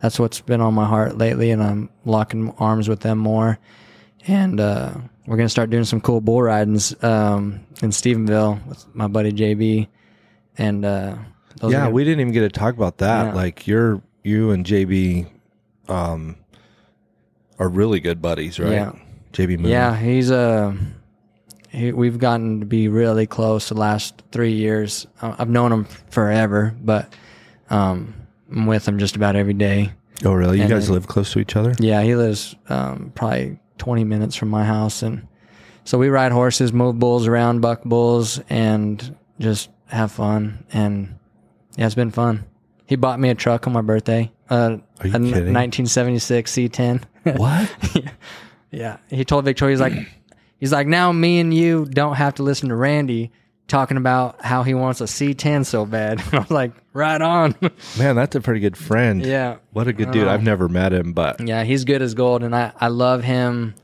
that's 0.00 0.18
what's 0.18 0.40
been 0.40 0.60
on 0.60 0.74
my 0.74 0.86
heart 0.86 1.18
lately, 1.18 1.50
and 1.50 1.62
I'm 1.62 1.90
locking 2.04 2.52
arms 2.58 2.88
with 2.88 3.00
them 3.00 3.18
more. 3.18 3.58
And 4.26 4.60
uh, 4.60 4.92
we're 5.26 5.36
gonna 5.36 5.48
start 5.48 5.70
doing 5.70 5.84
some 5.84 6.00
cool 6.00 6.20
bull 6.20 6.42
ridings 6.42 6.94
um 7.02 7.60
in 7.82 7.90
Stephenville 7.90 8.64
with 8.66 8.86
my 8.94 9.06
buddy 9.08 9.32
JB. 9.32 9.88
And 10.56 10.84
uh, 10.84 11.16
those 11.60 11.72
yeah 11.72 11.80
gonna- 11.80 11.90
we 11.90 12.04
didn't 12.04 12.20
even 12.20 12.32
get 12.32 12.40
to 12.40 12.48
talk 12.48 12.74
about 12.74 12.98
that 12.98 13.26
Yeah. 13.26 13.32
like 13.34 13.66
you're 13.66 14.00
you 14.22 14.52
and 14.52 14.64
jb 14.64 15.26
um 15.88 16.36
are 17.58 17.68
really 17.68 18.00
good 18.00 18.22
buddies 18.22 18.58
right 18.58 18.72
Yeah. 18.72 18.92
jb 19.32 19.58
Mauney. 19.58 19.68
Yeah, 19.70 19.96
he's 19.96 20.30
uh 20.30 20.74
he, 21.74 21.92
we've 21.92 22.18
gotten 22.18 22.60
to 22.60 22.66
be 22.66 22.88
really 22.88 23.26
close 23.26 23.68
the 23.68 23.74
last 23.74 24.22
three 24.32 24.52
years. 24.52 25.06
Uh, 25.20 25.34
I've 25.38 25.48
known 25.48 25.72
him 25.72 25.84
forever, 26.10 26.74
but 26.82 27.12
um, 27.70 28.14
I'm 28.50 28.66
with 28.66 28.86
him 28.86 28.98
just 28.98 29.16
about 29.16 29.36
every 29.36 29.54
day. 29.54 29.92
oh 30.24 30.32
really 30.32 30.58
you 30.58 30.62
And 30.64 30.70
guys 30.70 30.86
then- 30.86 30.94
live 30.94 31.06
close 31.08 31.32
to 31.32 31.40
each 31.40 31.56
other 31.56 31.74
Yeah, 31.80 32.02
he 32.02 32.14
lives 32.14 32.54
um, 32.68 33.12
probably 33.14 33.58
20 33.78 34.04
minutes 34.04 34.36
from 34.36 34.48
my 34.50 34.64
house, 34.64 35.02
and 35.02 35.26
so 35.84 35.98
we 35.98 36.08
ride 36.08 36.32
horses, 36.32 36.72
move 36.72 36.98
bulls 36.98 37.26
around, 37.26 37.60
buck 37.60 37.82
bulls, 37.84 38.40
and 38.48 39.14
just 39.38 39.68
have 39.88 40.12
fun. 40.12 40.64
And 40.72 41.18
yeah, 41.76 41.86
it's 41.86 41.94
been 41.94 42.10
fun. 42.12 42.44
He 42.86 42.96
bought 42.96 43.18
me 43.20 43.28
a 43.30 43.34
truck 43.34 43.66
on 43.66 43.72
my 43.72 43.82
birthday. 43.82 44.30
Uh, 44.48 44.78
Are 45.00 45.06
you 45.06 45.10
a 45.16 45.18
kidding? 45.18 45.52
1976 45.52 46.52
C10. 46.52 47.04
what 47.36 47.70
Yeah. 48.70 48.96
He 49.10 49.24
told 49.24 49.44
Victoria, 49.44 49.72
he's 49.74 49.80
like, 49.80 49.92
he's 50.64 50.72
like, 50.72 50.86
now 50.86 51.12
me 51.12 51.40
and 51.40 51.52
you 51.52 51.84
don't 51.84 52.14
have 52.14 52.36
to 52.36 52.42
listen 52.42 52.70
to 52.70 52.74
Randy 52.74 53.30
talking 53.68 53.98
about 53.98 54.42
how 54.42 54.62
he 54.62 54.72
wants 54.72 55.02
a 55.02 55.04
C10 55.04 55.66
so 55.66 55.84
bad. 55.84 56.24
I 56.32 56.38
was 56.38 56.50
like, 56.50 56.72
right 56.94 57.20
on. 57.20 57.54
man 57.98 58.16
that's 58.16 58.34
a 58.34 58.40
pretty 58.40 58.60
good 58.60 58.74
friend 58.74 59.26
yeah. 59.26 59.56
what 59.72 59.88
a 59.88 59.92
good 59.92 60.10
dude 60.10 60.26
i've 60.26 60.42
never 60.42 60.68
met 60.68 60.92
him 60.92 61.12
but 61.12 61.46
Yeah. 61.46 61.64
He's 61.64 61.84
good 61.84 62.00
as 62.00 62.14
gold. 62.14 62.42
And 62.42 62.56
I, 62.56 62.72
I 62.80 62.88
love 62.88 63.22
him. 63.22 63.74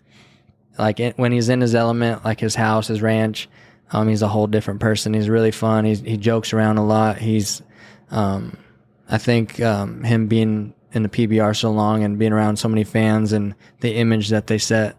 Like 0.79 1.01
it, 1.01 1.19
when 1.19 1.33
he's 1.33 1.51
in 1.51 1.61
his 1.61 1.75
element, 1.75 2.25
like 2.25 2.41
his 2.41 2.55
house, 2.55 2.87
his 2.87 3.03
ranch, 3.03 3.47
um, 3.91 4.09
he's 4.09 4.23
a 4.23 4.29
whole 4.29 4.47
different 4.47 4.81
person. 4.81 5.13
He's 5.13 5.29
really 5.29 5.51
fun. 5.51 5.85
He's, 5.85 6.01
he 6.01 6.17
jokes 6.17 6.55
around 6.55 6.79
a 6.79 6.87
lot. 6.87 7.19
He's, 7.19 7.61
um, 8.11 8.57
I 9.07 9.19
think, 9.19 9.61
um, 9.61 10.03
him 10.03 10.29
being 10.29 10.73
in 10.93 11.03
the 11.03 11.11
PBR 11.11 11.55
so 11.55 11.71
long 11.71 12.03
and 12.05 12.19
being 12.19 12.33
around 12.33 12.57
so 12.57 12.69
many 12.69 12.85
fans 12.85 13.35
and 13.35 13.55
the 13.81 13.97
image 13.97 14.31
that 14.31 14.47
they 14.47 14.57
set 14.57 14.97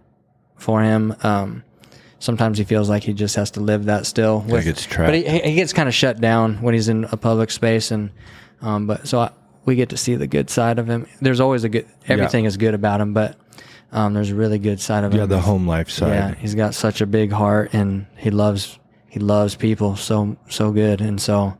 for 0.57 0.83
him, 0.83 1.15
um, 1.23 1.63
sometimes 2.22 2.57
he 2.57 2.64
feels 2.64 2.89
like 2.89 3.03
he 3.03 3.14
just 3.14 3.35
has 3.35 3.52
to 3.52 3.60
live 3.60 3.85
that 3.85 4.06
still. 4.06 4.39
With, 4.39 4.64
gets 4.64 4.88
but 4.88 5.14
he, 5.14 5.23
he 5.23 5.56
gets 5.56 5.73
kind 5.73 5.89
of 5.89 5.95
shut 5.95 6.22
down 6.22 6.61
when 6.61 6.73
he's 6.73 6.88
in 6.88 7.03
a 7.06 7.18
public 7.18 7.52
space, 7.52 7.91
and 7.91 8.11
um, 8.61 8.88
but 8.88 9.07
so 9.07 9.19
I, 9.19 9.31
we 9.65 9.76
get 9.76 9.89
to 9.89 9.98
see 9.98 10.15
the 10.15 10.27
good 10.27 10.49
side 10.49 10.80
of 10.80 10.89
him. 10.89 11.07
There's 11.19 11.39
always 11.39 11.64
a 11.65 11.69
good. 11.69 11.88
Everything 12.07 12.45
is 12.45 12.56
good 12.57 12.73
about 12.73 13.02
him, 13.02 13.14
but 13.14 13.35
um, 13.91 14.14
there's 14.14 14.30
a 14.30 14.35
really 14.35 14.60
good 14.60 14.80
side 14.80 15.03
of 15.03 15.14
yeah 15.14 15.23
him. 15.23 15.30
Yeah, 15.30 15.35
the 15.35 15.41
home 15.41 15.68
life 15.68 15.89
side 15.89 16.10
Yeah, 16.10 16.35
he's 16.35 16.56
got 16.56 16.73
such 16.73 17.02
a 17.02 17.06
big 17.06 17.31
heart, 17.31 17.73
and 17.73 18.06
he 18.18 18.30
loves 18.30 18.80
he 19.10 19.19
loves 19.19 19.56
people 19.56 19.95
so 19.95 20.38
so 20.48 20.72
good, 20.72 21.02
and 21.02 21.19
so 21.19 21.57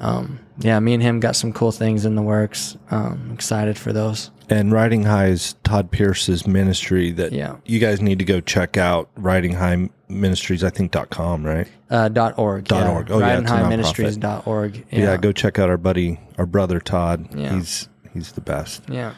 um, 0.00 0.38
yeah, 0.58 0.78
me 0.80 0.94
and 0.94 1.02
him 1.02 1.20
got 1.20 1.36
some 1.36 1.52
cool 1.52 1.72
things 1.72 2.04
in 2.04 2.14
the 2.14 2.22
works. 2.22 2.76
Um, 2.90 3.30
excited 3.32 3.76
for 3.78 3.92
those. 3.92 4.30
and 4.50 4.70
riding 4.72 5.04
high 5.04 5.26
is 5.28 5.54
todd 5.64 5.90
pierce's 5.90 6.46
ministry 6.46 7.10
that 7.12 7.32
Yeah. 7.32 7.56
you 7.64 7.78
guys 7.78 8.02
need 8.02 8.18
to 8.18 8.26
go 8.26 8.40
check 8.40 8.76
out 8.76 9.08
riding 9.16 9.54
high 9.54 9.88
ministries 10.06 10.62
i 10.62 10.68
think 10.68 10.90
dot 10.92 11.08
com 11.08 11.44
right 11.46 11.66
Uh, 11.90 12.08
dot 12.10 12.38
org. 12.38 12.64
Dot 12.66 12.84
yeah. 12.84 12.92
org. 12.92 13.10
Oh, 13.10 13.20
yeah, 13.20 13.38
it's 13.40 13.50
a 13.50 13.68
Ministries 13.70 14.16
dot 14.18 14.46
org. 14.46 14.84
yeah. 14.90 15.16
go 15.16 15.32
check 15.32 15.58
out 15.58 15.70
our 15.70 15.78
buddy 15.78 16.20
our 16.36 16.44
brother 16.44 16.78
todd 16.78 17.26
Yeah. 17.34 17.54
he's 17.54 17.88
he's 18.12 18.32
the 18.32 18.42
best 18.42 18.82
Yeah. 18.86 19.14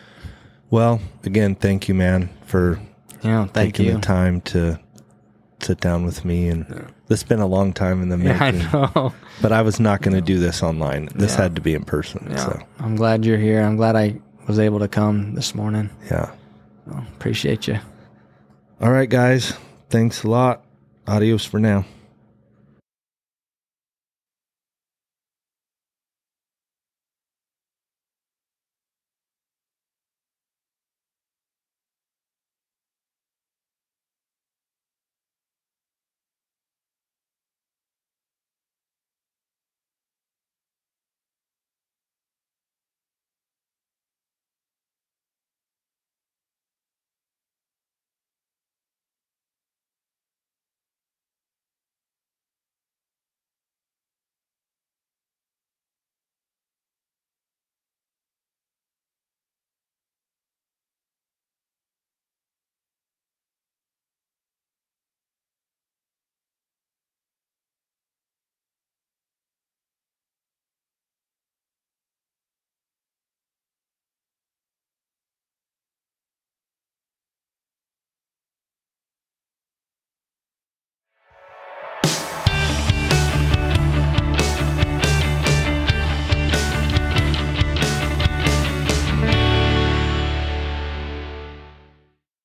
well 0.70 1.00
again 1.24 1.56
thank 1.56 1.88
you 1.88 1.94
man 1.94 2.28
for 2.44 2.78
Yeah. 3.22 3.46
Thank 3.46 3.74
taking 3.74 3.86
you. 3.86 3.92
the 3.94 4.00
time 4.00 4.40
to 4.52 4.78
sit 5.60 5.80
down 5.80 6.04
with 6.04 6.24
me 6.24 6.48
and 6.48 6.66
this 7.08 7.20
has 7.22 7.28
been 7.28 7.40
a 7.40 7.46
long 7.46 7.72
time 7.72 8.02
in 8.02 8.08
the 8.10 8.18
Yeah, 8.18 8.38
I 8.40 8.50
making 8.50 8.70
know. 8.72 9.12
but 9.40 9.52
i 9.52 9.62
was 9.62 9.80
not 9.80 10.02
going 10.02 10.14
to 10.14 10.20
do 10.20 10.38
this 10.38 10.62
online 10.62 11.08
this 11.14 11.32
Yeah. 11.34 11.42
had 11.44 11.54
to 11.56 11.62
be 11.62 11.74
in 11.74 11.84
person 11.84 12.26
Yeah. 12.30 12.36
so 12.36 12.60
I'm 12.78 12.94
glad 12.96 13.24
you're 13.24 13.38
here. 13.38 13.62
I'm 13.62 13.76
glad 13.76 13.96
I 13.96 14.20
was 14.46 14.58
able 14.58 14.78
to 14.80 14.88
come 14.88 15.34
this 15.34 15.54
morning. 15.54 15.90
yeah 16.10 16.30
Appreciate 17.16 17.66
you. 17.66 17.78
all 18.80 18.90
right 18.92 19.08
guys 19.08 19.54
thanks 19.90 20.22
a 20.24 20.28
lot 20.28 20.62
adios 21.08 21.44
for 21.44 21.58
now 21.58 21.84